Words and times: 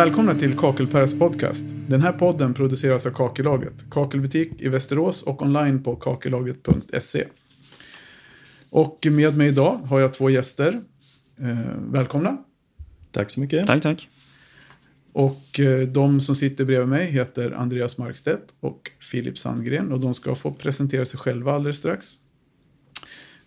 Välkomna 0.00 0.34
till 0.34 0.56
Kakelpärs 0.56 1.18
podcast. 1.18 1.64
Den 1.86 2.02
här 2.02 2.12
podden 2.12 2.54
produceras 2.54 3.06
av 3.06 3.10
Kakellaget, 3.10 3.72
kakelbutik 3.90 4.52
i 4.58 4.68
Västerås 4.68 5.22
och 5.22 5.42
online 5.42 5.82
på 5.82 5.96
kakellaget.se. 5.96 7.24
Och 8.70 9.06
med 9.10 9.36
mig 9.36 9.48
idag 9.48 9.76
har 9.76 10.00
jag 10.00 10.14
två 10.14 10.30
gäster. 10.30 10.80
Eh, 11.40 11.58
välkomna. 11.92 12.36
Tack 13.10 13.30
så 13.30 13.40
mycket. 13.40 13.66
Tack, 13.66 13.82
tack. 13.82 14.08
Och 15.12 15.60
eh, 15.60 15.88
de 15.88 16.20
som 16.20 16.36
sitter 16.36 16.64
bredvid 16.64 16.88
mig 16.88 17.06
heter 17.10 17.50
Andreas 17.50 17.98
Markstedt 17.98 18.54
och 18.60 18.90
Filip 19.00 19.38
Sandgren 19.38 19.92
och 19.92 20.00
de 20.00 20.14
ska 20.14 20.34
få 20.34 20.50
presentera 20.50 21.06
sig 21.06 21.18
själva 21.18 21.52
alldeles 21.52 21.76
strax. 21.76 22.14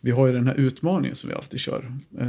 Vi 0.05 0.12
har 0.12 0.27
ju 0.27 0.34
den 0.34 0.48
här 0.48 0.55
utmaningen 0.55 1.16
som 1.16 1.30
vi 1.30 1.35
alltid 1.35 1.59
kör. 1.59 1.91
Eh, 2.20 2.27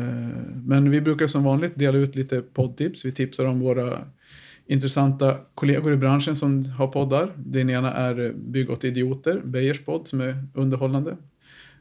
Men 0.65 0.91
vi 0.91 1.01
brukar 1.01 1.27
som 1.27 1.45
vanligt 1.45 1.79
dela 1.79 1.99
ut 1.99 2.17
lite 2.17 2.41
poddtips. 2.41 3.05
Vi 3.05 3.13
tipsar 3.13 3.45
om 3.45 3.61
våra 3.61 3.99
intressanta 4.67 5.37
kollegor 5.55 5.93
i 5.93 5.97
branschen 5.97 6.37
som 6.37 6.65
har 6.65 6.87
poddar. 6.87 7.33
Den 7.37 7.71
ena 7.71 7.93
är 7.93 8.35
Bygg 8.37 8.71
åt 8.71 8.85
idioter, 8.85 9.43
Beijers 9.45 9.85
podd 9.85 10.09
som 10.09 10.21
är 10.21 10.47
underhållande. 10.55 11.17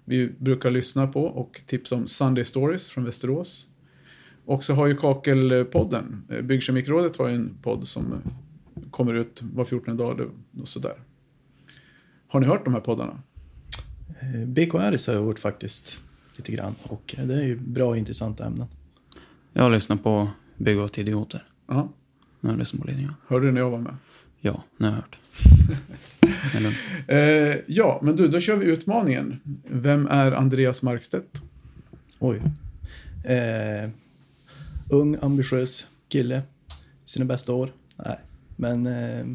Vi 0.05 0.29
brukar 0.39 0.71
lyssna 0.71 1.07
på 1.07 1.25
och 1.25 1.61
tipsa 1.65 1.95
om 1.95 2.07
Sunday 2.07 2.45
Stories 2.45 2.89
från 2.89 3.03
Västerås. 3.03 3.67
Och 4.45 4.63
så 4.63 4.73
har 4.73 4.87
ju 4.87 4.95
Kakelpodden, 4.95 6.23
eh, 6.29 6.41
Byggkemikrådet 6.41 7.17
har 7.17 7.27
ju 7.27 7.35
en 7.35 7.57
podd 7.61 7.87
som 7.87 8.21
kommer 8.91 9.13
ut 9.13 9.41
var 9.53 9.65
14 9.65 9.97
dag 9.97 10.21
och 10.61 10.67
sådär. 10.67 10.95
Har 12.27 12.39
ni 12.39 12.45
hört 12.45 12.65
de 12.65 12.73
här 12.73 12.81
poddarna? 12.81 13.19
Eh, 14.19 14.47
BKRs 14.47 15.07
har 15.07 15.13
jag 15.13 15.25
hört 15.25 15.39
faktiskt 15.39 15.99
lite 16.35 16.51
grann 16.51 16.75
och 16.83 17.15
det 17.17 17.33
är 17.33 17.43
ju 17.43 17.59
bra 17.59 17.89
och 17.89 17.97
intressanta 17.97 18.45
ämnen. 18.45 18.67
Jag 19.53 19.63
har 19.63 19.71
lyssnat 19.71 20.03
på 20.03 20.29
Bygg 20.57 20.79
åt 20.79 20.97
idioter. 20.97 21.47
Ja. 21.67 21.89
Nu 22.39 22.49
har 22.49 22.53
jag 22.53 22.59
lyssnat 22.59 22.81
på 22.81 22.87
ledningen. 22.87 23.13
Hörde 23.27 23.45
du 23.45 23.51
när 23.51 23.61
jag 23.61 23.69
var 23.69 23.79
med? 23.79 23.95
Ja, 24.39 24.63
nu 24.77 24.85
har 24.85 24.93
jag 24.93 25.01
hört. 25.01 25.17
Eh, 27.07 27.55
ja, 27.67 27.99
men 28.03 28.15
du, 28.15 28.27
då 28.27 28.39
kör 28.39 28.55
vi 28.55 28.65
utmaningen. 28.65 29.39
Vem 29.67 30.07
är 30.07 30.31
Andreas 30.31 30.81
Markstedt? 30.81 31.41
Oj. 32.19 32.41
Eh, 33.25 33.89
ung, 34.89 35.17
ambitiös 35.21 35.87
kille. 36.07 36.41
Sina 37.05 37.25
bästa 37.25 37.53
år. 37.53 37.71
Nej, 37.95 38.19
men 38.55 38.87
eh, 38.87 39.25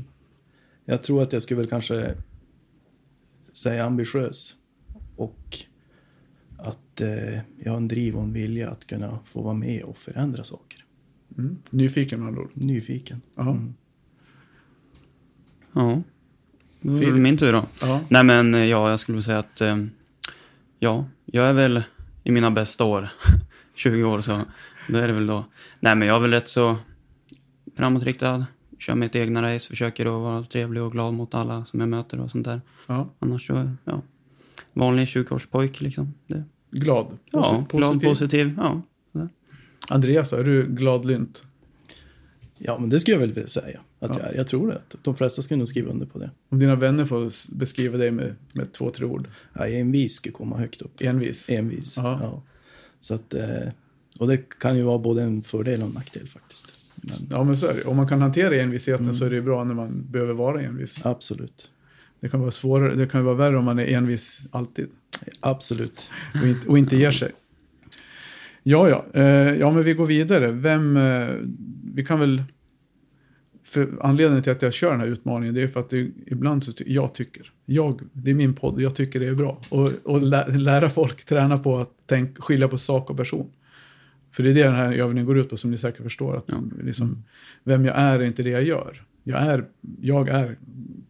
jag 0.85 1.03
tror 1.03 1.23
att 1.23 1.33
jag 1.33 1.43
skulle 1.43 1.61
väl 1.61 1.71
kanske 1.71 2.15
säga 3.59 3.85
ambitiös. 3.85 4.55
Och 5.17 5.59
att 6.59 7.01
eh, 7.01 7.41
jag 7.65 7.71
har 7.71 7.77
en 7.77 7.89
driv 7.89 8.17
och 8.17 8.23
en 8.23 8.33
vilja 8.33 8.71
att 8.71 8.87
kunna 8.87 9.19
få 9.33 9.43
vara 9.43 9.55
med 9.55 9.83
och 9.83 9.99
förändra 9.99 10.45
saker. 10.45 10.85
Mm. 11.39 11.59
Nyfiken 11.71 12.21
med 12.21 12.29
andra 12.29 12.43
ord. 12.43 12.51
Nyfiken. 12.55 13.21
Jaha. 13.37 13.51
Mm. 13.51 13.75
Ja. 15.73 16.03
Då 16.81 16.97
är 16.97 17.13
det 17.13 17.21
min 17.21 17.37
tur 17.37 17.53
då. 17.53 17.65
Ja. 17.81 18.01
Nej 18.09 18.25
men 18.25 18.55
eh, 18.55 18.65
ja, 18.65 18.91
jag 18.91 19.01
skulle 19.01 19.17
vilja 19.17 19.27
säga 19.27 19.39
att 19.39 19.61
eh, 19.61 19.77
ja, 20.79 21.05
jag 21.25 21.47
är 21.47 21.53
väl 21.53 21.83
i 22.25 22.31
mina 22.31 22.51
bästa 22.51 22.85
år. 22.85 23.09
20 23.75 24.05
år 24.05 24.21
så 24.21 24.41
då 24.89 24.99
är 24.99 25.07
det 25.07 25.13
väl 25.13 25.27
då. 25.27 25.45
Nej 25.81 25.95
men 25.95 26.09
jag 26.09 26.17
är 26.17 26.21
väl 26.21 26.31
rätt 26.31 26.49
så 26.49 26.77
framåtriktad. 27.77 28.47
Kör 28.79 28.95
mitt 28.95 29.17
egna 29.17 29.55
race, 29.55 29.69
försöker 29.69 30.07
att 30.07 30.13
vara 30.23 30.45
trevlig 30.45 30.83
och 30.83 30.93
glad 30.93 31.15
mot 31.15 31.35
alla 31.35 31.65
som 31.65 31.81
jag 31.81 31.89
möter 31.89 32.21
och 32.21 32.31
sånt 32.31 32.45
där. 32.45 32.61
ja. 32.87 33.09
Annars 33.19 33.47
så, 33.47 33.71
ja. 33.85 34.03
Vanlig 34.73 35.05
20-årspojk 35.07 35.83
liksom. 35.83 36.15
Det, 36.27 36.45
Glad. 36.71 37.19
ja, 37.31 37.65
Posi- 37.69 37.79
glad, 37.79 38.03
positiv. 38.03 38.55
Ja. 38.57 38.83
Andreas, 39.89 40.33
är 40.33 40.45
du 40.45 40.67
gladlynt? 40.67 41.45
Ja, 42.59 42.79
men 42.81 42.89
det 42.89 43.01
skulle 43.01 43.15
jag 43.15 43.21
väl 43.21 43.33
vilja 43.33 43.49
säga 43.49 43.81
att 44.01 44.11
Ja. 44.11 44.17
jag 44.23 44.33
är. 44.33 44.37
Jag 44.37 44.47
tror 44.47 44.69
det. 44.69 44.81
De 45.03 45.17
flesta 45.17 45.43
skulle 45.43 45.59
nog 45.59 45.69
skriva 45.69 45.91
under 45.91 46.07
på 46.07 46.19
det. 46.19 46.31
Om 46.49 46.59
dina 46.59 46.77
vänner 46.77 47.05
får 47.05 47.55
beskriva 47.59 47.99
dig 47.99 48.11
med, 48.11 48.35
med 48.55 48.73
två, 48.73 48.91
tre 48.91 49.07
ord. 49.07 49.29
Ja, 49.53 49.67
envis 49.67 50.15
skulle 50.15 50.33
komma 50.33 50.57
högt 50.59 50.83
upp. 50.83 51.01
Envis. 51.01 51.51
Envis. 51.51 51.97
Ja. 51.97 52.19
Ja. 52.23 52.43
Så 53.01 53.15
att, 53.15 53.35
eh, 53.35 53.69
och 54.21 54.29
det 54.29 54.37
kan 54.59 54.77
ju 54.77 54.83
vara 54.83 54.99
både 54.99 55.23
en 55.23 55.43
fördel 55.43 55.81
och 55.83 55.89
en 55.89 55.95
nackdel 55.95 56.29
faktiskt. 56.29 56.78
Men 57.03 57.15
Ja, 57.31 57.45
men 57.45 57.57
så 57.57 57.67
är 57.67 57.75
det. 57.75 57.85
Om 57.85 57.97
man 57.97 58.09
kan 58.09 58.21
hantera 58.21 58.55
envisheten 58.57 59.05
Mm. 59.05 59.15
så 59.15 59.25
är 59.25 59.31
det 59.31 59.43
bra 59.43 59.65
när 59.65 59.75
man 59.75 60.05
behöver 60.11 60.35
vara 60.35 60.63
envis. 60.63 61.07
absolut. 61.07 61.73
Det 62.21 62.29
kan 62.29 62.41
vara 62.41 62.51
svårare, 62.51 62.95
det 62.95 63.07
kan 63.07 63.25
vara 63.25 63.35
värre 63.35 63.59
om 63.59 63.65
man 63.65 63.79
är 63.79 63.87
envis 63.87 64.47
alltid. 64.51 64.89
Absolut. 65.41 66.13
och 66.43 66.49
inte, 66.49 66.69
och 66.69 66.79
inte 66.79 66.97
ger 66.97 67.11
sig. 67.11 67.33
Ja, 68.63 68.89
ja. 68.89 69.05
Eh, 69.15 69.55
ja, 69.57 69.71
men 69.71 69.83
vi 69.83 69.95
går 69.95 70.07
vidare. 70.07 70.51
Vem, 70.53 70.97
eh, 70.97 71.29
vi 71.95 72.05
kan 72.05 72.21
väl... 72.21 72.43
För 73.65 73.89
anledningen 74.01 74.43
till 74.43 74.53
att 74.53 74.63
jag 74.63 74.73
kör 74.73 74.91
den 74.91 75.01
här 75.01 75.07
utmaningen 75.07 75.55
det 75.55 75.63
är 75.63 75.69
för 75.69 75.81
att 75.81 75.91
det, 75.91 76.11
ibland 76.27 76.65
så 76.65 76.73
ty, 76.73 76.85
jag 76.87 77.15
tycker, 77.15 77.53
jag, 77.67 78.01
det 78.13 78.31
är 78.31 78.35
min 78.35 78.55
podd 78.55 78.75
och 78.75 78.83
jag 78.83 78.95
tycker 78.95 79.21
det 79.21 79.27
är 79.29 79.35
bra. 79.35 79.61
Och, 79.69 79.91
och 80.05 80.23
lä, 80.23 80.47
lära 80.49 80.91
folk 80.91 81.25
träna 81.25 81.59
på 81.59 81.79
att 81.79 81.91
tänk, 82.07 82.39
skilja 82.39 82.69
på 82.69 82.79
sak 82.79 83.11
och 83.11 83.17
person. 83.17 83.51
För 84.31 84.43
det 84.43 84.51
är 84.51 84.55
det 84.55 84.63
den 84.63 84.75
här 84.75 84.93
övningen 84.93 85.27
går 85.27 85.39
ut 85.39 85.51
på 85.51 85.57
som 85.57 85.71
ni 85.71 85.79
säkert 85.79 86.03
förstår. 86.03 86.37
Att 86.37 86.45
Ja. 86.47 86.63
liksom, 86.83 87.25
vem 87.65 87.85
jag 87.85 87.97
är 87.99 88.19
är 88.19 88.25
inte 88.25 88.43
det 88.43 88.51
jag 88.51 88.63
gör. 88.63 89.03
Jag 89.25 89.43
är, 89.43 89.65
jag 90.01 90.29
är 90.29 90.59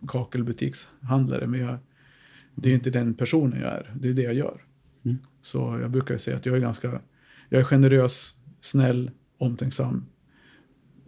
kakelbutikshandlare 0.08 1.46
men 1.46 1.60
jag, 1.60 1.78
det 2.54 2.70
är 2.70 2.74
inte 2.74 2.90
den 2.90 3.14
personen 3.14 3.60
jag 3.60 3.72
är. 3.72 3.94
Det 4.00 4.08
är 4.08 4.12
det 4.12 4.22
jag 4.22 4.34
gör. 4.34 4.62
Mm. 5.04 5.18
Så 5.40 5.78
jag 5.82 5.90
brukar 5.90 6.18
säga 6.18 6.36
att 6.36 6.46
jag 6.46 6.56
är 6.56 6.60
ganska, 6.60 7.00
jag 7.48 7.60
är 7.60 7.64
generös, 7.64 8.34
snäll, 8.60 9.10
omtänksam. 9.38 10.06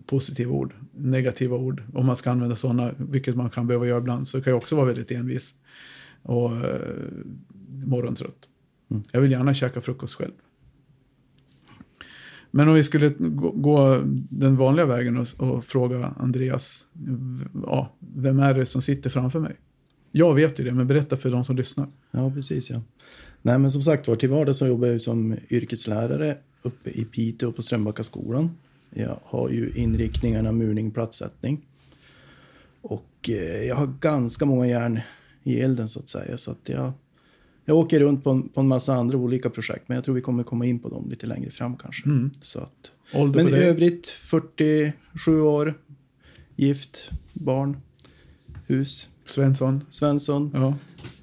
Positiva 0.06 0.52
ord, 0.52 0.74
negativa 0.92 1.56
ord. 1.56 1.82
Om 1.94 2.06
man 2.06 2.16
ska 2.16 2.30
använda 2.30 2.56
sådana, 2.56 2.94
vilket 2.98 3.36
man 3.36 3.50
kan 3.50 3.66
behöva 3.66 3.86
göra 3.86 3.98
ibland, 3.98 4.28
så 4.28 4.42
kan 4.42 4.50
jag 4.50 4.58
också 4.58 4.76
vara 4.76 4.86
väldigt 4.86 5.10
envis. 5.10 5.54
Och 6.22 6.56
eh, 6.56 6.96
morgontrött. 7.68 8.48
Mm. 8.90 9.02
Jag 9.12 9.20
vill 9.20 9.30
gärna 9.30 9.54
käka 9.54 9.80
frukost 9.80 10.14
själv. 10.14 10.32
Men 12.50 12.68
om 12.68 12.74
vi 12.74 12.84
skulle 12.84 13.08
gå, 13.18 13.50
gå 13.50 14.02
den 14.30 14.56
vanliga 14.56 14.86
vägen 14.86 15.16
och, 15.16 15.26
och 15.38 15.64
fråga 15.64 16.14
Andreas, 16.18 16.86
ja, 17.66 17.92
vem 18.14 18.38
är 18.38 18.54
det 18.54 18.66
som 18.66 18.82
sitter 18.82 19.10
framför 19.10 19.40
mig? 19.40 19.56
Jag 20.12 20.34
vet 20.34 20.60
ju 20.60 20.64
det, 20.64 20.72
men 20.72 20.86
berätta 20.86 21.16
för 21.16 21.30
de 21.30 21.44
som 21.44 21.56
lyssnar. 21.56 21.88
Ja, 22.10 22.30
precis 22.30 22.70
ja. 22.70 22.82
Nej, 23.42 23.58
men 23.58 23.70
som 23.70 23.82
sagt 23.82 24.08
var, 24.08 24.16
till 24.16 24.28
vardags 24.28 24.58
så 24.58 24.66
jobbar 24.66 24.86
jag 24.86 25.00
som 25.00 25.36
yrkeslärare 25.50 26.36
uppe 26.62 26.90
i 26.90 27.04
Piteå 27.04 27.52
på 27.52 27.62
Strömbackaskolan. 27.62 28.50
Jag 28.90 29.18
har 29.24 29.50
ju 29.50 29.70
inriktningarna 29.74 30.52
murning, 30.52 30.90
plattsättning. 30.90 31.60
Och 32.82 33.28
eh, 33.28 33.64
jag 33.64 33.76
har 33.76 33.94
ganska 34.00 34.44
många 34.44 34.66
järn 34.66 35.00
i 35.42 35.60
elden 35.60 35.88
så 35.88 36.00
att 36.00 36.08
säga. 36.08 36.38
Så 36.38 36.50
att 36.50 36.68
jag, 36.68 36.92
jag 37.70 37.78
åker 37.78 38.00
runt 38.00 38.24
på 38.24 38.30
en, 38.30 38.48
på 38.48 38.60
en 38.60 38.68
massa 38.68 38.94
andra 38.94 39.18
olika 39.18 39.50
projekt, 39.50 39.84
men 39.88 39.94
jag 39.94 40.04
tror 40.04 40.14
vi 40.14 40.20
kommer 40.20 40.42
komma 40.42 40.66
in 40.66 40.78
på 40.78 40.88
dem 40.88 41.10
lite 41.10 41.26
längre 41.26 41.50
fram 41.50 41.76
kanske. 41.76 42.08
Mm. 42.08 42.30
Så 42.40 42.58
att, 42.60 42.90
Ålder 43.14 43.44
men 43.44 43.54
i 43.54 43.56
övrigt 43.56 44.06
47 44.08 45.40
år, 45.40 45.74
gift, 46.56 47.10
barn, 47.32 47.76
hus, 48.66 49.10
Svensson? 49.24 49.84
Svensson, 49.88 50.50
Ja. 50.54 50.74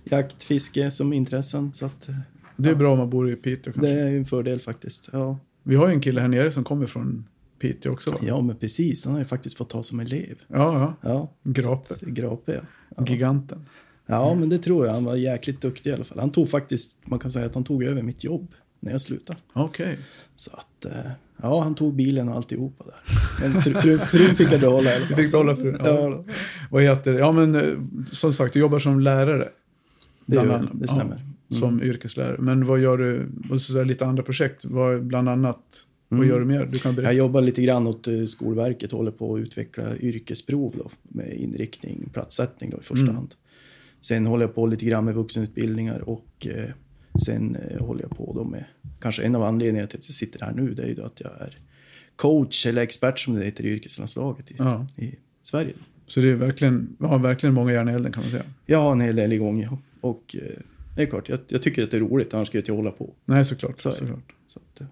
jakt, 0.03 0.43
fiske 0.43 0.91
som 0.91 1.13
intressen. 1.13 1.71
Så 1.71 1.85
att, 1.85 2.09
Det 2.55 2.69
är 2.69 2.75
bra 2.75 2.91
om 2.91 2.97
man 2.99 3.09
bor 3.09 3.31
i 3.31 3.35
Piteå 3.35 3.73
kanske. 3.73 3.91
det 3.93 3.99
är 4.01 4.17
en 4.17 4.25
fördel 4.25 4.59
faktiskt. 4.59 5.09
Ja. 5.13 5.39
Vi 5.63 5.75
har 5.75 5.87
ju 5.87 5.93
en 5.93 6.01
kille 6.01 6.21
här 6.21 6.27
nere 6.27 6.51
som 6.51 6.63
kommer 6.63 6.85
från 6.85 7.25
Piteå 7.59 7.91
också 7.93 8.11
va? 8.11 8.17
ja, 8.21 8.41
men 8.41 8.55
precis. 8.55 9.05
Han 9.05 9.13
har 9.13 9.19
ju 9.19 9.25
faktiskt 9.25 9.57
fått 9.57 9.69
ta 9.69 9.83
som 9.83 9.99
elev. 9.99 10.35
Ja, 10.47 10.95
ja. 11.03 11.09
Ja, 11.09 11.29
Grape. 11.43 11.93
att- 11.93 12.01
Grape, 12.01 12.53
ja. 12.53 12.61
Ja. 12.97 13.05
Giganten. 13.07 13.65
Ja, 14.07 14.35
men 14.35 14.49
det 14.49 14.57
tror 14.57 14.85
jag. 14.85 14.93
Han 14.93 15.05
var 15.05 15.15
jäkligt 15.15 15.61
duktig 15.61 15.89
i 15.89 15.93
alla 15.93 16.03
fall. 16.03 16.19
Han 16.19 16.29
tog 16.31 16.49
faktiskt, 16.49 16.97
man 17.05 17.19
kan 17.19 17.31
säga 17.31 17.45
att 17.45 17.53
han 17.55 17.63
tog 17.63 17.83
över 17.83 18.01
mitt 18.01 18.23
jobb 18.23 18.47
när 18.79 18.91
jag 18.91 19.01
slutade. 19.01 19.39
Okej. 19.53 19.97
Så 20.35 20.51
att, 20.53 20.85
eh, 20.85 21.11
ja, 21.41 21.61
han 21.61 21.75
tog 21.75 21.93
bilen 21.95 22.29
och 22.29 22.35
alltihopa 22.35 22.83
där. 22.83 22.95
Men 23.49 23.61
fru, 23.61 23.73
fru, 23.73 23.97
frun 23.97 24.35
fick 24.35 24.51
jag 24.51 24.61
behålla 24.61 24.89
i 24.91 24.95
alla 24.95 25.01
Du 25.01 25.07
fall. 25.07 25.17
fick 25.17 25.31
behålla 25.31 25.55
frun. 25.55 25.77
Ja. 25.83 25.87
Ja, 26.01 26.23
Vad 26.71 26.83
heter 26.83 27.13
det? 27.13 27.19
Ja, 27.19 27.31
men 27.31 27.55
eh, 27.55 27.73
som 28.11 28.33
sagt, 28.33 28.53
du 28.53 28.59
jobbar 28.59 28.79
som 28.79 28.99
lärare. 28.99 29.49
det, 30.25 30.35
gör, 30.35 30.69
det 30.73 30.87
stämmer. 30.87 31.15
Mm. 31.15 31.27
Ja, 31.47 31.57
som 31.57 31.83
yrkeslärare. 31.83 32.37
Men 32.39 32.65
vad 32.65 32.79
gör 32.79 32.97
du? 32.97 33.29
Och 33.51 33.61
så 33.61 33.83
lite 33.83 34.05
andra 34.05 34.23
projekt. 34.23 34.65
Vad, 34.65 35.03
bland 35.05 35.29
annat, 35.29 35.59
vad 36.09 36.17
Mm. 36.19 36.29
gör 36.29 36.39
du 36.39 36.45
mer? 36.45 36.65
Du 36.71 36.79
kan 36.79 36.95
berätta. 36.95 37.11
Jag 37.13 37.17
jobbar 37.17 37.41
lite 37.41 37.61
grann 37.61 37.87
åt 37.87 38.07
eh, 38.07 38.25
Skolverket, 38.25 38.91
håller 38.91 39.11
på 39.11 39.35
att 39.35 39.39
utveckla 39.41 39.97
yrkesprov 39.97 40.73
då, 40.77 40.89
med 41.03 41.33
inriktning, 41.33 42.09
platssättning 42.13 42.69
då 42.69 42.77
i 42.77 42.83
första 42.83 43.03
Mm. 43.03 43.15
hand. 43.15 43.33
Sen 44.07 44.25
håller 44.25 44.45
jag 44.45 44.55
på 44.55 44.67
lite 44.67 44.85
grann 44.85 45.05
med 45.05 45.15
vuxenutbildningar 45.15 46.09
och 46.09 46.47
eh, 46.49 46.69
sen 47.25 47.55
eh, 47.55 47.85
håller 47.85 48.01
jag 48.01 48.17
på 48.17 48.33
då 48.35 48.43
med, 48.43 48.65
kanske 48.99 49.23
en 49.23 49.35
av 49.35 49.43
anledningarna 49.43 49.87
till 49.87 49.97
att 49.97 50.07
jag 50.09 50.15
sitter 50.15 50.45
här 50.45 50.53
nu, 50.53 50.73
det 50.73 50.83
är 50.83 50.87
ju 50.87 50.95
då 50.95 51.03
att 51.03 51.21
jag 51.21 51.31
är 51.39 51.57
coach 52.15 52.65
eller 52.65 52.81
expert 52.81 53.19
som 53.19 53.35
det 53.35 53.45
heter 53.45 53.65
i 53.65 53.69
yrkeslandslaget 53.69 54.51
i, 54.51 54.55
Ja. 54.57 54.87
i 54.95 55.15
Sverige. 55.41 55.73
Så 56.07 56.19
det 56.19 56.29
är 56.29 56.35
verkligen, 56.35 56.95
ja, 56.99 57.17
verkligen 57.17 57.53
många 57.53 57.73
järn 57.73 57.89
i 57.89 57.91
elden 57.91 58.11
kan 58.11 58.23
man 58.23 58.31
säga. 58.31 58.43
Jag 58.65 58.77
har 58.79 58.91
en 58.91 59.01
hel 59.01 59.15
del 59.15 59.33
igång 59.33 59.61
ja. 59.61 59.77
och 60.01 60.35
eh, 60.41 60.59
det 60.95 61.01
är 61.01 61.05
klart, 61.05 61.29
jag, 61.29 61.39
jag 61.47 61.61
tycker 61.61 61.83
att 61.83 61.91
det 61.91 61.97
är 61.97 62.01
roligt, 62.01 62.33
annars 62.33 62.47
skulle 62.47 62.59
jag 62.59 62.63
inte 62.63 62.71
hålla 62.71 62.91
på. 62.91 63.13
Nej, 63.25 63.45
såklart. 63.45 63.79
Så 63.79 63.93
såklart. 63.93 64.33
Så 64.47 64.59
att, 64.59 64.81
eh, 64.81 64.87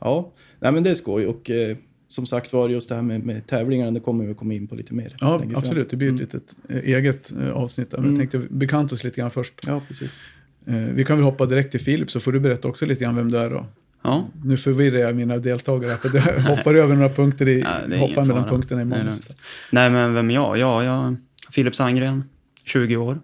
ja, 0.00 0.32
nej 0.60 0.72
men 0.72 0.82
det 0.82 0.90
är 0.90 0.94
skoj 0.94 1.26
och 1.26 1.50
eh, 1.50 1.76
som 2.08 2.26
sagt 2.26 2.52
var, 2.52 2.68
just 2.68 2.88
det 2.88 2.94
här 2.94 3.02
med, 3.02 3.24
med 3.24 3.46
tävlingarna, 3.46 3.90
det 3.90 4.00
kommer 4.00 4.24
vi 4.26 4.34
komma 4.34 4.54
in 4.54 4.66
på 4.66 4.74
lite 4.74 4.94
mer. 4.94 5.16
Ja, 5.20 5.42
absolut. 5.54 5.90
Det 5.90 5.96
blir 5.96 6.08
ett 6.08 6.12
Mm. 6.14 6.22
litet 6.24 6.56
eh, 6.68 6.94
eget 6.96 7.32
eh, 7.40 7.50
avsnitt. 7.50 7.90
där. 7.90 7.98
Men 7.98 8.08
Mm. 8.10 8.20
jag 8.20 8.30
tänkte 8.30 8.54
bekanta 8.54 8.94
oss 8.94 9.04
lite 9.04 9.20
grann 9.20 9.30
först. 9.30 9.54
Ja, 9.66 9.80
precis. 9.88 10.20
Eh, 10.66 10.74
vi 10.74 11.04
kan 11.04 11.16
väl 11.16 11.24
hoppa 11.24 11.46
direkt 11.46 11.70
till 11.70 11.80
Filip, 11.80 12.10
så 12.10 12.20
får 12.20 12.32
du 12.32 12.40
berätta 12.40 12.68
också 12.68 12.86
lite 12.86 13.04
grann 13.04 13.16
vem 13.16 13.30
du 13.30 13.38
är 13.38 13.50
då. 13.50 13.66
Ja, 14.02 14.28
Nu 14.44 14.56
förvirrar 14.56 14.98
jag 14.98 15.16
mina 15.16 15.36
deltagare, 15.38 15.96
för 15.96 16.16
jag 16.16 16.22
hoppar 16.56 16.74
över 16.74 16.94
några 16.96 17.08
punkter 17.14 17.48
i, 17.48 17.60
Ja, 17.60 17.98
hoppar 17.98 18.24
mellan 18.24 18.42
fara. 18.42 18.48
punkterna 18.50 18.82
i 18.82 18.84
lugnt. 19.04 19.36
Nej, 19.72 19.90
men 19.90 20.14
vem 20.14 20.30
är 20.30 20.34
jag? 20.34 20.58
Ja, 20.58 20.84
jag 20.84 21.06
är 21.06 21.16
Filip 21.50 21.74
Sandgren, 21.74 22.24
20 22.64 22.96
år. 22.96 23.18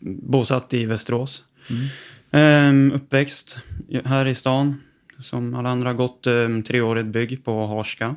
Bosatt 0.00 0.74
i 0.74 0.84
Västerås. 0.86 1.44
Ehm, 2.30 2.92
uppväxt 2.92 3.58
här 4.04 4.26
i 4.26 4.34
stan. 4.34 4.80
Som 5.20 5.54
alla 5.54 5.68
andra. 5.68 5.92
Gått 5.92 6.26
um, 6.26 6.62
treårigt 6.62 7.06
bygg 7.06 7.44
på 7.44 7.66
Harska. 7.66 8.16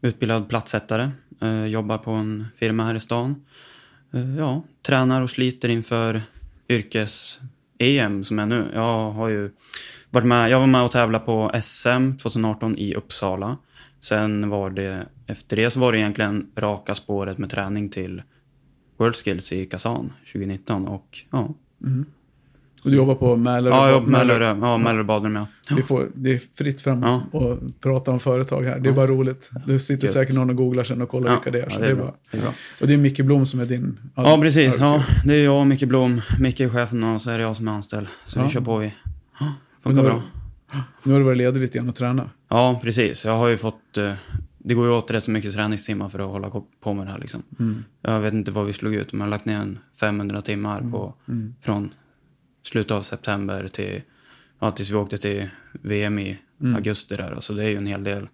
Utbildad 0.00 0.48
plattsättare. 0.48 1.10
Eh, 1.40 1.64
jobbar 1.64 1.98
på 1.98 2.10
en 2.10 2.46
firma 2.56 2.84
här 2.84 2.94
i 2.94 3.00
stan. 3.00 3.44
Eh, 4.12 4.36
ja, 4.36 4.62
tränar 4.82 5.22
och 5.22 5.30
sliter 5.30 5.68
inför 5.68 6.22
yrkes-EM 6.68 8.24
som 8.24 8.38
är 8.38 8.46
nu. 8.46 8.70
Jag 8.74 9.10
har 9.10 9.28
ju 9.28 9.50
varit 10.10 10.26
med, 10.26 10.50
jag 10.50 10.60
var 10.60 10.66
med 10.66 10.82
och 10.82 10.92
tävlade 10.92 11.24
på 11.24 11.52
SM 11.62 12.12
2018 12.22 12.78
i 12.78 12.94
Uppsala. 12.94 13.58
Sen 14.00 14.48
var 14.48 14.70
det, 14.70 15.06
efter 15.26 15.56
det 15.56 15.70
så 15.70 15.80
var 15.80 15.92
det 15.92 15.98
egentligen 15.98 16.50
raka 16.56 16.94
spåret 16.94 17.38
med 17.38 17.50
träning 17.50 17.88
till 17.88 18.22
World 18.96 19.16
Skills 19.16 19.52
i 19.52 19.66
Kazan 19.66 20.12
2019 20.32 20.88
och 20.88 21.18
ja. 21.30 21.54
Och 22.84 22.90
du 22.90 22.96
jobbar 22.96 23.14
på 23.14 23.36
Mälarö? 23.36 23.74
Ja, 23.74 23.84
jag 23.86 23.92
jobbar 23.92 24.04
på 24.06 24.10
Mälarö- 24.12 24.58
ja, 24.66 24.78
Mälarö 24.78 25.04
badrum 25.04 25.36
ja. 25.36 25.46
Vi 25.76 25.82
får, 25.82 26.08
det 26.14 26.34
är 26.34 26.40
fritt 26.54 26.82
fram 26.82 27.02
Ja. 27.02 27.22
och 27.32 27.58
prata 27.80 28.10
om 28.10 28.20
företag 28.20 28.62
här. 28.62 28.78
Det 28.78 28.88
är 28.88 28.92
bara 28.92 29.06
roligt. 29.06 29.50
Du 29.66 29.78
sitter 29.78 30.04
Gött. 30.04 30.12
säkert 30.12 30.34
någon 30.36 30.50
och 30.50 30.56
googlar 30.56 30.84
sen 30.84 31.02
och 31.02 31.08
kollar 31.08 31.30
vilka 31.30 31.50
det 31.50 31.60
är. 31.60 31.70
Så 31.70 31.80
det 31.80 31.86
är 31.86 31.94
bra. 31.94 32.14
Det 32.30 32.36
är 32.38 32.42
bra. 32.42 32.52
Och 32.80 32.86
det 32.86 32.94
är 32.94 32.98
Micke 32.98 33.20
Blom 33.20 33.46
som 33.46 33.60
är 33.60 33.64
din 33.64 33.98
Ja, 34.14 34.38
precis. 34.42 34.78
Ja, 34.80 35.04
det 35.24 35.34
är 35.34 35.44
jag 35.44 35.60
och 35.60 35.66
Micke 35.66 35.84
Blom. 35.88 36.20
Micke 36.40 36.60
är 36.60 36.68
chefen 36.68 37.04
och 37.04 37.22
så 37.22 37.30
är 37.30 37.38
det 37.38 37.44
jag 37.44 37.56
som 37.56 37.68
är 37.68 37.72
anställd. 37.72 38.06
Så 38.26 38.42
vi 38.42 38.48
kör 38.48 38.60
på 38.60 38.76
vi. 38.78 38.94
Funkar 39.82 40.02
nu- 40.02 40.08
bra. 40.08 40.22
Nu 41.02 41.12
har 41.12 41.18
du 41.20 41.24
varit 41.24 41.38
ledig 41.38 41.60
lite 41.60 41.78
grann 41.78 41.88
och 41.88 41.94
träna. 41.96 42.30
Ja, 42.48 42.80
precis. 42.82 43.24
Jag 43.24 43.36
har 43.36 43.48
ju 43.48 43.56
fått... 43.56 43.98
eh, 43.98 44.12
Det 44.58 44.74
går 44.74 44.86
ju 44.86 44.92
åt 44.92 45.10
rätt 45.10 45.24
så 45.24 45.30
mycket 45.30 45.52
träningstimmar 45.52 46.08
för 46.08 46.18
att 46.18 46.28
hålla 46.30 46.50
på 46.82 46.94
med 46.94 47.06
det 47.06 47.10
här 47.12 47.18
liksom. 47.18 47.42
Mm. 47.60 47.84
Jag 48.02 48.20
vet 48.20 48.34
inte 48.34 48.52
vad 48.52 48.66
vi 48.66 48.72
slog 48.72 48.94
ut, 48.94 49.12
men 49.12 49.18
jag 49.20 49.26
har 49.26 49.30
lagt 49.30 49.44
ner 49.44 49.56
en 49.58 49.78
500 50.00 50.42
timmar 50.42 50.80
på, 50.90 51.14
Mm. 51.28 51.54
från 51.62 51.90
slutet 52.62 52.90
av 52.92 53.02
september 53.02 53.68
till... 53.68 54.02
Ja, 54.60 54.70
tills 54.70 54.90
vi 54.90 54.94
åkte 54.94 55.18
till 55.18 55.48
VM 55.72 56.18
i 56.18 56.38
Mm. 56.62 56.74
augusti 56.76 57.16
där. 57.16 57.36
Så 57.40 57.52
det 57.52 57.64
är 57.64 57.68
ju 57.68 57.76
en 57.76 57.86
hel 57.86 58.04
del 58.04 58.28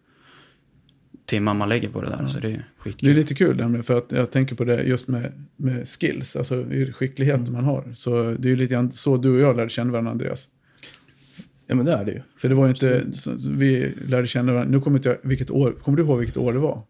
timmar 1.27 1.55
man 1.55 1.69
lägger 1.69 1.89
på 1.89 2.01
det 2.03 2.09
där. 2.09 2.27
Så 2.27 2.39
det 2.41 2.49
är 2.49 2.65
Det 3.01 3.11
är 3.11 3.15
lite 3.15 3.35
kul 3.35 3.57
nämligen, 3.57 3.83
för 3.85 3.99
att 3.99 4.13
jag 4.13 4.31
tänker 4.31 4.55
på 4.55 4.65
det 4.65 4.83
just 4.83 5.09
med, 5.09 5.33
med 5.57 5.89
skills, 5.89 6.37
alltså 6.37 6.63
hur 6.63 6.93
skicklighet 6.93 7.37
Mm. 7.41 7.53
man 7.53 7.65
har. 7.65 7.93
Så 7.95 8.23
det 8.39 8.49
är 8.49 8.51
ju 8.51 8.57
lite 8.57 8.75
grann 8.75 8.93
så 8.93 9.17
du 9.17 9.31
och 9.35 9.41
jag 9.41 9.57
lärde 9.57 9.71
känna 9.71 9.93
varandra, 9.93 10.11
Andreas. 10.11 10.49
Ja, 11.67 11.75
men 11.75 11.87
det 11.87 11.93
är 11.93 12.05
det 12.05 12.13
ju. 12.13 12.21
För 12.37 12.49
det 12.49 12.55
var 12.55 12.65
ju 12.65 12.71
inte, 12.71 13.05
Absolut. 13.09 13.45
vi 13.45 13.95
lärde 14.07 14.27
känna 14.27 14.53
varandra, 14.53 14.71
nu 14.79 14.81
kommer 14.81 14.97
inte 14.99 15.09
jag, 15.09 15.19
vilket 15.23 15.51
år, 15.51 15.73
kommer 15.73 15.97
du 15.99 16.03
ihåg 16.05 16.19
vilket 16.19 16.37
år 16.37 16.53
det 16.53 16.59
var? 16.59 16.83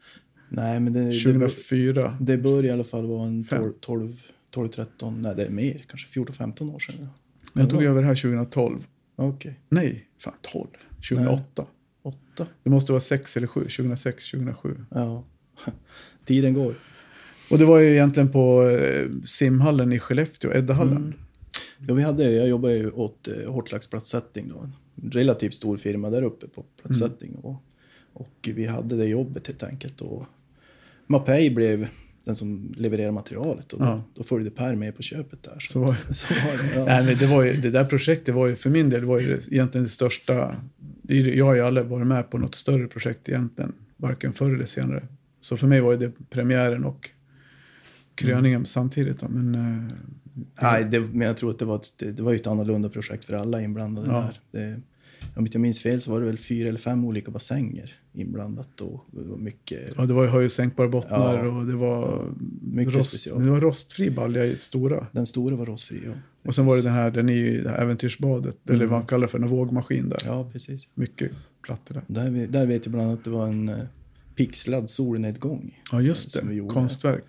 Nej, 0.48 0.80
men 0.80 0.92
det, 0.92 1.00
det, 1.12 1.18
2004? 1.18 2.16
det 2.20 2.36
bör 2.36 2.64
i 2.64 2.70
alla 2.70 2.84
fall 2.84 3.06
vara 3.06 3.26
en 3.26 3.44
Fem. 3.44 3.58
12, 3.62 3.72
12, 3.80 4.16
12 4.50 4.68
13, 4.68 5.22
nej 5.22 5.34
det 5.36 5.44
är 5.44 5.50
mer, 5.50 5.84
kanske 5.88 6.20
14-15 6.20 6.74
år 6.74 6.78
sedan. 6.78 7.08
Men 7.56 7.64
jag 7.64 7.70
tog 7.70 7.82
över 7.82 8.02
det 8.02 8.06
här 8.06 8.14
2012. 8.14 8.86
Okej, 9.16 9.60
Nej, 9.68 10.08
fan 10.18 10.34
12. 10.40 10.66
2008. 11.08 11.66
åtta. 12.02 12.46
Det 12.62 12.70
måste 12.70 12.92
vara 12.92 13.00
6 13.00 13.36
eller 13.36 13.46
7, 13.46 13.60
2006, 13.60 14.30
2007. 14.30 14.84
Ja, 14.90 15.24
tiden 16.24 16.54
går. 16.54 16.74
Och 17.50 17.58
det 17.58 17.64
var 17.64 17.78
ju 17.78 17.92
egentligen 17.92 18.32
på 18.32 18.68
eh, 18.68 19.08
simhallen 19.24 19.92
i 19.92 19.98
Skellefteå, 19.98 20.52
Eddahallen. 20.52 20.96
Mm. 20.96 21.14
Ja, 21.88 21.94
vi 21.94 22.02
hade, 22.02 22.32
jag 22.32 22.48
jobbade 22.48 22.76
ju 22.76 22.90
åt 22.90 23.28
eh, 23.28 23.52
Hortlax 23.52 23.90
platssättning 23.90 24.48
då. 24.48 24.70
En 25.02 25.10
relativt 25.10 25.54
stor 25.54 25.76
firma 25.76 26.10
där 26.10 26.22
uppe 26.22 26.48
på 26.48 26.64
platssättning. 26.82 27.30
Mm. 27.30 27.44
Och, 27.44 27.62
och 28.12 28.48
vi 28.54 28.66
hade 28.66 28.96
det 28.96 29.06
jobbet 29.06 29.46
helt 29.46 29.62
enkelt. 29.62 30.00
Och 30.00 30.26
Mapei 31.06 31.50
blev 31.50 31.88
den 32.26 32.36
som 32.36 32.74
levererade 32.76 33.12
materialet 33.12 33.72
och 33.72 33.78
då, 33.78 33.84
Ja. 33.84 34.02
då 34.14 34.22
följde 34.22 34.50
Per 34.50 34.74
med 34.74 34.96
på 34.96 35.02
köpet 35.02 35.42
där. 35.42 35.56
Så 35.60 35.80
var 35.80 35.96
så 36.12 36.34
var 36.34 36.62
det. 36.62 36.74
Ja. 36.74 36.84
Nej, 36.84 37.04
men 37.04 37.18
det, 37.18 37.26
var 37.26 37.44
ju, 37.44 37.52
det 37.52 37.70
där 37.70 37.84
projektet 37.84 38.34
var 38.34 38.46
ju 38.46 38.54
för 38.56 38.70
min 38.70 38.90
del 38.90 39.04
var 39.04 39.18
ju 39.20 39.40
egentligen 39.50 39.84
det 39.84 39.90
största. 39.90 40.56
Jag 41.08 41.44
har 41.46 41.54
ju 41.54 41.60
aldrig 41.60 41.86
varit 41.86 42.06
med 42.06 42.30
på 42.30 42.38
något 42.38 42.54
större 42.54 42.86
projekt 42.86 43.28
egentligen, 43.28 43.72
varken 43.96 44.32
förr 44.32 44.54
eller 44.54 44.64
senare. 44.66 45.06
Så 45.40 45.56
för 45.56 45.66
mig 45.66 45.80
var 45.80 45.96
det 45.96 46.12
premiären 46.30 46.84
och 46.84 47.10
kröningen 48.14 48.66
samtidigt. 48.66 49.20
Då. 49.20 49.28
Men, 49.28 49.54
eh, 49.54 49.92
Nej, 50.62 50.84
det, 50.84 51.00
men 51.00 51.26
jag 51.26 51.36
tror 51.36 51.50
att 51.50 51.58
det 51.58 51.64
var, 51.64 51.76
ett, 51.76 52.16
det, 52.16 52.20
var 52.22 52.32
ju 52.32 52.36
ett 52.36 52.46
annorlunda 52.46 52.88
projekt 52.88 53.24
för 53.24 53.34
alla 53.34 53.62
inblandade 53.62 54.08
Ja. 54.08 54.30
där. 54.52 54.60
Det, 54.60 54.80
om 55.36 55.46
inte 55.46 55.56
jag 55.56 55.62
minns 55.62 55.80
fel 55.80 56.00
så 56.00 56.10
var 56.12 56.20
det 56.20 56.26
väl 56.26 56.38
fyra 56.38 56.68
eller 56.68 56.78
fem 56.78 57.04
olika 57.04 57.30
bassänger 57.30 57.92
inblandat 58.16 58.80
och 58.80 59.06
det 59.10 59.22
var 59.28 59.36
mycket, 59.36 59.80
ja, 59.96 60.06
det 60.06 60.14
var 60.14 60.22
ju 60.24 60.28
höj 60.28 60.44
och 60.44 60.52
sänkbara 60.52 60.88
bottnar 60.88 61.44
Ja. 61.44 61.50
och 61.50 61.66
det 61.66 61.74
var, 61.76 62.24
mycket 62.62 62.94
rost, 62.94 63.08
special. 63.10 63.36
men 63.38 63.46
det 63.46 63.52
var 63.52 63.60
rostfri 63.60 64.10
balja 64.10 64.44
i 64.44 64.56
stora. 64.56 65.06
Den 65.12 65.26
stora 65.26 65.56
var 65.56 65.66
rostfri, 65.66 66.00
ja. 66.06 66.12
Och 66.42 66.54
sen 66.54 66.66
var 66.66 66.76
det 66.76 66.82
den 66.82 66.92
här, 66.92 67.10
den 67.10 67.28
är 67.28 67.32
ju 67.32 67.62
det 67.62 67.70
här 67.70 67.78
äventyrsbadet, 67.82 68.56
eller 68.64 68.74
Mm. 68.74 68.88
vad 68.90 68.98
man 68.98 69.06
kallar 69.06 69.26
för, 69.26 69.38
en 69.38 69.48
vågmaskin 69.48 70.08
där. 70.08 70.22
Ja, 70.24 70.48
precis. 70.52 70.88
Mycket 70.94 71.30
plattor 71.62 71.94
där. 71.94 72.04
Där, 72.06 72.30
vi- 72.30 72.46
där 72.46 72.66
vet 72.66 72.86
jag 72.86 72.92
bland 72.92 73.06
annat 73.08 73.18
att 73.18 73.24
det 73.24 73.30
var 73.30 73.46
en 73.48 73.68
eh, 73.68 73.76
pixlad 74.34 74.90
solnedgång 74.90 75.80
Ja, 75.92 76.00
just 76.02 76.30
Som 76.30 76.48
vi 76.48 76.54
det. 76.54 76.58
gjorde. 76.58 76.74
Konstverk. 76.74 77.24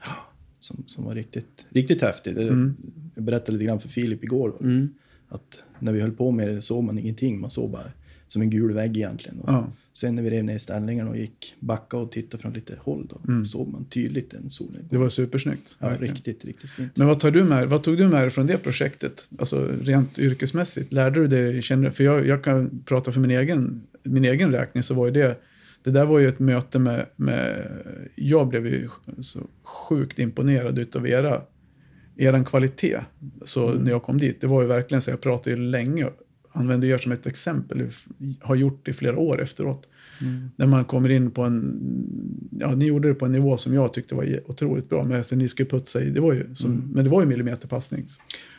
som, 0.60 0.84
som 0.88 1.04
var 1.06 1.16
riktigt, 1.16 1.66
riktigt 1.70 2.02
häftig. 2.02 2.36
Det, 2.36 2.44
Mm. 2.48 2.76
Jag 3.16 3.24
berättade 3.24 3.52
lite 3.52 3.66
grann 3.66 3.80
för 3.80 3.90
Filip 3.90 4.24
igår. 4.24 4.54
Mm. 4.62 4.90
Att 5.30 5.64
när 5.80 5.92
vi 5.94 6.02
höll 6.02 6.12
på 6.12 6.32
med 6.32 6.48
det 6.48 6.62
såg 6.62 6.84
man 6.84 6.98
ingenting. 7.00 7.40
Man 7.40 7.50
såg 7.50 7.72
bara 7.72 7.84
som 8.28 8.42
en 8.42 8.50
gul 8.50 8.74
vägg 8.74 8.98
egentligen. 8.98 9.40
Och 9.40 9.50
Ja. 9.50 9.68
Sen 9.94 10.16
när 10.16 10.24
vi 10.24 10.30
rev 10.30 10.44
ner 10.44 10.58
ställningarna 10.58 11.10
och 11.10 11.18
gick 11.18 11.56
backa 11.60 11.98
och 11.98 12.12
tittade 12.12 12.42
från 12.42 12.54
lite 12.54 12.74
håll 12.80 13.08
då 13.10 13.32
Mm. 13.32 13.46
såg 13.46 13.68
man 13.68 13.86
tydligt 13.86 14.34
en 14.34 14.50
solnedgång. 14.50 14.88
Det 14.90 14.98
var 14.98 15.10
supersnyggt. 15.10 15.76
ja, 15.80 15.88
verkligen. 15.88 16.14
riktigt, 16.16 16.46
riktigt 16.46 16.70
fint. 16.72 16.98
Men 16.98 17.08
vad, 17.08 17.20
tar 17.20 17.32
du 17.32 17.44
med, 17.44 17.68
vad 17.70 17.84
tog 17.84 17.98
du 17.98 18.08
med 18.08 18.22
dig 18.22 18.30
från 18.30 18.48
det 18.48 18.58
projektet? 18.58 19.28
Alltså 19.40 19.72
rent 19.82 20.20
yrkesmässigt. 20.20 20.94
Lärde 20.94 21.20
du 21.20 21.28
dig, 21.28 21.62
känner, 21.62 21.90
för 21.90 22.04
jag, 22.04 22.28
jag 22.28 22.44
kan 22.44 22.84
prata 22.86 23.12
för 23.12 23.20
min 23.20 23.32
egen, 23.32 23.84
min 24.04 24.26
egen 24.26 24.52
räkning 24.52 24.84
så 24.84 24.94
var 24.94 25.06
ju 25.06 25.12
det, 25.12 25.38
det 25.84 25.92
där 25.92 26.06
var 26.06 26.20
ju 26.20 26.28
ett 26.28 26.40
möte 26.40 26.80
med, 26.80 27.06
med 27.16 27.68
jag 28.16 28.48
blev 28.48 28.68
ju 28.68 28.90
så 29.20 29.40
sjukt 29.64 30.20
imponerad 30.20 30.80
utav 30.80 31.08
era, 31.08 31.42
eran 32.18 32.46
kvalitet. 32.46 33.00
Så 33.44 33.70
Mm. 33.70 33.84
när 33.84 33.92
jag 33.92 34.04
kom 34.04 34.18
dit, 34.18 34.42
det 34.42 34.48
var 34.48 34.62
ju 34.62 34.68
verkligen 34.68 35.02
så, 35.02 35.10
jag 35.12 35.22
pratade 35.22 35.50
ju 35.50 35.56
länge, 35.62 36.08
använde 36.60 36.88
er 36.88 36.98
som 36.98 37.12
ett 37.12 37.28
exempel, 37.28 37.88
har 38.40 38.56
gjort 38.56 38.88
i 38.88 38.94
flera 38.94 39.18
år 39.18 39.42
efteråt. 39.42 39.88
Mm. 40.22 40.50
När 40.56 40.66
man 40.68 40.86
kommer 40.86 41.10
in 41.10 41.32
på 41.32 41.42
en, 41.44 41.80
ja 42.60 42.76
ni 42.76 42.86
gjorde 42.86 43.08
det 43.08 43.14
på 43.14 43.26
en 43.26 43.32
nivå 43.32 43.58
som 43.58 43.74
jag 43.74 43.94
tyckte 43.94 44.16
var 44.16 44.40
otroligt 44.52 44.90
bra. 44.90 45.04
Men 45.04 45.24
sen 45.24 45.40
ni 45.40 45.48
skulle 45.48 45.70
putsa 45.70 46.02
i, 46.04 46.10
det 46.10 46.20
var 46.22 46.34
ju 46.34 46.56
som, 46.56 46.72
Mm. 46.72 46.90
men 46.94 47.04
det 47.04 47.10
var 47.10 47.22
ju 47.22 47.28
millimeterpassning. 47.28 48.06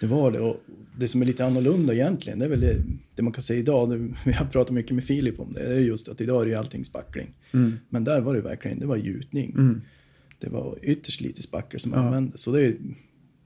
Det 0.00 0.06
var 0.06 0.30
det. 0.32 0.38
Och 0.40 0.60
det 0.98 1.08
som 1.08 1.22
är 1.22 1.26
lite 1.26 1.44
annorlunda 1.44 1.94
egentligen, 1.94 2.38
det 2.38 2.44
är 2.44 2.48
väl 2.48 2.60
det, 2.60 2.76
det 3.14 3.22
man 3.22 3.32
kan 3.32 3.42
säga 3.42 3.60
idag. 3.60 3.90
Det, 3.90 3.96
vi 4.24 4.32
har 4.32 4.46
pratat 4.46 4.74
mycket 4.74 4.92
med 4.94 5.04
Filip 5.04 5.40
om 5.40 5.52
det. 5.52 5.60
Det 5.68 5.74
är 5.74 5.80
just 5.80 6.08
att 6.08 6.20
idag 6.20 6.42
är 6.42 6.46
ju 6.46 6.54
allting 6.54 6.84
spackling. 6.84 7.30
Mm. 7.52 7.72
Men 7.88 8.04
där 8.04 8.20
var 8.20 8.34
det 8.34 8.40
verkligen, 8.40 8.80
det 8.80 8.86
var 8.86 8.96
gjutning. 8.96 9.50
Mm. 9.58 9.80
Det 10.40 10.48
var 10.50 10.78
ytterst 10.82 11.20
lite 11.20 11.42
spackel 11.42 11.80
som 11.80 11.92
Ja. 11.92 11.98
användes. 11.98 12.40
Så 12.40 12.52
det, 12.52 12.66
är- 12.66 12.76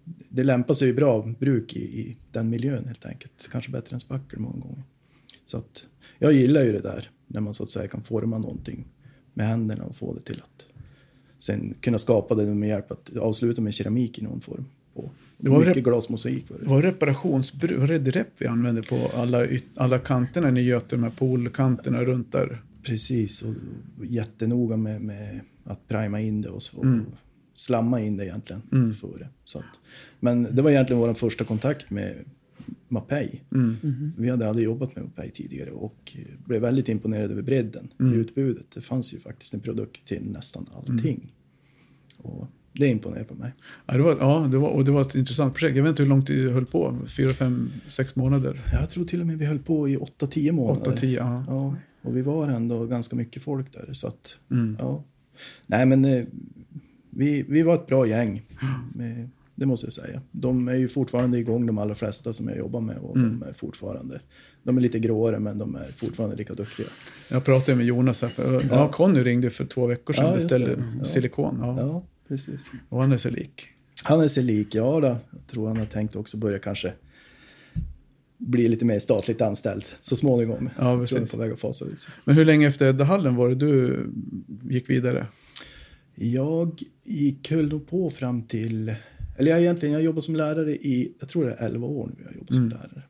det 0.04 0.44
lämpar 0.44 0.74
sig 0.74 0.92
bra 0.92 1.34
bruk 1.38 1.76
i, 1.76 1.80
i 2.00 2.16
den 2.30 2.50
miljön 2.50 2.84
helt 2.86 3.06
enkelt. 3.06 3.48
Kanske 3.52 3.70
bättre 3.70 3.94
än 3.94 4.00
spackel 4.00 4.38
många 4.38 4.60
gånger. 4.60 4.82
Så 5.46 5.58
att 5.58 5.86
jag 6.18 6.32
gillar 6.32 6.64
ju 6.64 6.72
det 6.72 6.80
där 6.80 7.10
när 7.26 7.40
man 7.40 7.54
så 7.54 7.62
att 7.62 7.70
säga 7.70 7.88
kan 7.88 8.02
forma 8.02 8.38
någonting 8.38 8.84
med 9.34 9.46
händerna 9.46 9.84
och 9.84 9.96
få 9.96 10.14
det 10.14 10.20
till 10.20 10.40
att 10.40 10.66
sen 11.38 11.74
kunna 11.80 11.98
skapa 11.98 12.34
det 12.34 12.46
med 12.54 12.68
hjälp 12.68 12.90
att 12.90 13.16
avsluta 13.16 13.62
med 13.62 13.74
keramik 13.74 14.18
i 14.18 14.22
någon 14.22 14.40
form. 14.40 14.64
Och 14.94 15.12
Det 15.38 15.50
var 15.50 15.64
mycket 15.66 15.84
glasmosaik 15.84 16.50
var 16.50 16.58
det. 16.58 16.64
Var 16.64 16.82
reparationsbruk, 16.82 17.78
var 17.78 17.86
det 17.86 18.10
rep 18.10 18.28
vi 18.38 18.46
använde 18.46 18.82
på 18.82 19.10
alla, 19.14 19.46
alla 19.74 19.98
kanterna 19.98 20.50
ni 20.50 20.62
göt 20.62 20.90
de 20.90 21.02
här 21.02 21.10
poolkanterna 21.10 22.04
runt 22.04 22.32
där? 22.32 22.62
Precis, 22.82 23.42
och 23.42 23.54
jättenoga 24.04 24.76
med, 24.76 25.02
med 25.02 25.40
att 25.64 25.88
prima 25.88 26.20
in 26.20 26.42
det 26.42 26.48
och, 26.48 26.62
så, 26.62 26.82
Mm. 26.82 27.06
Slamma 27.62 28.00
in 28.00 28.16
det 28.16 28.24
egentligen 28.24 28.62
Mm. 28.72 28.92
före. 28.92 29.28
Så 29.44 29.58
att, 29.58 29.64
men 30.20 30.42
det 30.56 30.62
var 30.62 30.70
egentligen 30.70 31.00
vår 31.00 31.14
första 31.14 31.44
kontakt 31.44 31.90
med 31.90 32.14
Mapei. 32.88 33.40
Mm. 33.54 33.76
Vi 34.18 34.28
hade 34.30 34.48
aldrig 34.48 34.64
jobbat 34.64 34.96
med 34.96 35.04
Mapei 35.04 35.30
tidigare 35.30 35.70
och 35.70 36.16
blev 36.44 36.60
väldigt 36.62 36.88
imponerade 36.88 37.32
över 37.32 37.42
bredden 37.42 37.88
Mm. 38.00 38.14
i 38.14 38.16
utbudet. 38.16 38.66
Det 38.74 38.80
fanns 38.80 39.14
ju 39.14 39.20
faktiskt 39.20 39.54
en 39.54 39.60
produkt 39.60 40.04
till 40.08 40.22
nästan 40.32 40.66
allting. 40.76 41.32
Och 42.16 42.46
det 42.72 42.86
imponerar 42.86 43.24
på 43.24 43.34
mig. 43.34 43.52
Ja, 43.86 43.94
det 43.96 44.02
var, 44.02 44.16
ja 44.20 44.48
det 44.50 44.58
var, 44.58 44.68
och 44.68 44.84
det 44.84 44.90
var 44.90 45.00
ett 45.00 45.14
intressant 45.14 45.54
projekt. 45.54 45.76
Jag 45.76 45.82
vet 45.84 45.90
inte 45.90 46.02
hur 46.02 46.10
långt 46.10 46.26
det 46.26 46.50
höll 46.52 46.66
på, 46.66 46.98
fyra, 47.16 47.32
fem, 47.32 47.70
sex 47.86 48.16
månader. 48.16 48.60
Jag 48.72 48.90
tror 48.90 49.04
till 49.04 49.20
och 49.20 49.26
med 49.26 49.38
vi 49.38 49.44
höll 49.46 49.58
på 49.58 49.88
i 49.88 49.96
8-10 49.96 50.52
månader. 50.52 50.80
Åtta, 50.80 50.92
tio, 50.92 51.18
ja. 51.18 51.44
Ja, 51.48 51.76
Och 52.02 52.16
vi 52.16 52.22
var 52.22 52.48
ändå 52.48 52.86
ganska 52.86 53.16
mycket 53.16 53.42
folk 53.42 53.72
där. 53.72 53.92
Så 53.92 54.08
att, 54.08 54.36
Mm. 54.50 54.76
ja. 54.80 55.04
Nej, 55.66 55.86
men 55.86 56.04
eh, 56.04 56.24
vi, 57.16 57.44
vi 57.48 57.62
var 57.62 57.74
ett 57.74 57.86
bra 57.86 58.06
gäng. 58.06 58.42
Med, 58.94 59.28
det 59.54 59.66
måste 59.66 59.86
jag 59.86 59.92
säga. 59.92 60.22
De 60.30 60.68
är 60.68 60.76
ju 60.76 60.88
fortfarande 60.88 61.38
igång, 61.38 61.66
de 61.66 61.78
allra 61.78 61.94
flesta 61.94 62.32
som 62.32 62.48
jag 62.48 62.58
jobbar 62.58 62.80
med. 62.80 62.96
Och 62.96 63.18
de 63.18 63.42
är 63.48 63.52
fortfarande... 63.52 64.20
De 64.64 64.76
är 64.76 64.80
lite 64.80 64.98
gråare, 64.98 65.38
men 65.38 65.58
de 65.58 65.76
är 65.76 65.92
fortfarande 65.96 66.36
lika 66.36 66.54
duktiga. 66.54 66.86
Jag 67.28 67.44
pratade 67.44 67.76
med 67.76 67.86
Jonas 67.86 68.22
här. 68.22 68.28
För, 68.28 68.62
ja. 68.70 68.88
Conny 68.88 69.22
ringde 69.22 69.50
för 69.50 69.64
två 69.64 69.86
veckor 69.86 70.14
sedan 70.14 70.24
Ja, 70.24 70.30
och 70.30 70.36
just 70.36 70.48
beställde. 70.48 70.84
Ja. 70.98 71.04
silikon. 71.04 71.58
Ja. 71.60 71.80
Ja, 71.80 72.02
precis. 72.28 72.72
Och 72.88 73.00
han 73.00 73.12
är 73.12 73.16
så 73.16 73.30
lik. 73.30 73.68
Han 74.04 74.20
är 74.20 74.28
sig 74.28 74.44
lik, 74.44 74.74
ja 74.74 75.00
då. 75.00 75.06
Jag 75.06 75.46
tror 75.46 75.68
han 75.68 75.76
har 75.76 75.84
tänkt 75.84 76.16
också 76.16 76.38
börja 76.38 76.58
kanske 76.58 76.92
bli 78.38 78.68
lite 78.68 78.84
mer 78.84 78.98
statligt 78.98 79.40
anställd 79.40 79.84
så 80.00 80.16
småningom. 80.16 80.58
Ja, 80.64 80.68
jag 80.68 80.76
tror 80.76 80.86
han 80.86 81.00
är 81.00 81.06
precis. 81.06 81.30
på 81.30 81.36
väg 81.36 81.52
att 81.52 81.60
fasa 81.60 81.84
ut 81.84 82.00
sig. 82.00 82.14
Men 82.24 82.36
hur 82.36 82.44
länge 82.44 82.68
efter 82.68 82.88
Eddahallen 82.88 83.36
var 83.36 83.48
det 83.48 83.54
du 83.54 84.06
gick 84.68 84.90
vidare? 84.90 85.26
Jag 86.14 86.82
gick, 87.02 87.50
höll 87.50 87.68
nog 87.68 87.86
på 87.86 88.10
fram 88.10 88.42
till... 88.42 88.94
Eller 89.38 89.50
jag 89.50 89.60
egentligen, 89.60 89.92
jag 89.92 90.02
jobbade 90.02 90.22
som 90.22 90.36
lärare 90.36 90.76
i, 90.76 91.14
jag 91.20 91.28
tror 91.28 91.44
det 91.44 91.52
är 91.52 91.66
11 91.66 91.86
år 91.86 92.10
nu 92.16 92.24
jag 92.24 92.36
jobbar 92.36 92.54
som 92.54 92.68
lärare. 92.68 93.02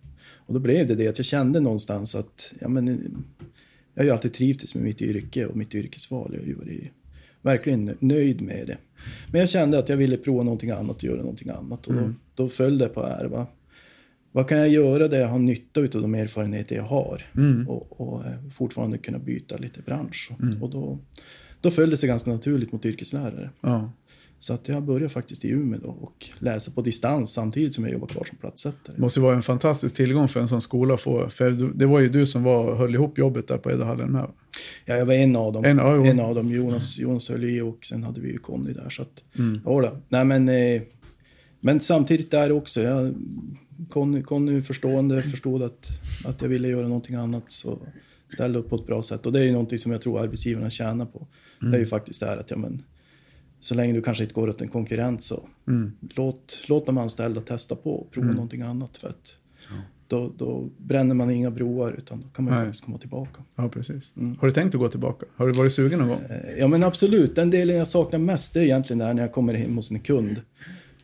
Och 0.46 0.54
då 0.54 0.60
blev 0.60 0.86
det 0.86 0.94
det 0.94 1.08
att 1.08 1.18
jag 1.18 1.26
kände 1.26 1.60
någonstans 1.60 2.14
att, 2.14 2.52
ja 2.60 2.68
men, 2.68 2.86
jag 3.94 4.02
har 4.02 4.04
ju 4.04 4.10
alltid 4.10 4.32
trivts 4.32 4.74
med 4.74 4.84
mitt 4.84 5.02
yrke 5.02 5.46
och 5.46 5.56
mitt 5.56 5.74
yrkesval. 5.74 6.30
Jag 6.32 6.40
har 6.40 6.46
ju 6.46 6.54
varit 6.54 6.92
verkligen 7.42 7.96
nöjd 7.98 8.40
med 8.40 8.66
det. 8.66 8.78
Men 9.30 9.40
jag 9.40 9.48
kände 9.48 9.78
att 9.78 9.88
jag 9.88 9.96
ville 9.96 10.16
prova 10.16 10.42
någonting 10.42 10.70
annat 10.70 10.96
och 10.96 11.04
göra 11.04 11.20
någonting 11.20 11.50
annat. 11.50 11.86
Och 11.86 11.94
då, 11.94 12.12
då 12.34 12.48
föll 12.48 12.78
det 12.78 12.88
på 12.88 13.02
är, 13.02 13.24
va? 13.24 13.46
vad 14.32 14.48
kan 14.48 14.58
jag 14.58 14.68
göra 14.68 15.08
där 15.08 15.20
jag 15.20 15.28
har 15.28 15.38
nytta 15.38 15.80
av 15.80 15.88
de 15.88 16.14
erfarenheter 16.14 16.76
jag 16.76 16.82
har 16.82 17.22
och, 17.68 18.00
och 18.00 18.26
eh, 18.26 18.32
fortfarande 18.52 18.98
kunna 18.98 19.18
byta 19.18 19.56
lite 19.56 19.82
bransch. 19.82 20.30
Och 20.60 20.70
då, 20.70 20.98
då 21.62 21.70
föll 21.70 21.90
det 21.90 21.96
sig 21.96 22.08
ganska 22.08 22.30
naturligt 22.30 22.72
mot 22.72 22.84
yrkeslärare. 22.84 23.50
Ja. 23.60 23.92
Så 24.38 24.52
att 24.54 24.68
jag 24.68 24.82
började 24.82 25.08
faktiskt 25.08 25.44
i 25.44 25.50
Umeå 25.50 25.80
då 25.82 25.88
och 25.88 26.26
läsa 26.38 26.70
på 26.70 26.82
distans 26.82 27.32
samtidigt 27.32 27.74
som 27.74 27.84
jag 27.84 27.92
jobbar 27.92 28.06
kvar 28.06 28.24
som 28.24 28.38
platssättare. 28.38 28.94
Det 28.96 29.00
måste 29.02 29.20
vara 29.20 29.36
en 29.36 29.42
fantastisk 29.42 29.94
tillgång 29.94 30.28
för 30.28 30.40
en 30.40 30.48
sån 30.48 30.60
skola 30.60 30.94
att 30.94 31.00
få. 31.00 31.28
För 31.28 31.50
det 31.50 31.86
var 31.86 32.00
ju 32.00 32.08
du 32.08 32.26
som 32.26 32.42
var, 32.42 32.74
höll 32.76 32.94
ihop 32.94 33.18
jobbet 33.18 33.48
där 33.48 33.58
på 33.58 33.70
Eddahallen 33.70 34.12
med. 34.12 34.26
Ja, 34.84 34.94
jag 34.96 35.06
var 35.06 35.14
en 35.14 35.36
av 35.36 35.52
dem. 35.52 35.64
En- 35.64 35.78
ja, 35.78 36.06
en 36.06 36.20
av 36.20 36.34
dem. 36.34 36.48
Jonas, 36.52 36.98
Jonas 36.98 37.28
höll 37.28 37.44
i 37.44 37.60
och 37.60 37.78
sen 37.84 38.02
hade 38.02 38.20
vi 38.20 38.32
ju 38.32 38.38
Conny 38.38 38.72
där. 38.72 38.90
Så 38.90 39.02
att, 39.02 39.24
Mm. 39.38 39.60
ja. 39.64 39.92
Nej, 40.08 40.24
men, 40.24 40.48
eh, 40.48 40.82
men 41.60 41.80
samtidigt 41.80 42.30
där 42.30 42.52
också. 42.52 42.82
Jag, 42.82 43.14
Conny, 43.90 44.22
Conny 44.22 44.60
förstående, 44.60 45.22
förstod 45.22 45.62
att, 45.62 45.88
att 46.24 46.42
jag 46.42 46.48
ville 46.48 46.68
göra 46.68 46.86
någonting 46.88 47.14
annat. 47.14 47.44
Så 47.50 47.78
ställde 48.34 48.58
upp 48.58 48.68
på 48.68 48.76
ett 48.76 48.86
bra 48.86 49.02
sätt. 49.02 49.26
Och 49.26 49.32
det 49.32 49.40
är 49.40 49.44
ju 49.44 49.52
någonting 49.52 49.78
som 49.78 49.92
jag 49.92 50.00
tror 50.00 50.20
arbetsgivarna 50.20 50.70
tjänar 50.70 51.06
på. 51.06 51.26
Det 51.62 51.66
är 51.66 51.68
Mm. 51.68 51.80
ju 51.80 51.86
faktiskt 51.86 52.20
det 52.20 52.26
här 52.26 52.36
att 52.36 52.50
ja, 52.50 52.56
men, 52.56 52.82
så 53.60 53.74
länge 53.74 53.92
du 53.92 54.02
kanske 54.02 54.22
inte 54.24 54.34
går 54.34 54.48
åt 54.48 54.60
en 54.60 54.68
konkurrent 54.68 55.22
så 55.22 55.48
Mm. 55.68 55.92
låt, 56.00 56.64
låt 56.68 56.86
de 56.86 56.98
anställda 56.98 57.40
testa 57.40 57.76
på 57.76 57.90
och 57.94 58.10
prova 58.10 58.30
någonting 58.32 58.62
annat. 58.62 58.96
För 58.96 59.08
att 59.08 59.36
då, 60.08 60.32
då 60.38 60.68
bränner 60.78 61.14
man 61.14 61.30
inga 61.30 61.50
broar 61.50 61.92
utan 61.98 62.20
då 62.20 62.28
kan 62.28 62.44
man 62.44 62.54
Nej. 62.54 62.64
faktiskt 62.64 62.84
komma 62.84 62.98
tillbaka. 62.98 63.42
Ja, 63.56 63.68
precis. 63.68 64.12
Har 64.38 64.46
du 64.46 64.52
tänkt 64.52 64.74
att 64.74 64.80
gå 64.80 64.88
tillbaka? 64.88 65.26
Har 65.36 65.46
du 65.46 65.52
varit 65.52 65.72
sugen 65.72 65.98
någon 65.98 66.08
gång? 66.08 66.20
Eh, 66.30 66.58
Ja 66.58 66.68
men 66.68 66.82
absolut, 66.84 67.34
den 67.34 67.50
delen 67.50 67.76
jag 67.76 67.88
saknar 67.88 68.18
mest 68.18 68.54
det 68.54 68.60
är 68.60 68.64
egentligen 68.64 68.98
där 68.98 69.14
när 69.14 69.22
jag 69.22 69.32
kommer 69.32 69.54
hem 69.54 69.76
hos 69.76 69.90
en 69.90 70.00
kund 70.00 70.40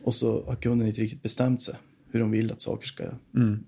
och 0.03 0.15
så 0.15 0.43
har 0.43 0.55
kunden 0.55 0.87
inte 0.87 1.01
riktigt 1.01 1.23
bestämt 1.23 1.61
sig 1.61 1.75
hur 2.11 2.19
de 2.19 2.31
vill 2.31 2.51
att 2.51 2.61
saker 2.61 2.87
ska 2.87 3.03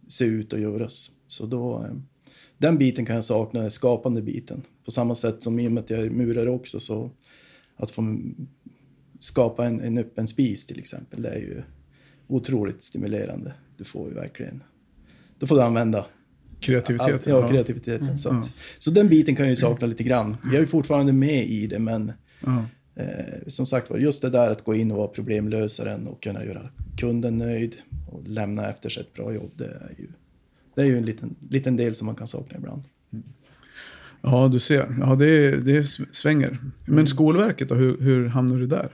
se 0.07 0.25
ut 0.25 0.53
och 0.53 0.60
göras. 0.60 1.12
Så 1.27 1.45
då, 1.45 1.86
eh, 1.86 1.95
den 2.61 2.77
biten 2.77 3.05
kan 3.05 3.15
jag 3.15 3.25
sakna, 3.25 3.61
den 3.61 3.71
skapande 3.71 4.21
biten. 4.21 4.61
På 4.85 4.91
samma 4.91 5.15
sätt 5.15 5.43
som 5.43 5.59
i 5.59 5.67
och 5.67 5.71
med 5.71 5.83
att 5.83 5.89
jag 5.89 5.99
är 5.99 6.09
murare 6.09 6.49
också 6.49 6.79
så 6.79 7.09
att 7.75 7.91
få 7.91 8.19
skapa 9.19 9.65
en, 9.65 9.79
en 9.79 9.97
öppen 9.97 10.27
spis 10.27 10.65
till 10.67 10.79
exempel, 10.79 11.21
det 11.21 11.29
är 11.29 11.39
ju 11.39 11.61
otroligt 12.27 12.83
stimulerande. 12.83 13.53
Du 13.77 13.83
får 13.83 14.09
ju 14.09 14.15
verkligen, 14.15 14.63
då 15.39 15.47
får 15.47 15.55
du 15.55 15.61
använda 15.61 16.05
Kreativitet? 16.59 17.21
Ja, 17.25 17.47
kreativiteten. 17.47 18.17
Så, 18.17 18.29
att, 18.29 18.51
så 18.79 18.91
den 18.91 19.09
biten 19.09 19.35
kan 19.35 19.45
jag 19.45 19.49
ju 19.49 19.55
sakna 19.55 19.87
lite 19.87 20.03
grann. 20.03 20.37
Jag 20.43 20.55
är 20.55 20.59
ju 20.59 20.67
fortfarande 20.67 21.13
med 21.13 21.45
i 21.45 21.67
det, 21.67 21.79
men 21.79 22.11
Ja. 22.43 22.65
eh, 22.95 23.47
som 23.47 23.65
sagt 23.65 23.89
var, 23.89 23.97
just 23.97 24.21
det 24.21 24.29
där 24.29 24.51
att 24.51 24.63
gå 24.63 24.75
in 24.75 24.91
och 24.91 24.97
vara 24.97 25.07
problemlösaren 25.07 26.07
och 26.07 26.23
kunna 26.23 26.45
göra 26.45 26.69
kunden 26.97 27.37
nöjd 27.37 27.75
och 28.11 28.27
lämna 28.27 28.69
efter 28.69 28.89
sig 28.89 29.03
ett 29.03 29.13
bra 29.13 29.33
jobb, 29.33 29.51
det 29.55 29.65
är 29.65 29.93
ju, 29.97 30.07
det 30.75 30.81
är 30.81 30.85
ju 30.85 30.97
en 30.97 31.05
liten, 31.05 31.35
liten 31.49 31.75
del 31.77 31.95
som 31.95 32.05
man 32.05 32.15
kan 32.15 32.27
sakna 32.27 32.57
ibland. 32.57 32.83
ja, 34.21 34.47
du 34.47 34.59
ser. 34.59 34.95
Ja, 34.99 35.15
det, 35.15 35.51
det 35.65 35.83
svänger. 36.11 36.47
Mm. 36.47 36.71
Men 36.85 37.07
Skolverket 37.07 37.69
då, 37.69 37.75
hur, 37.75 37.97
hur 37.99 38.27
hamnar 38.27 38.57
du 38.57 38.67
där? 38.67 38.89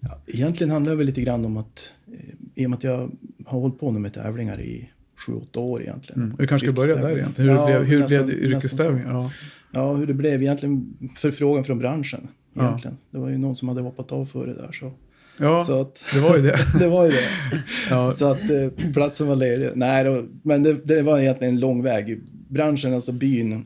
Ja, 0.00 0.20
egentligen 0.26 0.70
handlar 0.70 0.92
det 0.92 0.96
väl 0.96 1.06
lite 1.06 1.20
grann 1.22 1.44
om 1.44 1.56
att, 1.56 1.92
eh, 2.12 2.34
i 2.62 2.66
och 2.66 2.70
med 2.70 2.76
att 2.76 2.84
jag 2.84 3.10
har 3.46 3.60
hållit 3.60 3.80
på 3.80 3.92
nu 3.92 3.98
med 3.98 4.12
tävlingar 4.12 4.60
i 4.60 4.90
sju, 5.26 5.32
åtta 5.32 5.60
år 5.60 5.82
egentligen. 5.82 6.22
Mm. 6.22 6.36
Vi 6.38 6.46
kanske 6.46 6.66
ska 6.66 6.72
börja 6.72 6.96
där 6.96 7.16
egentligen. 7.18 7.50
Hur 7.50 7.56
Ja, 7.56 7.66
blev, 7.66 7.82
hur 7.82 7.98
nästan- 8.00 8.26
blev 8.26 8.40
det 8.40 8.46
yrkestävlingar? 8.46 9.10
Ja. 9.12 9.30
Ja, 9.72 9.94
hur 9.94 10.06
det 10.06 10.14
blev 10.14 10.42
egentligen 10.42 10.96
förfrågan 11.16 11.64
från 11.64 11.78
branschen. 11.78 12.28
Ja. 12.54 12.66
Egentligen. 12.68 12.96
Det 13.10 13.18
var 13.18 13.28
ju 13.28 13.38
någon 13.38 13.56
som 13.56 13.68
hade 13.68 13.80
hoppat 13.80 14.12
av 14.12 14.26
före 14.26 14.54
där. 14.54 14.72
Så, 14.72 14.92
ja, 15.38 15.60
så 15.60 15.80
att, 15.80 16.04
det 16.14 16.20
var 16.20 16.36
ju 16.36 16.42
det. 16.42 16.58
det 16.78 16.88
var 16.88 17.04
ju 17.04 17.10
det. 17.10 17.28
Ja. 17.90 18.12
Så 18.12 18.26
att 18.26 18.50
eh, 18.50 18.92
platsen 18.92 19.26
var 19.26 19.36
ledig. 19.36 19.70
Nej, 19.74 20.04
var, 20.04 20.24
men 20.42 20.62
det, 20.62 20.86
det 20.86 21.02
var 21.02 21.18
egentligen 21.18 21.54
en 21.54 21.60
lång 21.60 21.82
väg. 21.82 22.20
Branschen, 22.48 22.94
alltså 22.94 23.12
byn, 23.12 23.64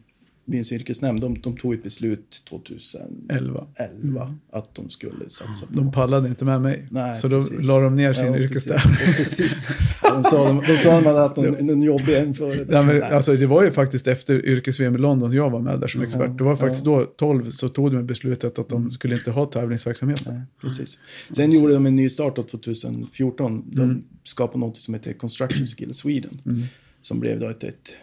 byns 0.50 0.72
yrkesnämnd, 0.72 1.20
de, 1.20 1.38
de 1.40 1.56
tog 1.56 1.74
ett 1.74 1.82
beslut 1.82 2.42
2011 2.48 3.66
Elva. 3.76 4.34
att 4.52 4.74
de 4.74 4.90
skulle 4.90 5.28
satsa 5.30 5.66
på 5.66 5.72
De 5.72 5.92
pallade 5.92 6.28
inte 6.28 6.44
med 6.44 6.62
mig. 6.62 6.86
Nej, 6.90 7.14
så 7.16 7.28
då 7.28 7.40
precis. 7.40 7.68
la 7.68 7.80
de 7.80 7.94
ner 7.94 8.12
sin 8.12 8.26
Ja, 8.26 8.38
yrkestävling. 8.38 8.96
Precis. 9.16 9.66
precis. 9.66 9.68
De 10.02 10.24
sa 10.24 10.48
de, 10.48 10.62
de 10.66 10.76
sa 10.76 10.96
att 10.98 11.04
de 11.04 11.08
hade 11.08 11.18
haft 11.20 11.38
en, 11.38 11.70
en 11.70 11.82
jobbig 11.82 12.16
en 12.16 12.34
före. 12.34 12.66
Ja, 12.70 12.82
men, 12.82 12.96
Nej. 12.98 13.02
alltså, 13.02 13.36
det 13.36 13.46
var 13.46 13.64
ju 13.64 13.70
faktiskt 13.70 14.06
efter 14.06 14.46
yrkes-VM 14.46 14.94
i 14.94 14.98
London 14.98 15.32
jag 15.32 15.50
var 15.50 15.60
med 15.60 15.80
där 15.80 15.88
som 15.88 16.02
expert. 16.02 16.38
Det 16.38 16.44
var 16.44 16.56
faktiskt 16.56 16.84
då, 16.84 17.04
12, 17.04 17.50
så 17.50 17.68
tog 17.68 17.92
de 17.92 18.06
beslutet 18.06 18.58
att 18.58 18.68
de 18.68 18.90
skulle 18.90 19.14
inte 19.14 19.30
ha 19.30 19.46
tävlingsverksamhet. 19.46 20.22
Nej, 20.26 20.40
precis. 20.60 20.98
Sen 21.30 21.52
gjorde 21.52 21.72
de 21.74 21.86
en 21.86 21.96
ny 21.96 22.08
start 22.10 22.36
då 22.36 22.42
2014. 22.42 23.64
De 23.66 24.04
skapade 24.24 24.58
något 24.58 24.76
som 24.76 24.94
heter 24.94 25.12
Construction 25.12 25.66
Skill 25.66 25.94
Sweden. 25.94 26.40
Som 27.02 27.20
blev 27.20 27.40
då 27.40 27.48
ett, 27.48 27.64
ett 27.64 27.94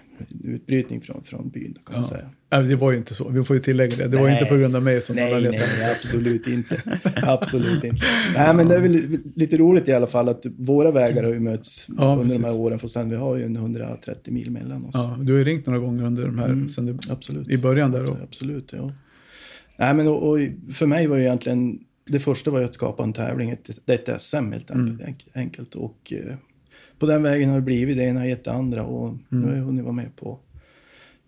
utbrytning 0.44 1.02
från, 1.02 1.24
från 1.24 1.50
byn 1.50 1.78
kan 1.86 1.94
man 1.96 2.04
säga. 2.04 2.30
Alltså, 2.50 2.70
det 2.70 2.76
var 2.76 2.92
ju 2.92 2.98
inte 2.98 3.14
så, 3.14 3.30
vi 3.30 3.44
får 3.44 3.56
ju 3.56 3.62
tillägga 3.62 3.96
det. 3.96 4.08
Det 4.08 4.18
var 4.18 4.24
ju 4.24 4.30
Nej. 4.30 4.40
inte 4.40 4.52
på 4.54 4.58
grund 4.58 4.76
av 4.76 4.84
mig 4.84 5.02
som 5.02 5.18
alla 5.18 5.26
Nej, 5.26 5.42
letade. 5.42 5.60
nej, 5.80 5.92
absolut 5.92 6.48
inte. 6.48 6.82
absolut 7.16 7.84
inte. 7.84 8.06
Nej, 8.36 8.54
men 8.56 8.68
det 8.68 8.76
är 8.76 8.80
väl 8.82 9.18
lite 9.36 9.58
roligt 9.58 9.88
i 9.88 9.94
alla 9.94 10.08
fall 10.08 10.30
att 10.30 10.46
våra 10.58 10.92
vägar 10.92 11.24
har 11.24 11.34
ju 11.34 11.40
mötts 11.40 11.88
Ja, 11.98 12.16
under 12.22 12.36
de 12.36 12.44
här 12.44 12.50
precis. 12.50 12.60
åren. 12.60 12.80
Fast 12.80 12.98
vi 12.98 13.16
har 13.16 13.36
ju 13.36 13.44
en 13.44 13.56
130 13.56 14.34
mil 14.34 14.52
mellan 14.52 14.86
oss. 14.86 14.96
Ja, 14.96 15.18
du 15.22 15.32
har 15.34 15.38
ju 15.38 15.44
ringt 15.44 15.66
några 15.66 15.80
gånger 15.80 16.04
under 16.04 16.26
de 16.26 16.40
här, 16.40 16.68
sen 16.68 16.86
det, 16.86 16.98
Absolut. 17.12 17.50
i 17.50 17.58
början 17.58 17.92
där. 17.92 18.06
Och, 18.06 18.18
Absolut, 18.24 18.74
ja. 18.78 18.92
Nej, 19.78 19.94
men 19.94 20.08
och, 20.08 20.30
och 20.30 20.38
för 20.74 20.86
mig 20.86 21.08
var 21.08 21.18
ju 21.18 21.24
egentligen, 21.24 21.80
det 22.10 22.20
första 22.20 22.52
var 22.52 22.60
ju 22.60 22.66
att 22.66 22.74
skapa 22.74 23.04
en 23.04 23.14
tävling, 23.14 23.50
ett, 23.50 23.90
ett 23.90 24.22
SM 24.22 24.52
helt 24.52 24.72
enkelt. 24.72 25.02
enk- 25.10 25.28
enkelt. 25.34 25.76
Och 25.76 26.14
eh, 26.16 26.36
på 27.00 27.06
den 27.06 27.24
vägen 27.24 27.50
har 27.50 27.56
det 27.56 27.62
blivit, 27.62 27.98
det 27.98 28.04
ena 28.04 28.20
har 28.20 28.28
gett 28.28 28.44
det 28.44 28.52
andra. 28.52 28.84
Och 28.84 29.18
nu 29.30 29.48
har 29.48 29.56
jag 29.56 29.64
hunnit 29.64 29.84
vara 29.84 29.94
med 29.94 30.16
på 30.16 30.40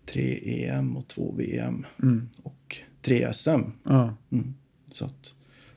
tre 0.06 0.38
EM 0.66 0.96
och 0.96 1.08
två 1.08 1.34
VM. 1.38 1.86
Och 2.42 2.76
tre 3.02 3.32
SM. 3.32 3.60
ja, 3.84 4.16
Mm. 4.30 4.54
Så 4.92 5.04
att 5.04 5.34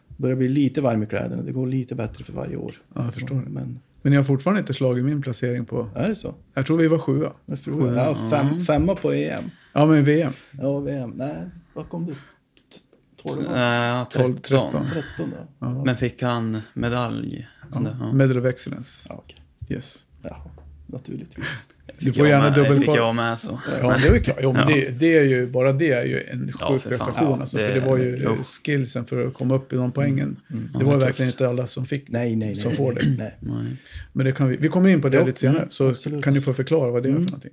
det 0.07 0.21
börjar 0.21 0.35
bli 0.35 0.47
lite 0.49 0.81
varm 0.81 1.03
i 1.03 1.05
kläderna. 1.05 1.41
Det 1.43 1.51
går 1.51 1.67
lite 1.67 1.95
bättre 1.95 2.23
för 2.23 2.33
varje 2.33 2.55
år. 2.55 2.71
Ja, 2.93 3.03
jag 3.05 3.13
förstår. 3.13 3.35
Men 3.35 3.79
men 4.01 4.13
jag 4.13 4.19
har 4.19 4.25
fortfarande 4.25 4.59
inte 4.59 4.73
slagit 4.73 5.05
min 5.05 5.21
placering 5.21 5.65
på... 5.65 5.89
är 5.95 6.09
det 6.09 6.15
så? 6.15 6.35
Jag 6.53 6.65
tror 6.65 6.77
vi 6.77 6.87
var 6.87 6.99
sjua. 6.99 7.33
Jag 7.45 7.61
tror, 7.61 7.93
ja, 7.95 8.29
fem, 8.31 8.59
femma 8.65 8.95
på 8.95 9.11
EM. 9.13 9.43
Ja, 9.73 9.85
men 9.85 10.03
VM. 10.03 10.33
Ja, 10.61 10.79
VM. 10.79 11.09
Nej, 11.15 11.35
vad 11.73 11.89
kom 11.89 12.05
du? 12.05 12.13
T- 12.13 12.19
Tolva? 13.23 13.99
Äh, 14.01 14.07
12, 14.07 14.27
13. 14.37 14.71
13. 14.71 14.85
13 15.17 15.31
då? 15.31 15.47
Ja. 15.59 15.83
Men 15.85 15.97
fick 15.97 16.21
han 16.21 16.61
medalj? 16.73 17.47
Ja. 17.73 18.13
Medal 18.13 18.37
of 18.39 18.45
Excellence. 18.45 19.05
Ja, 19.09 19.15
okej. 19.17 19.37
Yes. 19.69 20.05
Jaha, 20.21 20.41
naturligtvis. 20.93 21.67
Du 21.99 22.05
Fick 22.05 22.15
får 22.17 22.27
gärna 22.27 22.43
med, 22.43 22.55
Fick 22.55 22.63
dubbelkolla. 22.69 22.97
jag 22.97 23.15
med 23.15 23.39
så. 23.39 23.59
Ja, 23.81 23.97
det 24.01 24.07
är 24.07 24.13
ju 24.13 24.19
klart. 24.19 24.37
Jo, 24.41 24.53
men 24.53 24.69
Ja. 24.69 24.75
det, 24.75 24.89
det 24.99 25.17
är 25.17 25.23
ju, 25.23 25.47
bara 25.47 25.73
det 25.73 25.91
är 25.91 26.05
ju 26.05 26.21
en 26.23 26.53
Ja, 26.59 26.67
sjuk 26.71 26.81
för 26.81 26.89
fan. 26.89 26.97
prestation. 26.99 27.29
Ja, 27.35 27.41
alltså, 27.41 27.57
det- 27.57 27.67
för 27.67 27.73
det 27.73 27.79
var 27.79 27.97
ju 27.97 28.17
jo. 28.23 28.35
skillsen 28.65 29.05
för 29.05 29.27
att 29.27 29.33
komma 29.33 29.55
upp 29.55 29.73
i 29.73 29.75
de 29.75 29.91
poängen. 29.91 30.35
Det 30.47 30.55
Ja, 30.73 30.79
var 30.85 30.91
det 30.93 30.97
är 30.97 31.05
verkligen 31.05 31.13
tufft. 31.31 31.41
inte 31.41 31.47
alla 31.49 31.67
som 31.67 31.85
fick 31.85 32.09
Nej, 32.09 32.35
nej, 32.35 32.47
nej. 32.47 32.55
som 32.55 32.71
får 32.71 32.93
det. 32.93 33.01
Nej. 33.17 33.77
Men 34.13 34.25
det 34.25 34.31
kan 34.31 34.49
vi, 34.49 34.57
vi 34.57 34.67
kommer 34.69 34.89
in 34.89 35.01
på 35.01 35.09
det 35.09 35.17
Ja, 35.17 35.25
lite 35.25 35.39
senare, 35.39 35.57
mm, 35.57 35.71
så 35.71 35.89
absolut. 35.89 36.23
kan 36.23 36.33
du 36.33 36.41
få 36.41 36.53
förklara 36.53 36.91
vad 36.91 37.03
det 37.03 37.09
är 37.09 37.13
för 37.13 37.19
någonting. 37.21 37.51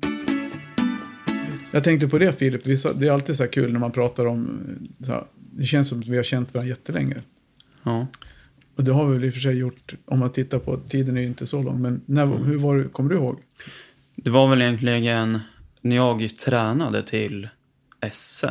Jag 1.73 1.85
tänkte 1.85 2.09
på 2.09 2.19
det 2.19 2.33
Filip, 2.33 2.65
det 2.65 3.07
är 3.07 3.11
alltid 3.11 3.37
så 3.37 3.43
här 3.43 3.51
kul 3.51 3.73
när 3.73 3.81
man 3.81 3.91
pratar 3.93 4.27
om, 4.27 4.61
så 5.07 5.13
här, 5.13 5.25
det 5.53 5.65
känns 5.65 5.89
som 5.89 6.01
att 6.01 6.07
vi 6.09 6.17
har 6.17 6.23
känt 6.23 6.55
varandra 6.55 6.69
jättelänge. 6.69 7.17
Ja. 7.83 8.07
Och 8.81 8.85
det 8.85 8.93
har 8.93 9.07
vi 9.07 9.13
väl 9.15 9.25
i 9.25 9.29
och 9.31 9.35
för 9.35 9.41
sig 9.41 9.59
gjort, 9.59 9.95
om 10.05 10.19
man 10.19 10.33
tittar 10.33 10.59
på, 10.59 10.77
tiden 10.77 11.17
är 11.17 11.21
ju 11.21 11.27
inte 11.27 11.47
så 11.47 11.63
lång, 11.63 11.83
men 11.83 12.01
när, 12.07 12.27
hur 12.27 12.59
var 12.59 12.79
det, 12.79 12.85
kommer 12.85 13.11
du 13.11 13.17
ihåg? 13.17 13.41
Det 14.17 14.31
var 14.31 14.49
väl 14.49 14.63
egentligen 14.63 15.39
när 15.81 15.97
jag 15.97 16.37
tränade 16.45 17.03
till 17.03 17.49
SM. 18.13 18.47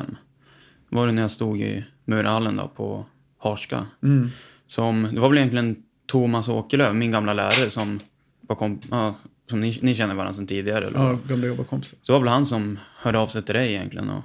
var 0.90 1.06
det 1.08 1.12
när 1.14 1.22
jag 1.22 1.32
stod 1.32 1.62
i 1.62 1.86
Murahallen 2.06 2.56
då 2.56 2.68
på 2.76 3.06
Harska. 3.38 3.86
Mm. 4.04 4.30
Som, 4.68 5.08
det 5.14 5.20
var 5.20 5.30
väl 5.30 5.38
egentligen 5.38 5.76
Thomas 6.06 6.50
Åkerlöf, 6.50 6.96
min 6.96 7.12
gamla 7.12 7.34
lärare, 7.34 7.70
som 7.70 8.00
var 8.42 8.56
kom, 8.56 8.82
ja, 8.92 9.16
som 9.50 9.62
ni, 9.62 9.80
ni 9.82 9.96
känner 9.96 10.16
varandra 10.16 10.34
sedan 10.34 10.48
tidigare. 10.48 10.88
Eller? 10.88 11.00
Ja, 11.00 11.20
gamla 11.28 11.48
jobbarkompisar. 11.48 11.98
Så 12.02 12.12
det 12.12 12.14
var 12.14 12.20
väl 12.20 12.30
han 12.30 12.46
som 12.46 12.80
hörde 12.96 13.20
av 13.20 13.28
sig 13.28 13.42
till 13.44 13.56
dig 13.56 13.74
egentligen. 13.74 14.10
Och, 14.10 14.24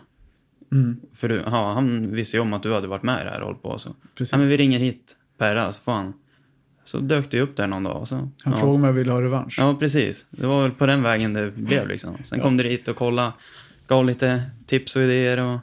Mm. 0.72 1.00
för 1.14 1.28
du, 1.28 1.42
ja, 1.46 1.72
han 1.72 2.14
visste 2.14 2.36
ju 2.36 2.40
om 2.40 2.52
att 2.52 2.62
du 2.62 2.74
hade 2.74 2.86
varit 2.86 3.02
med 3.02 3.20
i 3.20 3.24
det 3.24 3.30
här 3.30 3.40
och 3.40 3.46
hållit 3.46 3.62
på. 3.62 3.78
Så. 3.78 3.94
Precis. 4.14 4.32
Ja, 4.32 4.38
men 4.38 4.48
vi 4.48 4.56
ringer 4.56 4.78
hit 4.78 5.16
Perra, 5.38 5.72
så 5.72 5.82
får 5.82 5.92
han. 5.92 6.12
Så 6.84 6.98
dök 6.98 7.30
du 7.30 7.40
upp 7.40 7.56
där 7.56 7.66
någon 7.66 7.82
dag. 7.82 8.00
Och 8.00 8.08
så, 8.08 8.14
Han 8.16 8.30
ja. 8.44 8.52
frågade 8.56 8.74
om 8.78 8.84
jag 8.84 8.92
ville 8.92 9.12
ha 9.12 9.22
revansch. 9.22 9.54
Ja, 9.58 9.76
precis. 9.80 10.26
Det 10.30 10.46
var 10.46 10.62
väl 10.62 10.70
på 10.70 10.86
den 10.86 11.02
vägen 11.02 11.34
det 11.34 11.50
blev 11.50 11.88
liksom. 11.88 12.16
Sen 12.24 12.40
kom 12.40 12.56
du 12.56 12.62
dit 12.64 12.88
och 12.88 12.96
kolla, 12.96 13.32
gav 13.86 14.04
lite 14.04 14.42
tips 14.66 14.96
och 14.96 15.02
idéer 15.02 15.38
och 15.40 15.58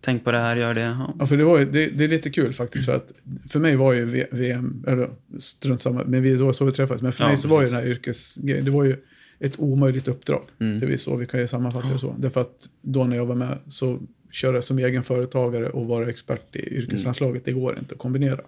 tänk 0.00 0.24
på 0.24 0.32
det 0.32 0.38
här, 0.38 0.56
gör 0.56 0.74
det. 0.74 0.80
Ja. 0.80 1.14
Ja, 1.18 1.26
för 1.26 1.36
det, 1.36 1.44
var 1.44 1.58
ju, 1.58 1.64
det, 1.64 1.86
det 1.86 2.04
är 2.04 2.08
lite 2.08 2.30
kul 2.30 2.52
faktiskt. 2.52 2.84
För, 2.84 2.96
att 2.96 3.12
för 3.48 3.60
mig 3.60 3.76
var 3.76 3.92
ju 3.92 4.26
VM, 4.30 4.84
eller 4.86 5.10
strunt 5.38 5.82
samma, 5.82 6.04
men 6.04 6.22
vi, 6.22 6.36
det 6.36 6.44
var 6.44 6.52
så 6.52 6.64
vi 6.64 6.72
träffades. 6.72 7.02
Men 7.02 7.12
för 7.12 7.24
Ja, 7.24 7.28
mig 7.28 7.38
så 7.38 7.48
var 7.48 7.62
ju 7.62 7.68
precis. 7.68 7.72
den 7.72 7.82
här 7.82 7.90
yrkesgrejen, 7.90 8.64
det 8.64 8.70
var 8.70 8.84
ju 8.84 8.96
ett 9.38 9.58
omöjligt 9.58 10.08
uppdrag. 10.08 10.42
Mm. 10.60 10.80
Det 10.80 10.86
är 10.92 10.96
så 10.96 11.16
vi 11.16 11.26
kan 11.26 11.40
ju 11.40 11.46
sammanfatta 11.46 11.88
det 11.88 11.98
så. 11.98 12.14
Därför 12.18 12.40
att 12.40 12.68
då 12.82 13.04
när 13.04 13.16
jag 13.16 13.26
var 13.26 13.34
med 13.34 13.58
så 13.68 13.98
köra 14.36 14.62
som 14.62 14.78
egen 14.78 15.02
företagare 15.02 15.68
och 15.70 15.86
vara 15.86 16.08
expert 16.08 16.56
i 16.56 16.58
yrkeslandslaget, 16.74 17.44
det 17.44 17.52
går 17.52 17.78
inte 17.78 17.94
att 17.94 17.98
kombinera. 18.00 18.40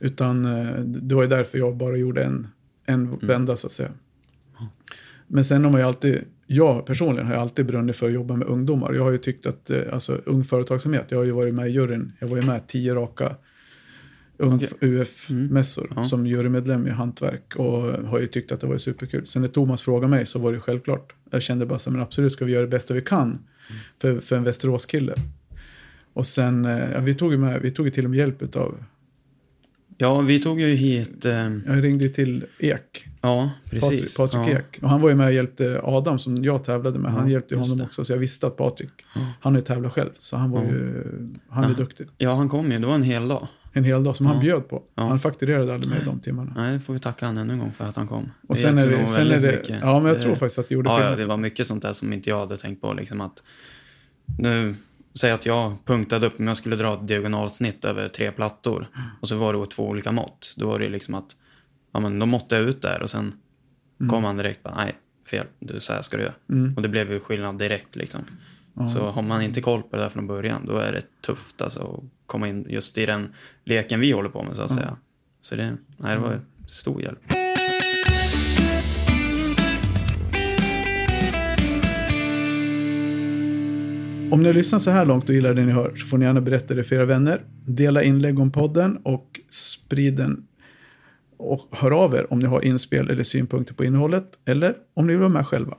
Utan 0.00 0.44
eh, 0.44 0.78
det 0.80 1.14
var 1.14 1.22
ju 1.22 1.28
därför 1.28 1.58
jag 1.58 1.76
bara 1.76 1.96
gjorde 1.96 2.24
en, 2.24 2.46
en 2.86 3.18
vända 3.18 3.56
så 3.56 3.66
att 3.66 3.72
säga. 3.72 3.90
Men 5.26 5.44
sen 5.44 5.64
har 5.64 5.70
man 5.70 5.80
ju 5.80 5.86
alltid, 5.86 6.18
jag 6.46 6.86
personligen 6.86 7.26
har 7.26 7.34
ju 7.34 7.40
alltid 7.40 7.66
brunnit 7.66 7.96
för 7.96 8.06
att 8.06 8.12
jobba 8.12 8.36
med 8.36 8.48
ungdomar. 8.48 8.92
Jag 8.92 9.02
har 9.02 9.10
ju 9.10 9.18
tyckt 9.18 9.46
att, 9.46 9.70
eh, 9.70 9.82
alltså 9.92 10.20
ung 10.24 10.44
företagsamhet, 10.44 11.04
jag 11.08 11.18
har 11.18 11.24
ju 11.24 11.30
varit 11.32 11.54
med 11.54 11.68
i 11.68 11.70
juryn, 11.70 12.12
jag 12.18 12.28
var 12.28 12.36
ju 12.36 12.42
med 12.42 12.66
tio 12.66 12.94
raka 12.94 13.36
Okej. 14.38 14.68
UF-mässor 14.80 15.92
Ja. 15.96 16.04
som 16.04 16.26
jurymedlem 16.26 16.86
i 16.86 16.90
hantverk 16.90 17.56
och 17.56 17.82
har 17.82 18.18
ju 18.20 18.26
tyckt 18.26 18.52
att 18.52 18.60
det 18.60 18.66
var 18.66 18.78
superkul. 18.78 19.26
Sen 19.26 19.42
när 19.42 19.48
Thomas 19.48 19.82
frågade 19.82 20.10
mig 20.10 20.26
så 20.26 20.38
var 20.38 20.52
det 20.52 20.60
självklart. 20.60 21.12
Jag 21.30 21.42
kände 21.42 21.66
bara 21.66 21.78
så 21.78 21.90
men 21.90 22.00
absolut 22.02 22.32
ska 22.32 22.44
vi 22.44 22.52
göra 22.52 22.62
det 22.62 22.68
bästa 22.68 22.94
vi 22.94 23.02
kan 23.02 23.38
för, 24.00 24.20
för 24.20 24.36
en 24.36 24.44
Västeråskille. 24.44 25.14
Och 26.12 26.26
sen, 26.26 26.64
eh, 26.64 26.90
ja, 26.92 27.00
vi 27.00 27.14
tog 27.14 27.32
ju 27.32 27.38
med, 27.38 27.60
vi 27.62 27.70
tog 27.70 27.86
ju 27.86 27.90
till 27.90 28.04
och 28.04 28.10
med 28.10 28.18
hjälp 28.18 28.56
av, 28.56 28.84
ja, 29.98 30.20
vi 30.20 30.38
tog 30.40 30.60
ju 30.60 30.74
hit... 30.74 31.24
Eh, 31.24 31.32
jag 31.66 31.84
ringde 31.84 32.04
ju 32.04 32.10
till 32.10 32.44
Ek, 32.58 33.06
ja, 33.20 33.50
precis. 33.70 34.16
Patrik, 34.16 34.32
Patrik 34.32 34.54
ja. 34.54 34.58
Ek. 34.58 34.78
Och 34.82 34.88
han 34.90 35.00
var 35.00 35.08
ju 35.08 35.14
med 35.14 35.26
och 35.26 35.32
hjälpte 35.32 35.80
Adam 35.82 36.18
som 36.18 36.44
jag 36.44 36.64
tävlade 36.64 36.98
med. 36.98 37.12
Han 37.12 37.24
Ja, 37.26 37.32
hjälpte 37.32 37.56
honom 37.56 37.78
det. 37.78 37.84
också. 37.84 38.04
Så 38.04 38.12
jag 38.12 38.18
visste 38.18 38.46
att 38.46 38.56
Patrik, 38.56 38.90
han 39.40 39.52
har 39.52 39.60
ju 39.60 39.64
tävlat 39.66 39.92
själv. 39.92 40.10
Så 40.18 40.36
han 40.36 40.50
var 40.50 40.62
Ja. 40.64 40.70
ju, 40.70 41.04
han 41.48 41.64
är 41.64 41.68
Ja. 41.68 41.74
duktig. 41.74 42.06
Ja, 42.18 42.34
han 42.34 42.48
kom 42.48 42.72
ju. 42.72 42.78
Det 42.78 42.86
var 42.86 42.94
en 42.94 43.02
hel 43.02 43.28
dag. 43.28 43.46
En 43.76 43.84
hel 43.84 44.04
dag 44.04 44.16
som 44.16 44.26
han 44.26 44.36
Ja. 44.36 44.42
bjöd 44.42 44.68
på. 44.68 44.82
Ja. 44.94 45.02
Han 45.08 45.18
fakturerade 45.18 45.74
aldrig 45.74 45.90
med 45.92 46.04
de 46.06 46.20
timmarna. 46.20 46.52
Nej, 46.56 46.72
det 46.72 46.80
får 46.80 46.92
vi 46.92 46.98
tacka 46.98 47.26
han 47.26 47.38
ännu 47.38 47.52
en 47.52 47.58
gång 47.58 47.72
för 47.72 47.84
att 47.84 47.96
han 47.96 48.08
kom. 48.08 48.30
Och 48.48 48.58
sen 48.58 48.78
är 48.78 48.88
det, 48.88 49.06
sen 49.06 49.26
är 49.26 49.40
det 49.40 49.52
mycket. 49.52 49.68
ja 49.82 49.98
men 49.98 50.06
jag 50.06 50.16
Det- 50.16 50.20
tror 50.20 50.34
faktiskt 50.34 50.58
att 50.58 50.68
det 50.68 50.74
gjorde 50.74 50.88
Ja, 50.90 50.92
ja, 50.94 51.00
skillnad. 51.00 51.18
det 51.18 51.26
var 51.26 51.36
mycket 51.36 51.66
sånt 51.66 51.82
där 51.82 51.92
som 51.92 52.12
inte 52.12 52.30
jag 52.30 52.38
hade 52.40 52.56
tänkt 52.56 52.80
på. 52.80 52.92
Liksom 52.92 53.20
att 53.20 53.42
nu, 54.38 54.74
säg 55.14 55.30
att 55.32 55.46
jag 55.46 55.74
punktade 55.84 56.26
upp, 56.26 56.38
om 56.40 56.46
jag 56.46 56.56
skulle 56.56 56.76
dra 56.76 56.94
ett 56.94 57.08
diagonalsnitt 57.08 57.84
över 57.84 58.08
tre 58.08 58.32
plattor 58.32 58.88
och 59.20 59.28
så 59.28 59.36
var 59.36 59.52
det 59.54 59.66
två 59.66 59.88
olika 59.88 60.12
mått. 60.12 60.54
Då 60.56 60.66
var 60.66 60.78
det 60.78 60.88
liksom 60.88 61.14
att, 61.14 61.36
ja 61.92 62.00
men 62.00 62.18
då 62.18 62.26
måtte 62.26 62.56
jag 62.56 62.64
ut 62.64 62.82
där 62.82 63.02
och 63.02 63.10
sen 63.10 63.32
kom 64.10 64.24
han 64.24 64.36
direkt 64.36 64.62
bara, 64.62 64.74
nej, 64.76 64.94
fel, 65.30 65.46
du, 65.58 65.80
så 65.80 65.92
här 65.92 66.02
ska 66.02 66.16
du 66.16 66.22
göra. 66.22 66.34
Mm. 66.50 66.74
Och 66.76 66.82
det 66.82 66.88
blev 66.88 67.12
ju 67.12 67.20
skillnad 67.20 67.58
direkt 67.58 67.96
liksom. 67.96 68.20
Så 68.74 69.10
har 69.10 69.22
man 69.22 69.42
inte 69.42 69.60
koll 69.60 69.82
på 69.82 69.96
det 69.96 70.02
där 70.02 70.08
från 70.08 70.26
början, 70.26 70.66
då 70.66 70.78
är 70.78 70.92
det 70.92 71.02
tufft 71.20 71.62
alltså 71.62 71.82
att 71.82 72.26
komma 72.26 72.48
in 72.48 72.66
just 72.68 72.98
i 72.98 73.06
den 73.06 73.34
leken 73.64 74.00
vi 74.00 74.12
håller 74.12 74.28
på 74.28 74.42
med 74.42 74.56
så 74.56 74.62
att 74.62 74.74
säga. 74.74 74.96
Så 75.42 75.56
det, 75.56 75.76
nej, 75.96 76.16
det 76.16 76.22
var 76.22 76.40
stor 76.66 77.02
hjälp. 77.02 77.18
Om 84.32 84.42
ni 84.42 84.46
har 84.46 84.54
lyssnat 84.54 84.82
så 84.82 84.90
här 84.90 85.06
långt 85.06 85.28
och 85.28 85.34
gillar 85.34 85.54
det 85.54 85.64
ni 85.64 85.72
hör 85.72 85.94
så 85.96 86.06
får 86.06 86.18
ni 86.18 86.24
gärna 86.24 86.40
berätta 86.40 86.74
det 86.74 86.84
för 86.84 86.96
era 86.96 87.04
vänner. 87.04 87.42
Dela 87.66 88.02
inlägg 88.02 88.38
om 88.38 88.50
podden 88.50 88.96
och 88.96 89.40
sprid 89.50 90.16
den. 90.16 90.46
Och 91.36 91.68
hör 91.70 91.90
av 91.90 92.14
er 92.14 92.32
om 92.32 92.38
ni 92.38 92.46
har 92.46 92.64
inspel 92.64 93.10
eller 93.10 93.22
synpunkter 93.22 93.74
på 93.74 93.84
innehållet 93.84 94.38
eller 94.44 94.74
om 94.94 95.06
ni 95.06 95.12
vill 95.12 95.20
vara 95.20 95.32
med 95.32 95.46
själva. 95.46 95.76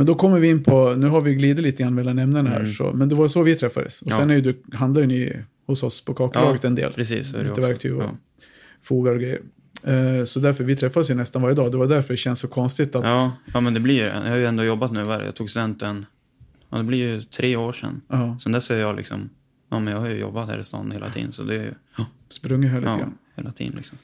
Men 0.00 0.06
då 0.06 0.14
kommer 0.14 0.38
vi 0.38 0.48
in 0.48 0.64
på, 0.64 0.94
nu 0.96 1.08
har 1.08 1.20
vi 1.20 1.34
glidit 1.34 1.62
lite 1.64 1.82
grann 1.82 1.94
mellan 1.94 2.18
ämnena 2.18 2.50
här, 2.50 2.60
Mm. 2.60 2.72
så, 2.72 2.92
men 2.92 3.08
det 3.08 3.14
var 3.14 3.28
så 3.28 3.42
vi 3.42 3.54
träffades. 3.54 4.02
Och 4.02 4.08
Ja. 4.10 4.16
sen 4.16 4.30
är 4.30 4.34
ju 4.34 4.40
du, 4.40 4.62
handlar 4.76 5.00
ju 5.00 5.06
ni 5.06 5.42
hos 5.66 5.82
oss 5.82 6.04
på 6.04 6.14
Kakelaget 6.14 6.64
en 6.64 6.74
del. 6.74 6.92
Precis, 6.92 7.32
Lite 7.32 7.50
också. 7.50 7.60
verktyg 7.62 7.94
och 7.96 8.02
Ja. 8.02 8.10
fogar 8.82 9.12
och 9.12 9.20
grejer. 9.20 9.40
Eh, 9.84 10.24
så 10.24 10.40
därför, 10.40 10.64
vi 10.64 10.76
träffas 10.76 11.10
ju 11.10 11.14
nästan 11.14 11.42
varje 11.42 11.54
dag. 11.54 11.72
Det 11.72 11.78
var 11.78 11.86
därför 11.86 12.12
det 12.14 12.16
känns 12.16 12.40
så 12.40 12.48
konstigt 12.48 12.94
att... 12.96 13.04
Ja, 13.04 13.32
ja, 13.54 13.60
men 13.60 13.74
det 13.74 13.80
blir 13.80 13.94
ju. 13.94 14.00
Jag 14.04 14.20
har 14.30 14.36
ju 14.36 14.46
ändå 14.46 14.64
jobbat 14.64 14.92
nu, 14.92 15.00
jag 15.00 15.34
tog 15.34 15.50
studenten, 15.50 16.06
ja, 16.70 16.78
det 16.78 16.84
blir 16.84 16.98
ju 16.98 17.20
tre 17.22 17.56
år 17.56 17.72
sedan. 17.72 18.00
Ja, 18.08 18.38
Sen 18.40 18.52
dess 18.52 18.70
är 18.70 18.78
jag 18.78 18.96
liksom, 18.96 19.30
ja 19.70 19.78
men 19.78 19.92
jag 19.92 20.00
har 20.00 20.08
ju 20.08 20.16
jobbat 20.16 20.48
här 20.48 20.58
i 20.58 20.64
stan 20.64 20.90
hela 20.90 21.10
tiden, 21.12 21.32
så 21.32 21.42
det 21.42 21.54
är 21.54 21.62
ju, 21.62 21.74
sprungit 22.28 22.70
här 22.70 22.78
lite 22.80 22.90
ja, 22.92 22.98
grann. 22.98 23.18
hela 23.36 23.52
tiden 23.52 23.72
liksom. 23.76 23.98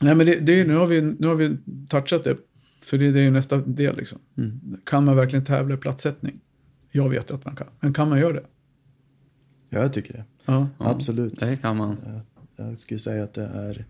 Nej, 0.00 0.14
men 0.14 0.26
det, 0.26 0.34
det 0.40 0.60
är, 0.60 0.64
nu, 0.64 0.74
har 0.74 0.86
vi, 0.86 1.00
nu 1.02 1.26
har 1.26 1.34
vi 1.34 1.56
touchat 1.88 2.24
det. 2.24 2.36
För 2.80 2.98
det, 2.98 3.12
det 3.12 3.20
är 3.20 3.24
ju 3.24 3.30
nästa 3.30 3.56
del 3.56 3.96
liksom. 3.96 4.18
Mm. 4.36 4.76
Kan 4.84 5.04
man 5.04 5.16
verkligen 5.16 5.44
tävla 5.44 5.74
i 5.74 5.78
platssättning? 5.78 6.40
Jag 6.90 7.08
vet 7.08 7.30
att 7.30 7.44
man 7.44 7.56
kan. 7.56 7.66
Men 7.80 7.92
kan 7.92 8.08
man 8.08 8.18
göra 8.18 8.32
det? 8.32 8.44
Ja, 9.70 9.80
jag 9.80 9.92
tycker 9.92 10.12
det. 10.12 10.24
Ja. 10.44 10.68
Ja, 10.78 10.90
Absolut. 10.90 11.40
Det 11.40 11.56
kan 11.56 11.76
man. 11.76 11.96
Jag 12.56 12.78
skulle 12.78 13.00
säga 13.00 13.24
att 13.24 13.34
det 13.34 13.44
är... 13.44 13.86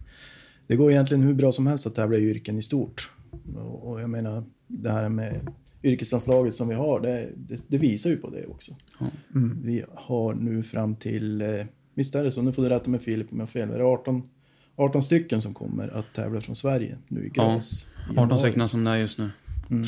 Det 0.67 0.77
går 0.77 0.91
egentligen 0.91 1.23
hur 1.23 1.35
bra 1.35 1.53
som 1.53 1.67
helst 1.67 1.87
att 1.87 1.95
tävla 1.95 2.17
i 2.17 2.21
yrken 2.21 2.59
i 2.59 2.63
stort. 2.63 3.11
Och, 3.57 3.91
och 3.91 4.01
jag 4.01 4.11
menar, 4.11 4.45
det 4.67 4.91
här 4.91 5.09
med 5.09 5.49
yrkeslandslaget 5.83 6.55
som 6.55 6.69
vi 6.69 6.75
har, 6.75 7.01
det, 7.01 7.31
det, 7.37 7.63
det 7.69 7.79
visar 7.79 8.11
ju 8.11 8.17
på 8.17 8.31
det 8.31 8.47
också. 8.47 8.73
Mm. 9.35 9.63
Vi 9.63 9.85
har 9.95 10.35
nu 10.35 10.63
fram 10.63 10.97
till, 10.97 11.41
eh, 11.41 11.49
visst 11.95 12.15
är 12.15 12.25
det 12.25 12.33
så, 12.33 12.43
nu 12.43 12.53
får 12.53 12.63
du 12.63 12.69
rätta 12.69 12.91
mig 12.91 13.01
Filip 13.01 13.33
om 13.33 13.39
jag 13.39 13.47
har 13.47 13.51
fel, 13.51 13.71
är 13.71 13.79
det 13.79 13.85
18, 13.85 14.23
18 14.79 15.03
stycken 15.03 15.43
som 15.43 15.55
kommer 15.55 15.89
att 15.99 16.13
tävla 16.13 16.41
från 16.41 16.57
Sverige 16.57 16.97
nu 17.09 17.21
i 17.27 17.31
Ja, 17.35 17.45
gras? 17.55 17.87
i 17.97 18.11
18 18.11 18.15
januari. 18.17 18.39
stycken 18.41 18.69
som 18.69 18.85
det 18.85 18.91
är 18.91 18.97
just 18.97 19.19
nu. 19.19 19.29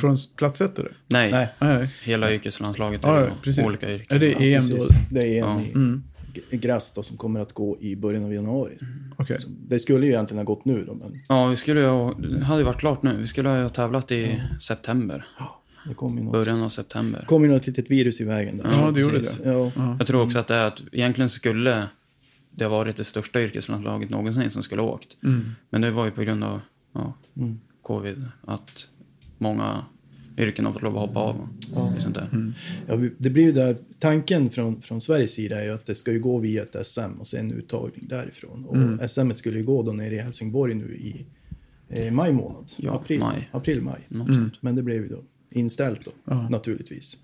Från 0.00 0.18
platssättare? 0.36 0.88
Nej, 1.08 1.30
Nej. 1.32 1.48
Nej. 1.58 1.88
hela 2.04 2.32
yrkeslandslaget 2.32 3.00
Ja, 3.04 3.16
är 3.18 3.24
ja, 3.24 3.30
precis. 3.42 3.64
olika 3.64 3.90
yrken. 3.94 4.16
Är 4.16 4.20
det 4.20 4.26
Ja, 4.30 4.40
EM 4.40 4.62
då? 4.70 4.76
precis. 4.76 4.88
Det 5.10 5.20
är 5.20 5.42
EM 5.42 5.48
Ja. 5.48 5.60
i 5.60 5.72
Mm. 5.74 6.02
Gräs 6.50 6.94
då, 6.94 7.02
som 7.02 7.16
kommer 7.16 7.40
att 7.40 7.52
gå 7.52 7.76
i 7.80 7.96
början 7.96 8.24
av 8.24 8.34
januari. 8.34 8.72
Okej. 9.16 9.40
Så 9.40 9.48
det 9.68 9.78
skulle 9.78 10.06
ju 10.06 10.12
egentligen 10.12 10.38
ha 10.38 10.54
gått 10.54 10.64
nu 10.64 10.84
då, 10.84 10.94
men 10.94 11.20
Ja, 11.28 11.46
vi 11.46 11.56
skulle 11.56 11.80
ju, 11.80 12.14
det 12.14 12.44
hade 12.44 12.60
ju 12.60 12.64
varit 12.66 12.78
klart 12.80 13.02
nu. 13.02 13.16
Vi 13.16 13.26
skulle 13.26 13.48
ha 13.48 13.68
tävlat 13.68 14.12
i 14.12 14.42
september. 14.60 15.24
det 15.88 15.94
kom 15.94 16.18
ju 16.18 16.24
något, 16.24 16.32
Början 16.32 16.62
av 16.62 16.68
september. 16.68 17.24
kom 17.26 17.44
ju 17.44 17.50
något 17.50 17.66
litet 17.66 17.90
virus 17.90 18.20
i 18.20 18.24
vägen 18.24 18.58
där. 18.58 18.70
Ja, 18.72 18.90
det 18.90 19.00
gjorde 19.00 19.18
Precis. 19.18 19.36
det. 19.38 19.50
Ja. 19.52 19.72
Ja. 19.76 19.96
Jag 19.98 20.06
tror 20.06 20.22
också 20.22 20.38
att 20.38 20.46
det 20.46 20.54
är 20.54 20.64
att 20.66 20.82
egentligen 20.92 21.28
skulle 21.28 21.84
det 22.64 22.64
ha 22.70 22.70
varit 22.78 22.96
det 22.96 23.04
största 23.04 23.42
yrkeslandslaget 23.42 24.10
någonsin 24.10 24.50
som 24.50 24.62
skulle 24.62 24.82
ha 24.82 24.88
åkt. 24.88 25.16
Mm. 25.24 25.50
Men 25.70 25.80
det 25.80 25.90
var 25.90 26.04
ju 26.04 26.10
på 26.10 26.22
grund 26.22 26.44
av 26.44 26.60
ja, 26.92 27.14
Mm. 27.36 27.60
covid 27.82 28.24
att 28.42 28.88
många 29.38 29.84
yrken 30.38 30.64
har 30.66 30.72
fått 30.72 30.82
lov 30.82 30.96
att 30.98 31.08
hoppa 31.08 31.20
av 31.20 31.48
och 31.74 32.02
sånt 32.02 32.14
där. 32.14 32.52
Ja, 32.86 32.96
vi- 32.96 33.12
det 33.18 33.30
blir 33.30 33.42
ju 33.42 33.52
där, 33.52 33.76
tanken 33.98 34.50
från, 34.50 34.82
från 34.82 35.00
Sveriges 35.00 35.32
sida 35.34 35.60
är 35.60 35.64
ju 35.64 35.70
att 35.70 35.86
det 35.86 35.94
ska 35.94 36.12
ju 36.12 36.20
gå 36.20 36.38
via 36.38 36.62
ett 36.62 36.86
SM 36.86 37.18
och 37.20 37.26
sen 37.26 37.52
uttagning 37.52 38.06
därifrån. 38.08 38.64
Och 38.64 38.76
Mm. 38.76 39.08
SM 39.08 39.30
skulle 39.34 39.58
ju 39.58 39.64
gå 39.64 39.82
då 39.82 39.92
nere 39.92 40.14
i 40.14 40.18
Helsingborg 40.18 40.74
nu 40.74 40.94
i 40.94 41.26
eh, 41.88 42.12
maj 42.12 42.32
månad. 42.32 42.70
Ja, 42.76 42.92
april, 42.94 43.20
maj. 43.20 43.48
april, 43.52 43.80
maj. 43.82 44.00
Mm. 44.10 44.50
Men 44.60 44.76
det 44.76 44.82
blev 44.82 45.02
ju 45.02 45.08
då 45.08 45.22
inställt 45.50 46.04
då, 46.04 46.10
Ja. 46.24 46.48
naturligtvis. 46.48 47.18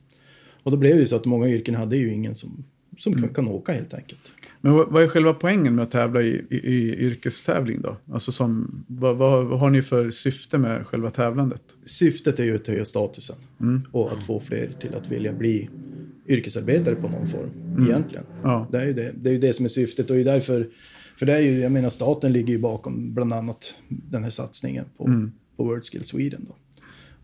Och 0.62 0.70
då 0.70 0.76
blev 0.76 0.94
det 0.94 1.00
ju 1.00 1.06
så 1.06 1.16
att 1.16 1.24
många 1.24 1.48
yrken 1.48 1.74
hade 1.74 1.96
ju 1.96 2.12
ingen 2.12 2.34
som, 2.34 2.64
som 2.98 3.12
Mm. 3.12 3.24
kan, 3.24 3.34
kan 3.34 3.48
åka 3.48 3.72
helt 3.72 3.94
enkelt. 3.94 4.32
Men 4.66 4.74
vad, 4.74 5.02
är 5.02 5.08
själva 5.08 5.34
poängen 5.34 5.74
med 5.74 5.82
att 5.82 5.90
tävla 5.90 6.22
i, 6.22 6.44
i, 6.50 6.56
i 6.56 6.96
yrkestävling 6.96 7.80
då? 7.80 7.96
Alltså 8.12 8.32
som, 8.32 8.84
vad, 8.88 9.16
vad, 9.16 9.46
vad 9.46 9.60
har 9.60 9.70
ni 9.70 9.82
för 9.82 10.10
syfte 10.10 10.58
med 10.58 10.86
själva 10.86 11.10
tävlandet? 11.10 11.62
Syftet 11.84 12.40
är 12.40 12.44
ju 12.44 12.54
att 12.54 12.66
höja 12.66 12.84
statusen 12.84 13.36
Mm. 13.60 13.82
och 13.92 14.12
att 14.12 14.24
få 14.26 14.40
fler 14.40 14.70
till 14.80 14.94
att 14.94 15.10
vilja 15.10 15.32
bli 15.32 15.70
yrkesarbetare 16.28 16.94
på 16.94 17.08
någon 17.08 17.26
form, 17.28 17.50
Mm. 17.76 17.84
egentligen. 17.90 18.24
Ja. 18.42 18.68
Det 18.72 18.78
är, 18.78 18.86
ju 18.86 18.92
det, 18.92 19.12
det 19.16 19.28
är 19.30 19.32
ju 19.32 19.38
det 19.40 19.52
som 19.52 19.64
är 19.64 19.68
syftet 19.68 20.10
och 20.10 20.16
det 20.16 20.22
är 20.22 20.24
därför, 20.24 20.68
för 21.18 21.26
det 21.26 21.32
är 21.32 21.40
ju, 21.40 21.58
jag 21.60 21.72
menar 21.72 21.90
staten 21.90 22.32
ligger 22.32 22.52
ju 22.52 22.58
bakom 22.58 23.14
bland 23.14 23.32
annat 23.32 23.74
den 23.88 24.22
här 24.24 24.30
satsningen 24.30 24.84
på, 24.96 25.06
Mm. 25.06 25.32
på 25.56 25.64
World 25.64 25.84
Skill 25.84 26.04
Sweden 26.04 26.46
då. 26.48 26.56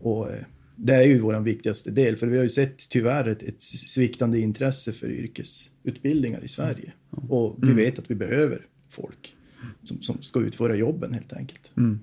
Och 0.09 0.29
eh, 0.29 0.35
det 0.75 0.93
är 0.95 1.03
ju 1.03 1.19
vår 1.19 1.39
viktigaste 1.41 1.91
del, 1.91 2.15
för 2.15 2.27
vi 2.27 2.37
har 2.37 2.43
ju 2.43 2.49
sett 2.49 2.89
tyvärr 2.89 3.27
ett, 3.27 3.43
ett 3.43 3.61
sviktande 3.61 4.39
intresse 4.39 4.91
för 4.93 5.11
yrkesutbildningar 5.11 6.43
i 6.43 6.47
Sverige. 6.47 6.93
Och 7.33 7.57
vi 7.61 7.73
vet 7.73 7.99
att 7.99 8.11
vi 8.11 8.15
behöver 8.15 8.65
folk 8.89 9.35
som, 9.83 10.01
som 10.01 10.21
ska 10.21 10.39
utföra 10.39 10.75
jobben 10.75 11.13
helt 11.13 11.33
enkelt. 11.33 11.71
Mm. 11.77 11.99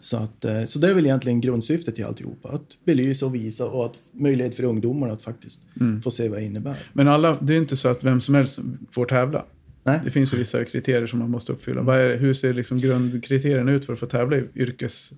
Så, 0.00 0.16
att, 0.16 0.44
eh, 0.44 0.64
så 0.64 0.78
det 0.78 0.90
är 0.90 0.94
väl 0.94 1.06
egentligen 1.06 1.40
grundsyftet 1.40 1.98
i 1.98 2.02
alltihopa. 2.02 2.48
Att 2.48 2.84
belysa 2.84 3.26
och 3.26 3.34
visa 3.34 3.66
och 3.66 3.86
att 3.86 3.98
möjlighet 4.12 4.54
för 4.54 4.64
ungdomarna 4.64 5.12
att 5.12 5.22
faktiskt 5.22 5.66
få 6.02 6.10
se 6.10 6.28
vad 6.28 6.38
det 6.38 6.44
innebär. 6.44 6.76
Men 6.92 7.08
alla, 7.08 7.38
det 7.40 7.54
är 7.54 7.58
inte 7.58 7.76
så 7.76 7.88
att 7.88 8.04
vem 8.04 8.20
som 8.20 8.34
helst 8.34 8.60
får 8.90 9.06
tävla. 9.06 9.44
Nej. 9.84 10.00
Det 10.04 10.10
finns 10.10 10.34
ju 10.34 10.38
vissa 10.38 10.64
kriterier 10.64 11.06
som 11.06 11.18
man 11.18 11.30
måste 11.30 11.52
uppfylla. 11.52 11.82
Vad 11.82 11.98
är, 11.98 12.18
hur 12.18 12.34
ser 12.34 12.54
liksom 12.54 12.78
grundkriterierna 12.78 13.72
ut 13.72 13.86
för 13.86 13.92
att 13.92 13.98
få 13.98 14.06
tävla 14.06 14.36
i 14.36 14.44
yrkes, 14.54 15.12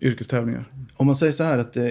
yrkestävlingar? 0.00 0.72
Om 0.94 1.06
man 1.06 1.16
säger 1.16 1.32
så 1.32 1.44
här 1.44 1.58
att 1.58 1.76
eh, 1.76 1.88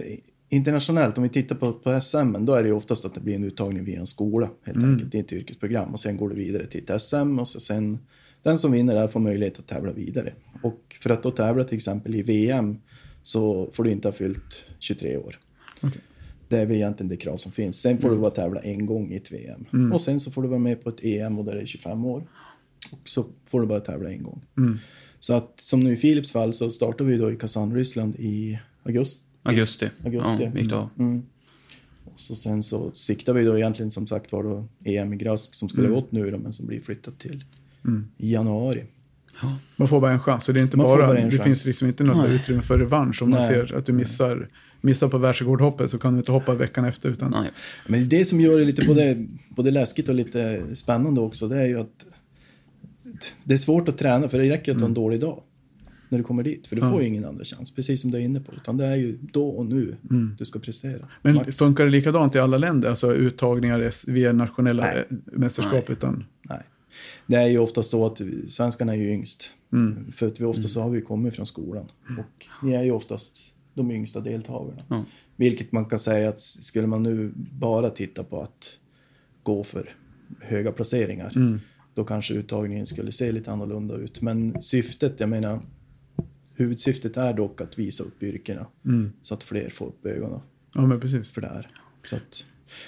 internationellt, 0.50 1.18
om 1.18 1.24
vi 1.24 1.30
tittar 1.30 1.56
på, 1.56 1.74
på 1.74 2.02
SM, 2.02 2.46
då 2.46 2.54
är 2.54 2.64
det 2.64 2.70
ju 2.70 2.76
oftast 2.76 3.06
att 3.06 3.14
det 3.14 3.20
blir 3.22 3.36
en 3.36 3.44
uttagning 3.44 3.84
via 3.84 4.00
en 4.00 4.08
skola. 4.08 4.50
Helt 4.64 4.84
enkelt, 4.84 5.12
det 5.12 5.18
är 5.18 5.24
ett 5.24 5.34
yrkesprogram. 5.34 5.94
Och 5.94 6.00
sen 6.00 6.18
går 6.18 6.30
du 6.30 6.36
vidare 6.36 6.66
till 6.66 6.84
ett 6.88 7.02
SM 7.02 7.40
och 7.40 7.48
så 7.48 7.60
sen 7.60 8.00
den 8.44 8.58
som 8.58 8.72
vinner 8.72 8.96
där 8.96 9.08
får 9.08 9.20
möjlighet 9.20 9.60
att 9.60 9.68
tävla 9.68 9.92
vidare. 9.92 10.34
Och 10.64 10.98
för 11.02 11.10
att 11.10 11.24
då 11.24 11.32
tävla 11.32 11.64
till 11.64 11.76
exempel 11.76 12.16
i 12.16 12.22
VM 12.22 12.78
så 13.24 13.70
får 13.74 13.84
du 13.84 13.92
inte 13.92 14.08
ha 14.08 14.14
fyllt 14.14 14.70
23 14.80 15.18
år. 15.18 15.40
Okej. 15.82 16.02
Det 16.50 16.58
är 16.58 16.66
väl 16.66 16.76
egentligen 16.76 17.10
det 17.10 17.18
krav 17.18 17.38
som 17.38 17.52
finns. 17.52 17.82
Sen 17.82 17.98
får 17.98 18.10
du 18.10 18.18
bara 18.18 18.32
tävla 18.32 18.62
en 18.62 18.86
gång 18.86 19.12
i 19.12 19.16
ett 19.16 19.32
VM. 19.32 19.66
Och 19.94 20.02
sen 20.02 20.20
så 20.20 20.32
får 20.32 20.42
du 20.42 20.48
vara 20.48 20.60
med 20.60 20.84
på 20.84 20.90
ett 20.90 21.04
EM 21.04 21.40
och 21.40 21.46
där 21.46 21.56
det 21.56 21.62
är 21.62 21.66
25 21.66 22.06
år. 22.06 22.28
Och 22.92 23.10
så 23.10 23.26
får 23.46 23.62
du 23.62 23.68
bara 23.68 23.80
tävla 23.80 24.10
en 24.10 24.24
gång. 24.24 24.42
Så 25.20 25.34
att 25.34 25.54
som 25.62 25.80
nu 25.80 25.94
i 25.94 25.98
Philips 25.98 26.32
fall 26.32 26.54
så 26.54 26.72
startar 26.72 27.06
vi 27.06 27.18
då 27.18 27.32
i 27.32 27.36
Kazan, 27.36 27.76
Ryssland 27.76 28.16
i 28.20 28.60
augusti. 28.84 29.27
Augusti. 29.48 29.90
Augusti. 30.06 30.44
Ja, 30.54 30.60
gick 30.60 30.70
det 30.70 30.76
av. 30.76 30.90
Mm. 31.00 31.24
Och 32.06 32.20
så 32.20 32.36
sen 32.36 32.64
så 32.64 32.92
siktar 32.92 33.34
vi 33.34 33.44
då 33.44 33.58
egentligen 33.58 33.92
som 33.92 34.08
sagt 34.08 34.32
var 34.32 34.44
då 34.44 34.68
EM 34.84 35.14
i 35.14 35.18
Grask 35.18 35.56
som 35.56 35.70
skulle 35.70 35.88
ha 35.88 35.96
gått 35.96 36.12
nu 36.12 36.32
då, 36.32 36.38
men 36.38 36.54
som 36.54 36.68
blir 36.68 36.82
flyttat 36.82 37.20
till 37.20 37.44
i 38.18 38.34
januari. 38.34 38.84
Man 39.76 39.88
får 39.88 40.02
bara 40.02 40.12
en 40.12 40.20
chans. 40.20 40.44
Så 40.44 40.52
det 40.52 40.60
är 40.60 40.62
inte 40.62 40.78
Man 40.78 40.86
får 40.86 40.98
bara, 40.98 41.08
bara 41.08 41.22
det 41.22 41.32
chans. 41.32 41.44
finns 41.44 41.66
liksom 41.66 41.88
inte 41.88 42.04
något 42.04 42.30
utrymme 42.30 42.62
för 42.62 42.80
revansch. 42.80 43.22
Om 43.22 43.30
man 43.30 43.40
Nej. 43.40 43.50
ser 43.50 43.76
att 43.76 43.86
du 43.86 43.94
missar, 43.94 44.50
missar 44.82 45.08
på 45.08 45.18
världsrekordhoppet 45.18 45.92
så 45.92 45.98
kan 45.98 46.14
du 46.14 46.20
inte 46.20 46.32
hoppa 46.32 46.56
veckan 46.56 46.86
efter. 46.86 47.10
Utan, 47.10 47.32
Nej. 47.32 47.52
Men 47.88 48.10
det 48.10 48.26
som 48.26 48.42
gör 48.42 48.60
det 48.60 48.66
lite 48.66 48.86
både, 48.86 49.26
både 49.50 49.72
läskigt 49.72 50.10
och 50.10 50.16
lite 50.16 50.64
spännande 50.76 51.22
också, 51.22 51.48
det 51.48 51.58
är 51.58 51.66
ju 51.66 51.80
att 51.80 52.06
det 53.44 53.54
är 53.54 53.58
svårt 53.58 53.90
att 53.90 53.98
träna 53.98 54.30
för 54.30 54.40
det 54.40 54.50
räcker 54.50 54.72
att 54.72 54.80
ha 54.80 54.88
en 54.88 54.94
dålig 54.94 55.20
dag 55.20 55.42
när 56.10 56.18
du 56.18 56.24
kommer 56.24 56.44
dit. 56.44 56.68
För 56.68 56.76
du 56.76 56.82
får 56.82 57.02
ju 57.02 57.08
ingen 57.08 57.26
andra 57.26 57.44
chans, 57.44 57.72
precis 57.72 58.02
som 58.02 58.12
du 58.12 58.18
är 58.18 58.22
inne 58.22 58.40
på. 58.40 58.52
Utan 58.56 58.78
det 58.78 58.86
är 58.86 58.96
ju 58.96 59.18
då 59.22 59.50
och 59.50 59.66
nu 59.66 59.96
du 60.38 60.46
ska 60.46 60.60
prestera. 60.60 61.08
Men 61.22 61.36
Max. 61.36 61.58
funkar 61.58 61.86
det 61.86 61.92
likadant 61.92 62.36
i 62.36 62.40
alla 62.40 62.58
länder? 62.58 62.90
Alltså 62.90 63.14
uttagningar 63.14 64.12
via 64.12 64.34
nationella 64.34 64.84
Nej. 64.84 65.06
eh, 65.10 65.18
mästerskap? 65.26 65.90
Utan, 65.90 66.26
Nej. 66.50 66.62
Det 67.28 67.36
är 67.36 67.48
ju 67.48 67.58
ofta 67.58 67.84
så 67.84 68.06
att 68.06 68.22
svenskarna 68.48 68.94
är 68.94 68.98
ju 68.98 69.10
yngst. 69.10 69.54
Mm. 69.74 70.12
För 70.12 70.28
att 70.28 70.42
vi 70.42 70.46
ofta 70.46 70.68
så 70.68 70.82
har 70.82 70.90
vi 70.90 71.02
kommit 71.02 71.36
från 71.36 71.46
skolan. 71.46 71.86
Och 72.20 72.66
ni 72.68 72.74
är 72.74 72.84
ju 72.84 72.92
oftast 72.92 73.54
de 73.74 73.92
yngsta 73.92 74.20
deltagarna. 74.20 74.84
Ja. 74.90 75.04
Vilket 75.36 75.72
man 75.72 75.86
kan 75.86 76.00
säga 76.00 76.30
att 76.30 76.40
skulle 76.40 76.88
man 76.88 77.04
nu 77.04 77.32
bara 77.36 77.90
titta 77.90 78.24
på 78.24 78.42
att 78.42 78.80
gå 79.44 79.64
för 79.64 79.90
höga 80.42 80.72
placeringar. 80.72 81.34
Mm. 81.36 81.60
Då 81.94 82.04
kanske 82.04 82.34
uttagningen 82.34 82.86
skulle 82.86 83.12
se 83.12 83.32
lite 83.32 83.52
annorlunda 83.52 83.96
ut. 83.96 84.22
Men 84.22 84.62
syftet, 84.62 85.20
jag 85.20 85.30
menar, 85.30 85.60
huvudsyftet 86.58 87.18
är 87.18 87.34
dock 87.34 87.62
att 87.62 87.80
visa 87.80 88.04
upp 88.04 88.24
yrkena. 88.24 88.68
Mm. 88.86 89.12
Så 89.22 89.34
att 89.34 89.44
fler 89.44 89.70
får 89.70 89.88
upp 89.88 90.06
ögonen 90.06 90.40
ja, 90.74 90.86
men 90.86 91.00
precis. 91.00 91.32
för 91.32 91.42
det 91.42 91.48
här. 91.48 91.70
Så 92.06 92.16
att, 92.16 92.46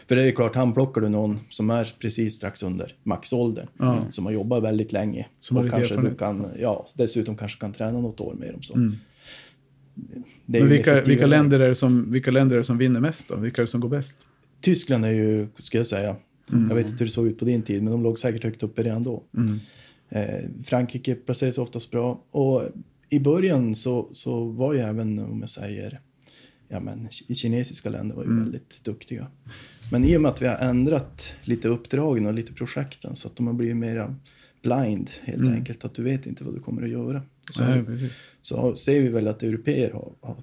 för 0.08 0.16
det 0.16 0.24
är 0.24 0.32
klart, 0.32 0.56
handplockar 0.56 1.02
du 1.02 1.10
någon 1.10 1.40
som 1.50 1.70
är 1.70 1.96
precis 2.00 2.36
strax 2.36 2.64
under 2.64 2.96
maxåldern, 3.04 3.68
Ja. 3.78 4.06
som 4.10 4.26
har 4.26 4.32
jobbat 4.32 4.64
väldigt 4.64 4.92
länge 4.92 5.28
Som 5.40 5.58
och 5.58 5.70
kanske 5.70 6.02
du 6.02 6.16
kan, 6.16 6.48
ja, 6.60 6.88
dessutom 6.94 7.38
kanske 7.38 7.60
kan 7.60 7.74
träna 7.74 8.02
något 8.02 8.20
år 8.20 8.34
med 8.34 8.54
dem. 8.54 8.62
Så. 8.62 8.76
Mm. 8.76 8.96
Men 10.46 10.70
vilka, 10.70 11.02
vilka, 11.02 11.26
länder 11.26 11.60
är 11.60 11.70
det 11.70 11.76
som, 11.76 12.12
vilka 12.12 12.32
länder 12.32 12.58
är 12.58 12.64
som 12.64 12.78
vinner 12.78 13.00
mest 13.00 13.28
då? 13.28 13.36
Vilka 13.36 13.62
är 13.62 13.66
det 13.66 13.72
som 13.72 13.82
går 13.82 13.90
bäst? 13.90 14.28
Tyskland 14.62 15.06
är 15.06 15.10
ju, 15.10 15.48
ska 15.60 15.78
jag 15.78 15.88
säga, 15.88 16.16
Mm. 16.52 16.70
jag 16.70 16.76
vet 16.76 16.86
inte 16.86 17.00
hur 17.00 17.06
det 17.06 17.12
såg 17.12 17.28
ut 17.28 17.40
på 17.40 17.46
din 17.46 17.62
tid, 17.62 17.84
men 17.84 17.92
de 17.92 18.04
låg 18.04 18.20
säkert 18.20 18.44
högt 18.44 18.64
uppe 18.64 18.84
redan 18.84 19.04
då. 19.04 19.24
Mm. 19.38 19.60
Eh, 20.10 20.50
Frankrike 20.64 21.16
placerar 21.16 21.52
sig 21.52 21.62
oftast 21.62 21.92
bra. 21.92 22.24
Och 22.32 22.64
i 23.10 23.20
början 23.20 23.76
så, 23.76 24.10
så 24.14 24.46
var 24.46 24.74
ju 24.74 24.80
även, 24.80 25.20
om 25.20 25.40
jag 25.40 25.50
säger, 25.50 26.00
ja 26.68 26.80
men 26.80 27.08
ki- 27.08 27.34
kinesiska 27.34 27.90
länder 27.90 28.16
var 28.16 28.24
ju 28.24 28.30
Mm. 28.30 28.44
väldigt 28.44 28.84
duktiga. 28.84 29.28
Men 29.92 30.06
i 30.06 30.18
och 30.18 30.22
med 30.22 30.30
att 30.32 30.42
vi 30.42 30.48
har 30.48 30.56
ändrat 30.56 31.34
lite 31.44 31.68
uppdragen 31.68 32.26
och 32.26 32.34
lite 32.34 32.54
projekten 32.54 33.16
så 33.16 33.28
att 33.28 33.36
de 33.36 33.48
har 33.48 33.54
blivit 33.54 33.78
mera 33.78 34.16
blind 34.64 35.10
helt 35.24 35.54
enkelt. 35.54 35.86
Att 35.86 35.94
du 35.94 36.04
vet 36.04 36.26
inte 36.26 36.44
vad 36.44 36.54
du 36.56 36.60
kommer 36.60 36.82
att 36.84 36.90
göra. 36.90 37.22
Så, 37.52 37.64
Mm. 37.64 37.86
Nej, 37.96 38.10
så 38.42 38.76
ser 38.76 39.02
vi 39.02 39.10
väl 39.10 39.28
att 39.28 39.44
europeer 39.44 39.92
har, 39.92 40.12
har 40.22 40.36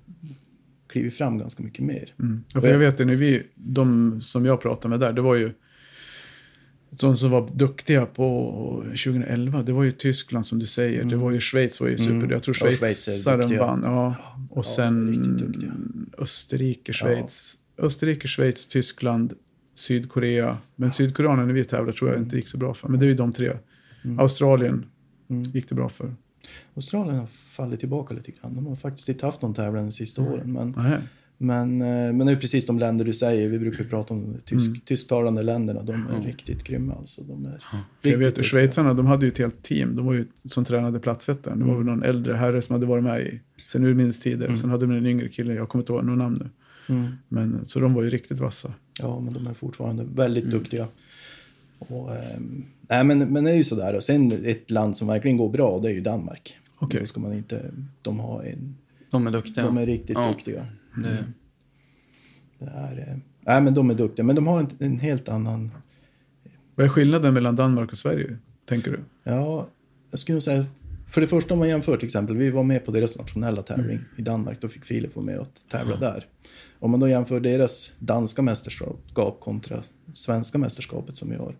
klivit 0.87 1.15
fram 1.15 1.39
ganska 1.39 1.63
mycket 1.63 1.85
mer. 1.85 2.15
Mm. 2.21 2.45
Ja, 2.49 2.61
för 2.61 2.69
jag 2.69 2.79
vet 2.79 2.99
det, 2.99 3.05
när 3.05 3.17
vi, 3.17 3.43
de 3.55 4.21
som 4.21 4.47
jag 4.47 4.61
pratade 4.61 4.89
med 4.89 5.01
där, 5.01 5.13
det 5.13 5.21
var 5.21 5.35
ju 5.35 5.53
de 6.91 7.17
som 7.17 7.31
var 7.31 7.49
duktiga 7.55 8.07
på 8.07 8.53
2011, 8.89 9.63
det 9.63 9.73
var 9.73 9.83
ju 9.85 9.93
Tyskland 9.93 10.47
som 10.47 10.59
du 10.59 10.67
säger. 10.67 11.05
Det 11.05 11.17
var 11.17 11.31
ju 11.31 11.41
Schweiz 11.41 11.81
var 11.81 11.89
ju 11.89 11.99
super. 11.99 12.13
Mm. 12.15 12.31
Jag 12.31 12.43
tror 12.43 12.57
Ja, 12.61 12.71
Schweiz 12.71 13.05
schweizaren 13.05 13.41
duktiga. 13.41 13.61
vann. 13.67 13.81
Ja. 13.85 14.15
Och 14.51 14.59
Ja, 14.59 14.63
sen. 14.63 16.09
Österrike, 16.19 16.93
Schweiz. 16.93 17.55
Österrike, 17.79 18.29
Schweiz, 18.29 18.69
Tyskland, 18.69 19.33
Sydkorea. 19.75 20.59
Men 20.77 20.93
Sydkoreanerna 20.93 21.47
när 21.47 21.55
vi 21.55 21.65
tävlade 21.65 21.99
tror 21.99 22.11
jag 22.11 22.19
inte 22.23 22.37
gick 22.37 22.49
så 22.49 22.59
bra 22.59 22.75
för. 22.75 22.89
Men 22.89 23.01
det 23.01 23.07
är 23.07 23.09
ju 23.09 23.15
de 23.15 23.33
tre. 23.33 23.53
Mm. 24.05 24.19
Australien 24.19 24.87
gick 25.53 25.69
det 25.69 25.75
bra 25.75 25.89
för. 25.89 26.15
Australien 26.75 27.19
har 27.19 27.27
fallit 27.27 27.81
tillbaka 27.81 28.15
lite 28.15 28.31
grann. 28.33 28.55
De 28.55 28.67
har 28.67 28.77
faktiskt 28.77 29.09
inte 29.09 29.27
haft 29.27 29.43
någon 29.43 29.55
tävling 29.55 29.85
de 29.85 29.93
sista 29.93 30.23
åren. 30.23 30.53
Men. 30.53 30.75
Men, 31.39 31.83
eh, 31.83 32.13
men 32.13 32.27
det 32.27 32.33
är 32.33 32.37
precis 32.37 32.67
de 32.67 32.79
länder 32.79 33.05
du 33.05 33.13
säger. 33.13 33.49
Vi 33.49 33.59
brukar 33.59 33.85
prata 33.85 34.15
om 34.15 34.37
tysk, 34.45 34.69
Mm. 34.69 34.81
tysktalande 34.81 35.43
länderna. 35.43 35.83
De 35.83 35.93
är 36.07 36.25
riktigt 36.27 36.65
grymma 36.65 36.95
alltså. 36.95 37.23
De 37.23 37.47
är 37.47 37.63
För 38.03 38.11
jag 38.11 38.19
vet 38.19 38.39
att 38.39 38.45
schweizarna, 38.47 38.95
de 38.95 39.07
hade 39.07 39.27
ju 39.27 39.33
ett 39.33 39.39
helt 39.39 39.63
team. 39.63 39.97
De 39.97 40.07
var 40.07 40.13
ju 40.15 40.27
som 40.45 40.65
tränade 40.65 41.01
platsättaren. 41.01 41.59
Det 41.59 41.65
var 41.65 41.73
väl 41.75 41.83
Mm. 41.83 41.95
någon 41.95 42.03
äldre 42.09 42.35
herre 42.35 42.63
som 42.63 42.73
hade 42.73 42.87
varit 42.87 43.05
med 43.05 43.21
i 43.27 43.41
sen 43.67 43.85
urminnes 43.85 44.21
tider. 44.21 44.57
Sen 44.57 44.71
hade 44.71 44.87
de 44.87 44.93
en 44.97 45.07
yngre 45.07 45.29
kille, 45.29 45.55
jag 45.55 45.69
kommer 45.69 45.83
inte 45.83 45.93
ihåg 45.93 46.05
något 46.05 46.19
namn 46.19 46.39
nu. 46.43 46.51
Mm. 46.95 47.07
Men, 47.29 47.67
så 47.67 47.81
de 47.81 47.95
var 47.95 48.03
ju 48.03 48.11
riktigt 48.11 48.39
vassa. 48.39 48.73
Ja, 48.99 49.21
men 49.21 49.35
de 49.35 49.47
är 49.47 49.55
fortfarande 49.55 50.05
väldigt 50.15 50.45
Mm. 50.45 50.59
duktiga. 50.59 50.87
Och, 51.79 52.11
nej, 52.91 53.05
men, 53.05 53.19
men 53.19 53.45
det 53.45 53.51
är 53.51 53.57
ju 53.57 53.65
sådär. 53.65 53.95
Och 53.97 54.03
sen 54.05 54.33
ett 54.45 54.71
land 54.71 54.97
som 54.97 55.09
verkligen 55.09 55.37
går 55.37 55.49
bra, 55.49 55.79
det 55.79 55.89
är 55.89 55.93
ju 55.95 56.01
Danmark. 56.01 56.57
Då 57.01 57.07
ska 57.07 57.21
man 57.21 57.33
inte... 57.33 57.71
De 58.03 58.19
har 58.21 58.43
en... 58.43 58.77
De 59.11 59.27
är 59.27 59.31
duktiga. 59.31 59.65
De 59.65 59.77
är 59.79 59.87
riktigt 59.87 60.17
Ja. 60.17 60.29
duktiga. 60.29 60.67
Det, 61.05 61.25
Det 62.59 62.67
är... 62.67 63.21
Nej, 63.41 63.63
men 63.63 63.75
de 63.75 63.91
är 63.91 63.95
duktiga. 63.95 64.25
Men 64.25 64.37
de 64.37 64.47
har 64.47 64.61
en, 64.61 64.69
en 64.79 64.99
helt 64.99 65.29
annan... 65.29 65.71
Vad 66.75 66.87
är 66.87 66.91
skillnaden 66.91 67.35
mellan 67.35 67.57
Danmark 67.57 67.93
och 67.93 67.99
Sverige, 67.99 68.37
tänker 68.65 68.91
du? 68.91 69.01
Ja, 69.25 69.69
jag 70.11 70.21
skulle 70.21 70.35
nog 70.35 70.43
säga... 70.43 70.65
För 71.11 71.21
det 71.21 71.27
första 71.27 71.55
om 71.55 71.59
man 71.59 71.69
jämför 71.69 71.97
till 71.97 72.07
exempel, 72.07 72.37
vi 72.37 72.51
var 72.51 72.63
med 72.63 72.85
på 72.85 72.91
deras 72.91 73.19
nationella 73.19 73.63
tävling 73.63 73.97
Mm. 73.97 74.05
i 74.17 74.23
Danmark. 74.23 74.61
Då 74.61 74.69
fick 74.69 74.85
Filip 74.85 75.17
vara 75.17 75.27
med 75.27 75.39
och 75.39 75.49
tävla 75.71 75.97
där. 75.97 76.27
Om 76.79 76.91
man 76.91 77.01
då 77.01 77.09
jämför 77.09 77.41
deras 77.41 77.93
danska 77.99 78.43
mästerskap 78.43 79.41
kontra 79.41 79.83
svenska 80.15 80.59
mästerskapet 80.59 81.17
som 81.17 81.31
vi 81.31 81.37
har. 81.37 81.55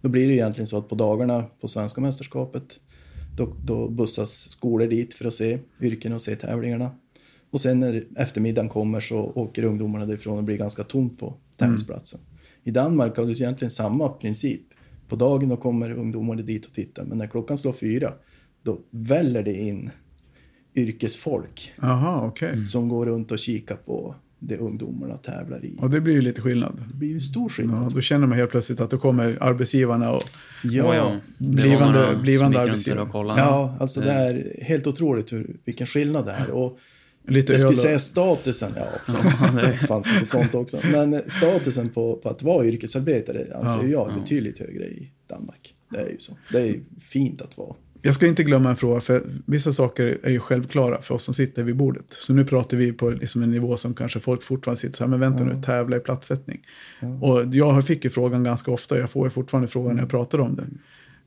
Då 0.00 0.08
blir 0.08 0.26
det 0.28 0.34
egentligen 0.34 0.66
så 0.66 0.78
att 0.78 0.88
på 0.88 0.94
dagarna 0.94 1.44
på 1.60 1.68
svenska 1.68 2.00
mästerskapet 2.00 2.80
då, 3.36 3.56
då 3.64 3.88
bussas 3.88 4.32
skolor 4.50 4.86
dit 4.86 5.14
för 5.14 5.24
att 5.24 5.34
se 5.34 5.58
yrken 5.80 6.12
och 6.12 6.22
se 6.22 6.36
tävlingarna. 6.36 6.90
Och 7.50 7.60
sen 7.60 7.80
när 7.80 8.04
eftermiddagen 8.16 8.68
kommer 8.68 9.00
så 9.00 9.18
åker 9.18 9.64
ungdomarna 9.64 10.06
därifrån 10.06 10.38
och 10.38 10.44
blir 10.44 10.56
ganska 10.56 10.84
tomt 10.84 11.18
på 11.18 11.34
tävlingsplatsen. 11.56 12.20
I 12.64 12.70
Danmark 12.70 13.16
har 13.16 13.24
du 13.24 13.30
egentligen 13.32 13.70
samma 13.70 14.08
princip. 14.08 14.60
På 15.08 15.16
dagen 15.16 15.48
då 15.48 15.56
kommer 15.56 15.92
ungdomarna 15.92 16.42
dit 16.42 16.66
och 16.66 16.72
tittar, 16.72 17.04
men 17.04 17.18
när 17.18 17.26
klockan 17.26 17.58
slår 17.58 17.72
fyra 17.72 18.12
då 18.62 18.78
väller 18.90 19.42
det 19.42 19.54
in 19.54 19.90
yrkesfolk 20.74 21.72
Jaha, 21.82 22.26
okej. 22.26 22.66
som 22.66 22.88
går 22.88 23.06
runt 23.06 23.32
och 23.32 23.38
kikar 23.38 23.76
på 23.76 24.14
det 24.38 24.56
ungdomarna 24.58 25.16
tävlar 25.16 25.64
i. 25.64 25.76
Och 25.80 25.90
det 25.90 26.00
blir 26.00 26.14
ju 26.14 26.20
lite 26.20 26.40
skillnad. 26.40 26.82
Det 26.88 26.94
blir 26.94 27.08
ju 27.08 27.20
stor 27.20 27.48
skillnad. 27.48 27.84
Ja, 27.84 27.90
då 27.94 28.00
känner 28.00 28.26
man 28.26 28.38
helt 28.38 28.50
plötsligt 28.50 28.80
att 28.80 28.90
då 28.90 28.98
kommer 28.98 29.38
arbetsgivarna 29.40 30.10
och 30.12 30.22
Ja, 30.64 30.94
ja. 30.94 31.16
Blivande- 31.38 32.18
blivande 32.22 32.60
arbetsgivare. 32.60 33.08
ja, 33.12 33.76
alltså 33.80 34.00
det 34.00 34.12
är 34.12 34.62
helt 34.64 34.86
otroligt 34.86 35.32
hur, 35.32 35.56
vilken 35.64 35.86
skillnad 35.86 36.26
det 36.26 36.32
är. 36.32 36.50
Och 36.50 36.78
lite 37.28 37.52
jag 37.52 37.60
skulle 37.60 37.76
säga 37.76 37.98
statusen, 37.98 38.72
ja, 38.76 39.12
det 39.54 39.86
fanns 39.86 40.12
inte 40.12 40.26
sånt 40.26 40.54
också. 40.54 40.80
Men 40.92 41.22
statusen 41.26 41.88
på, 41.88 42.16
på 42.16 42.28
att 42.28 42.42
vara 42.42 42.66
yrkesarbetare 42.66 43.46
anser 43.54 43.82
Ja, 43.82 43.88
jag 43.88 44.12
är 44.12 44.20
betydligt 44.20 44.58
högre 44.58 44.84
i 44.84 45.12
Danmark. 45.26 45.74
Det 45.90 45.98
är 45.98 46.08
ju 46.08 46.18
så. 46.18 46.36
Det 46.52 46.58
är 46.58 46.66
ju 46.66 46.80
fint 47.00 47.42
att 47.42 47.58
vara. 47.58 47.74
Jag 48.02 48.14
ska 48.14 48.26
inte 48.26 48.42
glömma 48.42 48.70
en 48.70 48.76
fråga, 48.76 49.00
för 49.00 49.22
vissa 49.46 49.72
saker 49.72 50.18
är 50.22 50.30
ju 50.30 50.38
självklara 50.38 51.02
för 51.02 51.14
oss 51.14 51.24
som 51.24 51.34
sitter 51.34 51.62
vid 51.62 51.76
bordet. 51.76 52.06
Så 52.08 52.32
nu 52.32 52.44
pratar 52.44 52.76
vi 52.76 52.92
på 52.92 53.10
liksom 53.10 53.42
en 53.42 53.50
nivå 53.50 53.76
som 53.76 53.94
kanske 53.94 54.20
folk 54.20 54.42
fortfarande 54.42 54.80
sitter 54.80 54.96
så 54.96 55.04
här, 55.04 55.08
men 55.08 55.20
vänta 55.20 55.44
nu, 55.44 55.62
tävla 55.62 55.96
i 55.96 56.00
platssättning. 56.00 56.60
Och 57.20 57.54
jag 57.54 57.86
fick 57.86 58.04
ju 58.04 58.10
frågan 58.10 58.44
ganska 58.44 58.70
ofta, 58.70 58.98
jag 58.98 59.10
får 59.10 59.26
ju 59.26 59.30
fortfarande 59.30 59.68
frågan 59.68 59.96
när 59.96 60.02
jag 60.02 60.10
pratar 60.10 60.38
om 60.38 60.56
det. 60.56 60.66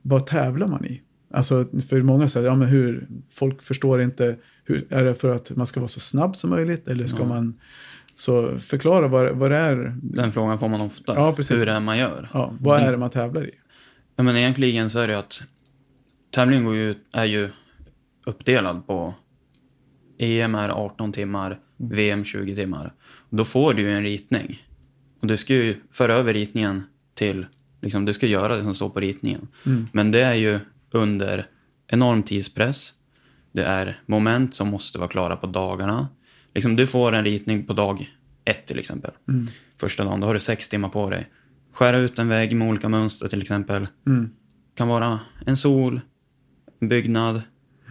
Vad 0.01 0.27
tävlar 0.27 0.67
man 0.67 0.85
i? 0.85 1.01
Alltså 1.33 1.65
för 1.89 2.01
många 2.01 2.29
säger, 2.29 2.47
ja 2.47 2.55
men 2.55 2.67
hur, 2.67 3.07
folk 3.29 3.61
förstår 3.61 4.01
inte, 4.01 4.35
hur, 4.63 4.85
är 4.89 5.03
det 5.03 5.15
för 5.15 5.35
att 5.35 5.55
man 5.55 5.67
ska 5.67 5.79
vara 5.79 5.87
så 5.87 5.99
snabb 5.99 6.35
som 6.37 6.49
möjligt 6.49 6.87
eller 6.87 7.07
ska 7.07 7.19
Ja. 7.19 7.25
man, 7.27 7.59
så 8.15 8.59
förklara 8.59 9.07
vad, 9.07 9.31
vad 9.35 9.51
det 9.51 9.57
är, 9.57 9.97
Den 10.01 10.31
frågan 10.31 10.59
får 10.59 10.67
man 10.67 10.81
ofta. 10.81 11.15
Ja, 11.15 11.33
precis. 11.33 11.61
Hur 11.61 11.65
det 11.65 11.71
är 11.71 11.79
man 11.79 11.97
gör. 11.97 12.29
ja, 12.33 12.53
vad 12.59 12.81
är 12.81 12.91
det 12.91 12.97
man 12.97 13.09
tävlar 13.09 13.47
i? 13.47 13.51
Ja, 14.15 14.23
men 14.23 14.37
egentligen 14.37 14.89
så 14.89 14.99
är 14.99 15.07
det 15.07 15.19
att 15.19 15.41
tävlingen 16.31 16.65
går 16.65 16.75
ju, 16.75 16.95
är 17.13 17.25
ju 17.25 17.49
uppdelad 18.25 18.87
på 18.87 19.13
EM 20.17 20.55
är 20.55 20.69
18 20.69 21.11
timmar, 21.11 21.59
VM 21.77 22.23
20 22.25 22.55
timmar. 22.55 22.93
Då 23.29 23.43
får 23.43 23.73
du 23.73 23.81
ju 23.81 23.93
en 23.93 24.03
ritning. 24.03 24.61
Och 25.21 25.27
du 25.27 25.37
ska 25.37 25.53
ju 25.53 25.75
föra 25.91 26.13
över 26.13 26.33
ritningen 26.33 26.83
till, 27.13 27.45
liksom 27.81 28.05
du 28.05 28.13
ska 28.13 28.27
göra 28.27 28.55
det 28.55 28.61
som 28.61 28.73
står 28.73 28.89
på 28.89 28.99
ritningen. 28.99 29.47
Men 29.91 30.11
det 30.11 30.21
är 30.21 30.33
ju 30.33 30.59
under 30.91 31.45
enorm 31.87 32.23
tidspress. 32.23 32.93
Det 33.53 33.63
är 33.63 33.97
moment 34.05 34.53
som 34.53 34.67
måste 34.67 34.99
vara 34.99 35.09
klara 35.09 35.35
på 35.35 35.47
dagarna. 35.47 36.07
Liksom 36.53 36.75
du 36.75 36.87
får 36.87 37.11
en 37.11 37.23
ritning 37.23 37.65
på 37.65 37.73
dag 37.73 38.09
ett 38.45 38.65
till 38.67 38.79
exempel. 38.79 39.11
Första 39.77 40.03
dagen, 40.03 40.19
då 40.19 40.27
har 40.27 40.33
du 40.33 40.39
sex 40.39 40.69
timmar 40.69 40.89
på 40.89 41.09
dig. 41.09 41.27
Skära 41.73 41.97
ut 41.97 42.19
en 42.19 42.27
vägg 42.27 42.55
med 42.55 42.69
olika 42.69 42.89
mönster 42.89 43.27
till 43.27 43.41
exempel. 43.41 43.87
Mm. 44.07 44.29
Kan 44.75 44.87
vara 44.87 45.19
en 45.45 45.57
sol, 45.57 46.01
en 46.79 46.87
byggnad, 46.87 47.41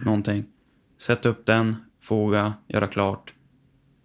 någonting. 0.05 0.45
Sätta 1.01 1.29
upp 1.29 1.45
den, 1.45 1.75
foga, 2.01 2.53
göra 2.67 2.87
klart. 2.87 3.33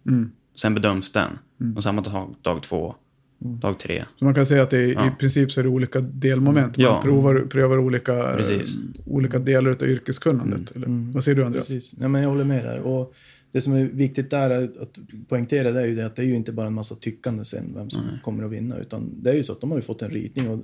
Mm. 0.07 0.31
Sen 0.55 0.73
bedöms 0.73 1.11
den. 1.11 1.39
Och 1.75 1.83
samma 1.83 2.01
dag, 2.01 2.35
dag 2.41 2.63
två, 2.63 2.95
dag 3.39 3.79
tre. 3.79 4.05
Så 4.19 4.25
man 4.25 4.33
kan 4.35 4.45
säga 4.45 4.63
att 4.63 4.69
det 4.69 4.77
är, 4.77 4.87
i 4.87 4.93
Ja. 4.93 5.15
princip 5.19 5.51
så 5.51 5.59
är 5.59 5.63
det 5.63 5.69
olika 5.69 5.99
delmoment. 6.01 6.77
Man 6.77 6.85
Ja. 6.85 7.01
provar, 7.03 7.47
prövar 7.49 7.77
olika, 7.77 8.33
Precis. 8.37 8.75
eh, 8.75 8.81
olika 9.05 9.39
delar 9.39 9.71
av 9.71 9.83
yrkeskunnandet. 9.83 10.75
Eller? 10.75 11.11
Vad 11.13 11.23
säger 11.23 11.35
du 11.35 11.45
Andreas? 11.45 11.67
Precis. 11.67 11.95
Nej, 11.97 12.09
men 12.09 12.21
jag 12.21 12.29
håller 12.29 12.43
med 12.45 12.65
där. 12.65 12.79
Och 12.79 13.13
det 13.51 13.61
som 13.61 13.73
är 13.73 13.85
viktigt 13.85 14.29
där 14.29 14.49
är 14.49 14.63
att 14.63 14.97
poängtera 15.27 15.71
det 15.71 15.81
är 15.81 15.85
ju 15.85 15.95
det 15.95 16.05
att 16.05 16.15
det 16.15 16.21
är 16.21 16.25
ju 16.25 16.35
inte 16.35 16.51
bara 16.51 16.67
en 16.67 16.73
massa 16.73 16.95
tyckande 16.95 17.45
sen 17.45 17.71
vem 17.75 17.89
som 17.89 18.01
kommer 18.23 18.43
att 18.43 18.51
vinna. 18.51 18.77
Utan 18.77 19.09
det 19.23 19.29
är 19.29 19.35
ju 19.35 19.43
så 19.43 19.51
att 19.53 19.61
de 19.61 19.71
har 19.71 19.77
ju 19.77 19.81
fått 19.81 20.01
en 20.01 20.11
ritning 20.11 20.49
och 20.49 20.59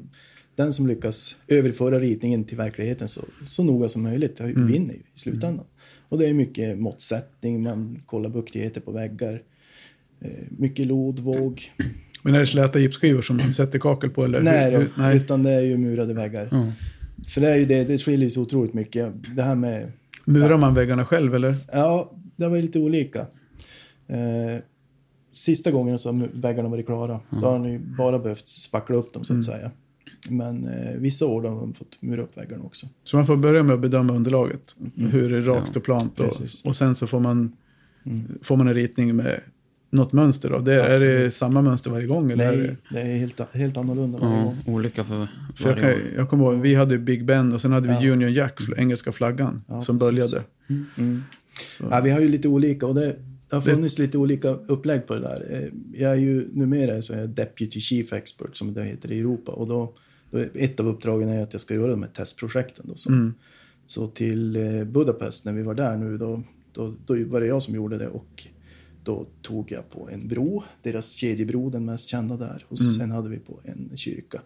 den 0.56 0.74
som 0.74 0.88
lyckas 0.88 1.38
överföra 1.48 2.00
ritningen 2.00 2.44
till 2.44 2.58
verkligheten 2.58 3.08
så, 3.08 3.22
så 3.44 3.64
noga 3.64 3.90
som 3.90 4.04
möjligt 4.04 4.40
har 4.40 4.48
ju- 4.48 4.66
vinner 4.68 4.94
ju 4.94 5.00
i 5.00 5.04
slutändan. 5.20 5.66
Och 6.10 6.18
det 6.20 6.28
är 6.28 6.34
mycket 6.34 6.80
måttsättning, 6.80 7.64
man 7.64 8.02
kollar 8.06 8.30
buktigheter 8.30 8.82
på 8.82 8.92
väggar. 8.92 9.42
eh, 10.22 10.30
Mycket 10.58 10.88
lod, 10.88 11.20
våg. 11.20 11.72
Men 12.26 12.36
är 12.36 12.40
det 12.40 12.48
släta 12.48 12.80
gipsskivor 12.80 13.22
som 13.22 13.38
man 13.38 13.52
sätter 13.52 13.80
kakel 13.80 14.10
på? 14.10 14.26
Eller? 14.26 14.42
Nej, 14.42 14.72
hur, 14.72 14.78
då, 14.78 14.80
hur, 14.80 14.92
nej. 14.96 15.16
utan 15.16 15.44
det 15.44 15.52
är 15.52 15.62
ju 15.62 15.78
murade 15.78 16.14
väggar. 16.14 16.48
Ja. 16.52 16.72
För 17.28 17.42
det 17.42 17.50
är 17.50 17.56
ju 17.56 17.66
det, 17.66 17.84
det 17.84 17.98
skiljer 17.98 18.30
sig 18.30 18.42
otroligt 18.42 18.74
mycket. 18.74 19.14
Det 19.36 19.42
här 19.44 19.56
med 19.56 19.92
Murar 20.26 20.58
man 20.58 20.74
väggarna 20.74 21.06
själv 21.06 21.36
eller? 21.36 21.56
Ja, 21.74 22.12
det 22.36 22.48
var 22.48 22.58
lite 22.58 22.80
olika. 22.80 23.20
Eh, 24.08 24.62
sista 25.32 25.72
gången 25.72 26.00
som 26.00 26.28
väggarna 26.34 26.70
varit 26.70 26.86
klara, 26.86 27.20
då 27.30 27.48
har 27.48 27.60
ni 27.60 27.80
bara 27.80 28.20
behövt 28.20 28.48
spackla 28.48 28.96
upp 28.96 29.14
dem 29.14 29.24
så 29.24 29.38
att 29.38 29.44
säga. 29.44 29.72
Men 30.30 30.68
eh, 30.68 30.96
vissa 30.98 31.26
år 31.26 31.42
har 31.42 31.60
de 31.60 31.74
fått 31.74 32.02
mura 32.02 32.22
upp 32.22 32.38
väggarna 32.38 32.64
också. 32.64 32.88
Så 33.04 33.18
man 33.18 33.26
får 33.26 33.38
börja 33.38 33.64
med 33.64 33.74
att 33.74 33.82
bedöma 33.82 34.14
underlaget. 34.14 34.76
Hur 34.96 35.34
är 35.34 35.42
det 35.42 35.48
rakt 35.48 35.70
Ja, 35.74 35.80
och 35.80 35.84
plant. 35.84 36.20
Och, 36.20 36.34
och 36.64 36.76
sen 36.76 36.96
så 36.96 37.08
får 37.08 37.20
man, 37.20 37.56
får 38.42 38.58
man 38.58 38.68
en 38.68 38.74
ritning 38.74 39.16
med 39.16 39.40
något 39.90 40.14
mönster. 40.14 40.50
Då. 40.50 40.60
Det, 40.60 40.74
är 40.84 41.00
det 41.06 41.32
samma 41.32 41.62
mönster 41.62 41.92
varje 41.92 42.08
gång? 42.08 42.32
Eller 42.32 42.54
är 42.54 42.58
Nej, 42.58 42.68
det, 42.68 42.96
det 42.96 43.02
är 43.02 43.18
helt, 43.18 43.42
helt 43.54 43.78
annorlunda 43.78 44.18
varje 44.20 44.36
Ja, 44.38 44.44
gång. 44.44 44.76
olika 44.76 45.04
för 45.04 45.28
för 45.56 45.70
jag, 45.70 45.76
varje 45.82 46.00
kan, 46.00 46.16
jag 46.16 46.30
kommer 46.30 46.44
ihåg, 46.54 46.62
vi 46.62 46.76
hade 46.76 46.98
Big 46.98 47.26
Ben 47.26 47.54
och 47.54 47.62
sen 47.62 47.72
hade 47.72 47.88
vi 47.88 48.06
Ja. 48.08 48.14
Union 48.14 48.34
Jack, 48.34 48.60
fl- 48.60 48.74
engelska 48.80 49.12
flaggan, 49.12 49.62
Ja, 49.68 49.82
som 49.82 50.00
precis. 50.00 50.12
böljade. 50.16 50.44
Mm. 50.98 51.24
Så, 51.64 51.84
Ja, 51.92 52.02
vi 52.02 52.10
har 52.10 52.20
ju 52.20 52.28
lite 52.28 52.48
olika 52.48 52.88
och 52.88 52.96
det 52.96 53.16
har 53.52 53.62
funnits 53.62 54.00
lite 54.00 54.18
olika 54.18 54.50
upplägg 54.50 55.08
på 55.08 55.14
det 55.14 55.20
där. 55.22 55.46
Eh, 55.52 55.70
Jag 56.02 56.12
är 56.12 56.16
ju 56.16 56.48
numera 56.54 57.02
så 57.02 57.14
är 57.14 57.18
jag 57.20 57.30
Deputy 57.30 57.80
Chief 57.80 58.14
Expert 58.14 58.56
som 58.58 58.74
det 58.74 58.84
heter 58.84 59.12
i 59.12 59.20
Europa 59.20 59.52
och 59.52 59.68
då, 59.68 59.94
då 60.32 60.38
är 60.38 60.50
ett 60.54 60.80
av 60.80 60.88
uppdragen 60.88 61.30
är 61.30 61.44
att 61.44 61.54
jag 61.54 61.62
ska 61.62 61.74
göra 61.74 61.92
de 61.92 62.02
här 62.04 62.10
testprojekten. 62.10 62.86
Då, 62.88 62.96
så. 62.96 63.10
Mm. 63.12 63.34
så 63.86 64.08
till 64.08 64.56
eh, 64.56 64.84
Budapest 64.84 65.46
när 65.46 65.54
vi 65.54 65.64
var 65.64 65.74
där 65.74 65.98
nu 65.98 66.18
då, 66.18 66.44
då, 66.74 66.94
då 67.06 67.16
var 67.26 67.40
det 67.42 67.48
jag 67.48 67.62
som 67.64 67.76
gjorde 67.76 67.98
det 67.98 68.08
och 68.08 68.48
då 69.06 69.26
tog 69.42 69.72
jag 69.72 69.90
på 69.90 70.10
en 70.12 70.28
bro, 70.28 70.64
deras 70.84 71.12
kedjebro, 71.12 71.70
den 71.70 71.86
mest 71.86 72.10
kända 72.10 72.38
där. 72.38 72.66
Och 72.68 72.80
sen 72.80 73.12
hade 73.12 73.30
vi 73.30 73.38
på 73.38 73.60
en 73.64 73.98
kyrka 73.98 74.42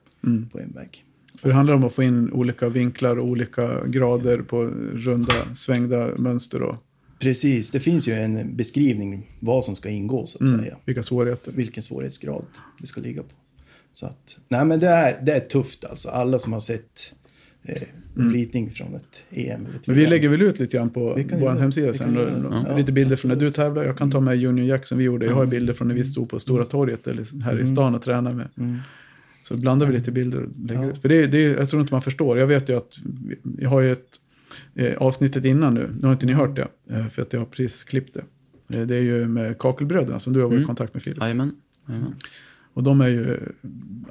på 0.52 0.60
en 0.60 0.72
vägg. 0.72 1.06
För 1.38 1.50
det 1.50 1.56
handlar 1.56 1.74
om 1.74 1.84
att 1.84 1.94
få 1.94 2.04
in 2.04 2.32
olika 2.32 2.70
vinklar 2.70 3.20
och 3.20 3.28
olika 3.28 3.86
grader 3.86 4.42
på 4.42 4.64
runda, 4.94 5.56
svängda 5.56 6.18
mönster 6.18 6.62
och 6.62 6.76
Precis, 7.20 7.72
det 7.72 7.80
finns 7.80 8.08
ju 8.08 8.14
en 8.14 8.56
beskrivning 8.56 9.32
vad 9.40 9.66
som 9.66 9.76
ska 9.76 9.90
ingå 9.90 10.26
så 10.26 10.44
att 10.44 10.50
säga. 10.50 10.78
vilka 10.86 11.04
svårigheter. 11.04 11.52
vilken 11.52 11.84
svårighetsgrad 11.84 12.46
det 12.80 12.88
ska 12.88 13.02
ligga 13.02 13.24
på. 13.24 13.30
Så 13.94 14.06
att, 14.06 14.38
nej 14.48 14.66
men 14.66 14.80
det 14.80 14.88
är, 14.88 15.26
det 15.26 15.34
är 15.34 15.40
tufft 15.40 15.86
alltså. 15.86 16.10
Alla 16.10 16.40
som 16.40 16.54
har 16.54 16.60
sett 16.60 17.14
eh, 17.64 17.82
en 18.22 18.34
ritning 18.34 18.72
från 18.72 18.96
ett 18.96 19.24
EM. 19.32 19.46
ett 19.52 19.52
Mm. 19.52 19.66
Men 19.88 19.96
vi 19.96 20.06
lägger 20.08 20.30
väl 20.30 20.42
ut 20.42 20.60
lite 20.60 20.78
grann 20.78 20.90
på 20.90 21.20
vår 21.40 21.60
hemsida 21.60 21.94
sen. 21.94 22.14
då- 22.16 22.22
Ja. 22.52 22.60
Mm. 22.66 22.78
Lite 22.78 22.92
bilder 22.92 23.16
från 23.16 23.30
när 23.30 23.36
du 23.36 23.52
tävlar. 23.52 23.84
Jag 23.84 23.98
kan 23.98 24.12
ta 24.12 24.20
med 24.20 24.44
Union 24.46 24.66
Jack 24.66 24.86
som 24.88 24.98
vi 24.98 25.04
gjorde. 25.04 25.26
Jag 25.26 25.34
har 25.36 25.44
ju 25.44 25.50
bilder 25.50 25.74
från 25.74 25.88
när 25.88 25.96
vi 25.96 26.04
stod 26.04 26.30
på 26.30 26.40
Stora 26.40 26.66
torget 26.66 27.08
eller 27.08 27.42
här 27.44 27.60
i 27.60 27.68
stan 27.68 27.96
och 27.96 28.02
tränade 28.02 28.36
med. 28.36 28.48
Mm. 28.58 28.78
Så 29.44 29.58
blandar 29.58 29.88
vi 29.88 29.94
lite 29.94 30.12
bilder 30.12 30.44
och 30.44 30.50
lägger 30.68 30.84
Ja. 30.84 30.90
ut. 30.90 31.02
För 31.02 31.10
det, 31.10 31.28
det, 31.28 31.42
jag 31.42 31.70
tror 31.70 31.82
inte 31.82 31.94
man 31.94 32.02
förstår. 32.02 32.38
Jag 32.38 32.48
vet 32.48 32.70
ju 32.70 32.78
att 32.78 32.92
vi- 33.28 33.64
jag 33.64 33.70
har 33.70 33.82
ju 33.82 33.92
ett 33.92 34.08
eh, 34.76 34.98
avsnittet 34.98 35.46
innan 35.46 35.74
nu. 35.74 35.90
Nu 36.00 36.08
har 36.08 36.14
inte 36.14 36.26
ni 36.26 36.34
hört 36.34 36.56
det. 36.56 36.68
Eh, 36.96 37.08
för 37.08 37.22
att 37.22 37.34
jag 37.34 37.40
har 37.40 37.46
precis 37.46 37.84
klippt 37.84 38.18
det. 38.68 38.78
Eh, 38.80 38.86
det 38.88 38.96
är 38.96 39.02
ju 39.02 39.28
med 39.28 39.58
kakelbröderna 39.58 40.20
som 40.20 40.34
du 40.34 40.40
har 40.40 40.48
varit 40.48 40.54
i 40.54 40.56
Mm. 40.56 40.68
kontakt 40.68 40.94
med 40.94 41.04
Filip. 41.04 41.20
Jajamän. 41.22 41.52
Och 42.74 42.84
de 42.84 43.02
är 43.02 43.08
ju, 43.08 43.38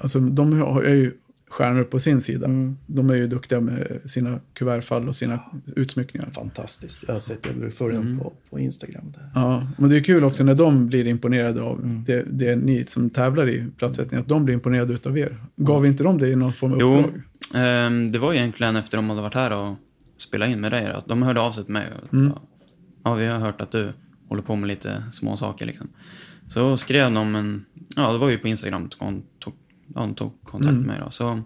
alltså 0.00 0.20
de 0.20 0.60
har- 0.60 0.82
är 0.82 0.94
ju 0.94 1.12
stjärnor 1.48 1.84
på 1.84 1.98
sin 2.00 2.20
sida. 2.20 2.46
Mm. 2.46 2.76
De 2.86 3.10
är 3.10 3.14
ju 3.14 3.26
duktiga 3.26 3.60
med 3.60 4.00
sina 4.04 4.40
kuvertfall 4.54 5.08
och 5.08 5.16
sina 5.16 5.40
utsmyckningar. 5.76 6.28
Fantastiskt. 6.32 7.04
Jag 7.06 7.14
har 7.14 7.20
sett 7.20 7.42
det. 7.42 7.70
Följa 7.70 7.98
dem 7.98 8.18
på, 8.22 8.32
på 8.50 8.58
Instagram. 8.58 9.04
Där. 9.14 9.30
Ja, 9.34 9.66
men 9.78 9.90
det 9.90 9.96
är 9.96 10.00
kul 10.04 10.24
också 10.24 10.44
när 10.44 10.54
de 10.54 10.86
blir 10.86 11.06
imponerade 11.06 11.62
av 11.62 11.78
Mm. 11.78 12.04
det, 12.06 12.22
det 12.30 12.56
ni 12.56 12.84
som 12.86 13.10
tävlar 13.10 13.48
i 13.48 13.64
platssättning, 13.76 14.20
att 14.20 14.28
de 14.28 14.44
blir 14.44 14.54
imponerade 14.54 14.94
utav 14.94 15.18
er. 15.18 15.36
Gav 15.56 15.86
inte 15.86 16.04
de 16.04 16.18
det 16.18 16.28
i 16.28 16.36
någon 16.36 16.52
form 16.52 16.72
av 16.72 16.78
Jo, 16.80 16.98
uppdrag? 16.98 17.22
ehm, 17.54 18.12
det 18.12 18.18
var 18.18 18.32
egentligen 18.32 18.76
efter 18.76 18.96
de 18.98 19.10
hade 19.10 19.22
varit 19.22 19.34
här 19.34 19.50
och 19.52 19.76
spelat 20.18 20.48
in 20.48 20.60
med 20.60 20.72
dig. 20.72 20.86
Att 20.86 21.06
de 21.06 21.22
hörde 21.22 21.40
av 21.40 21.52
sig 21.52 21.64
till 21.64 21.72
mig. 21.72 21.86
Och, 22.02 22.14
Mm. 22.14 22.32
Ja, 23.04 23.14
vi 23.14 23.26
har 23.26 23.38
hört 23.38 23.60
att 23.60 23.70
du 23.72 23.92
håller 24.28 24.42
på 24.42 24.56
med 24.56 24.68
lite 24.68 25.02
små 25.12 25.36
saker 25.36 25.66
liksom. 25.66 25.88
Så 26.48 26.76
skrev 26.76 27.12
de 27.12 27.34
en, 27.34 27.64
ja 27.96 28.12
det 28.12 28.18
var 28.18 28.28
ju 28.28 28.38
på 28.38 28.48
Instagram, 28.48 28.88
tog, 29.38 29.54
de 29.88 30.14
tog 30.14 30.42
kontakt 30.44 30.70
Mm. 30.72 30.76
med 30.82 30.86
mig 30.86 31.00
då. 31.04 31.10
Så 31.10 31.42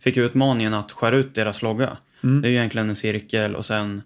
fick 0.00 0.16
jag 0.16 0.24
utmaningen 0.26 0.74
att 0.74 0.92
skära 0.92 1.16
ut 1.16 1.34
deras 1.34 1.62
logga. 1.62 1.96
Mm. 2.22 2.42
Det 2.42 2.48
är 2.48 2.50
ju 2.50 2.56
egentligen 2.56 2.88
en 2.88 2.96
cirkel 2.96 3.56
och 3.56 3.64
sen, 3.64 4.02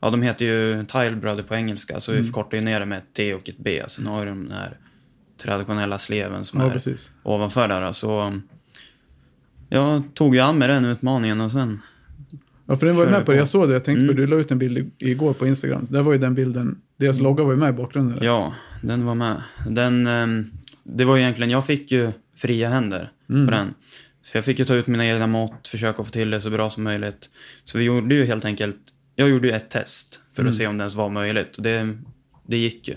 ja 0.00 0.10
de 0.10 0.22
heter 0.22 0.44
ju 0.46 0.84
Tile 0.84 1.16
Brother 1.16 1.42
på 1.42 1.54
engelska, 1.54 2.00
så 2.00 2.10
Mm. 2.12 2.22
vi 2.22 2.26
förkortar 2.28 2.56
ju 2.58 2.64
ner 2.64 2.80
det 2.80 2.86
med 2.86 2.98
ett 2.98 3.14
T 3.16 3.34
och 3.34 3.48
ett 3.48 3.58
B. 3.58 3.82
Sen 3.88 4.06
har 4.06 4.26
de 4.26 4.42
den 4.48 4.52
här 4.56 4.76
traditionella 5.42 5.98
sleven 5.98 6.44
som 6.44 6.60
Ja, 6.60 6.66
är 6.66 6.70
precis. 6.70 7.12
ovanför 7.22 7.68
där. 7.68 7.92
Så 7.92 8.40
jag 9.68 10.02
tog 10.14 10.34
ju 10.34 10.40
an 10.40 10.58
med 10.58 10.70
den 10.70 10.84
utmaningen 10.84 11.40
och 11.40 11.52
sen, 11.52 11.78
Ja, 12.66 12.76
för 12.76 12.86
den 12.86 12.96
var 12.96 13.04
ju 13.04 13.10
med 13.10 13.26
på 13.26 13.32
det. 13.32 13.36
på. 13.36 13.40
Jag 13.40 13.48
såg 13.48 13.68
det. 13.68 13.72
Jag 13.72 13.84
tänkte 13.84 14.00
på 14.06 14.12
Mm. 14.12 14.16
det. 14.16 14.22
Du 14.22 14.26
la 14.26 14.36
ut 14.36 14.50
en 14.50 14.58
bild 14.58 14.90
igår 14.98 15.32
på 15.32 15.46
Instagram. 15.46 15.86
Där 15.90 16.02
var 16.02 16.12
ju 16.12 16.18
den 16.18 16.34
bilden. 16.34 16.80
Deras 16.96 17.20
logga 17.20 17.44
var 17.44 17.50
ju 17.52 17.56
med 17.58 17.68
i 17.70 17.72
bakgrunden. 17.72 18.18
där. 18.18 18.24
ja, 18.24 18.52
den 18.82 19.04
var 19.04 19.14
med. 19.14 19.42
Den, 19.68 20.06
ehm, 20.06 20.50
det 20.84 21.04
var 21.04 21.16
ju 21.16 21.22
egentligen, 21.22 21.50
jag 21.50 21.66
fick 21.66 21.92
ju 21.92 22.12
fria 22.40 22.68
händer 22.68 23.12
Mm. 23.30 23.46
på 23.46 23.50
den. 23.50 23.74
Så 24.22 24.36
jag 24.36 24.44
fick 24.44 24.58
ju 24.58 24.64
ta 24.64 24.74
ut 24.74 24.86
mina 24.86 25.06
egna 25.06 25.26
mått, 25.26 25.68
försöka 25.68 26.04
få 26.04 26.10
till 26.10 26.30
det 26.30 26.40
så 26.40 26.50
bra 26.50 26.70
som 26.70 26.82
möjligt. 26.82 27.30
Så 27.64 27.78
vi 27.78 27.84
gjorde 27.84 28.14
ju 28.14 28.24
helt 28.24 28.44
enkelt, 28.44 28.76
jag 29.14 29.28
gjorde 29.28 29.48
ju 29.48 29.54
ett 29.54 29.70
test 29.70 30.20
för 30.32 30.42
att 30.42 30.46
Mm. 30.46 30.52
se 30.52 30.66
om 30.66 30.78
det 30.78 30.82
ens 30.82 30.94
var 30.94 31.08
möjligt. 31.08 31.56
Och 31.56 31.62
det, 31.62 31.96
det 32.46 32.56
gick 32.56 32.88
ju. 32.88 32.96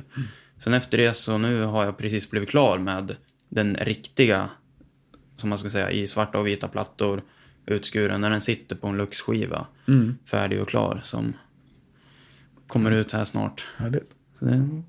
Sen 0.57 0.73
efter 0.73 0.97
det 0.97 1.13
så 1.13 1.37
nu 1.37 1.63
har 1.63 1.85
jag 1.85 1.97
precis 1.97 2.29
blivit 2.31 2.49
klar 2.49 2.77
med 2.77 3.15
den 3.49 3.75
riktiga, 3.75 4.49
som 5.37 5.49
man 5.49 5.57
ska 5.57 5.69
säga, 5.69 5.91
i 5.91 6.07
svarta 6.07 6.37
och 6.39 6.47
vita 6.47 6.67
plattor, 6.67 7.21
utskuren, 7.65 8.21
när 8.21 8.29
den 8.29 8.41
sitter 8.41 8.75
på 8.75 8.87
en 8.87 8.97
luxskiva. 8.97 9.67
Mm. 9.87 10.17
Färdig 10.25 10.61
och 10.61 10.69
klar, 10.69 10.99
som 11.03 11.33
kommer 12.67 12.91
ut 12.91 13.11
här 13.11 13.23
snart. 13.23 13.65
Härligt. 13.77 14.09
Så 14.39 14.45
det, 14.45 14.81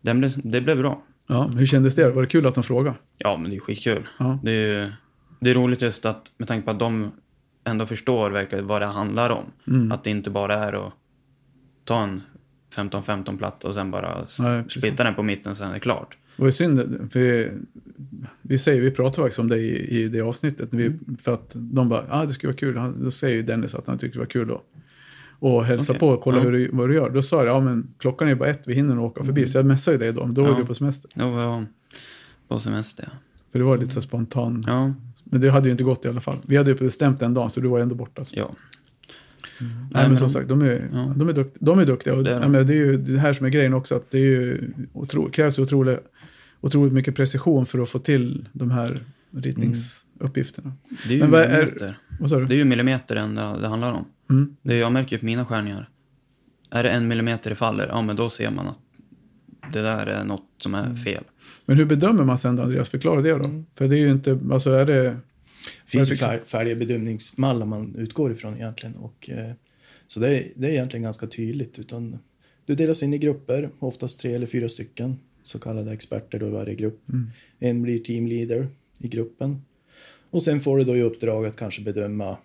den 0.00 0.18
blev, 0.20 0.30
det 0.44 0.60
blev 0.60 0.78
bra. 0.78 1.02
Ja, 1.26 1.46
hur 1.46 1.66
kändes 1.66 1.94
det? 1.94 2.10
Var 2.10 2.22
det 2.22 2.28
kul 2.28 2.46
att 2.46 2.54
de 2.54 2.64
frågade? 2.64 2.96
Ja, 3.24 3.36
men 3.36 3.50
det 3.50 3.56
är 3.56 3.60
skitkul. 3.60 4.08
Ja. 4.18 4.38
Det 4.42 4.52
är, 4.52 4.92
det 5.40 5.50
är 5.50 5.54
roligt 5.54 5.82
just 5.82 6.06
att, 6.06 6.32
med 6.36 6.48
tanke 6.48 6.64
på 6.64 6.70
att 6.70 6.78
de 6.78 7.10
ändå 7.64 7.86
förstår 7.86 8.30
verkligen 8.30 8.66
vad 8.66 8.82
det 8.82 8.86
handlar 8.86 9.30
om. 9.30 9.44
Mm. 9.66 9.92
Att 9.92 10.04
det 10.04 10.10
inte 10.10 10.30
bara 10.30 10.54
är 10.54 10.86
att 10.86 10.92
ta 11.84 12.02
en 12.02 12.22
15-15 12.74 13.38
platta 13.38 13.68
och 13.68 13.74
sen 13.74 13.90
bara 13.90 14.26
Nej, 14.40 14.64
splitta 14.68 15.04
den 15.04 15.14
på 15.14 15.22
mitten 15.22 15.50
och 15.50 15.56
sen 15.56 15.68
är 15.70 15.74
det 15.74 15.80
klart. 15.80 16.16
Det 16.36 16.42
var 16.42 16.48
ju 16.48 16.52
synd, 16.52 17.08
för 17.12 17.20
vi, 17.20 17.50
vi 18.42 18.58
säger, 18.58 18.80
vi 18.80 18.90
pratar 18.90 19.22
faktiskt 19.22 19.38
om 19.38 19.48
det 19.48 19.58
i, 19.58 20.00
i 20.02 20.08
det 20.08 20.20
avsnittet. 20.20 20.68
Vi, 20.72 20.86
Mm. 20.86 21.16
För 21.22 21.34
att 21.34 21.50
de 21.54 21.88
bara, 21.88 22.04
ah, 22.10 22.24
det 22.24 22.32
skulle 22.32 22.48
vara 22.48 22.56
kul. 22.58 22.76
Han, 22.76 23.04
då 23.04 23.10
säger 23.10 23.36
ju 23.36 23.42
Dennis 23.42 23.74
att 23.74 23.86
han 23.86 23.98
tyckte 23.98 24.18
det 24.18 24.20
var 24.22 24.26
kul 24.26 24.50
att 24.50 24.62
och 25.42 25.64
hälsa 25.64 25.92
Okej. 25.92 26.00
på 26.00 26.08
och 26.08 26.20
kolla 26.20 26.36
Ja. 26.38 26.42
hur 26.44 26.52
du, 26.52 26.70
vad 26.72 26.88
du 26.88 26.94
gör. 26.94 27.10
Då 27.10 27.22
sa 27.22 27.36
jag, 27.36 27.46
ja 27.56 27.60
men 27.60 27.94
klockan 27.98 28.28
är 28.28 28.34
bara 28.34 28.48
ett, 28.48 28.62
vi 28.66 28.74
hinner 28.74 28.94
nog 28.94 29.04
åka 29.04 29.24
förbi. 29.24 29.46
Så 29.46 29.58
jag 29.58 29.66
messade 29.66 29.96
dig 29.98 30.12
då, 30.12 30.26
men 30.26 30.34
då 30.34 30.40
var 30.42 30.48
Mm. 30.48 30.58
Ja. 30.58 30.62
du 30.62 30.66
på 30.68 30.74
semester. 30.74 31.10
Då 31.14 31.30
var 31.30 31.42
jag 31.42 31.64
på 32.50 32.58
semester. 32.60 33.04
ja. 33.12 33.18
För 33.52 33.58
det 33.58 33.64
var 33.64 33.78
lite 33.78 33.90
så 33.92 34.00
här 34.00 34.02
spontan. 34.02 34.64
Ja, 34.66 34.94
Men 35.24 35.40
det 35.40 35.50
hade 35.50 35.66
ju 35.66 35.72
inte 35.72 35.84
gått 35.84 36.04
i 36.04 36.08
alla 36.08 36.20
fall. 36.20 36.36
Vi 36.46 36.56
hade 36.56 36.70
ju 36.70 36.76
bestämt 36.76 37.22
en 37.22 37.34
dag, 37.34 37.52
så 37.52 37.60
du 37.60 37.68
var 37.68 37.80
ändå 37.80 37.94
borta. 37.94 38.24
Så. 38.24 38.34
ja. 38.38 38.50
Nej, 39.60 39.68
Nej, 39.70 39.88
men 39.92 40.08
men 40.08 40.16
som 40.16 40.26
de- 40.28 40.32
sagt, 40.32 40.48
de 40.48 40.62
är, 40.62 40.88
Ja. 40.92 41.12
de 41.16 41.28
är, 41.28 41.32
dukt, 41.32 41.56
de 41.60 41.78
är 41.78 41.86
duktiga. 41.86 42.14
Och, 42.14 42.24
Det 42.24 42.34
är 42.34 42.40
de. 42.40 42.54
ja, 42.54 42.62
det 42.62 42.72
är 42.72 42.76
ju 42.76 42.96
det 42.96 43.18
här 43.18 43.32
som 43.32 43.46
är 43.46 43.50
grejen 43.50 43.74
också, 43.74 43.94
att 43.96 44.10
det 44.10 44.18
är 44.18 44.22
ju 44.22 44.72
otro, 44.92 45.30
krävs 45.30 45.58
ju 45.58 45.62
otroligt, 45.62 45.98
otroligt 46.60 46.92
mycket 46.92 47.14
precision 47.16 47.66
för 47.66 47.78
att 47.78 47.88
få 47.90 47.98
till 47.98 48.48
de 48.52 48.70
här 48.70 48.98
ritningsuppgifterna. 49.30 50.72
Det 51.08 51.10
är 51.10 51.14
ju 51.14 51.20
Men 51.20 51.30
vad 51.30 51.40
är- 51.40 51.48
millimeter. 51.58 51.96
Vad 52.20 52.30
sa 52.30 52.38
du? 52.38 52.46
Det 52.46 52.54
är 52.54 52.58
ju 52.58 52.64
millimeter 52.64 53.14
det 53.14 53.60
det 53.62 53.68
handlar 53.68 53.92
om. 53.92 54.04
Mm. 54.30 54.56
Det 54.62 54.74
är, 54.74 54.78
jag 54.80 54.92
märker 54.92 55.16
ju 55.16 55.20
på 55.20 55.26
mina 55.26 55.44
skärningar. 55.44 55.88
Är 56.70 56.82
det 56.82 56.90
en 56.90 57.08
millimeter 57.08 57.50
det 57.50 57.56
faller, 57.56 57.86
ja 57.88 58.02
men 58.02 58.16
då 58.16 58.30
ser 58.30 58.50
man 58.50 58.66
att 58.68 58.78
det 59.72 59.82
där 59.82 60.06
är 60.06 60.24
något 60.24 60.46
som 60.58 60.74
Mm. 60.74 60.92
är 60.92 60.96
fel. 60.96 61.24
Men 61.70 61.78
hur 61.78 61.84
bedömer 61.84 62.24
man 62.24 62.38
sen 62.38 62.56
då, 62.56 62.62
Andreas? 62.62 62.88
Förklara 62.88 63.22
det 63.22 63.30
då. 63.30 63.44
Mm. 63.44 63.66
För 63.72 63.88
det 63.88 63.96
är 63.96 63.98
ju 63.98 64.10
inte, 64.10 64.40
alltså 64.52 64.70
är 64.70 64.84
det... 64.84 65.02
Det 65.02 65.16
finns 65.86 66.10
ju 66.10 66.16
fär, 66.16 66.42
färdiga 66.46 66.74
bedömningsmallar 66.74 67.66
man 67.66 67.94
utgår 67.98 68.32
ifrån 68.32 68.54
egentligen. 68.54 68.94
Och, 68.94 69.30
eh, 69.30 69.52
så 70.06 70.20
det 70.20 70.38
är, 70.38 70.44
det 70.54 70.66
är 70.66 70.70
egentligen 70.70 71.02
ganska 71.02 71.26
tydligt. 71.26 71.78
Utan 71.78 72.18
du 72.66 72.74
delas 72.74 73.02
in 73.02 73.14
i 73.14 73.18
grupper, 73.18 73.70
oftast 73.78 74.20
tre 74.20 74.34
eller 74.34 74.46
fyra 74.46 74.68
stycken, 74.68 75.18
så 75.42 75.58
kallade 75.58 75.92
experter 75.92 76.38
då 76.38 76.46
i 76.46 76.50
varje 76.50 76.74
grupp. 76.74 77.08
Mm. 77.08 77.30
En 77.58 77.82
blir 77.82 77.98
teamleader 77.98 78.68
i 79.00 79.08
gruppen. 79.08 79.62
Och 80.30 80.42
sen 80.42 80.60
får 80.60 80.78
du 80.78 80.84
då 80.84 80.96
i 80.96 81.02
uppdrag 81.02 81.46
att 81.46 81.56
kanske 81.56 81.82
bedöma 81.82 82.36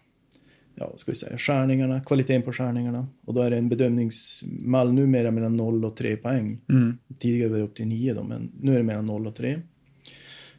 ja, 0.76 0.94
ska 0.96 1.12
vi 1.12 1.16
säga, 1.16 1.38
skärningarna, 1.38 2.02
kvaliteten 2.02 2.42
på 2.42 2.54
skärningarna. 2.54 3.08
Och 3.26 3.34
då 3.34 3.42
är 3.42 3.50
det 3.50 3.58
en 3.58 3.70
bedömningsmall 3.70 4.94
numera 4.94 5.32
mellan 5.32 5.58
0 5.58 5.86
och 5.86 5.96
3 5.96 6.18
poäng. 6.18 6.62
Mm. 6.70 6.98
Tidigare 7.18 7.50
var 7.50 7.58
det 7.58 7.64
upp 7.64 7.76
till 7.76 7.88
9 7.88 8.14
då, 8.14 8.24
men 8.24 8.52
nu 8.62 8.74
är 8.74 8.78
det 8.78 8.84
mellan 8.84 9.06
0 9.06 9.28
och 9.28 9.36
3. 9.36 9.62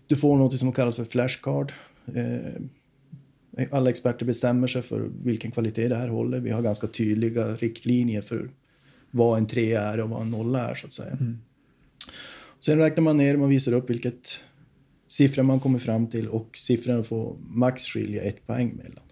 Du 0.07 0.17
får 0.17 0.37
något 0.37 0.59
som 0.59 0.73
kallas 0.73 0.97
för 0.97 1.05
flashcard. 1.05 1.73
Eh, 2.15 3.67
alla 3.71 3.91
experter 3.91 4.27
bestämmer 4.27 4.67
sig 4.67 4.83
för 4.83 5.11
vilken 5.23 5.51
kvalitet 5.51 5.89
det 5.89 5.97
här 5.97 6.09
håller. 6.09 6.41
Vi 6.41 6.51
har 6.51 6.63
ganska 6.63 6.87
tydliga 6.87 7.49
riktlinjer 7.57 8.23
för 8.23 8.51
vad 9.11 9.39
en 9.39 9.47
3 9.47 9.73
är 9.73 10.01
och 10.01 10.11
vad 10.11 10.23
en 10.23 10.31
0 10.31 10.55
är 10.55 10.75
så 10.75 10.87
att 10.87 10.93
säga. 10.93 11.19
Sen 12.61 12.79
räknar 12.79 13.03
man 13.03 13.17
ner, 13.17 13.37
man 13.37 13.49
visar 13.49 13.73
upp 13.73 13.91
vilket 13.91 14.41
siffra 15.07 15.43
man 15.43 15.61
kommer 15.61 15.79
fram 15.79 16.07
till 16.07 16.29
och 16.29 16.51
siffrorna 16.57 17.03
får 17.03 17.37
max 17.41 17.85
skilja 17.85 18.23
ett 18.23 18.47
poäng 18.47 18.77
mellan. 18.77 19.06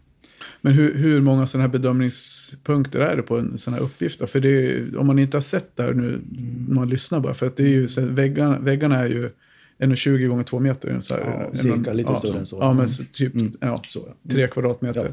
Men 0.60 0.72
hur, 0.72 0.94
hur 0.94 1.20
många 1.20 1.46
sådana 1.46 1.66
här 1.68 1.72
bedömningspunkter 1.72 3.00
är 3.00 3.16
det 3.16 3.22
på 3.22 3.38
en 3.38 3.58
sån 3.58 3.74
här 3.74 3.80
uppgift? 3.80 4.20
Då? 4.20 4.26
För 4.26 4.40
det 4.40 4.48
är, 4.72 4.96
om 4.96 5.06
man 5.06 5.18
inte 5.18 5.36
har 5.36 5.42
sett 5.42 5.76
det 5.76 5.82
här 5.82 5.92
nu, 5.94 6.20
när 6.68 6.74
man 6.74 6.88
lyssnar 6.88 7.20
bara, 7.20 7.34
för 7.34 7.46
att 7.46 7.56
det 7.56 7.62
är 7.64 7.68
ju, 7.68 7.88
så 7.88 8.00
här, 8.00 8.08
väggarna, 8.08 8.58
väggarna 8.58 8.98
är 8.98 9.08
ju 9.08 9.30
1,20 9.78 10.26
gånger 10.26 10.42
2 10.44 10.60
meter. 10.60 11.00
Så 11.00 11.14
här, 11.14 11.20
Ja, 11.24 11.48
en- 11.50 11.56
cirka, 11.56 11.92
lite 11.92 12.10
ja, 12.10 12.16
större 12.16 12.38
än 12.38 12.46
så. 12.46 12.56
Ja, 12.60 12.72
men 12.72 12.88
så, 12.88 13.02
typ 13.12 13.34
Mm. 13.34 13.52
ja, 13.60 13.82
Så, 13.86 14.08
ja. 14.22 14.30
tre 14.32 14.48
kvadratmeter. 14.48 15.12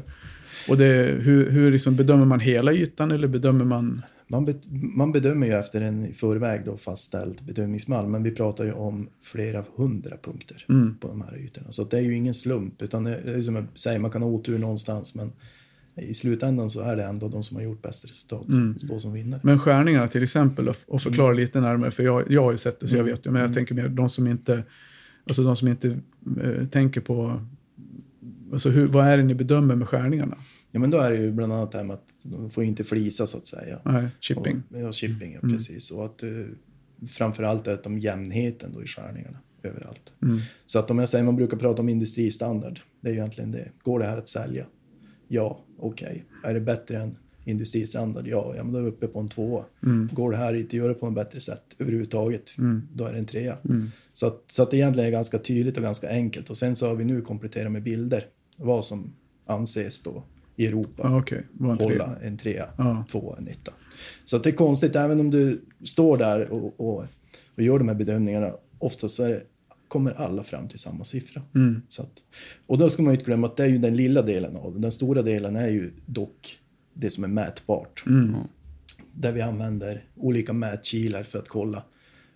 Och 0.68 0.76
det, 0.78 1.14
hur, 1.20 1.50
hur 1.50 1.70
liksom 1.70 1.96
bedömer 1.96 2.24
man 2.24 2.40
hela 2.40 2.72
ytan 2.72 3.10
eller 3.10 3.28
bedömer 3.28 3.64
man... 3.64 4.02
Man, 4.32 4.44
be, 4.44 4.54
man 4.70 5.12
bedömer 5.12 5.46
ju 5.46 5.52
efter 5.52 5.80
en 5.80 6.06
i 6.06 6.12
förväg 6.12 6.60
då 6.64 6.76
fastställd 6.76 7.40
bedömningsmall, 7.44 8.06
men 8.08 8.22
vi 8.22 8.30
pratar 8.30 8.64
ju 8.64 8.72
om 8.72 9.08
flera 9.22 9.64
hundra 9.76 10.16
punkter 10.22 10.66
Mm. 10.68 10.96
på 11.00 11.08
de 11.08 11.20
här 11.22 11.38
ytorna. 11.38 11.72
Så 11.72 11.84
det 11.84 11.96
är 11.96 12.00
ju 12.02 12.14
ingen 12.16 12.34
slump, 12.34 12.82
utan 12.82 13.04
det 13.04 13.16
är 13.16 13.42
som 13.42 13.54
jag 13.56 13.64
säger, 13.74 13.98
man 13.98 14.10
kan 14.10 14.22
ha 14.22 14.28
otur 14.28 14.58
någonstans, 14.58 15.14
men 15.14 15.32
i 15.96 16.14
slutändan 16.14 16.70
så 16.70 16.80
är 16.80 16.96
det 16.96 17.04
ändå 17.04 17.28
de 17.28 17.42
som 17.42 17.56
har 17.56 17.64
gjort 17.64 17.82
bäst 17.82 18.04
resultat 18.10 18.44
som 18.44 18.62
Mm. 18.62 18.78
står 18.78 18.98
som 18.98 19.12
vinnare. 19.12 19.40
Men 19.44 19.58
skärningarna 19.58 20.08
till 20.08 20.22
exempel, 20.22 20.68
och, 20.68 20.76
och 20.86 21.02
förklara 21.02 21.28
Mm. 21.32 21.40
lite 21.40 21.60
närmare, 21.60 21.90
för 21.90 22.02
jag, 22.02 22.30
jag 22.30 22.42
har 22.42 22.52
ju 22.52 22.58
sett 22.58 22.80
det 22.80 22.88
så 22.88 22.96
jag 22.96 23.04
vet 23.04 23.26
ju, 23.26 23.30
men 23.30 23.42
jag 23.42 23.54
tänker 23.54 23.74
mer 23.74 23.88
de 23.88 24.08
som 24.08 24.26
inte, 24.26 24.62
alltså 25.26 25.42
de 25.42 25.56
som 25.56 25.68
inte 25.68 25.98
eh, 26.42 26.66
tänker 26.66 27.00
på, 27.00 27.40
alltså 28.52 28.68
hur, 28.70 28.86
vad 28.86 29.06
är 29.06 29.16
det 29.16 29.22
ni 29.22 29.34
bedömer 29.34 29.76
med 29.76 29.88
skärningarna? 29.88 30.36
Ja, 30.74 30.80
men 30.80 30.90
då 30.90 30.98
är 30.98 31.10
det 31.10 31.16
ju 31.16 31.32
bland 31.32 31.52
annat 31.52 31.72
det 31.72 31.78
här 31.78 31.84
med 31.84 31.94
att 31.94 32.06
de 32.22 32.50
får 32.50 32.64
inte 32.64 32.84
flisa 32.84 33.26
så 33.26 33.38
att 33.38 33.46
säga. 33.46 33.78
Nej, 33.84 34.08
chipping. 34.20 34.62
Och, 34.70 34.80
ja, 34.80 34.92
chipping, 34.92 35.32
ja, 35.32 35.38
Mm. 35.42 35.56
precis. 35.56 35.90
Och 35.90 36.04
att 36.04 36.22
uh, 36.22 36.46
framförallt 37.08 37.66
är 37.66 37.78
de 37.84 37.98
jämnheten 37.98 38.72
då 38.72 38.82
i 38.82 38.86
skärningarna 38.86 39.38
överallt. 39.62 40.12
Mm. 40.22 40.38
Så 40.66 40.78
att 40.78 40.90
om 40.90 40.98
jag 40.98 41.08
säger, 41.08 41.24
man 41.24 41.36
brukar 41.36 41.56
prata 41.56 41.82
om 41.82 41.88
industristandard, 41.88 42.80
det 43.00 43.08
är 43.08 43.12
ju 43.12 43.18
egentligen 43.18 43.50
det. 43.52 43.68
Går 43.82 43.98
det 43.98 44.04
här 44.04 44.16
att 44.18 44.28
sälja? 44.28 44.66
Ja, 45.28 45.64
okej. 45.78 46.24
Är 46.44 46.54
det 46.54 46.60
bättre 46.60 46.98
än 46.98 47.16
industristandard? 47.44 48.26
Ja, 48.26 48.54
ja 48.56 48.64
men 48.64 48.72
då 48.72 48.78
är 48.78 48.82
vi 48.82 48.88
uppe 48.88 49.06
på 49.06 49.20
en 49.20 49.28
tvåa. 49.28 49.64
Mm. 49.82 50.08
Går 50.12 50.30
det 50.30 50.36
här 50.36 50.54
inte 50.54 50.66
att 50.66 50.72
göra 50.72 50.94
på 50.94 51.06
något 51.06 51.14
bättre 51.14 51.40
sätt 51.40 51.62
överhuvudtaget? 51.78 52.58
Mm. 52.58 52.88
Då 52.94 53.04
är 53.04 53.12
det 53.12 53.18
en 53.18 53.24
trea. 53.24 53.58
Mm. 53.64 53.90
Så, 54.12 54.26
att, 54.26 54.44
så 54.46 54.62
att 54.62 54.70
det 54.70 54.76
egentligen 54.76 55.06
är 55.06 55.12
ganska 55.12 55.38
tydligt 55.38 55.76
och 55.76 55.82
ganska 55.82 56.08
enkelt. 56.08 56.50
Och 56.50 56.56
sen 56.56 56.76
så 56.76 56.88
har 56.88 56.94
vi 56.94 57.04
nu 57.04 57.20
kompletterat 57.20 57.72
med 57.72 57.82
bilder. 57.82 58.26
Vad 58.58 58.84
som 58.84 59.12
anses 59.46 60.02
då 60.02 60.24
i 60.56 60.66
Europa 60.66 61.08
en 61.72 61.78
trea. 61.78 61.88
hålla 61.88 62.16
en 62.22 62.36
trea, 62.36 62.68
Ja. 62.76 63.04
tvåa, 63.10 63.38
en 63.38 63.48
etta. 63.48 63.72
Så 64.24 64.36
att 64.36 64.44
det 64.44 64.50
är 64.50 64.54
konstigt, 64.54 64.96
även 64.96 65.20
om 65.20 65.30
du 65.30 65.64
står 65.84 66.16
där 66.18 66.48
och, 66.52 66.80
och, 66.80 67.04
och 67.54 67.62
gör 67.62 67.78
de 67.78 67.88
här 67.88 67.94
bedömningarna, 67.94 68.52
oftast 68.78 69.14
så 69.14 69.24
är 69.24 69.28
det, 69.28 69.42
kommer 69.88 70.12
alla 70.12 70.42
fram 70.42 70.68
till 70.68 70.78
samma 70.78 71.04
siffra. 71.04 71.42
Mm. 71.54 71.82
Så 71.88 72.02
att, 72.02 72.12
och 72.66 72.78
då 72.78 72.90
ska 72.90 73.02
man 73.02 73.12
ju 73.12 73.14
inte 73.14 73.26
glömma 73.26 73.46
att 73.46 73.56
det 73.56 73.62
är 73.62 73.68
ju 73.68 73.78
den 73.78 73.96
lilla 73.96 74.22
delen 74.22 74.56
av 74.56 74.74
det. 74.74 74.80
Den 74.80 74.92
stora 74.92 75.22
delen 75.22 75.56
är 75.56 75.68
ju 75.68 75.92
dock 76.06 76.58
det 76.94 77.10
som 77.10 77.24
är 77.24 77.28
mätbart. 77.28 78.04
Mm. 78.06 78.34
Där 79.12 79.32
vi 79.32 79.40
använder 79.40 80.04
olika 80.16 80.52
mätkilar 80.52 81.24
för 81.24 81.38
att 81.38 81.48
kolla. 81.48 81.82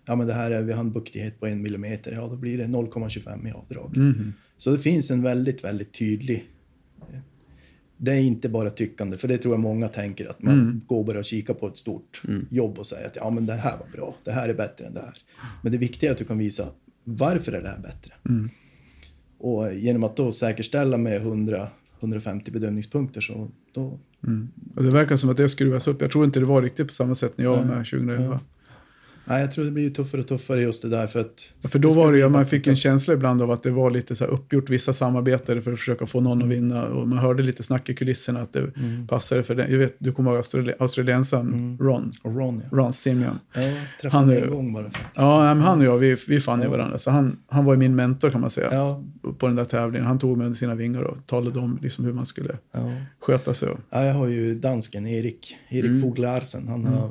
Ja 0.05 0.15
men 0.15 0.27
det 0.27 0.33
här 0.33 0.51
är, 0.51 0.61
vi 0.61 0.73
har 0.73 0.79
en 0.79 0.91
buktighet 0.91 1.39
på 1.39 1.47
en 1.47 1.61
millimeter, 1.61 2.11
ja 2.11 2.27
då 2.27 2.35
blir 2.35 2.57
det 2.57 2.63
0,25 2.65 3.47
i 3.47 3.51
avdrag. 3.51 3.97
Mm. 3.97 4.33
Så 4.57 4.71
det 4.71 4.79
finns 4.79 5.11
en 5.11 5.21
väldigt, 5.23 5.63
väldigt 5.63 5.93
tydlig... 5.93 6.49
Det 7.97 8.11
är 8.11 8.19
inte 8.19 8.49
bara 8.49 8.69
tyckande, 8.69 9.17
för 9.17 9.27
det 9.27 9.37
tror 9.37 9.53
jag 9.53 9.59
många 9.59 9.87
tänker 9.87 10.29
att 10.29 10.41
man 10.43 10.53
Mm. 10.53 10.81
går 10.87 11.03
bara 11.03 11.19
och 11.19 11.25
kikar 11.25 11.53
på 11.53 11.67
ett 11.67 11.77
stort 11.77 12.21
jobb 12.49 12.79
och 12.79 12.87
säger 12.87 13.07
att 13.07 13.15
ja 13.15 13.29
men 13.29 13.45
det 13.45 13.53
här 13.53 13.77
var 13.77 13.87
bra, 13.93 14.15
det 14.23 14.31
här 14.31 14.49
är 14.49 14.53
bättre 14.53 14.85
än 14.85 14.93
det 14.93 14.99
här. 14.99 15.13
Men 15.61 15.71
det 15.71 15.77
viktiga 15.77 16.09
är 16.09 16.11
att 16.11 16.17
du 16.19 16.25
kan 16.25 16.37
visa 16.37 16.67
varför 17.03 17.51
är 17.51 17.61
det 17.61 17.69
här 17.69 17.79
bättre? 17.79 18.13
Mm. 18.29 18.49
Och 19.37 19.73
genom 19.73 20.03
att 20.03 20.15
då 20.15 20.31
säkerställa 20.31 20.97
med 20.97 21.21
100 21.21 21.67
150 21.99 22.51
bedömningspunkter 22.51 23.21
så 23.21 23.51
då... 23.73 23.99
Mm. 24.23 24.47
Och 24.75 24.83
det 24.83 24.91
verkar 24.91 25.17
som 25.17 25.29
att 25.29 25.37
det 25.37 25.49
skruvas 25.49 25.87
upp. 25.87 26.01
Jag 26.01 26.11
tror 26.11 26.25
inte 26.25 26.39
det 26.39 26.45
var 26.45 26.61
riktigt 26.61 26.87
på 26.87 26.93
samma 26.93 27.15
sätt 27.15 27.37
när 27.37 27.45
jag 27.45 27.57
var 27.57 27.63
med 27.63 27.85
2011. 27.85 28.39
Nej, 29.29 29.41
jag 29.41 29.51
tror 29.51 29.65
det 29.65 29.71
blir 29.71 29.83
ju 29.83 29.89
tuffare 29.89 30.21
och 30.21 30.27
tuffare 30.27 30.61
just 30.61 30.81
det 30.81 30.89
där 30.89 31.07
för 31.07 31.19
att... 31.19 31.53
Ja, 31.61 31.69
För 31.69 31.79
då 31.79 31.89
det 31.89 31.95
var 31.95 32.11
det 32.11 32.17
ju, 32.17 32.29
man 32.29 32.45
fick 32.45 32.67
en 32.67 32.75
känsla 32.75 33.13
ibland 33.13 33.41
av 33.41 33.51
att 33.51 33.63
det 33.63 33.71
var 33.71 33.91
lite 33.91 34.15
så 34.15 34.23
här 34.23 34.31
uppgjort 34.31 34.69
vissa 34.69 34.93
samarbetare 34.93 35.61
för 35.61 35.73
att 35.73 35.79
försöka 35.79 36.05
få 36.05 36.21
någon 36.21 36.41
att 36.41 36.47
vinna. 36.47 36.83
Och 36.85 37.07
man 37.07 37.17
hörde 37.17 37.43
lite 37.43 37.63
snack 37.63 37.89
i 37.89 37.95
kulisserna 37.95 38.41
att 38.41 38.53
det 38.53 38.59
Mm. 38.59 39.07
passade 39.07 39.43
för 39.43 39.55
den. 39.55 39.71
Jag 39.71 39.77
vet, 39.79 39.95
du 39.99 40.11
kommer 40.11 40.31
ihåg 40.31 40.39
australi- 40.43 40.73
australiensaren 40.79 41.47
Mm. 41.53 41.77
Ron, 41.77 42.11
Och 42.23 42.35
Ron, 42.35 42.61
ja. 42.71 42.77
Ron 42.77 42.93
Simeon. 42.93 43.39
ja 43.53 43.61
jag 43.61 43.77
träffade 44.01 44.23
Han 44.23 44.43
en 44.43 44.49
gång 44.49 44.73
bara 44.73 44.83
faktiskt. 44.83 45.05
Ja, 45.15 45.53
men 45.53 45.61
han 45.63 45.79
och 45.79 45.85
jag, 45.85 45.97
vi, 45.97 46.17
vi 46.27 46.39
fann 46.39 46.59
ju 46.59 46.65
Ja. 46.65 46.71
varandra. 46.71 46.97
Så 46.97 47.11
han, 47.11 47.37
han 47.47 47.65
var 47.65 47.73
ju 47.73 47.79
min 47.79 47.95
mentor 47.95 48.29
kan 48.29 48.41
man 48.41 48.49
säga. 48.49 48.67
Ja, 48.71 49.03
På 49.37 49.47
den 49.47 49.55
där 49.55 49.65
tävlingen. 49.65 50.07
Han 50.07 50.19
tog 50.19 50.37
mig 50.37 50.45
under 50.45 50.57
sina 50.57 50.75
vingar 50.75 51.01
och 51.01 51.17
talade 51.25 51.59
om 51.59 51.79
liksom 51.81 52.05
hur 52.05 52.13
man 52.13 52.25
skulle 52.25 52.57
ja. 52.73 52.91
sköta 53.21 53.53
sig. 53.53 53.69
Ja, 53.89 54.05
jag 54.05 54.13
har 54.13 54.27
ju 54.27 54.55
dansken 54.55 55.07
Erik, 55.07 55.55
Erik 55.69 55.85
Mm. 55.85 56.01
Fogh 56.01 56.19
Larsen. 56.21 56.67
Han 56.67 56.85
har, 56.85 57.09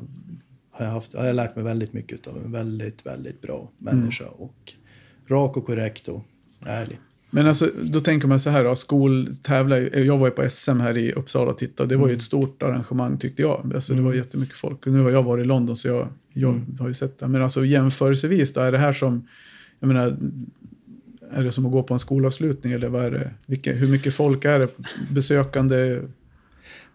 har, 0.78 0.84
jag 0.84 0.92
haft, 0.92 1.14
har 1.14 1.26
jag 1.26 1.36
lärt 1.36 1.56
mig 1.56 1.64
väldigt 1.64 1.92
mycket 1.92 2.26
av. 2.26 2.36
En 2.44 2.52
väldigt, 2.52 3.06
väldigt 3.06 3.42
bra 3.42 3.70
människa 3.78 4.24
och 4.26 4.72
rak 5.28 5.56
och 5.56 5.66
korrekt 5.66 6.08
och 6.08 6.24
ärlig. 6.66 6.98
Men 7.30 7.46
alltså, 7.46 7.70
då 7.82 8.00
tänker 8.00 8.28
man 8.28 8.40
så 8.40 8.50
här, 8.50 8.64
då, 8.64 8.76
skoltävlar, 8.76 9.98
jag 9.98 10.18
var 10.18 10.26
ju 10.26 10.30
på 10.30 10.50
SM 10.50 10.80
här 10.80 10.98
i 10.98 11.12
Uppsala 11.12 11.50
och 11.50 11.58
tittade, 11.58 11.88
det 11.88 11.96
var 11.96 12.08
ju 12.08 12.14
ett 12.14 12.22
stort 12.22 12.62
arrangemang 12.62 13.18
tyckte 13.18 13.42
jag. 13.42 13.72
Alltså, 13.74 13.94
Det 13.94 14.00
var 14.00 14.14
jättemycket 14.14 14.56
folk. 14.56 14.86
Nu 14.86 15.00
har 15.00 15.10
jag 15.10 15.22
varit 15.22 15.44
i 15.44 15.46
London 15.46 15.76
så 15.76 15.88
jag, 15.88 16.08
jag 16.32 16.60
har 16.78 16.88
ju 16.88 16.94
sett 16.94 17.18
det. 17.18 17.28
Men 17.28 17.42
alltså 17.42 17.64
jämförelsevis, 17.64 18.52
då, 18.52 18.60
är 18.60 18.72
det 18.72 18.78
här 18.78 18.92
som, 18.92 19.28
jag 19.80 19.88
menar, 19.88 20.16
är 21.32 21.44
det 21.44 21.52
som 21.52 21.66
att 21.66 21.72
gå 21.72 21.82
på 21.82 21.94
en 21.94 22.00
skolavslutning 22.00 22.72
eller 22.72 22.88
vad 22.88 23.04
är 23.04 23.10
det? 23.10 23.30
Vilka, 23.46 23.72
hur 23.72 23.88
mycket 23.88 24.14
folk 24.14 24.44
är 24.44 24.58
det? 24.58 24.68
Besökande? 25.10 26.00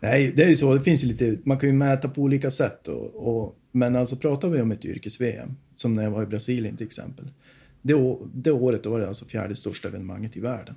Nej, 0.01 0.33
det 0.35 0.43
är 0.43 0.49
ju 0.49 0.55
så. 0.55 0.73
Det 0.73 0.81
finns 0.81 1.03
ju 1.03 1.07
lite, 1.07 1.37
man 1.43 1.57
kan 1.57 1.69
ju 1.69 1.75
mäta 1.75 2.09
på 2.09 2.21
olika 2.21 2.51
sätt. 2.51 2.87
Och, 2.87 3.27
och, 3.27 3.55
men 3.71 3.95
alltså 3.95 4.15
pratar 4.15 4.49
vi 4.49 4.61
om 4.61 4.71
ett 4.71 4.85
yrkes-VM, 4.85 5.49
som 5.73 5.93
när 5.93 6.03
jag 6.03 6.11
var 6.11 6.23
i 6.23 6.25
Brasilien 6.25 6.77
till 6.77 6.85
exempel. 6.85 7.25
Det, 7.81 8.17
det 8.33 8.51
året 8.51 8.85
var 8.85 8.99
det 8.99 9.07
alltså 9.07 9.25
fjärde 9.25 9.55
största 9.55 9.87
evenemanget 9.87 10.37
i 10.37 10.39
världen. 10.39 10.75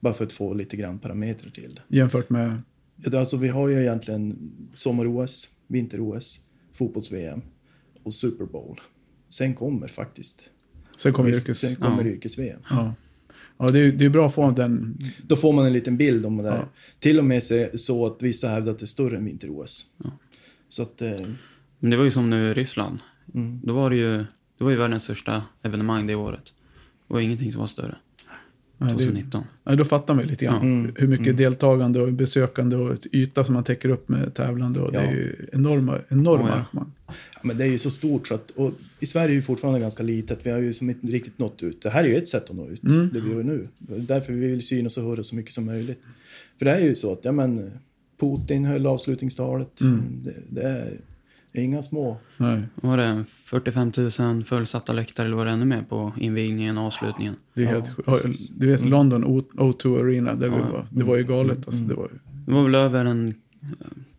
Bara 0.00 0.14
för 0.14 0.24
att 0.24 0.32
få 0.32 0.54
lite 0.54 0.76
grann 0.76 0.98
parametrar 0.98 1.50
till 1.50 1.74
det. 1.74 1.96
Jämfört 1.96 2.30
med, 2.30 2.62
Alltså 3.14 3.36
vi 3.36 3.48
har 3.48 3.68
ju 3.68 3.80
egentligen 3.80 4.52
sommar-OS, 4.74 5.48
vinter-OS, 5.66 6.40
fotbolls-VM 6.72 7.42
och 8.02 8.14
Super 8.14 8.44
Bowl. 8.44 8.80
Sen 9.28 9.54
kommer 9.54 9.88
faktiskt 9.88 10.50
sen 10.96 11.12
kommer 11.12 11.30
yrkes... 11.30 11.58
sen 11.58 11.76
kommer 11.76 12.04
Ja. 12.04 12.10
yrkes-VM. 12.10 12.60
Ja. 12.70 12.94
Ja, 13.60 13.68
det 13.68 13.78
är, 13.78 13.92
det 13.92 14.04
är 14.04 14.08
bra 14.08 14.26
att 14.26 14.34
få 14.34 14.50
den. 14.50 14.98
Då 15.26 15.36
får 15.36 15.52
man 15.52 15.66
en 15.66 15.72
liten 15.72 15.96
bild 15.96 16.26
om 16.26 16.36
det 16.36 16.42
där. 16.42 16.56
Ja. 16.56 16.68
Till 16.98 17.18
och 17.18 17.24
med 17.24 17.42
så- 17.74 18.06
att 18.06 18.22
vissa 18.22 18.48
hävdar 18.48 18.72
att 18.72 18.78
det 18.78 18.84
är 18.84 18.86
större 18.86 19.16
än 19.16 19.24
vinter-OS. 19.24 19.86
Ja. 20.04 20.10
Så 20.68 20.82
att, 20.82 21.02
eh, 21.02 21.10
Men 21.78 21.90
det 21.90 21.96
var 21.96 22.04
ju 22.04 22.10
som 22.10 22.30
nu 22.30 22.50
i 22.50 22.52
Ryssland. 22.52 22.98
mm. 23.34 23.60
Då 23.64 23.74
var 23.74 23.90
det 23.90 23.96
ju, 23.96 24.16
det 24.58 24.64
var 24.64 24.70
ju 24.70 24.76
världens 24.76 25.04
största 25.04 25.42
evenemang 25.62 26.06
det 26.06 26.14
året. 26.14 26.44
Det 27.08 27.14
var 27.14 27.20
ingenting 27.20 27.52
som 27.52 27.60
var 27.60 27.66
större. 27.66 27.96
Nej, 28.80 28.88
det, 28.98 29.04
2019. 29.04 29.44
nej, 29.64 29.76
då 29.76 29.84
fattar 29.84 30.14
man 30.14 30.24
ju 30.24 30.30
lite 30.30 30.44
grann 30.44 30.62
Mm. 30.62 30.92
hur 30.98 31.08
mycket 31.08 31.36
deltagande 31.36 32.00
och 32.00 32.12
besökande 32.12 32.76
och 32.76 32.96
yta 33.12 33.44
som 33.44 33.54
man 33.54 33.64
täcker 33.64 33.88
upp 33.88 34.08
med 34.08 34.34
tävlande. 34.34 34.80
Och 34.80 34.92
Det 34.92 34.98
Ja. 34.98 35.04
är 35.04 35.12
ju 35.12 35.48
enorma, 35.52 35.98
enorma 36.08 36.44
Oh, 36.58 36.64
ja. 36.72 36.86
Ja, 37.06 37.40
men 37.42 37.58
det 37.58 37.64
är 37.64 37.68
ju 37.68 37.78
så 37.78 37.90
stort 37.90 38.28
så 38.28 38.34
att, 38.34 38.50
och 38.50 38.72
i 39.00 39.06
Sverige 39.06 39.32
är 39.32 39.36
det 39.36 39.42
fortfarande 39.42 39.80
ganska 39.80 40.02
litet. 40.02 40.38
Vi 40.42 40.50
har 40.50 40.58
ju 40.58 40.72
som 40.72 40.90
inte 40.90 41.06
riktigt 41.06 41.38
nått 41.38 41.62
ut. 41.62 41.82
Det 41.82 41.90
här 41.90 42.04
är 42.04 42.08
ju 42.08 42.16
ett 42.16 42.28
sätt 42.28 42.50
att 42.50 42.56
nå 42.56 42.68
ut, 42.68 42.82
Mm. 42.84 43.10
det 43.12 43.20
vi 43.20 43.30
gör 43.32 43.42
nu. 43.42 43.68
Det 43.78 43.94
är 43.94 43.98
Därför 43.98 44.32
vi 44.32 44.46
vill 44.46 44.66
synas 44.66 44.96
och 44.98 45.04
höra 45.04 45.22
så 45.22 45.36
mycket 45.36 45.52
som 45.52 45.64
möjligt. 45.66 46.00
För 46.58 46.64
det 46.64 46.70
är 46.74 46.80
ju 46.80 46.94
så 46.94 47.12
att, 47.12 47.24
ja 47.24 47.32
men, 47.32 47.70
Putin 48.20 48.64
höll 48.64 48.86
avslutningstalet. 48.86 49.80
Mm. 49.80 50.02
Det, 50.24 50.34
det 50.48 50.62
är 50.62 50.90
inga 51.54 51.82
små. 51.82 52.16
Nej, 52.36 52.62
Var 52.74 52.96
det 52.96 53.24
45 53.44 53.92
000 54.20 54.44
fullsatta 54.44 54.92
läktare 54.92 55.26
eller 55.26 55.36
var 55.36 55.44
det 55.44 55.50
ännu 55.50 55.64
mer 55.64 55.82
på 55.88 56.12
invigningen 56.16 56.78
och 56.78 56.84
avslutningen? 56.84 57.36
det 57.54 57.62
är 57.62 57.66
Ja, 57.66 57.70
helt 57.72 57.88
sjukt. 57.96 58.08
precis. 58.08 58.48
Du 58.50 58.66
vet 58.66 58.84
London 58.84 59.24
O- 59.24 59.42
O2 59.54 60.00
Arena, 60.00 60.34
där 60.34 60.48
vi 60.48 60.56
Ja. 60.56 60.62
var, 60.72 60.86
det 60.90 61.04
var 61.04 61.16
ju 61.16 61.24
galet. 61.24 61.66
Alltså, 61.66 61.84
det 61.84 61.94
var, 61.94 62.04
ju- 62.12 62.18
Det 62.46 62.52
var 62.52 62.62
väl 62.62 62.74
över 62.74 63.04
en 63.04 63.34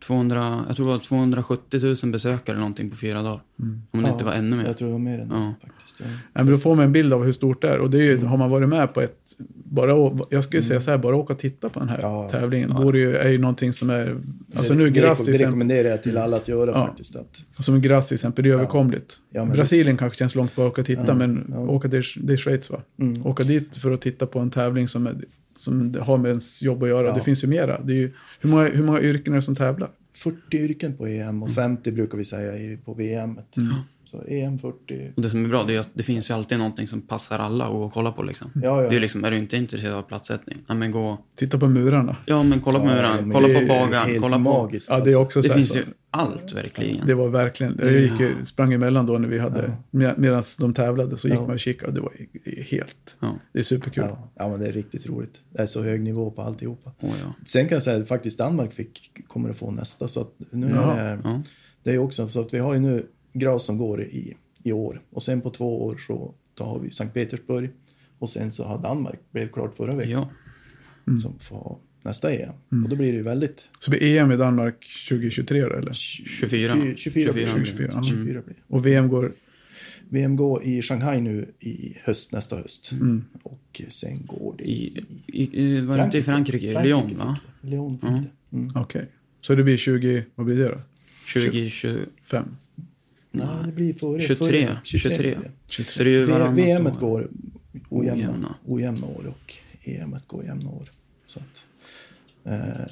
200, 0.06 0.64
jag 0.68 0.76
tror 0.76 0.86
det 0.86 0.92
var 0.92 0.98
270 0.98 1.80
000 2.04 2.12
besökare 2.12 2.54
eller 2.54 2.60
någonting 2.60 2.90
på 2.90 2.96
fyra 2.96 3.22
dagar. 3.22 3.40
mm. 3.60 3.82
Om 3.90 4.00
det 4.02 4.06
Ja, 4.06 4.12
inte 4.12 4.24
var 4.24 4.32
ännu 4.32 4.56
mer. 4.56 4.64
Jag 4.64 4.76
tror 4.76 4.88
det 4.88 4.92
var 4.92 4.98
mer 5.00 5.18
än 5.18 5.28
Ja. 5.30 5.54
faktiskt. 5.66 6.00
Ja. 6.00 6.06
Nej, 6.06 6.16
men 6.32 6.46
då 6.46 6.56
får 6.56 6.76
man 6.76 6.84
en 6.84 6.92
bild 6.92 7.12
av 7.12 7.24
hur 7.24 7.32
stort 7.32 7.62
det 7.62 7.68
är. 7.68 7.78
Och 7.78 7.90
det 7.90 7.98
är 7.98 8.02
ju, 8.02 8.24
har 8.24 8.36
man 8.36 8.50
varit 8.50 8.68
med 8.68 8.94
på 8.94 9.00
ett... 9.00 9.18
Bara, 9.64 10.18
jag 10.30 10.44
skulle 10.44 10.62
säga 10.62 10.80
så 10.80 10.90
här, 10.90 10.98
bara 10.98 11.16
åka 11.16 11.32
och 11.32 11.38
titta 11.38 11.68
på 11.68 11.78
den 11.80 11.88
här 11.88 11.98
Ja. 12.02 12.28
tävlingen 12.30 12.70
Ja. 12.70 12.80
vore 12.80 12.98
ju, 12.98 13.16
är 13.16 13.28
ju 13.28 13.38
någonting 13.38 13.72
som 13.72 13.90
är... 13.90 14.16
Alltså 14.54 14.74
nu 14.74 14.90
det, 14.90 15.00
Graz 15.00 15.24
till 15.24 15.32
det 15.32 15.46
rekommenderar 15.46 15.88
jag 15.88 16.02
till 16.02 16.18
alla 16.18 16.36
att 16.36 16.48
göra 16.48 16.70
Ja. 16.70 16.86
faktiskt. 16.86 17.16
Att, 17.16 17.44
som 17.64 17.80
Graz 17.82 18.08
till 18.08 18.14
exempel, 18.14 18.44
det 18.44 18.50
är 18.50 18.52
Ja. 18.52 18.56
överkomligt. 18.58 19.16
Ja, 19.30 19.44
men 19.44 19.52
Brasilien 19.56 19.86
visst. 19.86 19.98
kanske 19.98 20.18
känns 20.18 20.34
långt 20.34 20.56
bara 20.56 20.66
att 20.66 20.72
åka 20.72 20.80
och 20.80 20.86
titta, 20.86 21.04
Ja, 21.06 21.14
men 21.14 21.44
ja. 21.52 21.58
åka 21.58 21.88
till, 21.88 22.02
det 22.16 22.32
är 22.32 22.36
Schweiz 22.36 22.70
va? 22.70 22.80
mm. 23.00 23.26
Åka 23.26 23.44
dit 23.44 23.76
för 23.76 23.90
att 23.92 24.00
titta 24.00 24.26
på 24.26 24.38
en 24.38 24.50
tävling 24.50 24.88
som, 24.88 25.06
är, 25.06 25.14
som 25.62 25.94
har 26.00 26.16
med 26.18 26.28
ens 26.28 26.62
jobb 26.62 26.82
att 26.82 26.88
göra. 26.88 27.06
Ja. 27.06 27.14
Det 27.14 27.20
finns 27.20 27.44
ju 27.44 27.48
mera. 27.48 27.80
Det 27.80 27.92
är 27.92 27.96
ju, 27.96 28.12
hur, 28.40 28.50
många, 28.50 28.64
hur 28.68 28.82
många 28.82 29.00
yrken 29.00 29.32
är 29.32 29.36
det 29.36 29.42
som 29.42 29.56
tävlar? 29.56 29.90
40 30.14 30.36
yrken 30.58 30.96
på 30.96 31.06
EM 31.06 31.42
och 31.42 31.48
Mm. 31.48 31.54
50 31.54 31.92
brukar 31.92 32.18
vi 32.18 32.24
säga 32.24 32.56
i- 32.56 32.76
på 32.84 32.94
VM. 32.94 33.38
Så 34.04 34.22
EM 34.28 34.58
40. 34.58 35.12
Och 35.16 35.22
det 35.22 35.30
som 35.30 35.44
är 35.44 35.48
bra 35.48 35.64
det 35.64 35.74
är 35.74 35.80
att 35.80 35.88
det 35.94 36.02
finns 36.02 36.30
ju 36.30 36.34
alltid 36.34 36.58
någonting 36.58 36.88
som 36.88 37.00
passar 37.00 37.38
alla 37.38 37.64
att 37.64 37.70
gå 37.72 37.82
och 37.82 37.92
kolla 37.92 38.12
på 38.12 38.22
liksom. 38.22 38.50
Ja, 38.54 38.82
ja. 38.82 38.90
Det 38.90 38.96
är 38.96 39.00
liksom, 39.00 39.24
är 39.24 39.30
du 39.30 39.38
inte 39.38 39.56
intresserad 39.56 39.94
av 39.94 40.02
platssättning, 40.02 40.58
ja 40.66 40.74
men 40.74 40.90
gå, 40.90 41.18
Titta 41.36 41.58
på 41.58 41.66
murarna. 41.66 42.16
ja 42.26 42.42
men 42.42 42.60
kolla 42.60 42.78
på 42.78 42.86
Ja, 42.86 43.14
men 43.20 43.32
kolla 43.32 43.48
på 43.60 43.66
bagaren, 43.66 44.20
kolla 44.20 44.36
på... 44.36 44.42
magiskt. 44.42 44.90
Ja, 44.90 44.96
det 44.96 45.00
är 45.00 45.04
alltså. 45.04 45.20
också 45.20 45.42
så 45.42 45.48
Det 45.48 45.54
här, 45.54 45.58
finns 45.60 45.68
så, 45.68 45.76
ju 45.78 45.84
allt 46.12 46.52
verkligen. 46.52 47.06
Det 47.06 47.14
var 47.14 47.28
verkligen, 47.28 47.76
jag 47.82 47.92
gick, 47.92 48.20
ju- 48.20 48.44
sprang 48.44 48.72
emellan 48.72 49.06
då 49.06 49.18
när 49.18 49.28
vi 49.28 49.38
hade, 49.38 49.72
med, 49.90 50.18
medan 50.18 50.42
de 50.58 50.74
tävlade 50.74 51.16
så 51.16 51.28
gick 51.28 51.36
Ja. 51.36 51.40
man 51.40 51.50
och 51.50 51.58
kikade 51.60 51.88
och 51.88 51.94
det 51.94 52.00
var 52.00 52.12
helt, 52.64 53.16
Ja, 53.20 53.34
det 53.52 53.58
är 53.58 53.62
superkul. 53.62 54.04
Ja, 54.08 54.28
ja, 54.34 54.48
men 54.48 54.60
det 54.60 54.68
är 54.68 54.72
riktigt 54.72 55.06
roligt. 55.06 55.40
Det 55.50 55.62
är 55.62 55.66
så 55.66 55.82
hög 55.82 56.00
nivå 56.02 56.30
på 56.30 56.42
alltihopa. 56.42 56.90
oh, 57.00 57.10
ja. 57.22 57.34
Sen 57.46 57.68
kan 57.68 57.76
jag 57.76 57.82
säga 57.82 58.02
att 58.02 58.08
faktiskt 58.08 58.38
Danmark 58.38 58.72
fick, 58.72 59.28
kommer 59.28 59.50
att 59.50 59.56
få 59.56 59.70
nästa. 59.70 60.08
Så 60.08 60.20
att 60.20 60.32
nu 60.50 60.66
är 60.66 60.70
det, 60.96 61.18
Ja. 61.24 61.42
det 61.82 61.90
är 61.90 61.94
ju 61.94 62.00
också 62.00 62.28
så 62.28 62.40
att 62.40 62.54
vi 62.54 62.58
har 62.58 62.74
ju 62.74 62.80
nu 62.80 63.06
Graz 63.32 63.64
som 63.64 63.78
går 63.78 64.02
i, 64.02 64.36
i 64.62 64.72
år. 64.72 65.02
Och 65.10 65.22
sen 65.22 65.40
på 65.40 65.50
två 65.50 65.84
år 65.84 65.96
så 66.06 66.34
då 66.54 66.64
har 66.64 66.78
vi 66.78 66.90
Sankt 66.90 67.14
Petersburg. 67.14 67.70
Och 68.18 68.30
sen 68.30 68.52
så 68.52 68.64
har 68.64 68.78
Danmark, 68.78 69.18
blev 69.30 69.48
klart 69.48 69.76
förra 69.76 69.94
veckan, 69.94 70.10
ja. 70.12 70.28
Mm. 71.06 71.18
som 71.18 71.38
får 71.38 71.78
nästa 72.02 72.32
EM. 72.32 72.52
Och 72.84 72.88
då 72.88 72.96
blir 72.96 73.12
det 73.12 73.16
ju 73.16 73.22
väldigt... 73.22 73.68
Så 73.78 73.90
blir 73.90 74.02
EM 74.02 74.32
i 74.32 74.36
Danmark 74.36 74.86
2023 75.08 75.60
då, 75.60 75.72
eller? 75.74 75.92
24. 75.92 76.76
24, 76.96 76.96
24, 76.96 77.32
24. 77.32 77.64
24, 77.64 77.90
ja. 77.94 78.02
24 78.02 78.42
blir. 78.42 78.56
Och 78.66 78.86
VM 78.86 79.08
går, 79.08 79.32
VM 80.08 80.36
går 80.36 80.62
i 80.64 80.82
Shanghai 80.82 81.20
nu 81.20 81.52
i 81.60 81.96
höst, 82.04 82.32
nästa 82.32 82.56
höst. 82.56 82.92
Mm. 82.92 83.24
Och 83.42 83.80
sen 83.88 84.26
går 84.26 84.54
det 84.58 84.64
I, 84.64 85.04
i, 85.26 85.60
i, 85.62 85.80
var 85.80 85.98
det 85.98 86.04
inte 86.04 86.18
i 86.18 86.22
Frankrike? 86.22 86.72
Frankrike 86.72 86.84
Lyon 86.88 87.16
va? 87.18 87.38
Lyon 87.60 87.98
fick 87.98 88.10
Mm. 88.10 88.22
det. 88.22 88.56
Mm. 88.56 88.70
okej. 88.76 89.08
Så 89.40 89.54
det 89.54 89.62
blir 89.64 89.76
20, 89.76 90.24
vad 90.34 90.46
blir 90.46 90.56
det 90.56 90.64
då? 90.68 90.80
2020, 91.34 91.98
5? 92.22 92.44
Nej, 93.30 93.46
det 93.66 93.72
blir 93.72 93.94
före. 93.94 94.20
23, 94.20 94.66
före, 94.66 94.78
23. 94.84 95.18
blir 95.18 95.30
det. 95.76 95.84
Så 95.84 96.02
det 96.04 96.10
är 96.10 96.12
ju 96.12 96.24
varannat 96.24 96.58
VM 96.58 96.86
år. 96.86 96.90
går 96.90 97.30
ojämna, 97.88 98.24
Ojämna. 98.28 98.54
ojämna 98.64 99.06
år 99.06 99.26
och 99.26 99.54
EM 99.84 100.16
går 100.26 100.44
jämna 100.44 100.70
år. 100.70 100.88
Så 101.24 101.38
att, 101.40 101.64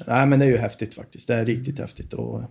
nej, 0.07 0.27
men 0.27 0.39
det 0.39 0.45
är 0.45 0.49
ju 0.49 0.57
häftigt 0.57 0.93
faktiskt. 0.95 1.27
Det 1.27 1.33
är 1.35 1.45
riktigt 1.45 1.79
häftigt. 1.79 2.13
Och, 2.13 2.41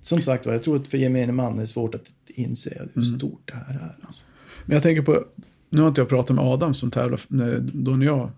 som 0.00 0.22
sagt 0.22 0.46
jag 0.46 0.62
tror 0.62 0.76
att 0.76 0.86
för 0.86 0.98
gemene 0.98 1.32
man 1.32 1.56
är 1.56 1.60
det 1.60 1.66
svårt 1.66 1.94
att 1.94 2.04
inse 2.26 2.70
hur 2.94 3.02
Mm. 3.04 3.18
stort 3.18 3.42
det 3.52 3.54
här 3.66 3.74
är. 3.74 3.96
Alltså. 4.06 4.24
Men 4.66 4.74
jag 4.74 4.82
tänker 4.82 5.02
på, 5.02 5.24
nu 5.70 5.80
har 5.80 5.88
inte 5.88 6.00
jag 6.00 6.08
pratat 6.08 6.36
med 6.36 6.44
Adam 6.44 6.74
som 6.74 6.90
tävlar, 6.90 7.20
då 7.72 7.90
när 7.96 8.06
jag, 8.06 8.30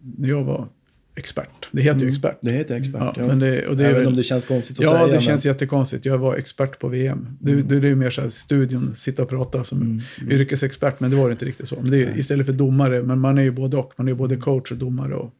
när 0.00 0.28
jag 0.28 0.44
var 0.44 0.68
expert. 1.14 1.68
Det 1.72 1.82
heter 1.82 1.98
ju 1.98 2.02
Mm. 2.04 2.12
expert. 2.14 2.38
Det 2.42 2.50
heter 2.50 2.76
expert. 2.76 3.00
Ja, 3.00 3.12
ja. 3.16 3.26
men 3.26 3.38
det, 3.38 3.66
och 3.66 3.76
det 3.76 3.84
Även 3.84 3.96
väl, 3.98 4.06
om 4.06 4.16
det 4.16 4.22
känns 4.22 4.44
konstigt 4.44 4.78
att 4.78 4.84
Ja, 4.84 4.92
säga. 4.92 5.06
det 5.06 5.12
men- 5.12 5.20
känns 5.20 5.46
jättekonstigt. 5.46 6.04
Jag 6.04 6.18
var 6.18 6.36
expert 6.36 6.78
på 6.78 6.88
VM. 6.88 7.28
Det, 7.40 7.54
det, 7.54 7.80
det 7.80 7.86
är 7.86 7.90
ju 7.90 7.96
mer 7.96 8.10
så 8.10 8.20
här 8.20 8.28
studion, 8.28 8.94
sitta 8.94 9.22
och 9.22 9.28
prata 9.28 9.64
som 9.64 9.80
Mm. 9.82 10.00
yrkesexpert, 10.32 11.00
men 11.00 11.10
det 11.10 11.16
var 11.16 11.30
inte 11.30 11.44
riktigt 11.44 11.68
så. 11.68 11.76
Men 11.82 11.90
det 11.90 11.98
är, 12.04 12.18
istället 12.18 12.46
för 12.46 12.52
domare, 12.52 13.02
men 13.02 13.18
man 13.18 13.38
är 13.38 13.42
ju 13.42 13.50
både 13.50 13.76
och. 13.76 13.92
Man 13.96 14.08
är 14.08 14.12
ju 14.12 14.16
både 14.16 14.36
coach 14.36 14.72
och 14.72 14.78
domare. 14.78 15.14
Och, 15.14 15.32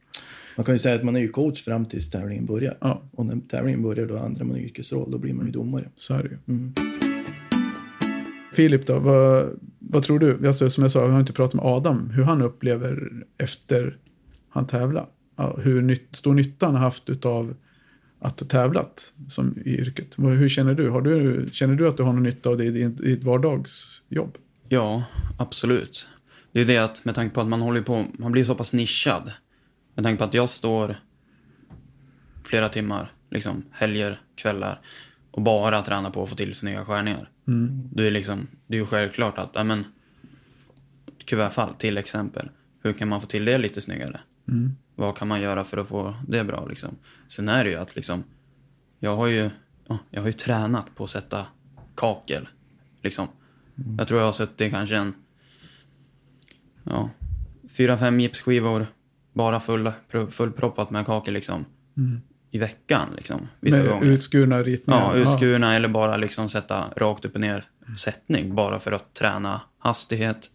Man 0.61 0.65
kan 0.65 0.75
ju 0.75 0.79
säga 0.79 0.95
att 0.95 1.03
man 1.03 1.15
är 1.15 1.19
ju 1.19 1.27
coach 1.27 1.63
fram 1.63 1.85
tills 1.85 2.09
tävlingen 2.09 2.45
börjar. 2.45 2.77
ja, 2.81 3.01
Och 3.11 3.25
när 3.25 3.39
tävlingen 3.47 3.81
börjar 3.81 4.05
då 4.05 4.17
ändrar 4.17 4.45
man 4.45 4.57
yrkesroll, 4.57 5.11
då 5.11 5.17
blir 5.17 5.33
man 5.33 5.45
ju 5.45 5.51
domare. 5.51 5.89
så 5.95 6.13
är 6.13 6.23
det 6.23 6.29
ju. 6.29 6.37
Mm. 6.47 6.73
Filip 8.53 8.87
då, 8.87 8.99
vad, 8.99 9.59
vad 9.79 10.03
tror 10.03 10.19
du? 10.19 10.47
Alltså, 10.47 10.69
som 10.69 10.81
jag 10.83 10.91
sa, 10.91 11.01
jag 11.01 11.09
har 11.09 11.19
inte 11.19 11.33
pratat 11.33 11.53
med 11.53 11.65
Adam, 11.65 12.09
hur 12.09 12.23
han 12.23 12.41
upplever 12.41 13.11
efter 13.37 13.97
han 14.49 14.67
tävlar. 14.67 15.05
Hur 15.57 15.81
nytt, 15.81 16.15
stor 16.15 16.33
nytta 16.33 16.65
han 16.65 16.75
har 16.75 16.81
haft 16.81 17.09
utav 17.09 17.55
att 18.19 18.39
ha 18.39 18.47
tävlat 18.47 19.13
som 19.27 19.57
i 19.65 19.69
yrket. 19.69 20.07
Hur 20.17 20.49
känner 20.49 20.73
du? 20.73 20.89
Har 20.89 21.01
du? 21.01 21.49
Känner 21.51 21.75
du 21.75 21.87
att 21.87 21.97
du 21.97 22.03
har 22.03 22.13
någon 22.13 22.23
nytta 22.23 22.49
av 22.49 22.57
det 22.57 22.65
i 22.65 22.71
ditt, 22.87 23.23
vardagsjobb? 23.23 24.37
Ja, 24.69 25.03
absolut. 25.37 26.07
Det 26.51 26.61
är 26.61 26.65
det 26.65 26.77
att 26.77 27.05
med 27.05 27.15
tanke 27.15 27.35
på 27.35 27.41
att 27.41 27.47
man 27.47 27.61
håller 27.61 27.81
på, 27.81 28.05
man 28.13 28.31
blir 28.31 28.43
så 28.43 28.55
pass 28.55 28.73
nischad. 28.73 29.31
Med 29.95 30.05
tanke 30.05 30.17
på 30.17 30.23
att 30.23 30.33
jag 30.33 30.49
står 30.49 30.95
flera 32.43 32.69
timmar, 32.69 33.11
liksom 33.29 33.63
helger, 33.71 34.21
kvällar 34.35 34.81
och 35.31 35.41
bara 35.41 35.81
tränar 35.81 36.09
på 36.09 36.23
att 36.23 36.29
få 36.29 36.35
till 36.35 36.55
snygga 36.55 36.85
skärningar. 36.85 37.29
Mm. 37.47 37.89
Det 37.93 38.07
är 38.07 38.11
liksom, 38.11 38.47
det 38.67 38.75
är 38.75 38.79
ju 38.79 38.85
självklart 38.85 39.37
att, 39.37 39.51
ja 39.53 39.63
men, 39.63 39.85
kuvertfall 41.25 41.73
till 41.73 41.97
exempel. 41.97 42.49
Hur 42.83 42.93
kan 42.93 43.07
man 43.07 43.21
få 43.21 43.27
till 43.27 43.45
det 43.45 43.57
lite 43.57 43.81
snyggare? 43.81 44.19
Mm. 44.47 44.75
Vad 44.95 45.17
kan 45.17 45.27
man 45.27 45.41
göra 45.41 45.63
för 45.63 45.77
att 45.77 45.87
få 45.87 46.15
det 46.27 46.43
bra 46.43 46.65
liksom? 46.65 46.95
Sen 47.27 47.49
är 47.49 47.63
det 47.63 47.69
ju 47.69 47.75
att 47.75 47.95
liksom, 47.95 48.23
jag 48.99 49.15
har 49.15 49.27
ju, 49.27 49.49
ja, 49.87 49.97
jag 50.09 50.21
har 50.21 50.27
ju 50.27 50.33
tränat 50.33 50.95
på 50.95 51.03
att 51.03 51.09
sätta 51.09 51.45
kakel. 51.95 52.47
Liksom. 53.01 53.27
Jag 53.97 54.07
tror 54.07 54.19
jag 54.19 54.27
har 54.27 54.31
sett 54.31 54.57
det 54.57 54.69
kanske 54.69 54.97
en, 54.97 55.13
ja, 56.83 57.09
fyra, 57.69 57.97
fem 57.97 58.19
gipsskivor, 58.19 58.87
bara 59.33 59.59
full, 59.59 59.91
fullproppat 60.29 60.89
med 60.91 61.05
kakel 61.05 61.33
liksom. 61.33 61.65
Mm. 61.97 62.21
I 62.51 62.57
veckan 62.57 63.07
liksom, 63.15 63.41
vissa 63.59 63.77
Med 63.77 63.87
gånger. 63.89 64.05
utskurna 64.05 64.63
ritningar? 64.63 65.01
Ja, 65.01 65.21
utskurna 65.21 65.75
eller 65.75 65.87
bara 65.87 66.17
liksom 66.17 66.49
sätta 66.49 66.83
rakt 66.97 67.25
upp 67.25 67.35
och 67.35 67.41
ner 67.41 67.63
sättning 67.97 68.55
bara 68.55 68.79
för 68.79 68.91
att 68.91 69.13
träna 69.13 69.61
hastighet. 69.79 70.49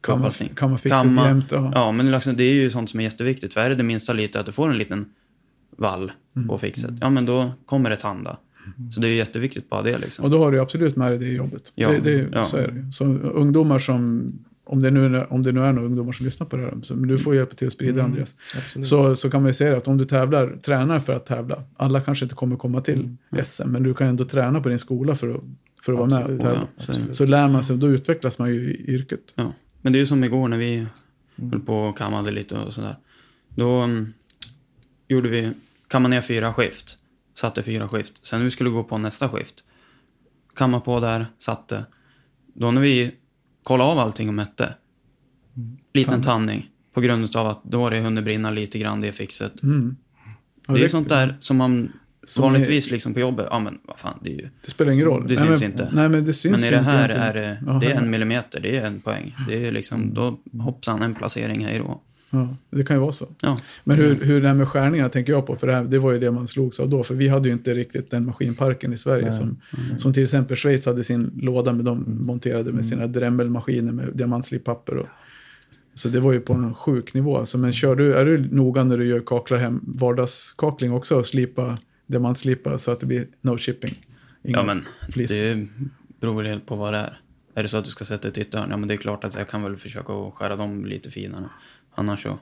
Kan 0.00 0.20
man, 0.20 0.32
kan 0.56 0.70
man 0.70 0.78
fixa 0.78 1.02
Kamma. 1.02 1.22
det 1.22 1.28
jämt? 1.28 1.52
Ja. 1.52 1.70
Ja, 1.74 1.92
men 1.92 2.10
liksom, 2.10 2.36
det 2.36 2.44
är 2.44 2.52
ju 2.54 2.70
sånt 2.70 2.90
som 2.90 3.00
är 3.00 3.04
jätteviktigt. 3.04 3.54
För 3.54 3.60
är 3.60 3.68
det 3.68 3.74
det 3.74 3.82
minsta 3.82 4.12
lite 4.12 4.40
att 4.40 4.46
du 4.46 4.52
får 4.52 4.70
en 4.70 4.78
liten 4.78 5.06
vall 5.76 6.12
Mm. 6.36 6.48
på 6.48 6.58
fixet, 6.58 6.90
ja 7.00 7.10
men 7.10 7.26
då 7.26 7.52
kommer 7.66 7.90
det 7.90 7.96
tanda. 7.96 8.36
Så 8.94 9.00
det 9.00 9.08
är 9.08 9.10
jätteviktigt 9.12 9.70
bara 9.70 9.82
det 9.82 9.98
liksom. 9.98 10.24
Och 10.24 10.30
då 10.30 10.38
har 10.38 10.52
du 10.52 10.60
absolut 10.60 10.96
med 10.96 11.10
dig 11.12 11.18
det 11.18 11.26
i 11.26 11.36
jobbet. 11.36 11.72
Ja, 11.74 11.88
det, 11.90 12.00
det, 12.00 12.28
ja. 12.32 12.44
Så 12.44 12.56
är 12.56 12.68
det. 12.68 12.92
Så 12.92 13.04
ungdomar 13.14 13.78
som, 13.78 14.32
om 14.64 14.82
det, 14.82 14.90
nu, 14.90 15.24
om 15.30 15.42
det 15.42 15.52
nu 15.52 15.60
är 15.60 15.72
några 15.72 15.86
ungdomar 15.86 16.12
som 16.12 16.26
lyssnar 16.26 16.46
på 16.46 16.56
det 16.56 16.62
här, 16.62 16.74
så, 16.82 16.94
men 16.96 17.08
du 17.08 17.18
får 17.18 17.34
hjälpa 17.34 17.54
till 17.54 17.66
att 17.66 17.72
sprida 17.72 17.92
Mm. 17.92 18.04
Andreas. 18.06 18.34
Absolut. 18.56 18.86
Så, 18.86 19.16
så 19.16 19.30
kan 19.30 19.42
man 19.42 19.48
ju 19.48 19.54
säga 19.54 19.76
att 19.76 19.88
om 19.88 19.98
du 19.98 20.04
tävlar, 20.04 20.56
tränar 20.62 20.98
för 20.98 21.12
att 21.12 21.26
tävla, 21.26 21.64
alla 21.76 22.00
kanske 22.00 22.24
inte 22.24 22.34
kommer 22.34 22.56
komma 22.56 22.80
till 22.80 23.00
Mm. 23.32 23.44
SM, 23.44 23.68
men 23.68 23.82
du 23.82 23.94
kan 23.94 24.06
ändå 24.08 24.24
träna 24.24 24.60
på 24.60 24.68
din 24.68 24.78
skola 24.78 25.14
för 25.14 25.34
att, 25.34 25.42
för 25.82 25.92
att 25.92 25.98
vara 25.98 26.08
med 26.10 26.30
och 26.34 26.40
tävla. 26.40 26.66
Ja, 26.88 26.94
så, 27.12 27.24
lär 27.26 27.48
man 27.48 27.64
sig, 27.64 27.76
då 27.76 27.86
utvecklas 27.88 28.38
man 28.38 28.48
ju 28.54 28.74
i 28.74 28.90
yrket. 28.94 29.32
ja. 29.34 29.52
Men 29.82 29.92
det 29.92 29.96
är 29.96 30.00
ju 30.00 30.06
som 30.06 30.24
igår 30.24 30.48
när 30.48 30.58
vi 30.58 30.86
Mm. 31.36 31.50
höll 31.50 31.60
på 31.60 31.76
och 31.76 31.98
kammade 31.98 32.30
lite 32.30 32.58
och 32.58 32.74
sådär. 32.74 32.96
Då 33.54 33.70
mm, 33.80 34.12
gjorde 35.08 35.28
vi, 35.28 35.50
kammade 35.88 36.14
ner 36.14 36.20
fyra 36.20 36.54
skift. 36.54 36.96
Satte 37.34 37.62
fyra 37.62 37.88
skift. 37.88 38.26
Sen 38.26 38.38
när 38.40 38.44
vi 38.44 38.50
skulle 38.50 38.70
gå 38.70 38.84
på 38.84 38.98
nästa 38.98 39.28
skift. 39.28 39.54
Kamma 40.54 40.80
på 40.80 41.00
där, 41.00 41.26
satte. 41.38 41.84
Då 42.54 42.70
när 42.70 42.80
vi 42.80 43.12
kollade 43.62 43.90
av 43.90 43.98
allting 43.98 44.28
och 44.28 44.34
mätte. 44.34 44.74
Liten 45.94 46.22
Tandning. 46.22 46.68
På 46.94 47.00
grund 47.00 47.36
av 47.36 47.46
att 47.46 47.64
då 47.64 47.82
har 47.82 47.90
det 47.90 48.00
hunnit 48.00 48.24
brinna 48.24 48.50
lite 48.50 48.78
grann 48.78 49.00
det 49.00 49.12
fixet. 49.12 49.62
Mm. 49.62 49.96
Ja, 50.66 50.74
det 50.74 50.80
är 50.80 50.82
det- 50.82 50.88
sånt 50.88 51.08
där 51.08 51.36
som 51.40 51.56
man 51.56 51.92
Som 52.24 52.42
vanligtvis 52.42 52.90
liksom 52.90 53.14
på 53.14 53.20
jobbet, 53.20 53.46
ja 53.50 53.58
men 53.58 53.78
vad 53.84 53.98
fan, 53.98 54.18
det 54.22 54.30
är 54.30 54.34
ju... 54.38 54.48
Det 54.64 54.70
spelar 54.70 54.92
ingen 54.92 55.04
roll. 55.04 55.28
Det 55.28 55.34
nej, 55.34 55.44
syns 55.44 55.60
men, 55.60 55.70
inte. 55.70 55.88
Nej, 55.92 56.08
men 56.08 56.24
det 56.24 56.32
syns 56.32 56.52
Men 56.60 56.64
i 56.64 56.70
det 56.70 56.78
inte 56.78 56.90
här 56.90 56.98
egentligen. 57.10 57.28
är 57.68 57.78
det, 57.80 57.86
det 57.86 57.92
är 57.92 57.96
en 57.98 58.10
millimeter, 58.10 58.60
det 58.60 58.76
är 58.76 58.86
en 58.86 59.00
poäng. 59.00 59.34
Det 59.48 59.66
är 59.66 59.72
liksom, 59.72 60.14
då 60.14 60.40
hoppsan 60.62 61.02
en 61.02 61.14
placering, 61.14 61.64
hej 61.64 61.78
då. 61.78 62.00
Ja, 62.34 62.56
det 62.70 62.84
kan 62.84 62.96
ju 62.96 63.00
vara 63.00 63.12
så. 63.12 63.26
Ja, 63.40 63.58
Men 63.84 63.96
hur, 63.96 64.14
hur 64.14 64.40
det 64.40 64.48
här 64.48 64.54
med 64.54 64.68
skärningar 64.68 65.08
tänker 65.08 65.32
jag 65.32 65.46
på, 65.46 65.56
för 65.56 65.66
det, 65.66 65.74
här, 65.74 65.84
det 65.84 65.98
var 65.98 66.12
ju 66.12 66.18
det 66.18 66.30
man 66.30 66.48
slogs 66.48 66.80
av 66.80 66.88
då, 66.88 67.02
för 67.02 67.14
vi 67.14 67.28
hade 67.28 67.48
ju 67.48 67.54
inte 67.54 67.74
riktigt 67.74 68.10
den 68.10 68.26
maskinparken 68.26 68.92
i 68.92 68.96
Sverige 68.96 69.24
Nej. 69.24 69.32
som, 69.32 69.60
som 69.98 70.12
till 70.12 70.22
exempel 70.22 70.56
Schweiz 70.56 70.86
hade 70.86 71.04
sin 71.04 71.30
låda 71.42 71.72
med 71.72 71.84
de 71.84 72.20
monterade 72.26 72.72
med 72.72 72.86
sina 72.86 73.06
Dremel-maskiner 73.06 73.92
med 73.92 74.08
diamantslipapper. 74.14 74.96
Och, 74.96 75.06
så 75.94 76.08
det 76.08 76.20
var 76.20 76.32
ju 76.32 76.40
på 76.40 76.52
en 76.52 76.74
sjuk 76.74 77.14
nivå. 77.14 77.38
Alltså, 77.38 77.58
men 77.58 77.72
kör 77.72 77.96
du, 77.96 78.14
är 78.14 78.24
du 78.24 78.48
noga 78.50 78.84
när 78.84 78.98
du 78.98 79.06
gör 79.06 79.20
kaklar 79.20 79.58
hem, 79.58 79.80
vardagskakling 79.82 80.92
också 80.92 81.18
och 81.18 81.26
slipa, 81.26 81.78
diamantslipa 82.06 82.78
så 82.78 82.90
att 82.90 83.00
det 83.00 83.06
blir 83.06 83.26
no 83.40 83.58
shipping? 83.58 83.94
Inga 84.44 84.58
ja 84.58 84.64
men 84.64 84.84
flis. 85.12 85.30
det 85.30 85.66
beror 86.20 86.36
väl 86.36 86.46
helt 86.46 86.66
på 86.66 86.76
vad 86.76 86.92
det 86.92 86.98
är. 86.98 87.18
Är 87.54 87.62
det 87.62 87.68
så 87.68 87.78
att 87.78 87.84
du 87.84 87.90
ska 87.90 88.04
sätta 88.04 88.28
ett 88.28 88.38
ytterhörn, 88.38 88.70
ja 88.70 88.76
men 88.76 88.88
det 88.88 88.94
är 88.94 88.98
klart 88.98 89.24
att 89.24 89.34
jag 89.34 89.48
kan 89.48 89.62
väl 89.62 89.76
försöka 89.76 90.30
skära 90.30 90.56
dem 90.56 90.86
lite 90.86 91.10
finare. 91.10 91.48
Annars 91.94 92.22
så, 92.22 92.38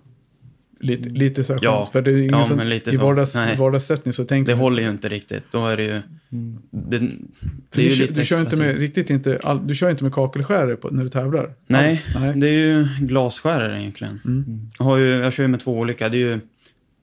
Lite, 0.82 1.08
lite 1.08 1.44
så 1.44 1.52
här 1.52 1.60
Ja. 1.62 1.78
skönt, 1.78 1.92
för 1.92 2.02
det 2.02 2.10
är 2.10 2.16
ingen 2.16 2.30
Ja, 2.30 2.44
som, 2.44 2.60
i 2.60 2.96
vardags, 2.96 3.36
vardagssättning 3.58 4.12
så 4.12 4.24
tänker 4.24 4.52
det 4.52 4.56
man- 4.56 4.62
håller 4.62 4.82
ju 4.82 4.90
inte 4.90 5.08
riktigt. 5.08 5.42
Då 5.50 5.66
är 5.66 5.76
det 5.76 5.82
ju... 5.82 6.02
Det, 6.70 6.88
det 6.90 6.96
är 6.96 7.08
du, 7.70 7.82
ju 7.82 8.06
du 8.06 8.24
kör 8.24 8.40
inte 8.40 8.56
med, 8.56 8.76
riktigt 8.78 9.10
inte, 9.10 9.38
all, 9.42 9.66
du 9.66 9.74
kör 9.74 9.90
inte 9.90 10.04
med 10.04 10.12
kakelskärare 10.12 10.76
på, 10.76 10.90
när 10.90 11.02
du 11.02 11.08
tävlar? 11.08 11.54
Nej? 11.66 12.00
Nej. 12.14 12.32
det 12.36 12.48
är 12.48 12.52
ju 12.52 12.86
glasskärare 13.00 13.80
egentligen. 13.80 14.20
Mm. 14.24 14.68
Jag, 14.78 14.84
har 14.84 14.96
ju, 14.96 15.06
jag 15.08 15.32
kör 15.32 15.44
ju 15.44 15.48
med 15.48 15.60
två 15.60 15.78
olika. 15.78 16.08
Det 16.08 16.16
är 16.16 16.18
ju, 16.18 16.40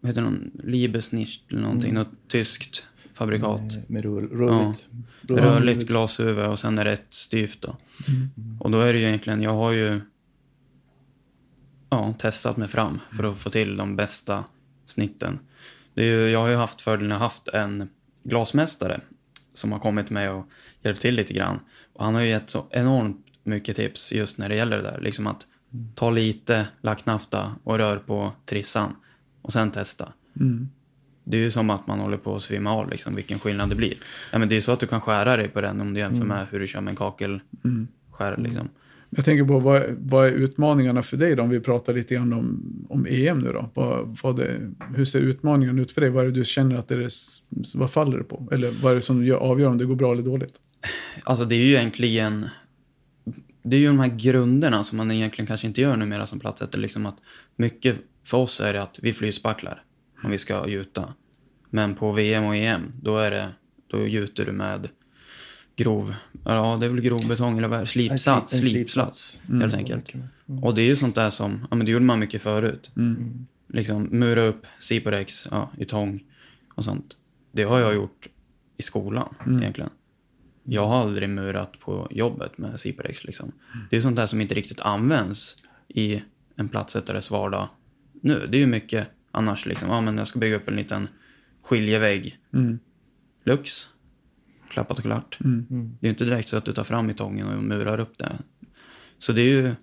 vad 0.02 0.10
heter 0.10 0.22
någon, 0.22 0.52
Liebesnicht 0.64 1.52
eller 1.52 1.62
någonting, 1.62 1.90
Mm. 1.92 2.04
något 2.04 2.14
tyskt 2.28 2.88
fabrikat. 3.14 3.62
Med, 3.62 3.84
med 3.88 4.02
rull, 4.02 4.30
rulligt. 4.30 4.88
Rörligt 5.28 5.88
glashuvud 5.88 6.46
och 6.46 6.60
sen 6.60 6.80
är 6.80 6.86
det 6.86 6.92
ett 6.92 7.06
styvt 7.10 7.62
då. 7.62 7.76
Mm. 8.08 8.30
Och 8.62 8.72
då 8.72 8.80
är 8.82 8.94
det 8.94 9.00
ju 9.00 9.08
egentligen, 9.08 9.42
jag 9.42 9.54
har 9.54 9.72
ju 9.72 10.00
ja, 11.98 12.14
testat 12.18 12.58
mig 12.58 12.68
fram 12.68 13.00
för 13.16 13.24
att 13.24 13.38
få 13.38 13.50
till 13.50 13.78
de 13.78 13.96
bästa 13.96 14.44
snitten. 14.86 15.40
Det 15.94 16.02
är 16.02 16.06
ju, 16.06 16.30
jag 16.30 16.40
har 16.40 16.48
ju 16.48 16.56
haft 16.56 16.82
fördelen 16.82 17.12
att 17.12 17.18
ha 17.18 17.26
haft 17.26 17.48
en 17.48 17.90
glasmästare 18.24 19.02
som 19.54 19.72
har 19.72 19.80
kommit 19.80 20.12
med 20.12 20.32
och 20.32 20.50
hjälpt 20.82 21.02
till 21.02 21.16
lite 21.16 21.34
grann. 21.34 21.60
Och 21.94 22.06
han 22.06 22.16
har 22.16 22.22
ju 22.22 22.30
gett 22.30 22.50
så 22.50 22.66
enormt 22.70 23.26
mycket 23.44 23.76
tips 23.76 24.12
just 24.12 24.38
när 24.38 24.50
det 24.50 24.56
gäller 24.56 24.78
det 24.78 24.84
där. 24.84 25.00
Liksom 25.02 25.28
att 25.28 25.48
ta 25.96 26.10
lite 26.10 26.68
lacknafta 26.82 27.56
och 27.64 27.78
rör 27.78 27.98
på 27.98 28.32
trissan 28.46 28.96
och 29.42 29.54
sen 29.54 29.72
testa. 29.72 30.14
Mm. 30.40 30.70
Det 31.24 31.38
är 31.38 31.42
ju 31.42 31.52
som 31.52 31.70
att 31.70 31.88
man 31.88 32.00
håller 32.00 32.18
på 32.18 32.36
att 32.36 32.42
svimma 32.42 32.74
av, 32.74 32.90
liksom, 32.90 33.16
vilken 33.16 33.40
skillnad 33.40 33.70
det 33.70 33.76
blir. 33.76 33.94
Ja, 34.32 34.38
men 34.38 34.50
det 34.50 34.56
är 34.56 34.62
så 34.62 34.72
att 34.72 34.80
du 34.80 34.88
kan 34.88 35.02
skära 35.02 35.38
dig 35.38 35.48
på 35.48 35.62
den 35.62 35.82
om 35.82 35.94
du 35.94 36.00
jämför 36.00 36.26
med 36.26 36.48
hur 36.52 36.60
du 36.60 36.68
kör 36.68 36.82
med 36.82 36.92
en 36.92 36.96
kakelskär. 36.96 38.38
Liksom. 38.38 38.70
Jag 39.10 39.26
tänker 39.26 39.46
på 39.46 39.60
vad, 39.60 39.84
vad 40.00 40.28
är 40.28 40.32
utmaningarna 40.32 41.04
för 41.04 41.18
dig 41.18 41.36
då? 41.36 41.44
Om 41.44 41.50
vi 41.50 41.60
pratar 41.60 41.94
lite 41.94 42.16
grann 42.16 42.34
om, 42.34 42.64
om 42.90 43.06
EM 43.10 43.40
nu 43.40 43.52
då. 43.52 43.70
Vad, 43.74 44.18
vad 44.24 44.36
det, 44.36 44.72
hur 44.96 45.06
ser 45.06 45.20
utmaningen 45.20 45.80
ut 45.80 45.92
för 45.92 46.02
dig? 46.02 46.10
Vad 46.10 46.24
är 46.24 46.28
det 46.28 46.34
du 46.34 46.46
känner 46.46 46.76
att 46.76 46.88
det 46.88 46.96
är, 46.96 47.10
vad 47.78 47.92
faller 47.92 48.18
det 48.18 48.24
på? 48.24 48.50
Eller 48.52 48.72
vad 48.82 48.92
är 48.92 48.96
det 48.96 49.02
som 49.02 49.26
gör, 49.26 49.38
avgör 49.38 49.68
om 49.68 49.78
det 49.78 49.86
går 49.86 49.96
bra 49.96 50.12
eller 50.12 50.24
dåligt? 50.24 50.54
Alltså 51.24 51.46
det 51.46 51.56
är 51.56 51.66
ju 51.66 51.76
egentligen... 51.76 52.46
Det 53.64 53.76
är 53.76 53.80
ju 53.80 53.88
de 53.88 54.00
här 54.00 54.18
grunderna 54.18 54.84
som 54.84 54.98
man 54.98 55.12
egentligen 55.12 55.48
kanske 55.48 55.68
inte 55.68 55.82
gör 55.82 55.98
numera 55.98 56.26
som 56.26 56.40
platssätter. 56.40 56.80
Liksom 56.80 57.06
att 57.06 57.18
mycket 57.56 57.98
för 58.24 58.38
oss 58.38 58.62
är 58.62 58.74
det 58.74 58.82
att 58.82 59.00
vi 59.02 59.14
flytspacklar 59.14 59.84
om 60.24 60.32
vi 60.32 60.38
ska 60.38 60.68
gjuta. 60.68 61.14
Men 61.70 61.96
på 61.96 62.12
VM 62.12 62.44
och 62.44 62.56
EM, 62.56 62.82
då 63.02 63.18
är 63.18 63.32
det... 63.32 63.50
Då 63.88 64.08
gjuter 64.08 64.46
du 64.46 64.52
med 64.52 64.90
grov... 65.78 66.16
Ja, 66.46 66.78
det 66.80 66.86
är 66.86 66.90
väl 66.90 67.02
grov 67.02 67.28
betong 67.28 67.58
eller 67.58 67.68
vad? 67.68 67.90
Slipsats. 67.90 68.54
En 68.54 68.64
Slipsats, 68.64 69.42
Mm. 69.50 69.62
helt 69.62 69.74
enkelt. 69.74 70.14
Och 70.62 70.76
det 70.76 70.82
är 70.82 70.86
ju 70.86 70.96
sånt 70.96 71.16
där 71.16 71.30
som... 71.30 71.68
Ja, 71.70 71.76
men 71.76 71.86
det 71.86 71.92
gjorde 71.92 72.06
man 72.06 72.20
mycket 72.20 72.42
förut. 72.42 72.92
Mm. 72.96 73.48
Liksom 73.68 74.04
mura 74.04 74.42
upp 74.42 74.66
Ciporex 74.80 75.48
ja, 75.52 75.72
i 75.78 75.86
tång 75.86 76.24
och 76.76 76.84
sånt. 76.84 77.18
Det 77.52 77.64
har 77.64 77.80
jag 77.80 77.96
gjort 77.96 78.28
i 78.78 78.84
skolan 78.84 79.36
egentligen. 79.62 79.90
Jag 80.64 80.88
har 80.88 81.02
aldrig 81.02 81.30
murat 81.30 81.80
på 81.80 82.08
jobbet 82.12 82.58
med 82.58 82.80
Ciporex 82.80 83.24
liksom. 83.24 83.52
Det 83.90 83.96
är 83.96 84.02
sånt 84.02 84.16
där 84.16 84.26
som 84.26 84.42
inte 84.42 84.56
riktigt 84.56 84.80
används 84.82 85.58
i 85.88 86.22
en 86.56 86.70
platssättares 86.70 87.32
vardag 87.32 87.68
nu. 88.22 88.48
Det 88.52 88.58
är 88.58 88.60
ju 88.60 88.68
mycket 88.68 89.08
annars 89.32 89.66
liksom. 89.66 89.90
Ja, 89.90 90.02
men 90.02 90.18
jag 90.18 90.28
ska 90.28 90.40
bygga 90.40 90.56
upp 90.56 90.68
en 90.68 90.76
liten 90.76 91.08
skiljevägg. 91.64 92.38
Mm. 92.54 92.80
Lux. 93.44 93.90
Klappat 94.70 94.98
och 94.98 95.04
klart. 95.04 95.38
Mm. 95.44 95.66
Det 95.70 96.06
är 96.06 96.08
ju 96.08 96.10
inte 96.10 96.26
direkt 96.26 96.50
så 96.50 96.58
att 96.58 96.66
du 96.66 96.72
tar 96.74 96.84
fram 96.84 97.10
i 97.10 97.14
tången 97.14 97.48
och 97.48 97.64
murar 97.64 98.00
upp 98.00 98.18
det. 98.18 98.32
Så 99.20 99.34
det 99.34 99.42
är 99.42 99.46
ju 99.46 99.76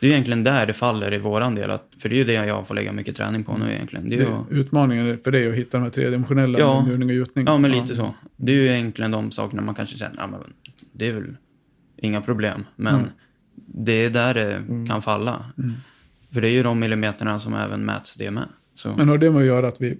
det 0.00 0.06
är 0.06 0.10
egentligen 0.10 0.44
där 0.44 0.66
det 0.66 0.72
faller 0.72 1.14
i 1.14 1.18
våran 1.18 1.54
del. 1.54 1.70
Att, 1.70 1.88
för 1.98 2.08
det 2.08 2.14
är 2.14 2.18
ju 2.18 2.24
det 2.24 2.32
jag 2.32 2.66
får 2.66 2.74
lägga 2.74 2.92
mycket 2.92 3.16
träning 3.16 3.44
på 3.44 3.56
nu 3.58 3.72
egentligen. 3.72 4.10
Det 4.10 4.16
är 4.16 4.20
ju, 4.20 4.24
Det, 4.24 4.44
utmaningen 4.50 5.18
för 5.18 5.30
dig 5.30 5.48
att 5.48 5.54
hitta 5.54 5.76
de 5.78 5.82
här 5.84 5.90
tredimensionella 5.90 6.58
Ja. 6.58 6.84
murning 6.86 7.08
och 7.08 7.14
gjutning. 7.14 7.44
ja, 7.46 7.58
men 7.58 7.70
lite 7.70 7.94
så. 7.94 8.14
Det 8.36 8.52
är 8.52 8.56
ju 8.56 8.66
egentligen 8.68 9.10
de 9.10 9.30
sakerna 9.30 9.62
man 9.62 9.74
kanske 9.74 9.98
känner, 9.98 10.16
ja 10.16 10.26
men 10.26 10.40
det 10.92 11.08
är 11.08 11.12
väl 11.12 11.36
inga 11.96 12.20
problem. 12.20 12.64
Men 12.76 12.94
Mm. 12.94 13.06
det 13.66 13.92
är 13.92 14.10
där 14.10 14.34
det 14.34 14.62
kan 14.88 15.02
falla. 15.02 15.44
För 16.32 16.40
det 16.40 16.48
är 16.48 16.52
ju 16.52 16.62
de 16.62 16.78
millimeterna 16.78 17.38
som 17.38 17.54
även 17.54 17.84
mäts 17.84 18.16
det 18.16 18.30
med. 18.30 18.48
Så, 18.74 18.94
Men 18.96 19.08
har 19.08 19.18
det 19.18 19.30
med 19.30 19.40
att 19.40 19.46
göra 19.46 19.68
att 19.68 19.80
vi 19.80 19.98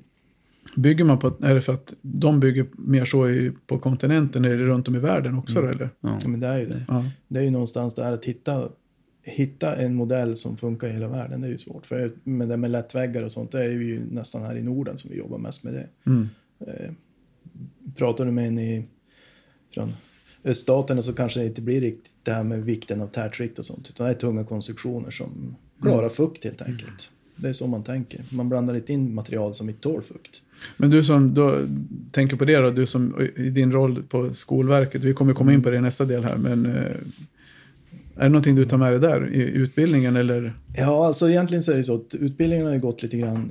Bygger 0.76 1.04
man 1.04 1.18
på, 1.18 1.36
är 1.42 1.54
det 1.54 1.60
för 1.60 1.72
att 1.72 1.94
de 2.02 2.40
bygger 2.40 2.66
mer 2.72 3.04
så 3.04 3.28
i, 3.28 3.52
på 3.66 3.78
kontinenten 3.78 4.44
eller 4.44 4.56
runt 4.56 4.88
om 4.88 4.96
i 4.96 4.98
världen 4.98 5.34
också 5.34 5.60
då, 5.60 5.68
eller? 5.68 5.90
ja. 6.00 6.18
Ja, 6.22 6.28
men 6.28 6.40
det 6.40 6.46
är 6.46 6.58
ju 6.58 6.66
det. 6.66 6.84
Ja. 6.88 7.04
Det 7.28 7.40
är 7.40 7.44
ju 7.44 7.50
någonstans 7.50 7.94
där 7.94 8.12
att 8.12 8.24
hitta, 8.24 8.68
hitta 9.22 9.76
en 9.76 9.94
modell 9.94 10.36
som 10.36 10.56
funkar 10.56 10.88
i 10.88 10.90
hela 10.90 11.08
världen. 11.08 11.40
Det 11.40 11.46
är 11.46 11.50
ju 11.50 11.58
svårt. 11.58 11.86
För 11.86 12.12
med 12.24 12.48
det 12.48 12.56
med 12.56 12.70
lättväggar 12.70 13.22
och 13.22 13.32
sånt, 13.32 13.52
det 13.52 13.64
är 13.64 13.68
ju 13.68 14.00
nästan 14.10 14.42
här 14.42 14.56
i 14.56 14.62
Norden 14.62 14.98
som 14.98 15.10
vi 15.10 15.16
jobbar 15.16 15.38
mest 15.38 15.64
med 15.64 15.74
det. 15.74 15.86
Mm. 16.06 16.28
Eh, 16.60 16.90
pratar 17.96 18.24
du 18.24 18.30
med 18.30 18.48
en 18.48 18.58
i, 18.58 18.84
från 19.74 19.92
öststaterna 20.44 21.02
så 21.02 21.12
kanske 21.12 21.40
det 21.40 21.46
inte 21.46 21.62
blir 21.62 21.80
riktigt 21.80 22.12
det 22.22 22.32
här 22.32 22.44
med 22.44 22.64
vikten 22.64 23.00
av 23.00 23.06
tärtskikt 23.06 23.58
och 23.58 23.64
sånt. 23.64 23.88
Utan 23.90 24.06
det 24.06 24.12
är 24.12 24.16
tunga 24.16 24.44
konstruktioner 24.44 25.10
som 25.10 25.56
klarar 25.82 26.08
fukt 26.08 26.44
helt 26.44 26.62
enkelt. 26.62 27.10
Det 27.40 27.48
är 27.48 27.52
så 27.52 27.66
man 27.66 27.82
tänker. 27.82 28.20
Man 28.30 28.48
blandar 28.48 28.74
inte 28.74 28.92
in 28.92 29.14
material 29.14 29.54
som 29.54 29.68
inte 29.68 29.80
tål 29.80 30.02
fukt. 30.02 30.42
Men 30.76 30.90
du 30.90 31.04
som 31.04 31.34
då 31.34 31.60
tänker 32.10 32.36
på 32.36 32.44
det 32.44 32.56
då, 32.56 32.70
du 32.70 32.86
som 32.86 33.28
i 33.36 33.50
din 33.50 33.72
roll 33.72 34.02
på 34.02 34.32
Skolverket, 34.32 35.04
vi 35.04 35.14
kommer 35.14 35.34
komma 35.34 35.52
in 35.52 35.62
på 35.62 35.70
det 35.70 35.76
i 35.76 35.80
nästa 35.80 36.04
del 36.04 36.24
här, 36.24 36.36
men 36.36 36.66
eh, 36.66 36.96
är 38.16 38.22
det 38.22 38.28
någonting 38.28 38.56
du 38.56 38.64
tar 38.64 38.76
med 38.76 38.92
dig 38.92 39.00
där 39.00 39.34
i 39.34 39.42
utbildningen 39.42 40.16
eller? 40.16 40.54
Ja, 40.76 41.06
alltså 41.06 41.30
egentligen 41.30 41.62
så 41.62 41.72
är 41.72 41.76
det 41.76 41.84
så 41.84 41.94
att 41.94 42.14
utbildningen 42.14 42.66
har 42.66 42.74
ju 42.74 42.80
gått 42.80 43.02
lite 43.02 43.16
grann, 43.16 43.50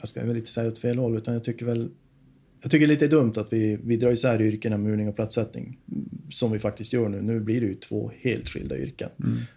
jag 0.00 0.08
ska 0.08 0.24
väl 0.24 0.36
inte 0.36 0.50
säga 0.50 0.68
åt 0.68 0.78
fel 0.78 0.98
håll, 0.98 1.16
utan 1.16 1.34
jag 1.34 1.44
tycker 1.44 1.66
väl, 1.66 1.88
jag 2.62 2.70
tycker 2.70 2.86
det 2.86 2.92
är 2.92 2.94
lite 2.94 3.08
dumt 3.08 3.32
att 3.36 3.52
vi, 3.52 3.78
vi 3.84 3.96
drar 3.96 4.10
isär 4.10 4.42
yrkena 4.42 4.78
murning 4.78 5.08
och 5.08 5.16
platssättning, 5.16 5.78
som 6.30 6.52
vi 6.52 6.58
faktiskt 6.58 6.92
gör 6.92 7.08
nu. 7.08 7.22
Nu 7.22 7.40
blir 7.40 7.60
det 7.60 7.66
ju 7.66 7.74
två 7.74 8.12
helt 8.20 8.48
skilda 8.48 8.78
yrken. 8.78 9.08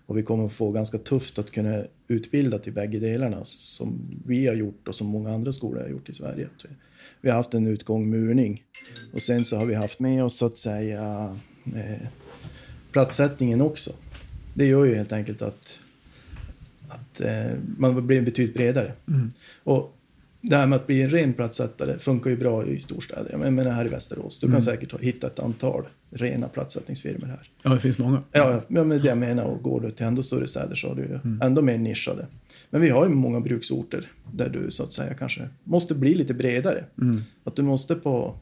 Och 0.06 0.18
vi 0.18 0.24
kommer 0.24 0.49
få 0.49 0.72
ganska 0.72 0.97
tufft 0.97 1.39
att 1.39 1.51
kunna 1.51 1.84
utbilda 2.08 2.58
till 2.58 2.74
bägge 2.74 2.99
delarna, 2.99 3.43
som 3.43 4.22
vi 4.26 4.47
har 4.47 4.56
gjort 4.56 4.88
och 4.88 4.95
som 4.95 5.08
många 5.08 5.34
andra 5.34 5.54
skolor 5.54 5.82
har 5.82 5.89
gjort 5.89 6.10
i 6.10 6.14
Sverige. 6.14 6.47
Vi, 7.22 7.30
har 7.30 7.38
haft 7.38 7.54
en 7.54 7.68
utgång 7.68 8.10
murning 8.10 8.64
och 9.14 9.22
sen 9.22 9.45
så 9.45 9.58
har 9.58 9.66
vi 9.66 9.74
haft 9.74 9.99
med 9.99 10.24
oss 10.24 10.38
så 10.38 10.45
att 10.45 10.58
säga 10.58 11.38
eh, 11.66 12.08
platssättningen 12.91 13.62
också. 13.62 13.91
Det 14.54 14.66
gör 14.66 14.86
ju 14.86 14.95
helt 14.95 15.12
enkelt 15.12 15.41
att 15.41 15.80
att 16.88 17.22
eh, 17.22 17.51
man 17.78 18.08
blir 18.08 18.22
betydligt 18.22 18.56
bredare. 18.56 18.91
Och 19.64 19.97
det 20.46 20.56
här 20.56 20.68
med 20.68 20.76
att 20.76 20.88
bli 20.88 21.02
en 21.02 21.10
ren 21.10 21.34
platssättare 21.34 22.00
funkar 22.00 22.30
ju 22.30 22.38
bra 22.38 22.66
i 22.66 22.80
storstäder. 22.80 23.32
Jag 23.41 23.54
menar 23.54 23.72
här 23.72 23.86
i 23.86 23.88
Västerås. 23.89 24.39
Du 24.39 24.52
kan 24.52 24.62
säkert 24.62 24.91
ha- 24.91 25.00
hitta 25.00 25.28
ett 25.28 25.39
antal 25.39 25.84
rena 26.10 26.48
platssättningsfirmor 26.48 27.28
här. 27.28 27.50
Ja, 27.64 27.74
det 27.74 27.80
finns 27.80 27.98
många. 27.98 28.24
Ja, 28.32 28.62
ja, 28.68 28.84
men 28.84 28.89
det 28.89 29.08
jag 29.08 29.18
menar. 29.18 29.44
Och 29.46 29.64
går 29.64 29.82
du 29.82 29.91
till 29.91 30.06
ändå 30.06 30.24
större 30.24 30.48
städer 30.48 30.76
så 30.76 30.88
har 30.88 30.96
du 30.96 31.02
ju 31.02 31.20
ändå 31.41 31.62
mer 31.62 31.78
nischade. 31.78 32.28
Men 32.70 32.82
vi 32.82 32.89
har 32.89 33.04
ju 33.08 33.14
många 33.14 33.39
bruksorter 33.39 34.12
där 34.32 34.50
du 34.50 34.72
så 34.72 34.84
att 34.84 34.94
säga 34.94 35.14
kanske 35.14 35.50
måste 35.64 35.96
bli 35.96 36.16
lite 36.16 36.34
bredare. 36.34 36.86
Att 37.44 37.56
du 37.56 37.62
måste 37.62 37.96
på 37.96 38.36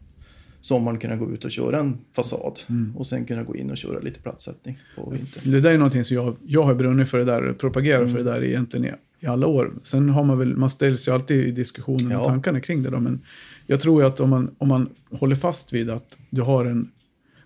sommaren 0.62 1.00
kunna 1.00 1.16
gå 1.16 1.32
ut 1.32 1.46
och 1.46 1.52
köra 1.52 1.80
en 1.80 1.98
fasad 2.16 2.60
och 2.96 3.08
sen 3.08 3.26
kunna 3.26 3.44
gå 3.44 3.56
in 3.56 3.72
och 3.72 3.78
köra 3.78 4.00
lite 4.00 4.20
platssättning 4.20 4.78
på 4.96 5.10
vintern. 5.10 5.52
Det 5.52 5.62
där 5.62 5.72
är 5.72 5.78
någonting 5.78 6.04
som 6.04 6.16
jag, 6.16 6.36
jag 6.46 6.64
har 6.64 6.76
brunnit 6.76 7.10
för 7.10 7.18
det 7.18 7.26
där, 7.26 7.54
propagerar 7.54 8.08
för 8.08 8.18
det 8.18 8.24
där 8.24 8.44
egentligen 8.44 8.86
i, 8.86 8.92
i 9.20 9.28
alla 9.28 9.48
år. 9.48 9.72
Sen 9.84 10.10
har 10.10 10.24
man 10.24 10.38
väl, 10.40 10.56
man 10.56 10.70
ställs 10.70 11.08
ju 11.08 11.12
alltid 11.12 11.46
i 11.46 11.52
diskussionen 11.52 12.06
och 12.08 12.12
Ja. 12.14 12.26
tankarna 12.26 12.60
kring 12.60 12.84
det 12.84 12.90
då, 12.90 13.00
men 13.00 13.20
jag 13.68 13.82
tror 13.82 14.02
ju 14.02 14.08
att 14.08 14.20
om 14.20 14.30
man, 14.30 14.56
om 14.58 14.68
man 14.68 14.90
håller 15.12 15.36
fast 15.36 15.74
vid 15.74 15.90
att 15.90 16.18
du 16.30 16.42
har 16.42 16.66
en 16.66 16.92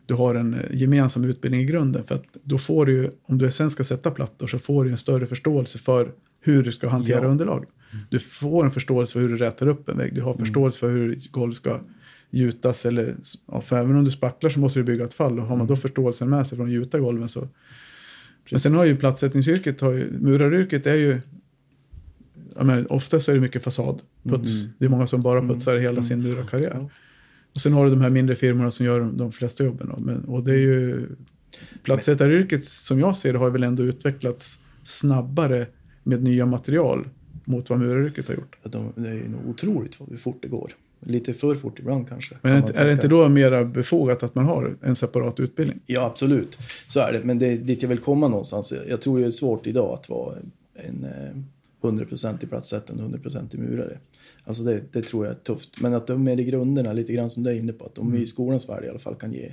du 0.07 0.13
har 0.13 0.35
en 0.35 0.53
eh, 0.53 0.59
gemensam 0.71 1.23
utbildning 1.25 1.61
i 1.61 1.65
grunden. 1.65 2.03
För 2.03 2.15
att 2.15 2.25
då 2.43 2.57
får 2.57 2.85
du 2.85 2.91
ju, 2.93 3.09
om 3.23 3.37
du 3.37 3.51
sen 3.51 3.69
ska 3.69 3.83
sätta 3.83 4.11
plattor 4.11 4.47
så 4.47 4.59
får 4.59 4.83
du 4.85 4.91
en 4.91 4.97
större 4.97 5.25
förståelse 5.27 5.77
för 5.79 6.11
hur 6.41 6.63
du 6.63 6.71
ska 6.71 6.89
hantera 6.89 7.21
Ja. 7.23 7.27
underlaget. 7.27 7.69
Du 8.09 8.19
får 8.19 8.63
en 8.65 8.71
förståelse 8.71 9.13
för 9.13 9.19
hur 9.19 9.29
du 9.29 9.37
rätar 9.37 9.67
upp 9.67 9.89
en 9.89 9.97
vägg. 9.97 10.15
Du 10.15 10.21
har 10.21 10.33
förståelse 10.33 10.79
för 10.79 10.89
hur 10.91 11.19
golv 11.31 11.53
ska 11.53 11.79
gjutas. 12.35 12.85
Eller, 12.85 13.15
ja, 13.51 13.61
för 13.61 13.79
även 13.79 13.95
om 13.95 14.05
du 14.05 14.11
spacklar 14.11 14.49
så 14.49 14.59
måste 14.59 14.79
du 14.79 14.83
bygga 14.83 15.03
ett 15.03 15.13
fall. 15.13 15.39
Och 15.39 15.45
har 15.45 15.55
man 15.55 15.67
då 15.67 15.75
förståelsen 15.75 16.29
med 16.29 16.47
sig 16.47 16.57
från 16.57 16.67
att 16.67 16.73
gjuta 16.73 16.99
golven 16.99 17.29
så... 17.29 17.47
Men 18.49 18.59
sen 18.59 18.75
har 18.75 18.85
ju 18.85 18.97
plattsättningsyrket, 18.97 19.81
har 19.81 19.91
ju, 19.91 20.11
muraryrket 20.19 20.87
är 20.87 20.95
ju... 20.95 21.21
Ofta 22.89 23.19
så 23.19 23.31
är 23.31 23.35
det 23.35 23.41
mycket 23.41 23.63
fasadputs. 23.63 24.65
Det 24.77 24.85
är 24.85 24.89
många 24.89 25.07
som 25.07 25.21
bara 25.21 25.41
putsar 25.41 25.77
hela 25.77 26.03
sin 26.03 26.21
murarkarriär. 26.21 26.71
Ja. 26.73 26.89
Och 27.53 27.61
sen 27.61 27.73
har 27.73 27.85
du 27.85 27.91
de 27.91 28.01
här 28.01 28.09
mindre 28.09 28.35
firmorna 28.35 28.71
som 28.71 28.85
gör 28.85 29.11
de 29.13 29.31
flesta 29.31 29.63
jobben. 29.63 29.87
Då. 29.95 30.03
Men, 30.03 30.25
och 30.25 30.43
det 30.43 30.51
är 30.51 30.57
ju... 30.57 31.07
Plattsättaryrket 31.83 32.65
som 32.65 32.99
jag 32.99 33.17
ser 33.17 33.33
det 33.33 33.39
har 33.39 33.49
väl 33.49 33.63
ändå 33.63 33.83
utvecklats 33.83 34.63
snabbare 34.83 35.67
med 36.03 36.23
nya 36.23 36.45
material 36.45 37.07
mot 37.45 37.69
vad 37.69 37.79
muraryrket 37.79 38.27
har 38.27 38.35
gjort. 38.35 38.57
De, 38.63 38.93
det 38.95 39.09
är 39.09 39.13
ju 39.13 39.23
otroligt 39.47 40.01
hur 40.09 40.17
fort 40.17 40.39
det 40.41 40.47
går. 40.47 40.71
Lite 41.05 41.33
för 41.33 41.55
fort 41.55 41.79
ibland 41.79 42.09
kanske. 42.09 42.35
Men 42.41 42.61
kan 42.61 42.75
är, 42.75 42.79
är 42.79 42.85
det 42.85 42.91
inte 42.91 43.07
då 43.07 43.29
mer 43.29 43.63
befogat 43.63 44.23
att 44.23 44.35
man 44.35 44.45
har 44.45 44.77
en 44.81 44.95
separat 44.95 45.39
utbildning? 45.39 45.79
Ja, 45.85 46.05
absolut. 46.05 46.57
Så 46.87 46.99
är 46.99 47.13
det. 47.13 47.23
Men 47.23 47.39
det 47.39 47.47
är 47.47 47.57
dit 47.57 47.81
jag 47.81 47.89
vill 47.89 47.97
komma 47.97 48.27
någonstans. 48.27 48.73
Jag 48.89 49.01
tror 49.01 49.19
det 49.19 49.25
är 49.25 49.31
svårt 49.31 49.67
idag 49.67 49.93
att 49.93 50.09
vara 50.09 50.35
en 50.73 51.03
eh, 51.03 51.41
100% 51.81 52.43
i 52.43 52.47
platssättande 52.47 53.03
och 53.03 53.09
100% 53.09 53.55
i 53.55 53.57
murare. 53.57 53.97
Alltså 54.43 54.63
det, 54.63 54.81
det 54.91 55.01
tror 55.01 55.25
jag 55.25 55.35
är 55.35 55.39
tufft. 55.39 55.81
Men 55.81 55.93
att 55.93 56.07
de 56.07 56.23
med 56.23 56.39
i 56.39 56.43
grunderna, 56.43 56.93
lite 56.93 57.13
grann 57.13 57.29
som 57.29 57.43
du 57.43 57.49
är 57.49 57.55
inne 57.55 57.73
på, 57.73 57.85
att 57.85 57.95
de 57.95 58.07
Mm. 58.07 58.21
i 58.21 58.25
skolans 58.25 58.69
värld 58.69 58.83
i 58.83 58.89
alla 58.89 58.99
fall 58.99 59.15
kan 59.15 59.33
ge 59.33 59.51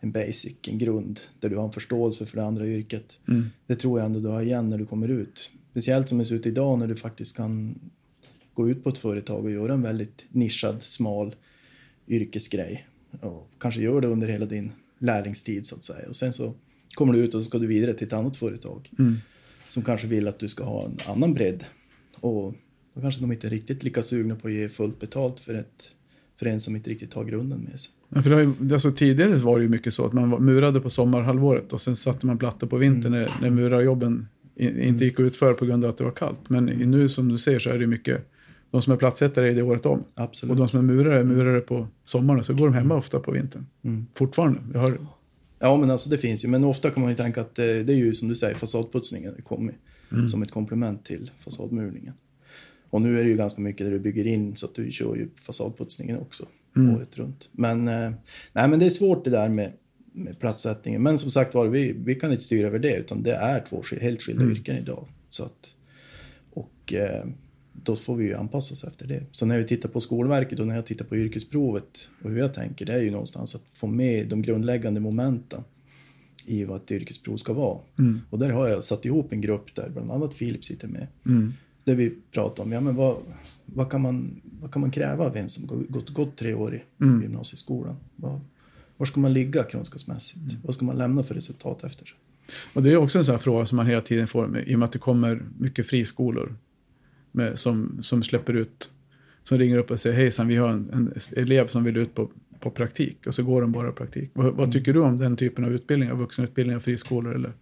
en 0.00 0.12
basic, 0.12 0.56
en 0.68 0.78
grund, 0.78 1.20
där 1.40 1.48
du 1.48 1.56
har 1.56 1.64
en 1.64 1.72
förståelse 1.72 2.26
för 2.26 2.36
det 2.36 2.44
andra 2.44 2.66
yrket. 2.66 3.18
Mm. 3.28 3.50
Det 3.66 3.74
tror 3.74 3.98
jag 3.98 4.06
ändå 4.06 4.20
du 4.20 4.28
har 4.28 4.42
igen 4.42 4.66
när 4.66 4.78
du 4.78 4.86
kommer 4.86 5.08
ut. 5.08 5.50
Speciellt 5.70 6.08
som 6.08 6.18
det 6.18 6.24
ser 6.24 6.34
ut 6.34 6.46
idag 6.46 6.78
när 6.78 6.86
du 6.86 6.96
faktiskt 6.96 7.36
kan 7.36 7.78
gå 8.56 8.70
ut 8.70 8.84
på 8.84 8.90
ett 8.90 8.98
företag 8.98 9.44
och 9.44 9.50
göra 9.50 9.72
en 9.72 9.82
väldigt 9.82 10.24
nischad, 10.28 10.82
smal 10.82 11.34
yrkesgrej. 12.08 12.86
Och 13.20 13.50
kanske 13.58 13.80
gör 13.80 14.00
det 14.00 14.08
under 14.08 14.28
hela 14.28 14.46
din 14.46 14.72
lärlingstid 14.98 15.66
så 15.66 15.74
att 15.74 15.84
säga. 15.84 16.08
Och 16.08 16.16
sen 16.16 16.32
så 16.32 16.54
kommer 16.94 17.12
du 17.12 17.18
ut 17.18 17.34
och 17.34 17.42
så 17.42 17.48
ska 17.48 17.58
du 17.58 17.66
vidare 17.66 17.92
till 17.92 18.06
ett 18.06 18.12
annat 18.12 18.36
företag. 18.36 18.90
Mm. 18.98 19.16
Som 19.68 19.82
kanske 19.82 20.06
vill 20.06 20.28
att 20.28 20.38
du 20.38 20.48
ska 20.48 20.64
ha 20.64 20.84
en 20.84 20.96
annan 21.06 21.34
bredd. 21.34 21.64
Och 22.20 22.54
då 22.94 23.00
kanske 23.00 23.20
de 23.20 23.32
inte 23.32 23.46
är 23.46 23.50
riktigt 23.50 23.82
lika 23.82 24.02
sugna 24.02 24.36
på 24.36 24.48
att 24.48 24.54
ge 24.54 24.68
fullt 24.68 25.00
betalt 25.00 25.40
för, 25.40 25.54
ett, 25.54 25.90
för 26.36 26.46
en 26.46 26.60
som 26.60 26.76
inte 26.76 26.90
riktigt 26.90 27.14
har 27.14 27.24
grunden 27.24 27.60
med 27.70 27.80
sig. 27.80 27.92
Ja, 28.08 28.22
för 28.22 28.40
ju, 28.40 28.74
alltså 28.74 28.92
tidigare 28.92 29.34
var 29.34 29.58
det 29.58 29.62
ju 29.62 29.68
mycket 29.68 29.94
så 29.94 30.06
att 30.06 30.12
man 30.12 30.44
murade 30.44 30.80
på 30.80 30.90
sommarhalvåret 30.90 31.72
och 31.72 31.80
sen 31.80 31.96
satte 31.96 32.26
man 32.26 32.38
plattor 32.38 32.66
på 32.66 32.76
vintern 32.76 33.12
när, 33.12 33.30
när 33.40 33.50
murarjobben 33.50 34.28
inte 34.56 35.04
gick 35.04 35.20
att 35.20 35.24
utföra 35.24 35.54
på 35.54 35.66
grund 35.66 35.84
av 35.84 35.90
att 35.90 35.98
det 35.98 36.04
var 36.04 36.10
kallt. 36.10 36.50
Men 36.50 36.64
nu 36.64 37.08
som 37.08 37.28
du 37.28 37.38
säger 37.38 37.58
så 37.58 37.70
är 37.70 37.78
det 37.78 37.86
mycket, 37.86 38.32
de 38.70 38.82
som 38.82 38.92
är 38.92 38.96
plattsättare 38.96 39.50
är 39.50 39.54
det 39.54 39.62
året 39.62 39.86
om. 39.86 40.04
Absolut. 40.14 40.50
Och 40.50 40.56
de 40.56 40.68
som 40.68 40.78
är 40.78 40.94
murare 40.94 41.20
är 41.20 41.24
murare 41.24 41.60
på 41.60 41.86
sommaren 42.04 42.44
så 42.44 42.54
går 42.54 42.66
de 42.66 42.74
hemma 42.74 42.94
ofta 42.94 43.20
på 43.20 43.30
vintern. 43.30 43.66
Mm. 43.84 44.06
Fortfarande. 44.14 44.60
Jag 44.72 44.80
har, 44.80 44.98
Ja, 45.58 45.76
men 45.76 45.90
alltså 45.90 46.10
det 46.10 46.18
finns 46.18 46.44
ju. 46.44 46.48
Men 46.48 46.64
ofta 46.64 46.90
kan 46.90 47.02
man 47.02 47.10
ju 47.10 47.16
tänka 47.16 47.40
att 47.40 47.58
eh, 47.58 47.64
det 47.64 47.92
är 47.92 47.96
ju 47.96 48.14
som 48.14 48.28
du 48.28 48.34
säger 48.34 48.54
fasadputsningen 48.54 49.32
det 49.36 49.42
kommer 49.42 49.74
som 50.28 50.42
ett 50.42 50.50
komplement 50.50 51.04
till 51.04 51.30
fasadmurningen. 51.38 52.14
Och 52.90 53.02
nu 53.02 53.20
är 53.20 53.24
det 53.24 53.30
ju 53.30 53.36
ganska 53.36 53.62
mycket 53.62 53.86
där 53.86 53.92
du 53.92 53.98
bygger 53.98 54.26
in 54.26 54.56
så 54.56 54.66
att 54.66 54.74
du 54.74 54.92
kör 54.92 55.16
ju 55.16 55.28
fasadputsningen 55.36 56.18
också 56.18 56.46
året 56.76 57.18
runt. 57.18 57.48
Men, 57.52 57.88
eh, 57.88 58.10
nej, 58.52 58.68
men 58.68 58.78
det 58.78 58.86
är 58.86 58.90
svårt 58.90 59.24
det 59.24 59.30
där 59.30 59.48
med, 59.48 59.72
med 60.12 60.38
platssättningen. 60.38 61.02
Men 61.02 61.18
som 61.18 61.30
sagt 61.30 61.54
var, 61.54 61.66
vi, 61.66 61.92
vi 61.92 62.14
kan 62.14 62.30
inte 62.30 62.42
styra 62.42 62.66
över 62.66 62.78
det 62.78 62.96
utan 62.96 63.22
det 63.22 63.34
är 63.34 63.60
två 63.68 63.82
helt 64.00 64.22
skilda 64.22 64.44
yrken 64.44 64.76
idag. 64.76 65.08
Så 65.28 65.44
att, 65.44 65.74
och 66.50 66.94
eh, 66.94 67.24
då 67.86 67.96
får 67.96 68.16
vi 68.16 68.24
ju 68.24 68.34
anpassa 68.34 68.74
oss 68.74 68.84
efter 68.84 69.06
det. 69.06 69.22
Så 69.32 69.46
när 69.46 69.58
vi 69.58 69.64
tittar 69.64 69.88
på 69.88 70.00
Skolverket 70.00 70.60
och 70.60 70.66
när 70.66 70.74
jag 70.74 70.86
tittar 70.86 71.04
på 71.04 71.16
yrkesprovet 71.16 72.10
och 72.22 72.30
hur 72.30 72.38
jag 72.38 72.54
tänker, 72.54 72.86
det 72.86 72.92
är 72.92 73.02
ju 73.02 73.10
någonstans 73.10 73.54
att 73.54 73.64
få 73.74 73.86
med 73.86 74.28
de 74.28 74.42
grundläggande 74.42 75.00
momenten 75.00 75.64
i 76.44 76.64
vad 76.64 76.76
ett 76.76 76.90
yrkesprov 76.90 77.36
ska 77.36 77.52
vara. 77.52 77.78
Och 78.30 78.38
där 78.38 78.50
har 78.50 78.68
jag 78.68 78.84
satt 78.84 79.04
ihop 79.04 79.32
en 79.32 79.40
grupp 79.40 79.74
där 79.74 79.88
bland 79.88 80.10
annat 80.10 80.34
Filip 80.34 80.64
sitter 80.64 80.88
med. 80.88 81.06
mm. 81.26 81.52
Där 81.84 81.94
vi 81.94 82.14
pratar 82.32 82.62
om, 82.62 82.72
ja 82.72 82.80
men 82.80 82.96
vad, 82.96 83.16
vad, 83.64 83.90
kan, 83.90 84.00
man, 84.00 84.40
vad 84.60 84.72
kan 84.72 84.80
man 84.80 84.90
kräva 84.90 85.24
av 85.24 85.36
en 85.36 85.48
som 85.48 85.86
gått, 85.88 86.10
gått, 86.10 86.36
tre 86.36 86.54
år 86.54 86.74
i 86.74 86.82
gymnasieskolan? 87.22 87.96
Vad, 88.16 88.40
var 88.96 89.06
ska 89.06 89.20
man 89.20 89.32
ligga 89.32 89.62
kunskapsmässigt? 89.62 90.56
Vad 90.64 90.74
ska 90.74 90.84
man 90.84 90.98
lämna 90.98 91.22
för 91.22 91.34
resultat 91.34 91.84
efter 91.84 92.06
sig? 92.06 92.16
Och 92.74 92.82
det 92.82 92.92
är 92.92 92.96
också 92.96 93.18
en 93.18 93.24
sån 93.24 93.38
fråga 93.38 93.66
som 93.66 93.76
man 93.76 93.86
hela 93.86 94.00
tiden 94.00 94.26
får 94.26 94.58
i 94.58 94.74
och 94.74 94.78
med 94.78 94.86
att 94.86 94.92
det 94.92 94.98
kommer 94.98 95.42
mycket 95.58 95.86
friskolor 95.86 96.56
med, 97.36 97.58
som, 97.58 97.98
som 98.02 98.22
släpper 98.22 98.52
ut, 98.52 98.90
som 99.44 99.58
ringer 99.58 99.78
upp 99.78 99.90
och 99.90 100.00
säger 100.00 100.16
hejsan 100.16 100.48
vi 100.48 100.56
har 100.56 100.68
en, 100.68 100.90
en 100.92 101.14
elev 101.36 101.66
som 101.66 101.84
vill 101.84 101.96
ut 101.96 102.14
på, 102.14 102.30
på 102.60 102.70
praktik 102.70 103.26
och 103.26 103.34
så 103.34 103.42
går 103.42 103.60
de 103.60 103.72
bara 103.72 103.92
praktik. 103.92 104.30
Vad, 104.34 104.54
vad 104.54 104.72
tycker 104.72 104.92
du 104.92 105.00
om 105.00 105.16
den 105.16 105.36
typen 105.36 105.64
av 105.64 105.72
utbildningar, 105.72 106.14
vuxenutbildningar, 106.14 106.80
friskolor 106.80 107.34
eller? 107.34 107.52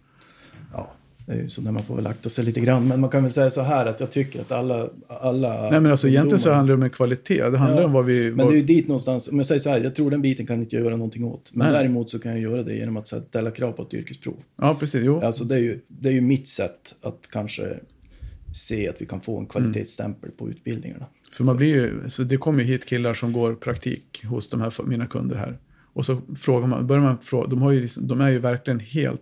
Ja, 0.73 0.91
det 1.25 1.33
är 1.33 1.41
ju 1.41 1.49
så 1.49 1.61
när 1.61 1.71
man 1.71 1.83
får 1.83 1.95
väl 1.95 2.07
akta 2.07 2.29
sig 2.29 2.45
lite 2.45 2.59
grann. 2.59 2.87
Men 2.87 3.01
man 3.01 3.09
kan 3.09 3.23
väl 3.23 3.31
säga 3.31 3.49
så 3.49 3.61
här 3.61 3.85
att 3.85 3.99
jag 3.99 4.11
tycker 4.11 4.41
att 4.41 4.51
alla... 4.51 4.89
alla 5.07 5.69
Nej 5.69 5.81
men 5.81 5.91
alltså 5.91 6.07
egentligen 6.07 6.39
så 6.39 6.51
handlar 6.51 6.75
det 6.75 6.77
om 6.77 6.83
en 6.83 6.89
kvalitet, 6.89 7.49
det 7.49 7.57
handlar 7.57 7.81
Ja, 7.81 7.85
om 7.85 7.93
vad 7.93 8.05
vi... 8.05 8.27
Men 8.31 8.37
vad, 8.37 8.47
det 8.47 8.57
är 8.57 8.59
ju 8.59 8.65
dit 8.65 8.87
någonstans, 8.87 9.27
om 9.27 9.37
jag 9.37 9.45
säger 9.45 9.59
så 9.59 9.69
här, 9.69 9.81
jag 9.81 9.95
tror 9.95 10.11
den 10.11 10.21
biten 10.21 10.45
kan 10.45 10.59
inte 10.59 10.75
göra 10.75 10.95
någonting 10.95 11.23
åt. 11.23 11.51
Men 11.53 11.67
Nej. 11.67 11.77
däremot 11.81 12.09
så 12.09 12.19
kan 12.19 12.31
jag 12.31 12.41
göra 12.41 12.63
det 12.63 12.75
genom 12.75 12.97
att 12.97 13.07
ställa 13.07 13.51
krav 13.51 13.71
på 13.71 13.83
ett 13.83 13.93
yrkesprov. 13.93 14.35
Ja 14.61 14.75
precis, 14.79 15.01
jo. 15.03 15.21
Alltså 15.21 15.43
det 15.43 15.55
är 15.55 15.59
ju, 15.59 15.79
det 15.87 16.09
är 16.09 16.13
ju 16.13 16.21
mitt 16.21 16.47
sätt 16.47 16.95
att 17.01 17.27
kanske 17.31 17.79
se 18.55 18.89
att 18.89 19.01
vi 19.01 19.05
kan 19.05 19.21
få 19.21 19.39
en 19.39 19.45
kvalitetsstämpel 19.45 20.31
på 20.31 20.49
utbildningarna. 20.49 21.05
För 21.31 21.43
man 21.43 21.57
blir 21.57 21.75
ju, 21.75 22.09
så 22.09 22.23
det 22.23 22.37
kommer 22.37 22.59
ju 22.59 22.65
hit 22.65 22.85
killar 22.85 23.13
som 23.13 23.33
går 23.33 23.55
praktik 23.55 24.25
hos 24.25 24.49
de 24.49 24.61
här 24.61 24.83
mina 24.83 25.07
kunder 25.07 25.35
här. 25.35 25.59
Och 25.93 26.05
så 26.05 26.21
frågar 26.35 26.67
man, 26.67 26.87
börjar 26.87 27.03
man 27.03 27.17
fråga, 27.21 27.47
de, 27.47 27.61
har 27.61 27.71
ju, 27.71 27.81
liksom- 27.81 28.07
de 28.07 28.21
är 28.21 28.29
ju 28.29 28.39
verkligen 28.39 28.79
helt, 28.79 29.21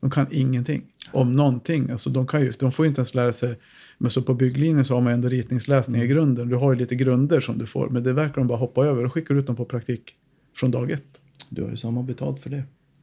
de 0.00 0.10
kan 0.10 0.26
ingenting 0.30 0.82
om 1.12 1.32
någonting. 1.32 1.90
Alltså 1.90 2.10
de, 2.10 2.26
kan 2.26 2.40
ju, 2.42 2.52
de 2.58 2.72
får 2.72 2.84
ju 2.86 2.88
inte 2.88 3.00
ens 3.00 3.14
lära 3.14 3.32
sig, 3.32 3.58
men 3.98 4.10
så 4.10 4.22
på 4.22 4.34
bygglinjen 4.34 4.84
så 4.84 4.94
har 4.94 5.00
man 5.00 5.12
ändå 5.12 5.28
ritningsläsning 5.28 6.02
i 6.02 6.06
grunden. 6.06 6.48
Du 6.48 6.56
har 6.56 6.72
ju 6.72 6.78
lite 6.78 6.94
grunder 6.94 7.40
som 7.40 7.58
du 7.58 7.66
får, 7.66 7.88
men 7.88 8.02
det 8.02 8.12
verkar 8.12 8.34
de 8.34 8.46
bara 8.46 8.58
hoppa 8.58 8.86
över 8.86 9.04
och 9.04 9.12
skickar 9.12 9.34
ut 9.34 9.46
dem 9.46 9.56
på 9.56 9.64
praktik 9.64 10.14
från 10.56 10.70
dag 10.70 10.90
ett. 10.90 11.20
Du 11.48 11.62
har 11.62 11.70
ju 11.70 11.76
samma 11.76 12.02
betalt 12.02 12.40
för 12.40 12.50
det. 12.50 12.62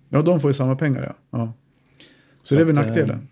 Ja, 0.10 0.22
de 0.22 0.39
får 0.39 0.49
ju 0.49 0.54
samma 0.54 0.76
pengar 0.76 1.04
ja. 1.04 1.39
ja. 1.39 1.54
Så, 2.43 2.56
det 2.56 2.62
är 2.62 2.66
väl 2.66 2.78
att, 2.78 2.84
eh, 2.84 2.88
nackdelen. 2.88 3.28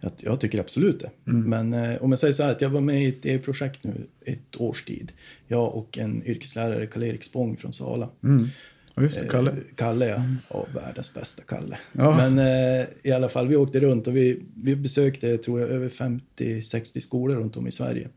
Jag, 0.00 0.12
jag 0.16 0.40
tycker 0.40 0.60
absolut 0.60 1.00
det. 1.00 1.10
Men 1.24 1.72
eh, 1.72 2.02
om 2.02 2.12
jag 2.12 2.18
säger 2.18 2.32
så 2.34 2.42
här 2.42 2.50
att 2.50 2.60
jag 2.60 2.70
var 2.70 2.80
med 2.80 3.02
i 3.02 3.08
ett 3.08 3.24
EU-projekt 3.24 3.84
nu 3.84 4.06
ett 4.26 4.56
års 4.56 4.84
tid. 4.84 5.12
Jag 5.46 5.74
och 5.74 5.98
en 5.98 6.26
yrkeslärare, 6.26 6.86
Karl-Erik 6.86 7.24
Spång 7.24 7.56
från 7.56 7.72
Sala. 7.72 8.08
Mm. 8.24 8.48
Ja, 8.94 9.02
just 9.02 9.20
det, 9.20 9.26
Kalle. 9.26 9.50
Eh, 9.50 9.56
Kalle, 9.74 10.08
ja. 10.08 10.22
ja. 10.50 10.66
Världens 10.74 11.14
bästa 11.14 11.42
Kalle. 11.42 11.78
Ja. 11.92 12.16
Men 12.16 12.38
eh, 12.38 12.86
i 13.02 13.12
alla 13.12 13.28
fall, 13.28 13.48
vi 13.48 13.56
åkte 13.56 13.80
runt 13.80 14.06
och 14.06 14.16
vi, 14.16 14.42
vi 14.54 14.76
besökte, 14.76 15.38
tror 15.38 15.60
jag, 15.60 15.68
över 15.68 15.88
50-60 15.88 17.00
skolor 17.00 17.36
runt 17.36 17.56
om 17.56 17.66
i 17.66 17.72
Sverige. 17.72 18.08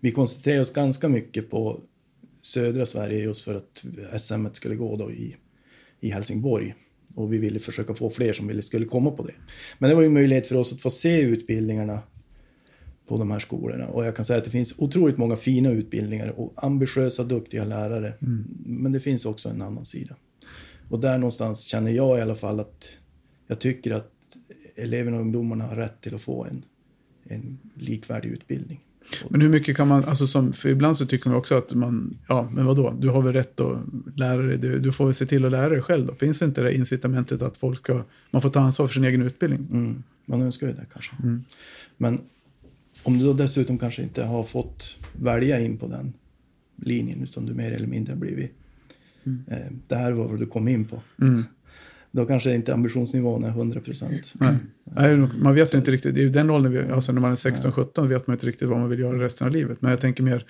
Vi 0.00 0.12
koncentrerade 0.12 0.62
oss 0.62 0.72
ganska 0.72 1.08
mycket 1.08 1.50
på 1.50 1.80
södra 2.42 2.86
Sverige 2.86 3.18
just 3.18 3.44
för 3.44 3.54
att 3.54 3.84
SM 4.20 4.46
skulle 4.52 4.74
gå 4.74 4.96
då 4.96 5.12
i, 5.12 5.36
i 6.00 6.10
Helsingborg. 6.10 6.74
Och 7.14 7.32
vi 7.32 7.38
ville 7.38 7.58
försöka 7.58 7.94
få 7.94 8.10
fler 8.10 8.32
som 8.32 8.46
ville, 8.46 8.62
skulle 8.62 8.86
komma 8.86 9.10
på 9.10 9.26
det. 9.26 9.34
Men 9.78 9.90
det 9.90 9.94
var 9.94 10.02
ju 10.02 10.06
en 10.06 10.12
möjlighet 10.12 10.46
för 10.46 10.56
oss 10.56 10.72
att 10.72 10.80
få 10.80 10.90
se 10.90 11.20
utbildningarna 11.20 12.02
på 13.06 13.18
de 13.18 13.30
här 13.30 13.38
skolorna. 13.38 13.86
Och 13.86 14.06
jag 14.06 14.16
kan 14.16 14.24
säga 14.24 14.38
att 14.38 14.44
det 14.44 14.50
finns 14.50 14.78
otroligt 14.78 15.18
många 15.18 15.36
fina 15.36 15.70
utbildningar 15.70 16.28
och 16.28 16.52
ambitiösa, 16.64 17.24
duktiga 17.24 17.64
lärare. 17.64 18.12
Men 18.66 18.92
det 18.92 19.00
finns 19.00 19.24
också 19.24 19.48
en 19.48 19.62
annan 19.62 19.84
sida. 19.84 20.16
Och 20.88 21.00
där 21.00 21.18
någonstans 21.18 21.62
känner 21.64 21.90
jag 21.90 22.18
i 22.18 22.22
alla 22.22 22.34
fall 22.34 22.60
att 22.60 22.90
jag 23.46 23.60
tycker 23.60 23.90
att 23.90 24.12
eleverna 24.76 25.16
och 25.16 25.22
ungdomarna 25.22 25.64
har 25.64 25.76
rätt 25.76 26.00
till 26.00 26.14
att 26.14 26.22
få 26.22 26.44
en, 26.44 26.64
en 27.24 27.58
likvärdig 27.74 28.30
utbildning. 28.30 28.80
Men 29.28 29.40
hur 29.40 29.48
mycket 29.48 29.76
kan 29.76 29.88
man, 29.88 30.04
alltså 30.04 30.26
som, 30.26 30.52
för 30.52 30.68
ibland 30.68 30.96
så 30.96 31.06
tycker 31.06 31.28
man 31.28 31.38
också 31.38 31.54
att 31.54 31.74
man, 31.74 32.18
ja 32.28 32.48
men 32.52 32.66
vadå, 32.66 32.96
du 32.98 33.08
har 33.08 33.22
väl 33.22 33.32
rätt 33.32 33.60
att 33.60 33.78
lära 34.16 34.42
dig, 34.42 34.58
du, 34.58 34.78
du 34.78 34.92
får 34.92 35.04
väl 35.04 35.14
se 35.14 35.26
till 35.26 35.44
att 35.44 35.52
lära 35.52 35.68
dig 35.68 35.82
själv 35.82 36.06
då. 36.06 36.14
Finns 36.14 36.42
inte 36.42 36.62
det 36.62 36.74
incitamentet 36.74 37.42
att 37.42 37.56
folk 37.56 37.78
ska, 37.78 38.02
man 38.30 38.42
får 38.42 38.50
ta 38.50 38.60
ansvar 38.60 38.86
för 38.86 38.94
sin 38.94 39.04
egen 39.04 39.22
utbildning? 39.22 39.66
Mm, 39.72 40.02
man 40.26 40.42
önskar 40.42 40.66
ju 40.66 40.72
det 40.72 40.86
kanske. 40.92 41.12
Men 41.96 42.20
om 43.02 43.18
du 43.18 43.24
då 43.24 43.32
dessutom 43.32 43.78
kanske 43.78 44.02
inte 44.02 44.24
har 44.24 44.44
fått 44.44 44.98
välja 45.12 45.60
in 45.60 45.78
på 45.78 45.86
den 45.86 46.12
linjen 46.76 47.22
utan 47.22 47.46
du 47.46 47.54
mer 47.54 47.72
eller 47.72 47.86
mindre 47.86 48.16
blivit, 48.16 48.52
eh, 49.24 49.56
det 49.88 49.94
här 49.96 50.12
var 50.12 50.28
vad 50.28 50.38
du 50.38 50.46
kom 50.46 50.68
in 50.68 50.84
på. 50.84 51.02
Då 52.12 52.26
kanske 52.26 52.54
inte 52.54 52.74
ambitionsnivån 52.74 53.44
är 53.44 53.48
100 53.48 53.80
procent. 53.80 54.34
Nej. 54.34 54.56
Nej, 54.84 55.16
man 55.16 55.54
vet 55.54 55.74
ju 55.74 55.78
inte 55.78 55.90
riktigt, 55.90 56.14
det 56.14 56.20
är 56.20 56.22
ju 56.22 56.30
den 56.30 56.50
åldern, 56.50 56.72
vi, 56.72 56.92
alltså 56.92 57.12
när 57.12 57.20
man 57.20 57.32
är 57.32 57.36
16-17 57.36 58.06
vet 58.06 58.26
man 58.26 58.34
inte 58.34 58.46
riktigt 58.46 58.68
vad 58.68 58.78
man 58.78 58.88
vill 58.88 58.98
göra 58.98 59.22
resten 59.22 59.46
av 59.46 59.52
livet. 59.52 59.82
Men 59.82 59.90
jag 59.90 60.00
tänker 60.00 60.22
mer, 60.22 60.46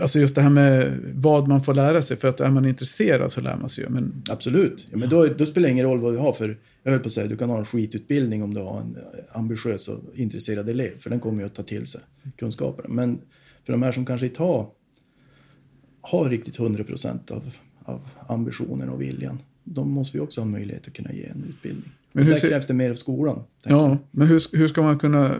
Alltså 0.00 0.18
just 0.18 0.34
det 0.34 0.42
här 0.42 0.50
med 0.50 0.98
vad 1.14 1.48
man 1.48 1.62
får 1.62 1.74
lära 1.74 2.02
sig. 2.02 2.16
För 2.16 2.28
att 2.28 2.40
är 2.40 2.50
man 2.50 2.64
intresserad 2.64 3.32
så 3.32 3.40
lär 3.40 3.56
man 3.56 3.68
sig 3.68 3.84
ju. 3.84 3.90
Men 3.90 4.22
Absolut. 4.28 4.88
Ja, 4.90 4.96
men 4.96 5.08
då, 5.08 5.26
då 5.26 5.46
spelar 5.46 5.68
det 5.68 5.72
ingen 5.72 5.86
roll 5.86 6.00
vad 6.00 6.12
du 6.12 6.18
har 6.18 6.32
för, 6.32 6.58
jag 6.82 6.90
höll 6.90 7.00
på 7.00 7.06
att 7.06 7.12
säga, 7.12 7.26
du 7.26 7.36
kan 7.36 7.50
ha 7.50 7.58
en 7.58 7.64
skitutbildning 7.64 8.42
om 8.42 8.54
du 8.54 8.60
har 8.60 8.80
en 8.80 8.96
ambitiös 9.32 9.88
och 9.88 10.00
intresserad 10.14 10.68
elev, 10.68 10.98
för 10.98 11.10
den 11.10 11.20
kommer 11.20 11.40
ju 11.40 11.46
att 11.46 11.54
ta 11.54 11.62
till 11.62 11.86
sig 11.86 12.00
kunskaperna. 12.36 12.88
Men 12.88 13.18
för 13.64 13.72
de 13.72 13.82
här 13.82 13.92
som 13.92 14.06
kanske 14.06 14.26
inte 14.26 14.42
har, 14.42 14.70
har 16.00 16.30
riktigt 16.30 16.58
100% 16.58 17.32
av, 17.32 17.42
av 17.84 18.08
ambitionen 18.26 18.88
och 18.88 19.00
viljan, 19.00 19.38
de 19.74 19.90
måste 19.90 20.16
vi 20.16 20.20
också 20.24 20.40
ha 20.40 20.46
möjlighet 20.46 20.86
att 20.88 20.92
kunna 20.94 21.12
ge 21.12 21.24
en 21.26 21.44
utbildning. 21.48 21.90
Men 22.12 22.24
hur 22.24 22.30
Där 22.32 22.38
ser- 22.40 22.48
krävs 22.48 22.66
det 22.66 22.74
mer 22.74 22.90
av 22.90 22.94
skolan. 22.94 23.42
tänker 23.62 23.78
jag. 23.78 23.90
Ja, 23.90 23.98
men 24.10 24.26
hur, 24.28 24.56
hur 24.56 24.68
ska 24.68 24.82
man 24.82 24.98
kunna... 24.98 25.34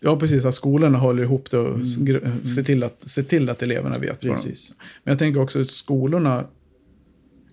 Ja, 0.00 0.18
precis. 0.18 0.44
Att 0.44 0.54
skolorna 0.54 0.98
håller 0.98 1.22
ihop 1.22 1.50
det 1.50 1.58
och 1.58 1.80
s- 1.80 1.96
gr- 1.98 2.44
se, 2.44 2.62
till 2.62 2.82
att, 2.82 3.08
se 3.08 3.22
till 3.22 3.48
att 3.48 3.62
eleverna 3.62 3.98
vet. 3.98 4.20
Precis. 4.20 4.74
Men 5.04 5.12
jag 5.12 5.18
tänker 5.18 5.40
också 5.40 5.60
att 5.60 5.70
skolorna... 5.70 6.46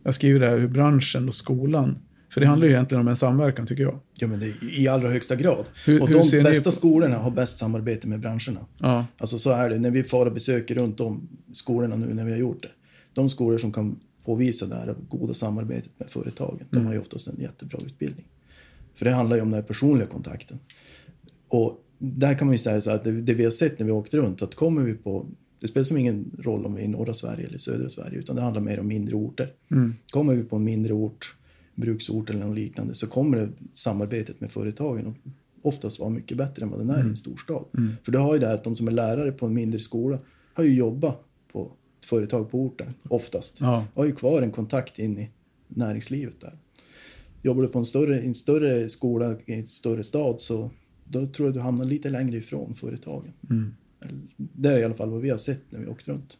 Jag 0.03 0.15
skriver 0.15 0.39
det 0.39 0.49
här 0.49 0.57
hur 0.57 0.67
branschen 0.67 1.27
och 1.27 1.34
skolan... 1.36 1.97
För 2.34 2.41
det 2.41 2.47
handlar 2.47 2.67
ju 2.67 2.73
egentligen 2.73 3.01
om 3.01 3.07
en 3.07 3.15
samverkan 3.15 3.67
tycker 3.67 3.84
jag. 3.84 3.99
Ja, 4.13 4.27
men 4.27 4.39
det 4.39 4.45
är 4.45 4.79
i 4.79 4.88
allra 4.88 5.09
högsta 5.09 5.36
grad. 5.36 5.65
Hur- 5.86 6.17
och 6.17 6.25
ser 6.25 6.38
de 6.38 6.43
bästa 6.43 6.63
på- 6.69 6.71
skolorna 6.75 7.17
har 7.17 7.32
bäst 7.32 7.57
samarbete 7.57 8.07
med 8.07 8.19
branscherna. 8.19 8.59
Ja, 8.77 9.05
Alltså 9.17 9.39
så 9.39 9.49
är 9.51 9.69
det. 9.69 9.79
När 9.79 9.91
vi 9.91 10.03
far 10.03 10.25
och 10.25 10.34
besöker 10.34 10.75
runt 10.75 10.99
om 10.99 11.27
skolorna 11.53 11.95
nu 11.95 12.13
när 12.13 12.25
vi 12.25 12.32
har 12.32 12.39
gjort 12.39 12.61
det. 12.61 12.69
De 13.13 13.29
skolor 13.29 13.57
som 13.57 13.71
kan 13.73 13.99
påvisa 14.26 14.65
det 14.65 14.76
här 14.76 14.95
goda 15.09 15.34
samarbetet 15.34 15.91
med 15.97 16.09
företagen, 16.09 16.65
de 16.69 16.86
har 16.86 16.93
ju 16.93 16.99
oftast 16.99 17.28
en 17.28 17.39
jättebra 17.39 17.80
utbildning. 17.86 18.26
För 18.95 19.05
det 19.05 19.11
handlar 19.11 19.36
ju 19.36 19.41
om 19.41 19.49
den 19.49 19.59
här 19.61 19.67
personliga 19.67 20.07
kontakten. 20.07 20.59
Och 21.47 21.86
där 21.97 22.38
kan 22.38 22.47
man 22.47 22.53
ju 22.53 22.57
säga 22.57 22.82
så 22.82 22.91
att 22.91 23.03
det, 23.03 23.22
det 23.22 23.34
vi 23.34 23.43
har 23.43 23.51
sett 23.51 23.80
när 23.80 23.86
vi 23.86 23.91
åkt 23.91 24.13
runt, 24.13 24.41
att 24.41 24.55
kommer 24.55 24.84
vi 24.84 24.93
på, 24.93 25.26
det 25.59 25.67
spelar 25.67 25.84
som 25.84 25.97
ingen 25.97 26.32
roll 26.39 26.65
om 26.65 26.76
vi 26.76 26.82
är 26.82 26.86
i 26.86 26.88
norra 26.88 27.13
Sverige 27.13 27.47
eller 27.47 27.57
södra 27.57 27.89
Sverige, 27.89 28.19
utan 28.19 28.36
det 28.36 28.41
handlar 28.41 28.61
mer 28.61 28.80
om 28.80 28.88
mindre 28.88 29.15
orter. 29.15 29.53
Kommer 30.09 30.36
vi 30.36 30.43
på 30.43 30.55
en 30.55 30.63
mindre 30.63 30.93
ort, 30.93 31.36
bruksort 31.76 32.30
eller 32.30 32.45
något 32.45 32.57
liknande, 32.57 32.93
så 32.93 33.07
kommer 33.07 33.38
det 33.38 33.49
samarbetet 33.74 34.41
med 34.41 34.51
företagen 34.51 35.15
oftast 35.61 35.99
vara 35.99 36.09
mycket 36.09 36.38
bättre 36.38 36.63
än 36.63 36.69
vad 36.69 36.80
den 36.80 36.89
är 36.89 37.03
i 37.05 37.09
en 37.09 37.15
storstad. 37.15 37.65
För 38.03 38.11
du 38.11 38.17
har 38.17 38.34
ju 38.34 38.39
det 38.39 38.47
här 38.47 38.55
att 38.55 38.63
de 38.63 38.76
som 38.76 38.88
är 38.88 38.91
lärare 38.91 39.32
på 39.32 39.45
en 39.45 39.53
mindre 39.53 39.80
skola 39.80 40.19
har 40.53 40.63
ju 40.63 40.76
jobbat 40.76 41.24
på 41.51 41.72
företag 42.12 42.51
på 42.51 42.59
orten, 42.59 42.93
oftast. 43.09 43.62
Ja. 43.62 43.86
Har 43.95 44.05
ju 44.05 44.16
kvar 44.16 44.41
en 44.41 44.51
kontakt 44.51 44.99
in 44.99 45.18
i 45.20 45.30
näringslivet 45.68 46.41
där. 46.41 46.53
Jobbar 47.41 47.62
du 47.62 47.68
på 47.68 47.80
en 47.80 47.86
större, 47.86 48.20
en 48.20 48.34
större 48.34 48.89
skola 48.89 49.36
i 49.45 49.53
en 49.53 49.66
större 49.66 50.03
stad 50.03 50.39
så 50.39 50.72
då 51.03 51.28
tror 51.28 51.47
jag 51.47 51.53
du 51.53 51.59
hamnar 51.59 51.86
lite 51.86 52.09
längre 52.09 52.38
ifrån 52.38 52.76
företagen. 52.76 53.34
Eller, 54.01 54.20
Det 54.38 54.70
är 54.70 54.80
i 54.80 54.84
alla 54.84 54.95
fall 54.95 55.09
vad 55.09 55.22
vi 55.22 55.30
har 55.30 55.38
sett 55.38 55.64
när 55.70 55.80
vi 55.80 55.88
åkt 55.88 56.07
runt. 56.07 56.38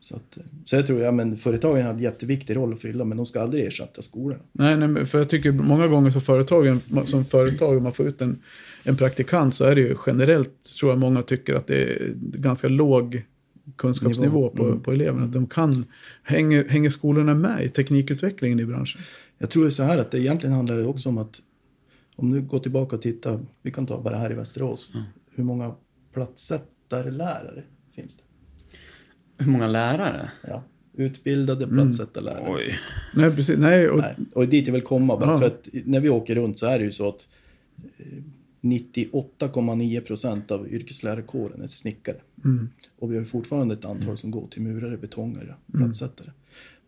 Så, 0.00 0.16
att, 0.16 0.38
så 0.64 0.76
jag 0.76 0.86
tror 0.86 1.00
ja, 1.00 1.12
men 1.12 1.36
företagen 1.36 1.82
har 1.82 1.92
en 1.92 1.98
jätteviktig 1.98 2.56
roll 2.56 2.72
att 2.72 2.80
fylla 2.80 3.04
men 3.04 3.16
de 3.16 3.26
ska 3.26 3.40
aldrig 3.40 3.64
ersätta 3.64 4.02
skolorna. 4.02 4.42
Nej, 4.52 4.76
nej, 4.76 5.06
för 5.06 5.18
jag 5.18 5.28
tycker 5.28 5.52
många 5.52 5.86
gånger 5.86 6.10
som 6.10 6.20
företagen, 6.20 6.80
som 7.04 7.24
företag, 7.24 7.76
om 7.76 7.82
man 7.82 7.92
får 7.92 8.06
ut 8.06 8.20
en, 8.20 8.38
en 8.82 8.96
praktikant 8.96 9.54
så 9.54 9.64
är 9.64 9.74
det 9.74 9.80
ju 9.80 9.96
generellt, 10.06 10.62
tror 10.78 10.92
jag 10.92 10.98
många 10.98 11.22
tycker 11.22 11.54
att 11.54 11.66
det 11.66 11.82
är 11.82 12.12
ganska 12.16 12.68
låg 12.68 13.22
kunskapsnivå 13.76 14.22
Nivå. 14.40 14.50
på, 14.50 14.64
Mm. 14.64 14.80
på 14.80 14.92
eleverna. 14.92 15.26
De 15.26 15.46
kan, 15.46 15.84
hänger, 16.22 16.68
hänger 16.68 16.90
skolorna 16.90 17.34
med 17.34 17.64
i 17.64 17.68
teknikutvecklingen 17.68 18.60
i 18.60 18.64
branschen? 18.66 19.00
Jag 19.38 19.50
tror 19.50 19.70
så 19.70 19.82
här 19.82 19.98
att 19.98 20.10
det 20.10 20.18
egentligen 20.20 20.54
handlar 20.56 20.76
det 20.78 20.84
också 20.86 21.08
om 21.08 21.18
att 21.18 21.42
om 22.16 22.30
du 22.30 22.40
går 22.42 22.58
tillbaka 22.58 22.96
och 22.96 23.02
tittar, 23.02 23.40
vi 23.62 23.70
kan 23.70 23.86
ta 23.86 24.00
bara 24.02 24.16
här 24.16 24.30
i 24.30 24.34
Västerås, 24.34 24.92
hur 25.34 25.44
många 25.44 25.74
platssättarlärare 26.12 27.62
finns 27.94 28.16
det? 28.16 28.22
Hur 29.44 29.52
många 29.52 29.66
lärare? 29.66 30.30
Ja, 30.48 30.62
utbildade 30.96 31.66
platssättarlärare. 31.66 32.52
Oj. 32.54 32.62
finns 32.64 32.86
det. 33.14 33.20
Nej, 33.20 33.36
precis. 33.36 33.58
Nej, 33.58 33.88
och, 33.88 33.98
Nej, 33.98 34.14
och 34.34 34.48
dit 34.48 34.66
jag 34.66 34.72
vill 34.74 34.82
komma, 34.82 35.16
bara 35.16 35.30
Ja. 35.30 35.38
för 35.38 35.46
att 35.46 35.68
när 35.84 36.00
vi 36.00 36.08
åker 36.08 36.34
runt 36.34 36.58
så 36.58 36.66
är 36.66 36.78
det 36.78 36.84
ju 36.84 36.92
så 36.92 37.08
att 37.08 37.28
eh, 37.98 38.06
98,9 38.64 40.00
procent 40.00 40.50
av 40.50 40.68
yrkeslärarkåren 40.68 41.62
är 41.62 41.66
snickare. 41.66 42.16
Mm. 42.44 42.68
Och 42.98 43.12
vi 43.12 43.16
har 43.16 43.24
fortfarande 43.24 43.74
ett 43.74 43.84
antal 43.84 44.16
som 44.16 44.30
går 44.30 44.46
till 44.46 44.62
murare, 44.62 44.96
betongare, 44.96 45.54
plattsättare. 45.72 46.30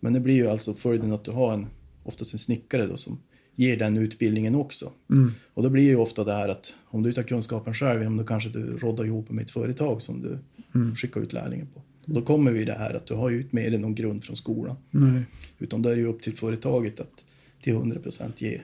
Men 0.01 0.13
det 0.13 0.21
blir 0.21 0.35
ju 0.35 0.49
alltså 0.49 0.75
följden 0.75 1.13
att 1.13 1.25
du 1.25 1.31
har 1.31 1.53
en, 1.55 1.67
oftast 2.03 2.33
en 2.33 2.39
snickare 2.39 2.87
då 2.87 2.97
som 2.97 3.19
ger 3.55 3.77
den 3.77 3.97
utbildningen 3.97 4.55
också. 4.55 4.93
Mm. 5.11 5.33
Och 5.55 5.63
då 5.63 5.71
blir 5.71 5.85
ju 5.85 5.97
ofta 5.97 6.25
det 6.25 6.33
här 6.33 6.49
att 6.49 6.75
om 6.85 7.03
du 7.03 7.09
inte 7.09 7.21
har 7.21 7.27
kunskapen 7.29 7.75
själv, 7.75 8.07
om 8.07 8.17
då 8.17 8.25
kanske 8.25 8.49
du 8.51 8.79
roddar 8.79 9.05
ihop 9.05 9.31
med 9.31 9.45
ett 9.45 9.51
företag 9.51 10.03
som 10.03 10.23
du 10.23 10.39
Mm. 10.75 10.95
skickar 10.95 11.21
ut 11.21 11.33
lärlingen 11.33 11.67
på. 11.75 11.83
Och 12.07 12.15
då 12.15 12.23
kommer 12.23 12.53
vi 12.53 12.65
det 12.65 12.73
här 12.73 12.95
att 12.95 13.07
du 13.07 13.15
har 13.15 13.31
ju 13.31 13.37
inte 13.41 13.55
med 13.55 13.73
dig 13.73 13.81
någon 13.81 13.95
grund 13.95 14.25
från 14.25 14.37
skolan. 14.37 14.77
nej. 14.91 15.23
Utan 15.59 15.83
då 15.83 15.89
är 15.89 15.95
det 15.95 16.01
ju 16.01 16.07
upp 16.07 16.23
till 16.23 16.37
företaget 16.37 17.01
att 17.01 17.25
till 17.63 17.75
100% 17.75 18.33
ge 18.37 18.61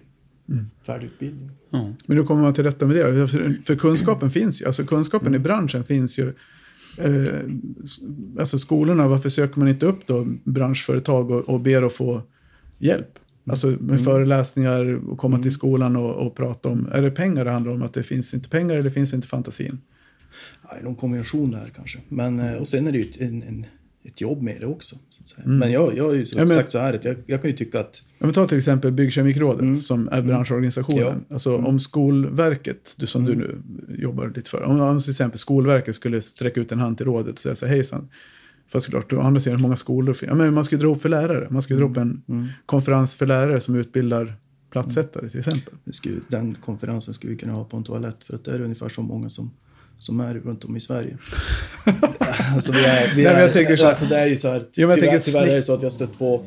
Mm. 0.49 0.65
färdig 0.87 1.07
utbildning. 1.07 1.51
Ja. 1.71 1.93
Men 2.07 2.17
hur 2.17 2.25
kommer 2.25 2.43
man 2.43 2.55
till 2.55 2.65
rätta 2.65 2.87
med 2.87 2.97
det? 2.97 3.29
För, 3.65 3.77
kunskapen 3.77 4.31
finns 4.31 4.63
ju. 4.63 4.67
Alltså 4.67 4.85
kunskapen 4.85 5.35
i 5.35 5.39
branschen 5.39 5.85
finns 5.85 6.19
ju. 6.19 6.33
Eh, 6.99 7.41
alltså 8.39 8.59
skolorna, 8.59 9.09
varför 9.09 9.31
söker 9.31 9.59
man 9.59 9.69
inte 9.69 9.87
upp 9.87 10.07
då 10.07 10.27
branschföretag 10.45 11.31
och, 11.31 11.49
och 11.49 11.61
ber 11.61 11.83
att 11.83 11.93
få 11.93 12.23
hjälp? 12.79 13.19
Alltså 13.47 13.67
med 13.81 14.05
föreläsningar 14.05 15.09
och 15.11 15.19
komma 15.19 15.39
till 15.39 15.53
skolan 15.53 15.97
och, 15.97 16.27
och 16.27 16.37
prata 16.37 16.69
om. 16.69 16.89
Är 16.93 17.03
det 17.03 17.11
pengar 17.11 17.45
det 17.45 17.51
handlar 17.51 17.73
om? 17.73 17.83
Att 17.83 17.95
det 17.95 18.03
finns 18.03 18.35
inte 18.35 18.49
pengar 18.49 18.77
eller 18.77 18.91
finns 18.91 19.15
inte 19.15 19.29
fantasin? 19.29 19.81
Ja, 20.63 20.77
någon 20.83 20.95
kombination 20.95 21.51
där 21.51 21.73
kanske. 21.77 21.99
Men, 22.09 22.41
eh, 22.41 22.55
och 22.55 22.69
sen 22.69 22.87
är 22.87 22.93
det 22.93 22.99
ju 22.99 23.27
en, 23.27 23.43
en, 23.43 23.67
ett 24.05 24.21
jobb 24.21 24.43
med 24.43 24.57
det 24.61 24.67
också. 24.67 24.97
Mm. 25.45 25.59
Men 25.59 25.73
jag, 25.73 25.97
jag 25.97 26.05
har 26.05 26.15
ju 26.15 26.25
så 26.25 26.39
Ja, 26.39 26.41
men- 26.41 26.49
sagt 26.49 26.73
så 26.73 26.79
här 26.79 27.01
jag, 27.03 27.17
jag 27.27 27.43
kan 27.43 27.51
ju 27.51 27.57
tycka 27.57 27.81
att 27.81 28.03
Ja, 28.19 28.27
men 28.27 28.35
ta 28.35 28.47
till 28.49 28.59
exempel 28.59 28.93
Byggkemikrådet 28.93 29.83
som 29.83 30.09
är 30.09 30.23
branschorganisationen. 30.23 31.07
Mm. 31.07 31.25
Ja. 31.29 31.35
Alltså 31.35 31.57
om 31.57 31.81
Skolverket, 31.81 32.95
du, 32.97 33.07
som 33.07 33.25
du 33.25 33.35
nu 33.35 33.59
jobbar 33.99 34.33
lite 34.37 34.51
för. 34.51 34.63
Om, 34.63 34.81
om 34.81 34.99
till 35.01 35.11
exempel 35.11 35.39
Skolverket 35.39 35.95
skulle 35.95 36.23
sträcka 36.23 36.61
ut 36.61 36.73
en 36.73 36.79
hand 36.79 36.97
till 36.97 37.07
rådet 37.07 37.33
och 37.33 37.39
säga 37.39 37.55
så 37.55 37.67
här, 37.67 37.75
hejsan. 37.75 38.09
Fast 38.69 38.91
klart, 38.91 39.13
å 39.13 39.21
andra 39.21 39.41
sidan 39.41 39.61
många 39.61 39.77
skolor. 39.77 40.17
Ja, 40.23 40.35
men 40.35 40.55
man 40.55 40.65
ska 40.65 40.77
dra 40.77 40.89
upp 40.95 41.03
för 41.03 41.09
lärare. 41.09 41.47
Man 41.51 41.63
ska 41.63 41.75
dra 41.75 41.85
upp 41.85 41.97
en 41.97 42.23
Mm. 42.29 42.49
konferens 42.67 43.17
för 43.17 43.27
lärare 43.27 43.61
som 43.61 43.75
utbildar 43.77 44.37
platssättare 44.71 45.29
till 45.29 45.39
exempel. 45.39 45.75
skulle, 45.91 46.17
den 46.29 46.55
konferensen 46.55 47.15
skulle 47.15 47.33
vi 47.33 47.39
kunna 47.39 47.53
ha 47.53 47.65
på 47.65 47.77
en 47.77 47.85
toalett 47.85 48.25
för 48.25 48.35
att 48.35 48.45
det 48.45 48.53
är 48.53 48.61
ungefär 48.61 48.89
så 48.89 49.03
många 49.03 49.29
som, 49.29 49.51
som 49.99 50.21
är 50.21 50.35
runt 50.35 50.65
om 50.65 50.77
i 50.77 50.81
Sverige. 50.81 51.17
alltså, 52.55 52.73
vi 52.73 52.85
är, 52.85 53.15
vi 53.17 53.23
Nej, 53.23 53.33
men 53.33 53.41
jag 53.41 53.49
är, 53.49 53.53
tänker 53.53 53.77
så 53.77 53.83
här- 53.83 53.91
alltså 53.91 54.07
det 54.07 54.17
är 54.17 54.27
ju 54.27 54.37
så 54.37 54.49
här, 54.49 54.63
Ja, 54.75 54.87
men 54.87 54.89
jag 54.91 54.95
tyvärr, 55.01 55.11
tänker 55.13 55.25
tyvärr 55.25 55.47
är 55.47 55.55
det 55.57 55.63
så 55.63 55.75
att 55.75 55.83
jag 55.83 55.87
har 55.87 55.91
stött 55.91 56.19
på 56.19 56.47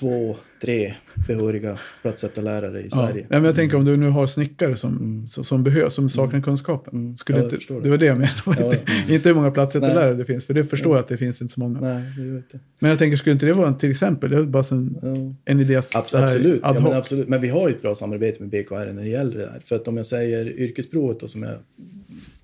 två, 0.00 0.36
tre 0.62 0.94
behöriga 1.28 1.78
platssättarlärare 2.02 2.82
i. 2.82 2.90
Sverige. 2.90 3.20
Ja, 3.20 3.26
men 3.36 3.44
jag 3.44 3.54
tänker 3.54 3.76
om 3.76 3.84
du 3.84 3.96
nu 3.96 4.08
har 4.08 4.26
snickare 4.26 4.76
som, 4.76 5.24
som, 5.30 5.44
som 5.44 5.64
behövs, 5.64 5.94
som 5.94 6.08
saknar 6.08 6.40
kunskapen. 6.40 6.94
Mm. 7.00 7.16
Skulle 7.16 7.38
Ja, 7.38 7.44
jag 7.44 7.52
inte, 7.52 7.74
det. 7.74 7.80
det 7.80 7.90
var 7.90 7.96
det 7.98 8.06
jag 8.06 8.18
menade. 8.18 8.34
Ja, 8.46 8.72
ja. 9.06 9.14
inte 9.14 9.28
hur 9.28 9.34
många 9.36 9.50
platssättarlärare 9.50 10.14
det 10.14 10.24
finns, 10.24 10.46
för 10.46 10.54
det 10.54 10.64
förstår 10.64 10.92
jag 10.96 11.00
att 11.02 11.08
det 11.08 11.16
finns 11.16 11.40
inte 11.42 11.54
så 11.54 11.60
många. 11.60 11.80
Nej, 11.80 12.02
det 12.18 12.22
vet 12.32 12.44
jag. 12.52 12.60
Men 12.78 12.88
jag 12.90 12.98
tänker, 12.98 13.16
skulle 13.16 13.32
inte 13.32 13.46
det 13.46 13.52
vara 13.52 13.68
en, 13.68 13.78
till 13.78 13.90
exempel, 13.90 14.30
det 14.30 14.36
är 14.36 14.42
bara 14.42 14.64
en, 14.70 15.36
en 15.44 15.60
idé 15.60 15.82
så 15.82 15.98
Abs- 15.98 16.16
här 16.18 16.24
absolut. 16.24 16.64
ad 16.64 16.78
hoc. 16.80 16.88
men 16.88 16.98
absolut. 16.98 17.28
Men 17.28 17.40
vi 17.40 17.48
har 17.48 17.68
ju 17.68 17.74
ett 17.74 17.82
bra 17.82 17.94
samarbete 17.94 18.42
med 18.42 18.48
BKR 18.50 18.92
när 18.92 19.02
det 19.02 19.08
gäller 19.08 19.32
det 19.38 19.44
där. 19.46 19.62
För 19.64 19.76
att 19.76 19.88
om 19.88 19.96
jag 19.96 20.06
säger 20.06 20.46
yrkesprovet 20.58 21.20
då, 21.20 21.28
som 21.28 21.42
jag 21.42 21.52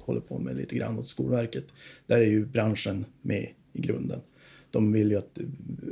håller 0.07 0.20
på 0.20 0.38
med 0.38 0.57
lite 0.57 0.76
grann 0.76 0.98
åt 0.98 1.09
Skolverket. 1.09 1.64
Där 2.07 2.16
är 2.16 2.26
ju 2.26 2.46
branschen 2.46 3.04
med 3.22 3.48
i 3.72 3.80
grunden. 3.80 4.20
De 4.70 4.92
vill 4.92 5.11
ju 5.11 5.18
att 5.18 5.38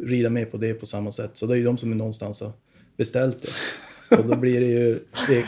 rida 0.05 0.31
med 0.31 0.51
på 0.51 0.57
det 0.57 0.75
på 0.75 0.87
samma 0.87 1.13
sätt. 1.13 1.31
Så 1.35 1.47
det 1.47 1.55
är 1.55 1.57
ju 1.57 1.65
de 1.65 1.79
som 1.79 1.93
är 1.93 1.97
någonstans 1.97 2.41
har 2.41 2.53
beställt 2.97 3.43
det. 3.43 3.51
Och 4.19 4.27
då 4.27 4.37
blir 4.37 4.61
det 4.61 4.67
ju, 4.67 4.99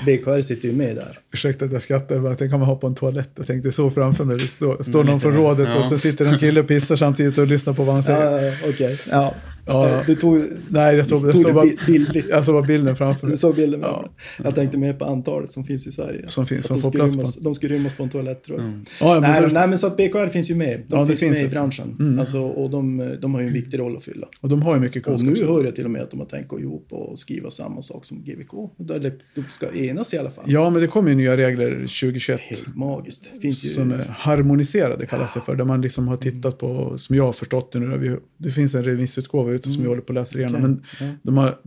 BKR 0.06 0.40
sitter 0.40 0.68
ju 0.68 0.74
med 0.74 0.96
där. 0.96 1.18
Ursäkta 1.32 1.64
att 1.64 1.72
jag 1.72 1.82
skrattar, 1.82 2.14
jag 2.14 2.24
bara 2.24 2.34
tänkte 2.34 2.48
kan 2.48 2.60
man 2.60 2.68
ha 2.68 2.76
på 2.76 2.86
en 2.86 2.94
toalett. 2.94 3.30
Jag 3.34 3.46
tänkte 3.46 3.72
så 3.72 3.90
framför 3.90 4.24
mig, 4.24 4.38
det 4.38 4.48
står, 4.48 4.82
står 4.82 5.00
Mm, 5.00 5.10
någon 5.10 5.20
från 5.20 5.34
rådet 5.34 5.68
ja. 5.68 5.82
och 5.82 5.88
så 5.88 5.98
sitter 5.98 6.24
en 6.24 6.38
kille 6.38 6.60
och 6.60 6.68
pissar 6.68 6.96
samtidigt 6.96 7.38
och 7.38 7.46
lyssnar 7.46 7.74
på 7.74 7.84
vad 7.84 7.94
han 7.94 8.02
säger. 8.02 8.58
Ja, 8.62 8.68
okej. 8.68 9.00
Ja, 9.10 9.34
ja. 9.66 10.02
Du 10.06 10.14
tog, 10.14 10.42
Nej, 10.68 10.96
jag 10.96 11.06
såg, 11.06 11.26
jag 11.26 11.32
tog 11.32 11.40
såg, 11.42 11.50
det 11.50 11.54
bara, 11.54 11.64
bi- 11.66 11.76
bildligt. 11.86 12.26
jag 12.30 12.44
såg 12.44 12.54
bara 12.54 12.66
bilden 12.66 12.96
framför 12.96 13.26
Du 13.26 13.30
mig. 13.30 13.38
såg 13.38 13.54
bilden 13.56 13.80
med 13.80 13.88
Ja. 13.88 14.08
Jag 14.44 14.54
tänkte 14.54 14.78
mer 14.78 14.92
på 14.92 15.04
antalet 15.04 15.52
som 15.52 15.64
finns 15.64 15.86
i 15.86 15.92
Sverige. 15.92 16.24
Som 16.28 16.46
finns, 16.46 16.66
som 16.66 16.76
de 16.76 16.82
får 16.82 16.90
plats 16.90 17.12
på- 17.14 17.20
rymmas, 17.20 17.36
De 17.36 17.54
skulle 17.54 17.74
rymmas 17.74 17.94
på 17.94 18.02
en 18.02 18.08
toalett 18.10 18.42
tror 18.44 18.58
jag. 18.58 18.68
Mm. 18.68 18.84
Ja, 19.00 19.20
men 19.20 19.30
Nej, 19.30 19.48
så, 19.48 19.54
nej, 19.54 19.68
men 19.68 19.78
så 19.78 19.86
att 19.86 19.96
BKR 19.96 20.28
finns 20.28 20.50
ju 20.50 20.54
med. 20.54 20.80
De 20.88 20.96
Ja, 20.96 21.00
det 21.00 21.06
finns, 21.06 21.20
finns 21.20 21.38
med 21.42 21.46
i 21.50 21.54
branschen. 21.54 21.96
Mm. 22.00 22.18
Alltså, 22.20 22.38
och 22.42 22.70
de, 22.70 23.10
de 23.20 23.34
har 23.34 23.40
ju 23.40 23.46
en 23.46 23.52
viktig 23.52 23.78
roll 23.78 23.96
att 23.96 24.04
fylla. 24.04 24.26
och 24.40 24.48
de 24.48 24.62
har 24.62 24.74
ju 24.74 24.80
mycket 24.80 25.06
Och 25.06 25.18
kunskap. 25.18 25.38
nu 25.38 25.44
hör 25.46 25.64
jag 25.64 25.74
till 25.74 25.84
och 25.84 25.90
med 25.90 26.02
att 26.02 26.10
de 26.10 26.20
har 26.20 26.26
tänkt 26.26 26.48
gå 26.48 26.60
ihop 26.60 26.86
och 26.90 27.18
skriva 27.18 27.50
samma 27.50 27.82
sak 27.82 28.04
som 28.04 28.22
GVK. 28.24 28.70
Eller 28.94 29.14
de 29.34 29.44
ska 29.52 29.72
enas 29.78 30.14
i 30.14 30.18
alla 30.18 30.30
fall. 30.30 30.44
Ja, 30.46 30.70
men 30.70 30.80
det 30.82 30.88
kommer 30.88 31.10
ju 31.10 31.14
nya 31.16 31.36
regler 31.36 31.70
2021. 31.70 32.40
Helt 32.40 32.76
magiskt. 32.76 33.30
Det 33.34 33.40
finns 33.40 33.64
ju... 33.64 33.68
Som 33.68 33.92
är 33.92 34.14
harmoniserade 34.18 35.06
kallas 35.06 35.34
det 35.34 35.40
för. 35.40 35.56
Där 35.56 35.64
man 35.64 35.80
liksom 35.82 36.08
har 36.08 36.16
tittat 36.16 36.58
på, 36.58 36.98
som 36.98 37.16
jag 37.16 37.24
har 37.26 37.32
förstått 37.32 37.72
det 37.72 37.78
nu, 37.78 38.20
det 38.38 38.50
finns 38.50 38.74
en 38.74 38.84
remissutgåva 38.84 39.52
ute 39.56 39.70
som 39.70 39.82
vi 39.82 39.88
håller 39.88 40.02
på 40.02 40.12
att 40.12 40.14
läsa 40.14 40.38
igenom. 40.38 40.56
Mm. 40.64 40.80
Men 41.00 41.16
de 41.22 41.36
har 41.36 41.58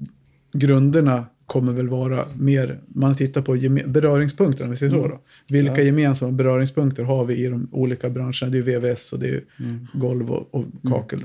grunderna 0.53 1.25
kommer 1.45 1.73
väl 1.73 1.89
vara 1.89 2.25
mer, 2.39 2.79
man 2.87 3.15
tittar 3.15 3.41
på 3.41 3.55
geme- 3.55 3.87
beröringspunkter 3.87 4.63
om 4.63 4.69
vi 4.71 4.75
säger 4.77 4.89
så 4.91 4.97
Mm. 4.97 5.09
då. 5.09 5.19
Vilka 5.47 5.77
Ja. 5.77 5.83
gemensamma 5.83 6.31
beröringspunkter 6.31 7.03
har 7.03 7.25
vi 7.25 7.35
i 7.35 7.47
de 7.47 7.67
olika 7.71 8.09
branscherna? 8.09 8.51
Det 8.51 8.57
är 8.57 8.61
VVS 8.61 9.13
och 9.13 9.19
det 9.19 9.27
är 9.29 9.43
Mm. 9.59 9.87
golv 9.93 10.31
och, 10.31 10.55
och 10.55 10.65
kakel. 10.89 11.19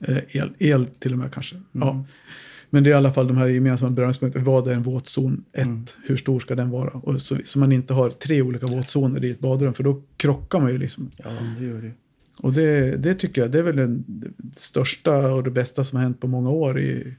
Eh, 0.00 0.36
el, 0.36 0.50
el 0.58 0.86
till 0.86 1.12
och 1.12 1.18
med 1.18 1.32
kanske. 1.34 1.54
Mm. 1.56 1.64
Ja. 1.88 2.04
Men 2.70 2.84
det 2.84 2.90
är 2.90 2.92
i 2.92 2.94
alla 2.96 3.12
fall 3.12 3.28
de 3.28 3.36
här 3.36 3.46
gemensamma 3.48 3.90
beröringspunkterna. 3.92 4.44
Vad 4.44 4.68
är 4.68 4.74
en 4.74 4.82
våtzon 4.82 5.44
1? 5.52 5.66
Mm. 5.66 5.84
Hur 6.06 6.16
stor 6.16 6.40
ska 6.40 6.54
den 6.54 6.70
vara? 6.70 6.90
Och 6.90 7.20
så, 7.20 7.38
så 7.44 7.58
man 7.58 7.72
inte 7.72 7.94
har 7.94 8.10
tre 8.10 8.42
olika 8.42 8.66
våtzoner 8.66 9.24
i 9.24 9.30
ett 9.30 9.40
badrum. 9.40 9.72
För 9.74 9.82
då 9.84 10.02
krockar 10.16 10.60
man 10.60 10.72
ju 10.72 10.78
liksom. 10.78 11.10
Ja, 11.16 11.30
det 11.58 11.64
gör 11.66 11.82
det. 11.82 11.92
Och 12.42 12.52
det, 12.52 12.96
det 12.96 13.14
tycker 13.14 13.42
jag, 13.42 13.50
det 13.50 13.58
är 13.58 13.62
väl 13.62 13.76
den 13.76 14.04
största 14.56 15.32
och 15.34 15.44
det 15.44 15.50
bästa 15.50 15.84
som 15.84 15.96
har 15.96 16.02
hänt 16.02 16.20
på 16.20 16.26
många 16.26 16.50
år 16.50 16.80
i, 16.80 17.14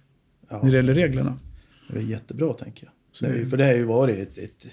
Ja, 0.49 0.59
när 0.63 0.71
det 0.71 0.77
gäller 0.77 0.93
reglerna. 0.93 1.39
det 1.89 1.97
är 1.99 2.03
jättebra 2.03 2.53
tänker 2.53 2.85
jag. 2.85 2.93
Så 3.11 3.25
det 3.25 3.33
det- 3.39 3.45
för 3.45 3.57
det 3.57 3.65
har 3.65 3.73
ju 3.73 3.83
varit 3.83 4.17
ett, 4.19 4.37
ett... 4.37 4.67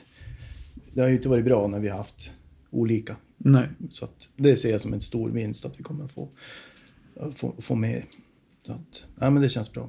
Det 0.93 1.01
har 1.01 1.09
ju 1.09 1.15
inte 1.15 1.29
varit 1.29 1.45
bra 1.45 1.67
när 1.67 1.81
vi 1.81 1.89
har 1.89 1.97
haft 1.97 2.33
olika. 2.71 3.17
Nej. 3.39 3.69
Så 3.91 4.05
att 4.05 4.29
det 4.37 4.57
ser 4.57 4.71
jag 4.71 4.81
som 4.81 4.93
en 4.93 5.01
stor 5.01 5.31
vinst 5.31 5.65
att 5.67 5.79
vi 5.79 5.83
kommer 5.83 6.05
att 6.05 6.13
få, 6.13 6.29
få, 7.35 7.55
få 7.59 7.75
med. 7.75 8.03
Så 8.67 8.73
att, 8.73 9.05
ja, 9.21 9.31
men 9.31 9.43
det 9.43 9.49
känns 9.49 9.73
bra. 9.73 9.89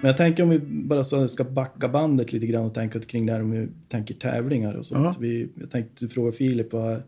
Men 0.00 0.08
jag 0.08 0.16
tänker 0.16 0.42
om 0.42 0.48
vi 0.48 0.58
bara 0.58 1.28
ska 1.28 1.44
backa 1.44 1.88
bandet 1.88 2.32
lite 2.32 2.46
grann 2.46 2.64
och 2.64 2.74
tänka 2.74 3.00
kring 3.00 3.26
det 3.26 3.32
här 3.32 3.40
om 3.42 3.50
vi 3.50 3.68
tänker 3.88 4.14
tävlingar 4.14 4.74
och 4.74 4.86
sånt. 4.86 5.04
Ja. 5.04 5.14
Vi, 5.20 5.48
jag 5.60 5.70
tänkte 5.70 6.08
fråga 6.08 6.32
Filip 6.32 6.72
vad 6.72 7.02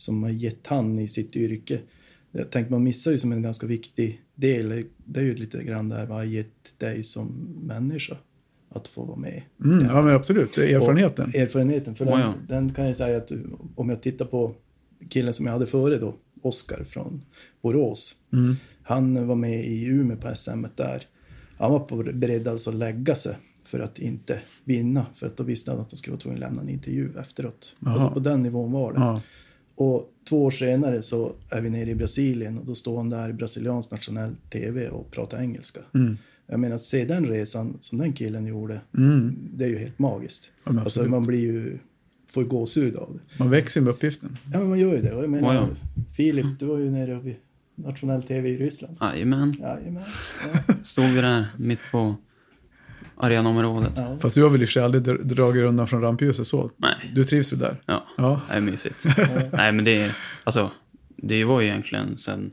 som 0.00 0.22
har 0.22 0.30
gett 0.30 0.66
han 0.66 0.98
i 0.98 1.08
sitt 1.08 1.36
yrke. 1.36 1.80
Jag 2.32 2.50
tänkte 2.50 2.72
man 2.72 2.82
missar 2.84 3.10
ju 3.12 3.18
som 3.18 3.32
en 3.32 3.42
ganska 3.42 3.66
viktig 3.66 4.20
del. 4.34 4.84
Det 5.04 5.20
är 5.20 5.24
ju 5.24 5.34
lite 5.34 5.64
grann 5.64 5.88
det 5.88 5.94
här 5.96 6.06
vad 6.06 6.16
har 6.18 6.24
gett 6.24 6.74
dig 6.78 7.04
som 7.04 7.26
människa 7.62 8.16
att 8.68 8.88
få 8.88 9.04
vara 9.04 9.18
med. 9.18 9.42
Mm, 9.64 9.86
ja 9.86 10.02
men 10.02 10.14
absolut, 10.14 10.58
erfarenheten. 10.58 11.24
Och 11.28 11.34
erfarenheten, 11.34 11.94
för 11.94 12.04
Oh, 12.04 12.10
den, 12.10 12.20
ja. 12.20 12.34
den 12.48 12.72
kan 12.74 12.86
jag 12.86 12.96
säga 12.96 13.16
att 13.16 13.32
om 13.74 13.88
jag 13.88 14.02
tittar 14.02 14.24
på 14.24 14.54
killen 15.08 15.34
som 15.34 15.46
jag 15.46 15.52
hade 15.52 15.66
före 15.66 15.96
då, 15.98 16.14
Oskar 16.42 16.84
från 16.84 17.22
Borås. 17.62 18.14
Mm. 18.32 18.56
Han 18.82 19.26
var 19.26 19.34
med 19.34 19.64
i 19.64 19.84
Umeå 19.86 20.16
på 20.16 20.34
SM 20.36 20.64
där. 20.76 21.02
Han 21.58 21.72
var 21.72 21.80
på- 21.80 21.96
beredd 22.14 22.48
alltså 22.48 22.70
att 22.70 22.76
lägga 22.76 23.14
sig 23.14 23.36
för 23.64 23.80
att 23.80 23.98
inte 23.98 24.40
vinna. 24.64 25.06
För 25.16 25.26
att 25.26 25.36
då 25.36 25.42
visste 25.44 25.70
han 25.70 25.80
att 25.80 25.90
han 25.90 25.96
skulle 25.96 26.12
vara 26.12 26.20
tvungen 26.20 26.42
att 26.42 26.48
lämna 26.48 26.62
en 26.62 26.68
intervju 26.68 27.10
efteråt. 27.20 27.76
Alltså 27.86 28.10
på 28.10 28.20
den 28.20 28.42
nivån 28.42 28.72
var 28.72 28.92
det. 28.92 28.98
Ja. 28.98 29.22
Och 29.80 30.12
två 30.28 30.44
år 30.44 30.50
senare 30.50 31.02
så 31.02 31.32
är 31.50 31.60
vi 31.60 31.70
nere 31.70 31.90
i 31.90 31.94
Brasilien 31.94 32.58
och 32.58 32.66
då 32.66 32.74
står 32.74 32.96
han 32.96 33.10
där 33.10 33.30
i 33.30 33.32
brasiliansk 33.32 33.90
nationell 33.90 34.30
tv 34.52 34.88
och 34.88 35.10
pratar 35.10 35.40
engelska. 35.40 35.80
Mm. 35.94 36.16
Jag 36.46 36.60
menar 36.60 36.74
att 36.76 36.84
se 36.84 37.04
den 37.04 37.26
resan 37.26 37.76
som 37.80 37.98
den 37.98 38.12
killen 38.12 38.46
gjorde, 38.46 38.80
Mm. 38.96 39.36
det 39.54 39.64
är 39.64 39.68
ju 39.68 39.78
helt 39.78 39.98
magiskt. 39.98 40.52
Ja, 40.64 40.80
alltså 40.80 41.04
man 41.04 41.26
blir 41.26 41.40
ju, 41.40 41.78
får 42.26 42.42
ju 42.42 42.48
gåshud 42.48 42.96
av 42.96 43.12
det. 43.14 43.38
Man 43.38 43.50
växer 43.50 43.80
med 43.80 43.90
uppgiften. 43.90 44.36
Ja 44.52 44.58
men 44.58 44.68
man 44.68 44.78
gör 44.78 44.92
ju 44.94 45.02
det. 45.02 45.12
Och 45.14 45.22
jag 45.22 45.30
menar, 45.30 45.54
Ja, 45.54 45.68
Filip, 46.16 46.46
du 46.58 46.66
var 46.66 46.78
ju 46.78 46.90
nere 46.90 47.20
vid 47.20 47.36
nationell 47.74 48.22
tv 48.22 48.48
i 48.48 48.56
Ryssland. 48.58 48.96
Jajamän. 49.00 49.54
Jajamän. 49.60 50.02
Ja. 50.68 50.74
Stod 50.84 51.04
vi 51.04 51.20
där 51.20 51.46
mitt 51.56 51.80
på 51.92 52.14
arenaområdet. 53.22 53.92
Ja. 53.96 54.18
Fast 54.20 54.34
du 54.34 54.42
har 54.42 54.50
väl 54.50 54.62
i 54.62 54.64
och 54.64 54.68
för 54.68 54.72
sig 54.72 54.82
aldrig 54.82 55.02
dr- 55.04 55.22
dragit 55.22 55.62
undan 55.64 55.86
från 55.86 56.00
rampljuset 56.00 56.46
så? 56.46 56.70
Nej. 56.76 56.94
Du 57.14 57.24
trivs 57.24 57.52
väl 57.52 57.58
där? 57.58 57.76
Ja, 57.86 58.06
Ja. 58.16 58.40
det 58.48 58.54
är 58.54 58.60
mysigt. 58.60 59.04
Nej, 59.52 59.72
men 59.72 59.84
det 59.84 60.02
är, 60.02 60.16
alltså, 60.44 60.70
det 61.16 61.44
var 61.44 61.60
ju 61.60 61.66
egentligen 61.66 62.18
sen, 62.18 62.50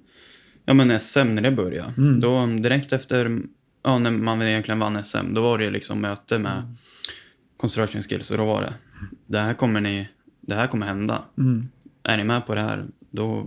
ja 0.65 0.73
men 0.73 0.99
SM 0.99 1.35
när 1.35 1.41
det 1.41 1.51
började. 1.51 1.93
Mm. 1.97 2.19
Då 2.19 2.45
direkt 2.45 2.93
efter, 2.93 3.39
ja 3.83 3.99
när 3.99 4.11
man 4.11 4.41
egentligen 4.41 4.79
vann 4.79 5.03
SM, 5.03 5.33
då 5.33 5.41
var 5.41 5.57
det 5.57 5.69
liksom 5.69 6.01
möte 6.01 6.37
med 6.39 6.75
construction 7.57 8.01
skills 8.01 8.31
och 8.31 8.37
då 8.37 8.45
var 8.45 8.61
det, 8.61 8.73
det 9.25 9.39
här 9.39 9.53
kommer 9.53 9.81
ni, 9.81 10.09
det 10.41 10.55
här 10.55 10.67
kommer 10.67 10.85
hända. 10.85 11.21
Mm. 11.37 11.67
Är 12.03 12.17
ni 12.17 12.23
med 12.23 12.45
på 12.45 12.55
det 12.55 12.61
här, 12.61 12.85
då, 13.11 13.45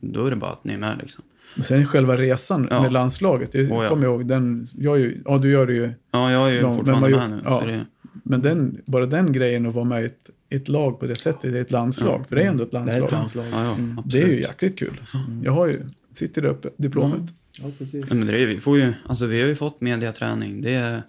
då 0.00 0.26
är 0.26 0.30
det 0.30 0.36
bara 0.36 0.52
att 0.52 0.64
ni 0.64 0.72
är 0.74 0.78
med 0.78 0.98
liksom. 1.02 1.24
Men 1.54 1.64
sen 1.64 1.86
själva 1.86 2.16
resan 2.16 2.68
Ja. 2.70 2.82
med 2.82 2.92
landslaget, 2.92 3.52
det 3.52 3.70
Oh, 3.70 3.82
ja. 3.84 3.88
kommer 3.88 4.04
jag 4.04 4.12
ihåg. 4.14 4.26
Den, 4.28 4.66
jag 4.78 4.96
är 4.96 5.00
ju, 5.00 5.22
ja, 5.24 5.38
du 5.38 5.50
gör 5.50 5.66
det 5.66 5.74
ju. 5.74 5.92
Ja, 6.10 6.32
jag 6.32 6.48
är 6.48 6.52
ju 6.52 6.62
men 6.62 6.76
fortfarande 6.76 7.10
vad 7.10 7.20
med 7.28 7.30
gjort- 7.36 7.44
nu. 7.44 7.50
ja. 7.50 7.60
Så 7.60 7.66
det, 7.66 7.84
Men 8.22 8.42
den, 8.42 8.80
bara 8.86 9.06
den 9.06 9.32
grejen 9.32 9.66
att 9.66 9.74
vara 9.74 9.84
med 9.84 10.02
i 10.02 10.06
ett, 10.06 10.30
ett 10.50 10.68
lag 10.68 11.00
på 11.00 11.06
det 11.06 11.14
sättet, 11.14 11.52
det 11.52 11.58
är 11.58 11.62
ett 11.62 11.70
landslag. 11.70 12.28
För 12.28 12.36
det 12.36 12.42
är 12.42 12.48
ändå 12.48 12.64
ett 12.64 12.70
Det 12.70 12.76
är 12.76 12.80
landslag. 12.80 13.04
ett 13.06 13.12
landslag. 13.12 13.46
ja, 13.52 13.64
ja, 13.64 13.74
Mm. 13.74 13.98
absolut. 13.98 14.12
Det 14.12 14.22
är 14.32 14.34
ju 14.36 14.40
jäkligt 14.40 14.78
kul. 14.78 14.96
Alltså. 15.00 15.18
Jag 15.44 15.52
har 15.52 15.66
ju, 15.66 15.80
sitter 16.14 16.42
där 16.42 16.48
uppe, 16.48 16.68
diplomet. 16.76 17.16
Mm. 17.18 17.28
Ja, 17.62 17.70
precis. 17.78 18.04
Ja, 18.08 18.14
men 18.16 18.26
det 18.26 18.38
är, 18.42 18.46
vi, 18.46 18.60
får 18.60 18.78
ju, 18.78 18.92
alltså, 19.06 19.26
vi 19.26 19.40
har 19.40 19.48
ju 19.48 19.54
fått 19.54 19.80
mediaträning. 19.80 20.62
Det 20.62 20.74
är 20.74 21.02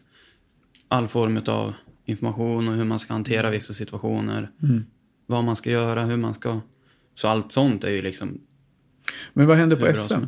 all 0.87 1.07
form 1.07 1.41
av 1.47 1.73
information 2.05 2.67
och 2.67 2.73
hur 2.75 2.83
man 2.83 2.99
ska 2.99 3.13
hantera 3.13 3.49
vissa 3.49 3.73
situationer. 3.73 4.49
Mm. 4.63 4.83
Vad 5.25 5.43
man 5.43 5.55
ska 5.55 5.69
göra, 5.71 6.05
hur 6.05 6.17
man 6.17 6.33
ska... 6.33 6.59
Så 7.15 7.27
allt 7.27 7.51
sånt 7.51 7.83
är 7.83 7.89
ju 7.89 8.01
liksom... 8.01 8.37
Men 9.33 9.47
vad 9.47 9.57
hände 9.57 9.75
på 9.75 9.85
SM? 9.85 10.07
som- 10.07 10.27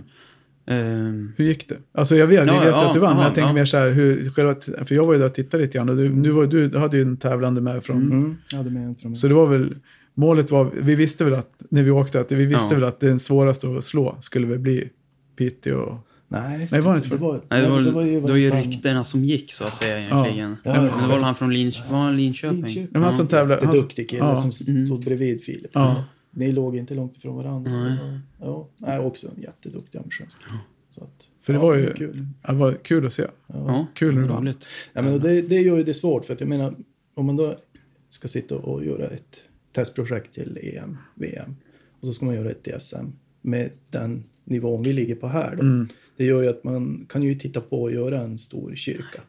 Ehm, 0.67 1.31
Hur 1.37 1.45
gick 1.45 1.69
det? 1.69 1.77
Alltså 1.91 2.15
jag 2.15 2.27
vet, 2.27 2.43
vi 2.43 2.47
Ja, 2.47 2.59
vet 2.59 2.69
ja, 2.69 2.85
att 2.87 2.93
du 2.93 2.99
vann, 2.99 3.09
men 3.13 3.19
ja, 3.19 3.25
jag 3.27 3.35
tänker 3.35 3.47
ja. 3.49 3.53
mer 3.53 3.65
så 3.65 3.77
här, 3.77 3.89
hur, 3.91 4.29
själva, 4.29 4.55
för 4.85 4.95
jag 4.95 5.05
var 5.05 5.13
ju 5.13 5.19
där 5.19 5.25
och 5.25 5.33
tittade 5.33 5.63
lite 5.63 5.77
grann 5.77 5.89
och 5.89 5.95
du, 5.97 6.09
nu 6.09 6.29
var, 6.31 6.45
du, 6.45 6.69
du 6.69 6.77
hade 6.77 6.97
ju 6.97 7.03
en 7.03 7.17
tävlande 7.17 7.61
med 7.61 7.83
från, 7.83 7.97
Mm. 8.11 8.35
Jag 8.51 8.57
hade 8.57 8.69
med 8.71 8.83
en 8.85 8.95
från 8.95 9.15
så 9.15 9.27
det 9.27 9.33
var 9.33 9.47
väl, 9.47 9.75
målet 10.13 10.51
var, 10.51 10.71
vi 10.81 10.95
visste 10.95 11.25
väl 11.25 11.33
att, 11.33 11.51
när 11.69 11.83
vi 11.83 11.91
åkte, 11.91 12.19
att 12.19 12.31
vi 12.31 12.45
visste 12.45 12.67
Ja. 12.69 12.75
väl 12.75 12.83
att 12.83 12.99
den 12.99 13.19
svåraste 13.19 13.67
att 13.77 13.83
slå 13.83 14.17
skulle 14.19 14.47
väl 14.47 14.59
bli 14.59 14.89
Piteå. 15.37 15.77
och- 15.79 16.05
Nej, 16.31 16.67
Nej, 16.71 16.81
var 16.81 16.91
det 16.93 16.97
inte 16.97 17.09
för- 17.09 17.17
var, 17.17 17.41
nej, 17.49 17.61
det 17.61 17.69
var, 17.69 17.81
det 17.81 17.91
var 17.91 18.01
ju, 18.03 18.19
var 18.19 18.61
ryktena 18.63 19.03
som 19.03 19.23
gick 19.25 19.51
så 19.53 19.63
att 19.63 19.73
säga 19.75 19.99
egentligen. 19.99 20.55
Ja, 20.63 20.71
ja. 20.75 20.81
Men 20.81 20.85
det 21.01 21.07
var 21.07 21.15
väl 21.15 21.23
han 21.23 21.35
från 21.35 21.53
Linköping? 21.53 22.11
Linköping? 22.15 22.57
Linköping. 22.61 22.87
Men 22.91 23.03
han 23.03 23.13
som 23.13 23.27
tävlar, 23.27 23.59
han, 23.61 23.67
Jätteduktig 23.75 24.09
kille 24.09 24.23
ja. 24.25 24.35
som 24.35 24.51
stod 24.51 24.75
Mm. 24.75 24.99
bredvid 24.99 25.43
Filip. 25.43 25.71
Ja. 25.73 26.03
Ni 26.31 26.51
låg 26.51 26.75
inte 26.75 26.93
långt 26.95 27.17
ifrån 27.17 27.35
varandra. 27.35 27.71
Nej. 27.71 27.97
Ja, 28.39 28.67
nej, 28.77 28.99
också 28.99 29.27
en 29.35 29.41
jätteduktig 29.41 29.97
ambitiös 29.99 30.35
kille. 30.35 30.59
Så 30.89 31.03
att, 31.03 31.27
För 31.41 31.53
det 31.53 31.59
ja, 31.59 31.65
var 31.65 31.75
ju- 31.75 31.93
Kul. 31.93 32.27
det 32.47 32.53
var 32.53 32.71
kul 32.73 33.05
att 33.05 33.13
se. 33.13 33.25
Ja, 33.47 33.87
Kul 33.95 34.27
vann. 34.27 34.37
roligt. 34.41 34.67
Ja, 34.93 35.01
men 35.01 35.19
det, 35.19 35.41
det 35.41 35.61
gör 35.61 35.77
ju 35.77 35.83
det 35.83 35.93
svårt 35.93 36.25
för 36.25 36.33
att 36.33 36.39
jag 36.39 36.49
menar 36.49 36.75
om 37.13 37.25
man 37.25 37.37
då 37.37 37.55
ska 38.09 38.27
sitta 38.27 38.57
och 38.57 38.85
göra 38.85 39.07
ett 39.07 39.41
testprojekt 39.71 40.33
till 40.33 40.59
EM, 40.61 40.97
VM 41.15 41.55
och 41.99 42.07
så 42.07 42.13
ska 42.13 42.25
man 42.25 42.35
göra 42.35 42.49
ett 42.49 42.63
till 42.63 42.73
SM 42.79 43.05
med 43.41 43.71
den 43.89 44.23
nivån 44.43 44.83
vi 44.83 44.93
ligger 44.93 45.15
på 45.15 45.27
här. 45.27 45.53
Mm. 45.53 45.87
Det 46.17 46.25
gör 46.25 46.41
ju 46.41 46.49
att 46.49 46.63
man 46.63 47.05
kan 47.09 47.23
ju 47.23 47.35
titta 47.35 47.61
på 47.61 47.81
och 47.81 47.91
göra 47.91 48.21
en 48.21 48.37
stor 48.37 48.75
kyrka 48.75 49.21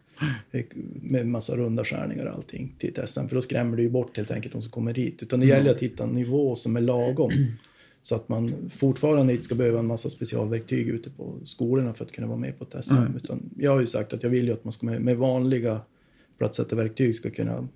med 1.03 1.27
massa 1.27 1.57
runda 1.57 1.85
skärningar 1.85 2.27
och 2.27 2.35
allting 2.35 2.75
till 2.79 2.91
ett 2.91 3.11
SM 3.11 3.27
för 3.29 3.35
då 3.35 3.43
skrämmer 3.43 3.77
det 3.77 3.83
ju 3.83 3.91
bort 3.91 4.17
helt 4.17 4.31
enkelt 4.31 4.53
de 4.53 4.63
som 4.63 4.71
kommer 4.71 4.95
hit. 4.95 5.23
Utan 5.23 5.41
det 5.41 5.47
gäller 5.47 5.71
att 5.71 5.81
hitta 5.81 6.05
en 6.05 6.11
nivå 6.11 6.57
som 6.57 6.77
är 6.77 6.81
lagom. 6.81 7.31
Så 8.03 8.15
att 8.15 8.29
man 8.29 8.71
fortfarande 8.77 9.33
inte 9.33 9.45
ska 9.45 9.55
behöva 9.55 9.79
en 9.79 9.87
massa 9.87 10.11
specialverktyg 10.11 10.89
ute 10.89 11.11
på 11.11 11.39
skolorna 11.45 11.95
för 11.95 12.05
att 12.05 12.13
kunna 12.13 12.27
vara 12.27 12.39
med 12.39 12.59
på 12.59 12.65
ett 12.65 12.85
SM. 12.85 12.95
Nej. 12.95 13.09
Utan 13.17 13.51
jag 13.59 13.71
har 13.71 13.81
ju 13.81 13.87
sagt 13.87 14.13
att 14.13 14.23
jag 14.23 14.31
vill 14.31 14.47
ju 14.47 14.53
att 14.53 14.65
man 14.65 14.73
ska 14.73 14.87
med, 14.87 15.01
med 15.03 15.17
vanliga 15.17 15.81
plattsättarverktyg 16.39 17.15
ska 17.15 17.31
kunna 17.31 17.69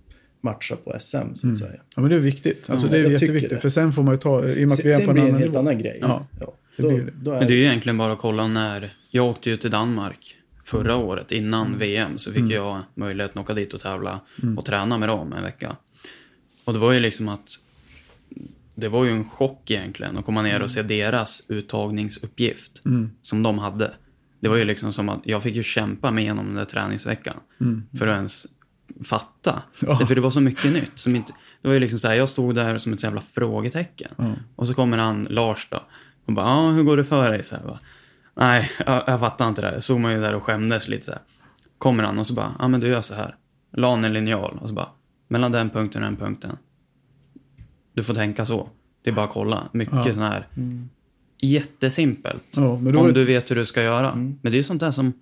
matcha 0.45 0.76
på 0.76 0.97
SM 1.01 1.34
så 1.34 1.49
att 1.51 1.59
säga. 1.59 1.70
Ja, 1.97 2.01
men 2.03 2.11
det 2.11 2.16
är 2.16 2.20
viktigt. 2.20 2.70
Alltså, 2.70 2.86
Ja, 2.86 2.92
det 2.92 2.99
är 2.99 3.03
jag 3.03 3.12
jätteviktigt. 3.12 3.51
det. 3.51 3.59
För 3.61 3.68
sen 3.68 3.92
får 3.92 4.03
man 4.03 4.14
ju 4.14 4.18
ta, 4.20 4.45
i 4.47 4.53
och 4.53 4.68
med 4.68 4.72
att 4.72 4.84
vi 4.84 4.88
är 4.88 4.92
Sen, 4.92 5.07
på 5.07 5.07
sen 5.07 5.09
en 5.09 5.14
blir 5.14 5.22
det 5.24 5.28
en 5.28 5.34
helt 5.34 5.51
nivå. 5.51 5.59
annan 5.59 5.78
grej. 5.78 5.99
Ja, 6.01 6.26
det 6.76 6.82
då, 6.82 6.90
det. 6.90 7.11
Då 7.22 7.30
är 7.32 7.38
Men 7.38 7.49
det 7.49 7.55
är 7.55 7.57
ju 7.57 7.64
egentligen 7.64 7.99
bara 7.99 8.12
att 8.12 8.18
kolla 8.18 8.47
när... 8.49 8.92
Jag 9.11 9.26
åkte 9.26 9.51
ju 9.51 9.57
till 9.57 9.70
Danmark 9.70 10.36
förra 10.64 10.97
året, 10.97 11.32
innan 11.32 11.78
VM, 11.78 12.18
så 12.18 12.32
fick 12.32 12.51
jag 12.53 12.80
möjligheten 12.95 13.38
att 13.38 13.45
åka 13.45 13.55
dit 13.55 13.74
och 13.74 13.80
tävla 13.80 14.20
och 14.57 14.64
träna 14.64 14.99
med 14.99 15.09
dem 15.09 15.32
en 15.32 15.42
vecka. 15.42 15.76
Och 16.64 16.72
det 16.72 16.78
var 16.78 16.92
ju 16.92 17.01
liksom 17.01 17.28
att... 17.28 17.49
Det 18.74 18.88
var 18.88 19.05
ju 19.05 19.11
en 19.11 19.24
chock 19.28 19.70
egentligen 19.70 20.16
att 20.18 20.24
komma 20.24 20.42
ner 20.42 20.62
och 20.62 20.70
se 20.70 20.82
deras 20.82 21.42
uttagningsuppgift 21.49 22.82
Mm. 22.86 23.11
som 23.22 23.42
de 23.42 23.59
hade. 23.59 23.92
Det 24.40 24.49
var 24.49 24.57
ju 24.57 24.64
liksom 24.64 24.92
som 24.92 25.09
att 25.09 25.20
jag 25.24 25.42
fick 25.42 25.55
ju 25.55 25.62
kämpa 25.62 26.11
mig 26.11 26.24
igenom 26.24 26.47
den 26.47 26.55
där 26.55 26.64
träningsveckan 26.64 27.36
för 27.99 28.07
att 28.07 28.16
ens 28.16 28.47
fatta. 29.05 29.62
Ja. 29.80 29.99
För 30.07 30.14
det 30.14 30.20
var 30.20 30.30
så 30.30 30.40
mycket 30.40 30.72
nytt. 30.72 30.90
Som 30.99 31.16
inte, 31.16 31.32
det 31.62 31.68
var 31.68 31.74
ju 31.74 31.80
liksom 31.80 31.99
så 31.99 32.09
här, 32.09 32.14
jag 32.14 32.28
stod 32.28 32.55
där 32.55 32.78
som 32.78 32.92
ett 32.92 33.03
jävla 33.03 33.20
frågetecken. 33.20 34.11
Ja. 34.16 34.32
Och 34.57 34.66
så 34.66 34.74
kommer 34.74 34.99
han, 34.99 35.26
Lars 35.30 35.68
då, 35.70 35.82
och 36.26 36.32
bara, 36.32 36.47
ja, 36.47 36.70
hur 36.70 36.82
går 36.82 36.97
det 36.97 37.05
för 37.05 37.30
dig? 37.30 37.45
Så 37.45 37.57
här, 37.57 37.62
bara, 37.64 37.78
Nej, 38.36 38.70
jag, 38.86 39.05
jag 39.07 39.20
fattar 39.20 39.49
inte 39.49 39.62
det 39.62 39.68
här. 39.70 39.80
Så 39.80 39.99
man 39.99 40.12
ju 40.12 40.20
där 40.20 40.34
och 40.34 40.42
skämdes 40.42 40.88
lite 40.88 41.05
så 41.05 41.12
här. 41.12 41.20
Kommer 41.78 42.03
han 42.05 42.18
och 42.18 42.26
så 42.26 42.34
bara, 42.34 42.55
ja 42.59 42.68
men 42.68 42.80
du 42.80 42.86
gör 42.88 43.01
så 43.01 43.14
här. 43.14 43.36
La 43.72 43.92
en 43.92 44.12
linjal 44.12 44.59
och 44.62 44.68
så 44.68 44.74
bara, 44.74 44.88
mellan 45.28 45.53
den 45.53 45.70
punkten 45.70 46.05
och 46.05 46.11
den 46.11 46.16
punkten. 46.16 46.57
Du 47.95 48.03
får 48.03 48.14
tänka 48.14 48.47
så. 48.47 48.68
Det 49.03 49.11
är 49.11 49.14
bara 49.14 49.24
att 49.26 49.32
kolla. 49.32 49.68
Mycket 49.72 49.95
Ja. 50.07 50.12
sån 50.12 50.22
här, 50.22 50.49
jättesimpelt. 51.40 52.45
Ja, 52.51 52.68
om 52.68 52.86
är- 52.86 53.12
du 53.12 53.24
vet 53.24 53.51
hur 53.51 53.57
du 53.57 53.64
ska 53.64 53.82
göra. 53.82 54.14
Men 54.14 54.38
det 54.42 54.49
är 54.49 54.53
ju 54.57 54.62
sånt 54.62 54.80
där 54.80 54.90
som, 54.90 55.12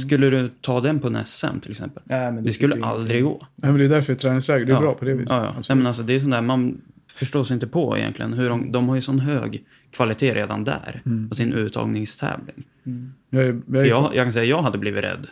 skulle 0.00 0.30
du 0.30 0.48
ta 0.60 0.80
den 0.80 0.98
på 1.00 1.06
en 1.06 1.24
SM 1.24 1.58
till 1.62 1.70
exempel? 1.70 2.02
Nej, 2.06 2.32
men 2.32 2.36
det 2.36 2.48
det 2.48 2.52
skulle 2.52 2.76
jag 2.76 2.84
aldrig 2.88 3.24
gå. 3.24 3.46
Nej, 3.56 3.70
men 3.72 3.78
det 3.78 3.84
är 3.84 3.88
därför 3.88 4.14
träningsläger, 4.14 4.66
det 4.66 4.72
är 4.72 4.80
bra 4.80 4.94
på 4.94 5.04
det 5.04 5.14
viset. 5.14 5.36
Ja, 5.36 5.44
ja. 5.44 5.52
Alltså, 5.56 5.72
Nej, 5.74 5.78
men 5.78 5.86
alltså, 5.86 6.02
det 6.02 6.14
är 6.14 6.20
sånt 6.20 6.32
där, 6.32 6.42
man 6.42 6.80
förstår 7.12 7.44
sig 7.44 7.54
inte 7.54 7.66
på 7.66 7.98
egentligen. 7.98 8.32
Hur 8.32 8.48
de, 8.48 8.72
de 8.72 8.88
har 8.88 8.96
ju 8.96 9.02
sån 9.02 9.20
hög 9.20 9.64
kvalitet 9.90 10.34
redan 10.34 10.64
där 10.64 11.02
på 11.28 11.34
sin 11.34 11.52
uttagningstävling. 11.52 12.64
Jag, 13.30 13.42
är- 13.44 13.46
jag, 13.46 13.62
För 13.66 13.76
är- 13.76 13.84
jag, 13.84 14.14
jag 14.16 14.24
kan 14.26 14.32
säga 14.32 14.44
jag 14.44 14.62
hade 14.62 14.78
blivit 14.78 15.04
rädd 15.04 15.26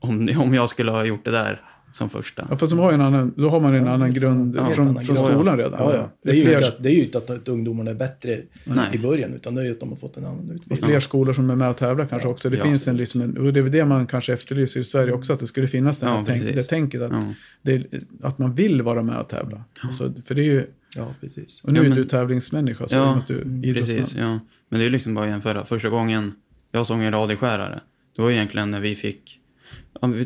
om, 0.00 0.28
om 0.38 0.54
jag 0.54 0.68
skulle 0.68 0.90
ha 0.90 1.04
gjort 1.04 1.24
det 1.24 1.30
där 1.30 1.60
som 1.94 2.10
första. 2.10 2.46
Ja, 2.50 2.56
fast 2.56 2.70
de 2.70 2.78
har 2.78 2.92
en 2.92 3.00
annan, 3.00 3.32
då 3.36 3.48
har 3.48 3.60
man 3.60 3.74
en 3.74 3.88
annan 3.88 4.12
grund 4.14 4.58
Helt 4.58 4.74
från, 4.74 4.88
annan 4.88 5.04
från 5.04 5.16
grund. 5.16 5.28
skolan 5.36 5.56
redan. 5.58 5.72
Ja, 5.80 5.94
ja. 5.94 6.10
Det, 6.22 6.30
är 6.30 6.34
ju 6.34 6.42
är 6.52 6.54
inte 6.56 6.68
att, 6.68 6.82
det 6.82 6.88
är 6.90 6.94
ju 6.94 7.04
inte 7.04 7.18
att, 7.18 7.30
att 7.30 7.48
ungdomarna 7.48 7.90
är 7.90 7.94
bättre 7.94 8.38
Nej. 8.64 8.86
i 8.92 8.98
början, 8.98 9.34
utan 9.34 9.54
det 9.54 9.60
är 9.60 9.64
ju 9.64 9.70
att 9.70 9.80
de 9.80 9.88
har 9.88 9.96
fått 9.96 10.16
en 10.16 10.24
annan 10.24 10.48
och 10.50 10.54
utbildning. 10.54 10.88
fler 10.90 11.00
skolor 11.00 11.32
som 11.32 11.50
är 11.50 11.56
med 11.56 11.70
och 11.70 11.76
tävlar 11.76 12.06
kanske 12.06 12.28
också. 12.28 12.50
Det 12.50 12.56
Ja, 12.56 12.64
finns 12.64 12.88
en, 12.88 12.96
liksom 12.96 13.20
en, 13.20 13.38
och 13.38 13.52
det 13.52 13.60
är 13.60 13.64
det 13.64 13.84
man 13.84 14.06
kanske 14.06 14.32
efterlyser 14.32 14.80
i 14.80 14.84
Sverige 14.84 15.12
också, 15.12 15.32
att 15.32 15.40
det 15.40 15.46
skulle 15.46 15.66
finnas 15.66 15.98
det 15.98 16.06
här 16.06 16.16
Ja, 16.16 16.24
tänk, 16.26 16.42
det 16.44 16.62
tänket 16.62 17.02
att, 17.02 17.12
Ja. 17.12 17.22
det, 17.62 17.86
att 18.22 18.38
man 18.38 18.54
vill 18.54 18.82
vara 18.82 19.02
med 19.02 19.18
och 19.20 19.28
tävla. 19.28 19.64
Alltså, 19.82 20.12
för 20.24 20.34
det 20.34 20.42
är 20.42 20.44
ju, 20.44 20.66
Ja, 20.96 21.14
precis. 21.20 21.64
och 21.64 21.72
nu 21.72 21.78
Ja, 21.78 21.84
är 21.84 21.88
men- 21.88 21.98
du 21.98 22.04
tävlingsmänniska, 22.04 22.88
så 22.88 22.96
Ja, 22.96 23.14
att 23.16 23.26
du 23.26 23.40
är. 23.64 23.74
Precis, 23.74 24.14
ja. 24.16 24.38
Men 24.68 24.80
det 24.80 24.86
är 24.86 24.90
liksom 24.90 25.14
bara 25.14 25.24
att 25.24 25.30
jämföra. 25.30 25.64
Första 25.64 25.88
gången 25.88 26.32
jag 26.72 26.86
såg 26.86 27.00
en 27.00 27.12
radioskärare, 27.12 27.80
det 28.16 28.22
var 28.22 28.30
egentligen 28.30 28.70
när 28.70 28.80
vi 28.80 28.94
fick... 28.94 29.40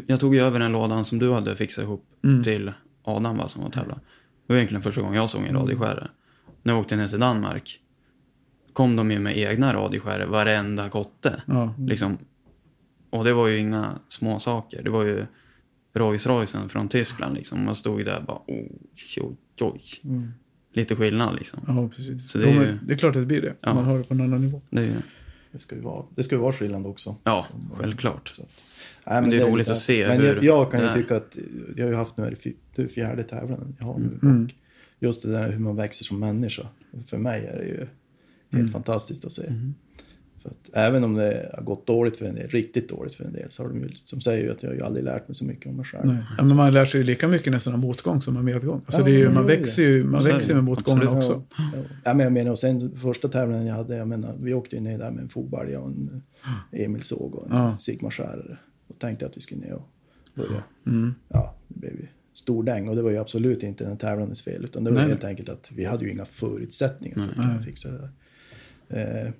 Jag 0.07 0.21
tog 0.21 0.35
ju 0.35 0.41
över 0.41 0.59
den 0.59 0.73
lådan 0.73 1.05
som 1.05 1.19
du 1.19 1.33
hade 1.33 1.57
fixat 1.57 1.85
ihop 1.85 2.05
Mm. 2.25 2.43
till 2.43 2.73
Adam 3.03 3.37
va, 3.37 3.49
som 3.49 3.63
var 3.63 3.71
tävla. 3.71 3.95
Det 3.95 4.53
var 4.53 4.57
egentligen 4.57 4.83
första 4.83 5.01
gången 5.01 5.17
jag 5.17 5.31
såg 5.31 5.45
en 5.45 5.55
radioskärare. 5.55 6.09
När 6.63 6.73
jag 6.73 6.81
åkte 6.81 6.97
ner 6.97 7.09
till 7.09 7.21
Danmark 7.21 7.81
kom 8.73 8.97
de 8.97 9.11
ju 9.11 9.19
med 9.19 9.39
egna 9.39 9.75
radioskärare, 9.75 10.27
varenda 10.27 10.89
kotte. 10.89 11.43
Ja. 11.47 11.75
Liksom. 11.79 12.19
Och 13.11 13.25
det 13.25 13.33
var 13.33 13.47
ju 13.47 13.59
inga 13.59 13.99
små 14.09 14.39
saker. 14.39 14.83
Det 14.83 14.91
var 14.91 15.05
ju 15.05 15.27
Rolls 15.95 16.27
Roycen 16.27 16.69
från 16.69 16.89
Tyskland 16.89 17.35
liksom. 17.35 17.65
Man 17.65 17.75
stod 17.75 18.05
där 18.05 18.19
och 18.19 18.25
bara 18.25 18.39
oj, 18.47 18.79
oj, 19.21 19.37
oj. 19.61 19.81
Mm. 20.05 20.33
Lite 20.73 20.97
skillnad 20.97 21.35
liksom. 21.37 21.61
ja, 21.67 21.89
precis. 21.89 22.31
Så 22.31 22.39
det 22.39 22.51
är 22.51 22.53
ju- 22.53 22.79
det 22.83 22.93
är 22.93 22.99
klart 22.99 23.17
att 23.17 23.23
det 23.23 23.27
blir 23.27 23.43
det, 23.43 23.55
Ja. 23.61 23.75
man 23.75 23.85
har 23.85 23.99
det 23.99 24.05
på 24.05 24.15
en 24.15 24.21
annan 24.21 24.41
nivå. 24.41 24.61
Det 24.71 24.81
är 24.81 24.85
ju, 24.85 24.95
Det 25.53 25.59
ska 25.59 25.75
ju 25.75 25.81
vara, 25.81 26.05
det 26.15 26.23
ska 26.23 26.35
ju 26.35 26.41
vara 26.41 26.53
skillnad 26.53 26.87
också. 26.87 27.17
ja, 27.25 27.47
självklart. 27.75 28.29
Så 28.29 28.43
nej, 29.11 29.21
Men 29.21 29.31
det 29.31 29.37
är 29.37 29.41
roligt 29.47 29.59
lite- 29.59 29.73
att 29.73 29.79
se 29.79 30.07
Men 30.09 30.25
jag, 30.25 30.35
hur 30.35 30.43
jag 30.43 30.71
kan 30.71 30.81
det 30.81 30.87
ju 30.87 31.03
tycka 31.03 31.17
att, 31.17 31.37
jag 31.77 31.85
har 31.85 31.91
ju 31.91 31.97
haft 31.97 32.17
nu, 32.17 32.25
är 32.25 32.31
det 32.31 32.53
det 32.77 32.83
är 32.83 32.87
fjärde 32.89 33.23
tävlingen 33.25 33.77
jag 33.79 33.87
har 33.87 33.99
nu. 33.99 34.19
Mm. 34.23 34.45
Och 34.45 35.03
just 35.03 35.23
det 35.23 35.31
där 35.31 35.53
hur 35.53 35.59
man 35.59 35.77
växer 35.77 36.05
som 36.05 36.21
människa. 36.21 36.67
För 37.07 37.17
mig 37.19 37.47
är 37.47 37.57
det 37.59 37.65
ju 37.67 37.77
helt 37.79 37.89
Mm. 38.53 38.71
fantastiskt 38.73 39.25
att 39.25 39.33
se. 39.33 39.47
Mm. 39.47 39.75
För 40.43 40.49
att 40.49 40.71
även 40.77 41.05
om 41.05 41.15
det 41.15 41.51
har 41.57 41.63
gått 41.63 41.87
dåligt 41.87 42.17
för 42.17 42.27
en 42.27 42.35
del, 42.35 42.49
riktigt 42.49 42.89
dåligt 42.89 43.15
för 43.15 43.25
en 43.25 43.33
del, 43.33 43.51
så 43.51 43.63
har 43.63 43.69
de 43.71 43.81
ju, 43.81 43.89
som 44.05 44.21
säger 44.21 44.45
ju 44.45 44.51
att 44.51 44.63
jag 44.63 44.71
har 44.71 44.75
ju 44.77 44.83
aldrig 44.83 45.05
lärt 45.05 45.29
mig 45.29 45.35
så 45.35 45.45
mycket 45.45 45.67
om 45.67 45.77
mig 45.77 45.85
själv. 45.85 46.07
Nej. 46.07 46.17
Ja, 46.39 46.45
men 46.45 46.57
man 46.57 46.73
lär 46.73 46.85
sig 46.85 47.01
ju 47.01 47.05
lika 47.07 47.29
mycket 47.29 47.53
nästan 47.53 47.73
av 47.73 47.79
motgång 47.79 48.21
som 48.23 48.37
av 48.37 48.45
medgång. 48.45 48.81
Alltså 48.87 49.01
Ja, 49.01 49.05
det 49.07 49.11
är 49.13 49.19
ju, 49.19 49.31
man 49.31 49.47
växer 49.47 49.83
ju, 49.83 50.05
man 50.05 50.21
är 50.27 50.33
växer 50.33 50.55
det. 50.55 50.63
med 50.63 50.73
Absolut. 50.73 51.09
också. 51.09 51.43
Ja, 51.59 51.65
ja. 51.75 51.83
ja, 52.05 52.15
men 52.15 52.25
jag 52.25 52.33
menar, 52.33 52.51
och 52.51 52.59
sen 52.59 52.99
första 52.99 53.29
tävlingen 53.29 53.67
jag 53.67 53.75
hade, 53.75 53.97
jag 53.97 54.09
menar, 54.09 54.35
vi 54.43 54.55
åkte 54.55 54.77
ju 54.77 54.83
ner 54.83 54.99
där 54.99 55.11
med 55.11 55.23
en 55.23 55.29
fogbalja 55.29 55.81
och 55.81 55.89
en 55.91 56.23
Emil 56.73 57.03
såg 57.03 57.35
och 57.35 57.47
en 57.51 57.57
Ja. 57.57 57.75
Och 57.75 58.13
tänkte 58.99 59.27
att 59.27 59.37
vi 59.37 59.41
skulle 59.41 59.61
ner 59.61 59.73
och 59.73 59.89
börja. 60.35 60.63
Mm. 60.87 61.15
Ja, 61.29 61.55
det 61.69 61.81
blev 61.81 61.93
ju 61.93 62.07
stor 62.33 62.63
däng 62.65 62.89
och 62.89 62.97
det 62.97 63.03
var 63.03 63.11
ju 63.11 63.17
absolut 63.17 63.63
inte 63.63 63.85
den 63.85 63.97
tävlandes 63.97 64.43
fel 64.43 64.65
utan 64.65 64.85
det 64.85 64.91
var 64.91 64.99
Nej. 65.01 65.09
helt 65.09 65.25
enkelt 65.25 65.49
att 65.49 65.71
vi 65.75 65.85
hade 65.85 66.05
ju 66.05 66.11
inga 66.11 66.25
förutsättningar 66.25 67.17
för 67.17 67.29
att 67.29 67.35
kunna 67.35 67.63
fixa 67.63 67.89
det 67.91 67.99
där. 67.99 68.11
Eh, 69.27 69.33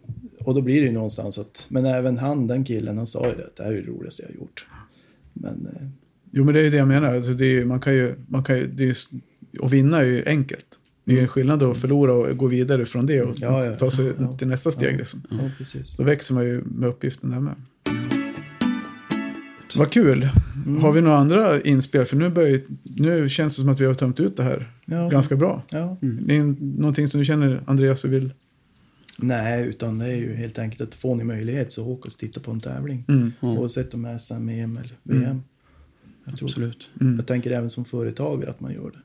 och 0.45 0.55
då 0.55 0.61
blir 0.61 0.81
det 0.81 0.87
ju 0.87 0.93
någonstans 0.93 1.39
att, 1.39 1.67
men 1.69 1.87
även 1.87 2.19
han, 2.19 2.47
den 2.47 2.65
killen, 2.65 2.97
han 2.97 3.07
sa 3.07 3.27
ju 3.27 3.33
det 3.35 3.49
det 3.57 3.63
här 3.63 3.73
är 3.73 3.77
det 3.83 3.89
roligaste 3.89 4.23
jag 4.23 4.29
har 4.29 4.35
gjort. 4.37 4.67
Men 5.33 5.67
eh, 5.67 5.89
Jo, 6.31 6.45
men 6.45 6.55
det 6.55 6.61
är 6.61 6.65
ju 6.65 6.71
det 6.71 6.77
jag 6.77 6.89
menar. 6.89 7.15
Alltså 7.15 7.33
det 7.33 7.45
är, 7.45 7.51
ju- 7.51 7.65
man 7.65 7.81
kan 7.81 7.95
ju, 7.95 8.15
man 8.29 8.45
kan 8.45 8.57
ju, 8.59 8.67
det 8.67 8.83
är 8.83 8.87
ju, 8.87 8.95
att 9.63 9.73
vinna 9.73 9.99
är 10.01 10.05
ju 10.05 10.25
enkelt. 10.27 10.67
Det 11.05 11.13
är 11.13 11.17
ju 11.17 11.23
en 11.23 11.29
skillnad 11.29 11.63
att 11.63 11.79
förlora 11.79 12.13
och 12.13 12.37
gå 12.37 12.47
vidare 12.47 12.87
från 12.87 13.07
det 13.07 13.23
och 13.23 13.35
Ja, 13.39 13.65
ja. 13.65 13.75
ta 13.77 13.91
sig 13.91 14.13
Ja. 14.19 14.37
till 14.39 14.49
nästa 14.49 14.71
steg. 14.71 14.95
Ja. 14.95 14.99
Liksom. 14.99 15.23
ja, 15.31 15.51
precis. 15.59 15.97
Då 15.97 16.03
växer 16.03 16.35
man 16.35 16.45
ju 16.45 16.63
med 16.65 16.89
uppgiften 16.89 17.31
där 17.31 17.41
med. 17.41 17.55
Vad 19.79 19.91
kul. 19.93 20.29
Har 20.81 20.93
vi 20.93 21.01
några 21.01 21.17
andra 21.17 21.61
inspel? 21.63 22.05
För 22.07 22.17
nu, 22.17 22.31
börjar, 22.31 22.61
nu 22.83 23.29
känns 23.29 23.57
det 23.57 23.63
som 23.63 23.71
att 23.73 23.81
vi 23.81 23.85
har 23.85 23.95
tömt 23.95 24.21
ut 24.21 24.37
det 24.37 24.43
här 24.43 24.73
Ja. 24.87 25.09
ganska 25.09 25.37
bra. 25.37 25.63
Ja. 25.71 25.97
Det 26.01 26.37
är 26.37 26.43
någonting 26.81 27.09
som 27.09 27.19
du 27.21 27.25
känner, 27.25 27.63
Andreas, 27.67 28.05
och 28.05 28.13
vill... 28.13 28.33
Nej, 29.19 29.69
utan 29.69 29.99
det 29.99 30.05
är 30.07 30.17
ju 30.17 30.35
helt 30.35 30.59
enkelt 30.59 30.81
att 30.89 30.95
få 30.95 31.15
ni 31.15 31.25
möjlighet 31.25 31.73
så 31.73 31.87
åk 31.87 32.07
och 32.07 32.13
titta 32.13 32.41
på 32.41 32.51
en 32.51 32.61
tävling. 32.61 33.05
Mm. 33.09 33.33
Ja. 33.41 33.49
Oavsett 33.49 33.95
om 33.95 34.03
det 34.03 34.09
är 34.09 34.19
SM, 34.19 34.49
EM 34.49 34.77
eller 34.77 34.93
VM. 35.03 35.43
Jag, 36.25 36.37
tror, 36.37 36.49
Absolut. 36.49 36.89
Mm. 37.01 37.17
jag 37.17 37.27
tänker 37.27 37.51
även 37.51 37.71
som 37.71 37.85
företagare 37.85 38.51
att 38.51 38.61
man 38.61 38.73
gör 38.73 38.91
det. 38.91 38.99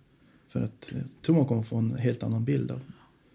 För 0.50 0.60
att 0.60 0.90
jag 0.92 1.02
tror 1.26 1.36
man 1.36 1.46
kommer 1.46 1.62
få 1.64 1.78
en 1.78 1.96
helt 1.96 2.24
annan 2.24 2.44
bild 2.46 2.72
av 2.72 2.80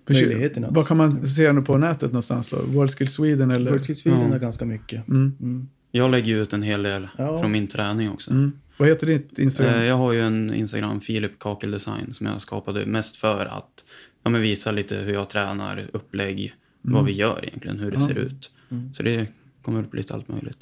möjligheterna. 0.09 0.68
Vad 0.70 0.86
kan 0.86 0.97
man 0.97 1.26
se 1.28 1.53
nu 1.53 1.62
på 1.62 1.78
nätet 1.78 2.12
någonstans 2.12 2.51
då? 2.51 2.57
World 2.66 2.91
Skill 2.91 3.09
Sweden 3.09 3.51
eller? 3.51 3.70
World 3.70 3.84
Skills 3.86 3.99
Sweden 3.99 4.20
Ja. 4.20 4.28
har 4.28 4.39
ganska 4.39 4.64
mycket. 4.64 5.09
Mm. 5.09 5.68
Mm. 5.93 6.05
Jag 6.05 6.11
lägger 6.11 6.34
ut 6.34 6.53
en 6.53 6.62
hel 6.62 6.82
del 6.82 7.09
Ja. 7.18 7.39
från 7.41 7.53
min 7.53 7.66
träning 7.66 8.11
också. 8.11 8.30
Mm. 8.30 8.53
Vad 8.76 8.89
heter 8.89 9.07
ditt 9.07 9.39
Instagram? 9.39 9.74
Eh, 9.74 9.84
Jag 9.84 9.97
har 9.97 10.12
ju 10.12 10.20
en 10.20 10.55
Instagram, 10.55 11.01
Filip 11.01 11.39
Kakel 11.39 11.70
Design, 11.70 12.14
som 12.14 12.26
jag 12.26 12.41
skapade 12.41 12.86
mest 12.86 13.16
för 13.16 13.47
att 13.47 13.84
ja, 14.22 14.30
men 14.30 14.41
visa 14.43 14.70
lite 14.72 14.97
hur 14.97 15.12
jag 15.12 15.28
tränar, 15.30 15.91
upplägg, 15.93 16.55
vad 16.82 17.05
vi 17.05 17.12
gör 17.12 17.45
egentligen, 17.45 17.78
hur 17.78 17.91
det 17.91 17.97
Ja. 18.01 18.07
ser 18.09 18.18
ut. 18.18 18.51
Så 18.97 19.03
det 19.03 19.26
kommer 19.62 19.80
upp 19.82 19.95
lite 19.95 20.14
allt 20.14 20.28
möjligt. 20.28 20.59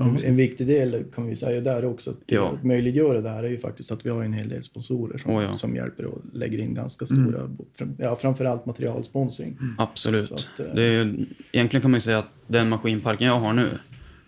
En, 0.00 0.18
en 0.24 0.36
viktig 0.36 0.66
del 0.66 1.04
kan 1.14 1.26
vi 1.26 1.36
säga 1.36 1.60
där 1.60 1.84
också, 1.84 2.12
till 2.12 2.36
Ja. 2.36 2.48
att 2.54 2.64
möjliggöra 2.64 3.20
det 3.20 3.28
här 3.28 3.44
är 3.44 3.48
ju 3.48 3.58
faktiskt 3.58 3.92
att 3.92 4.06
vi 4.06 4.10
har 4.10 4.24
en 4.24 4.32
hel 4.32 4.48
del 4.48 4.62
sponsorer 4.62 5.18
som, 5.18 5.34
Oh 5.36 5.42
ja. 5.44 5.54
som 5.54 5.76
hjälper 5.76 6.04
och 6.04 6.18
lägger 6.32 6.58
in 6.58 6.74
ganska 6.74 7.06
stora, 7.06 7.50
fram- 7.78 7.96
ja, 7.98 8.16
framförallt 8.16 8.66
materialsponsring. 8.66 9.58
Absolut. 9.78 10.28
Så 10.28 10.34
att, 10.34 10.60
eh, 10.60 10.66
det 10.74 10.82
är, 10.82 11.14
egentligen 11.52 11.80
kan 11.82 11.90
man 11.90 11.96
ju 11.96 12.02
säga 12.02 12.18
att 12.18 12.28
den 12.46 12.68
maskinparken 12.68 13.26
jag 13.26 13.40
har 13.40 13.52
nu, 13.52 13.68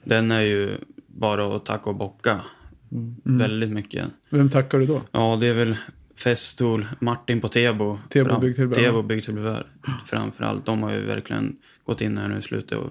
den 0.09 0.31
är 0.31 0.41
ju 0.41 0.77
bara 1.07 1.57
att 1.57 1.65
tacka 1.65 1.91
och 1.91 1.97
bocka 1.97 2.41
väldigt 3.23 3.71
mycket. 3.71 4.05
Vem 4.31 4.49
tackar 4.51 4.79
du 4.79 4.87
då? 4.87 5.03
Ja, 5.13 5.37
det 5.41 5.47
är 5.47 5.55
väl 5.55 5.77
Festool, 6.17 6.87
Martin 7.01 7.41
på 7.41 7.49
Tebo. 7.49 7.99
Tebo 8.09 8.29
Fram- 8.29 8.41
Byggtillbehör. 8.41 8.83
Tebo 8.85 9.03
Byggtillbehör. 9.03 9.67
Framförallt. 10.07 10.67
De 10.67 10.83
har 10.83 10.93
ju 10.93 11.01
verkligen 11.01 11.57
gått 11.85 12.01
in 12.01 12.19
här 12.19 12.29
nu 12.29 12.39
i 12.39 12.43
slutet 12.43 12.79
och 12.79 12.91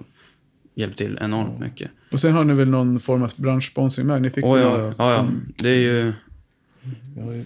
hjälpt 0.74 0.98
till 0.98 1.18
enormt 1.20 1.58
mycket. 1.60 1.90
Och 2.12 2.20
sen 2.20 2.32
har 2.32 2.44
ni 2.44 2.54
väl 2.54 2.68
någon 2.68 3.00
form 3.00 3.22
av 3.22 3.32
branschsponsring 3.36 4.06
med? 4.06 4.22
Ni 4.22 4.30
fick 4.30 4.44
Oh, 4.44 4.60
ja, 4.60 4.78
ja, 4.98 5.12
ja. 5.12 5.26
Det 5.62 5.68
är 5.70 5.74
ju... 5.74 6.12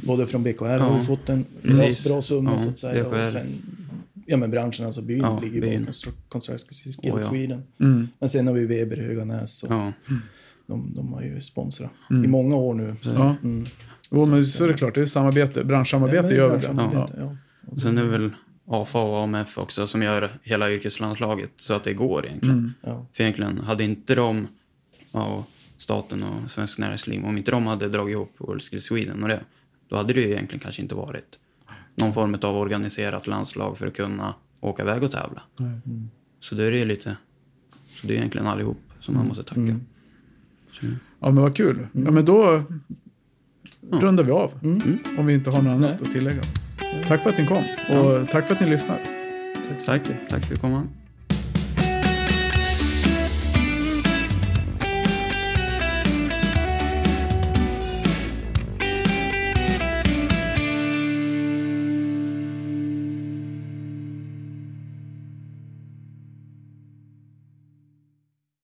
Både 0.02 0.26
från 0.26 0.42
BKR 0.42 0.78
har 0.78 0.98
vi 0.98 1.04
fått 1.04 1.28
en 1.28 1.44
bra, 1.62 1.90
bra 2.08 2.22
summa 2.22 2.52
Ja, 2.52 2.58
så 2.58 2.68
att 2.68 2.78
säga. 2.78 3.04
BKR. 3.04 3.22
Och 3.22 3.28
sen, 3.28 3.46
ja 4.26 4.36
men 4.36 4.50
branschen, 4.50 4.86
alltså 4.86 5.02
byn 5.02 5.18
Ja, 5.18 5.40
ligger 5.40 5.54
ju 5.54 5.60
byn. 5.60 5.88
bakom 6.28 6.40
Skills 6.40 6.98
Oh, 6.98 7.06
ja. 7.08 7.18
Sweden. 7.18 7.62
Mm. 7.80 8.08
Men 8.18 8.28
sen 8.28 8.46
har 8.46 8.54
vi 8.54 8.66
Weber 8.66 8.98
i 9.00 9.02
Höganäs 9.06 9.62
och 9.62 9.72
Ja, 9.72 9.92
de, 10.66 10.92
de 10.94 11.12
har 11.12 11.22
ju 11.22 11.40
sponsrat 11.40 11.90
Mm. 12.10 12.24
i 12.24 12.28
många 12.28 12.56
år 12.56 12.74
nu. 12.74 12.94
Ja. 13.02 13.36
Mm. 13.42 13.64
Jo, 14.10 14.26
men 14.26 14.44
så 14.44 14.64
är 14.64 14.68
det 14.68 14.74
klart. 14.74 14.94
Det 14.94 15.00
är 15.00 15.06
samarbete. 15.06 15.64
Branschsamarbete 15.64 16.22
men 16.26 16.36
gör 16.36 16.48
väl 16.50 16.60
det. 16.60 16.90
Ja. 16.94 17.08
ja. 17.16 17.36
och 17.66 17.82
sen 17.82 17.98
är 17.98 18.02
det 18.02 18.08
väl 18.10 18.30
AFA 18.66 18.98
och 18.98 19.22
AMF 19.22 19.58
också 19.58 19.86
som 19.86 20.02
gör 20.02 20.30
hela 20.42 20.70
yrkeslandslaget 20.70 21.50
så 21.56 21.74
att 21.74 21.84
det 21.84 21.94
går 21.94 22.26
egentligen. 22.26 22.58
Mm. 22.58 22.72
Ja. 22.80 23.06
För 23.12 23.22
egentligen, 23.24 23.58
hade 23.58 23.84
inte 23.84 24.14
de, 24.14 24.46
ja, 25.12 25.24
och 25.26 25.44
staten 25.76 26.22
och 26.22 26.50
Svensk 26.50 26.78
Näringsliv, 26.78 27.24
om 27.24 27.38
inte 27.38 27.50
de 27.50 27.66
hade 27.66 27.88
dragit 27.88 28.12
ihop 28.12 28.34
World 28.38 28.62
Skill 28.62 28.82
Sweden 28.82 29.22
och 29.22 29.28
det, 29.28 29.40
då 29.88 29.96
hade 29.96 30.12
det 30.12 30.20
ju 30.20 30.30
egentligen 30.30 30.60
kanske 30.60 30.82
inte 30.82 30.94
varit 30.94 31.38
någon 31.95 32.12
form 32.14 32.34
av 32.43 32.57
organiserat 32.57 33.26
landslag 33.26 33.78
för 33.78 33.86
att 33.86 33.95
kunna 33.95 34.34
åka 34.61 34.82
iväg 34.82 35.03
och 35.03 35.11
tävla. 35.11 35.43
Nej. 35.57 35.80
Så 36.40 36.55
det 36.55 36.64
är 36.64 36.70
ju 36.72 36.84
lite, 36.84 37.16
så 37.86 38.07
det 38.07 38.12
är 38.14 38.16
egentligen 38.16 38.47
allihop 38.47 38.80
som 39.01 39.14
man 39.14 39.26
måste 39.26 39.43
tacka. 39.43 39.61
Mm. 39.61 39.80
Ja, 41.20 41.30
men 41.30 41.36
vad 41.36 41.57
kul. 41.57 41.86
Ja, 41.93 42.11
men 42.11 42.24
då 42.24 42.62
Ja. 43.90 43.99
rundar 44.01 44.24
vi 44.24 44.32
av. 44.32 44.53
Mm. 44.62 44.80
Om 45.18 45.26
vi 45.26 45.34
inte 45.34 45.51
har 45.51 45.62
något 45.62 45.70
annat 45.70 45.80
Nej. 45.80 45.99
att 46.03 46.12
tillägga. 46.12 46.43
Tack 47.09 47.22
för 47.22 47.30
att 47.30 47.38
ni 47.38 47.47
kom 47.47 47.64
och 47.99 48.28
tack 48.28 48.47
för 48.47 48.55
att 48.55 48.61
ni 48.61 48.70
lyssnar. 48.70 48.99
tack, 49.86 50.03
tack 50.07 50.07
för 50.28 50.36
att 50.36 50.49
du 50.49 50.57
kom. 50.57 50.88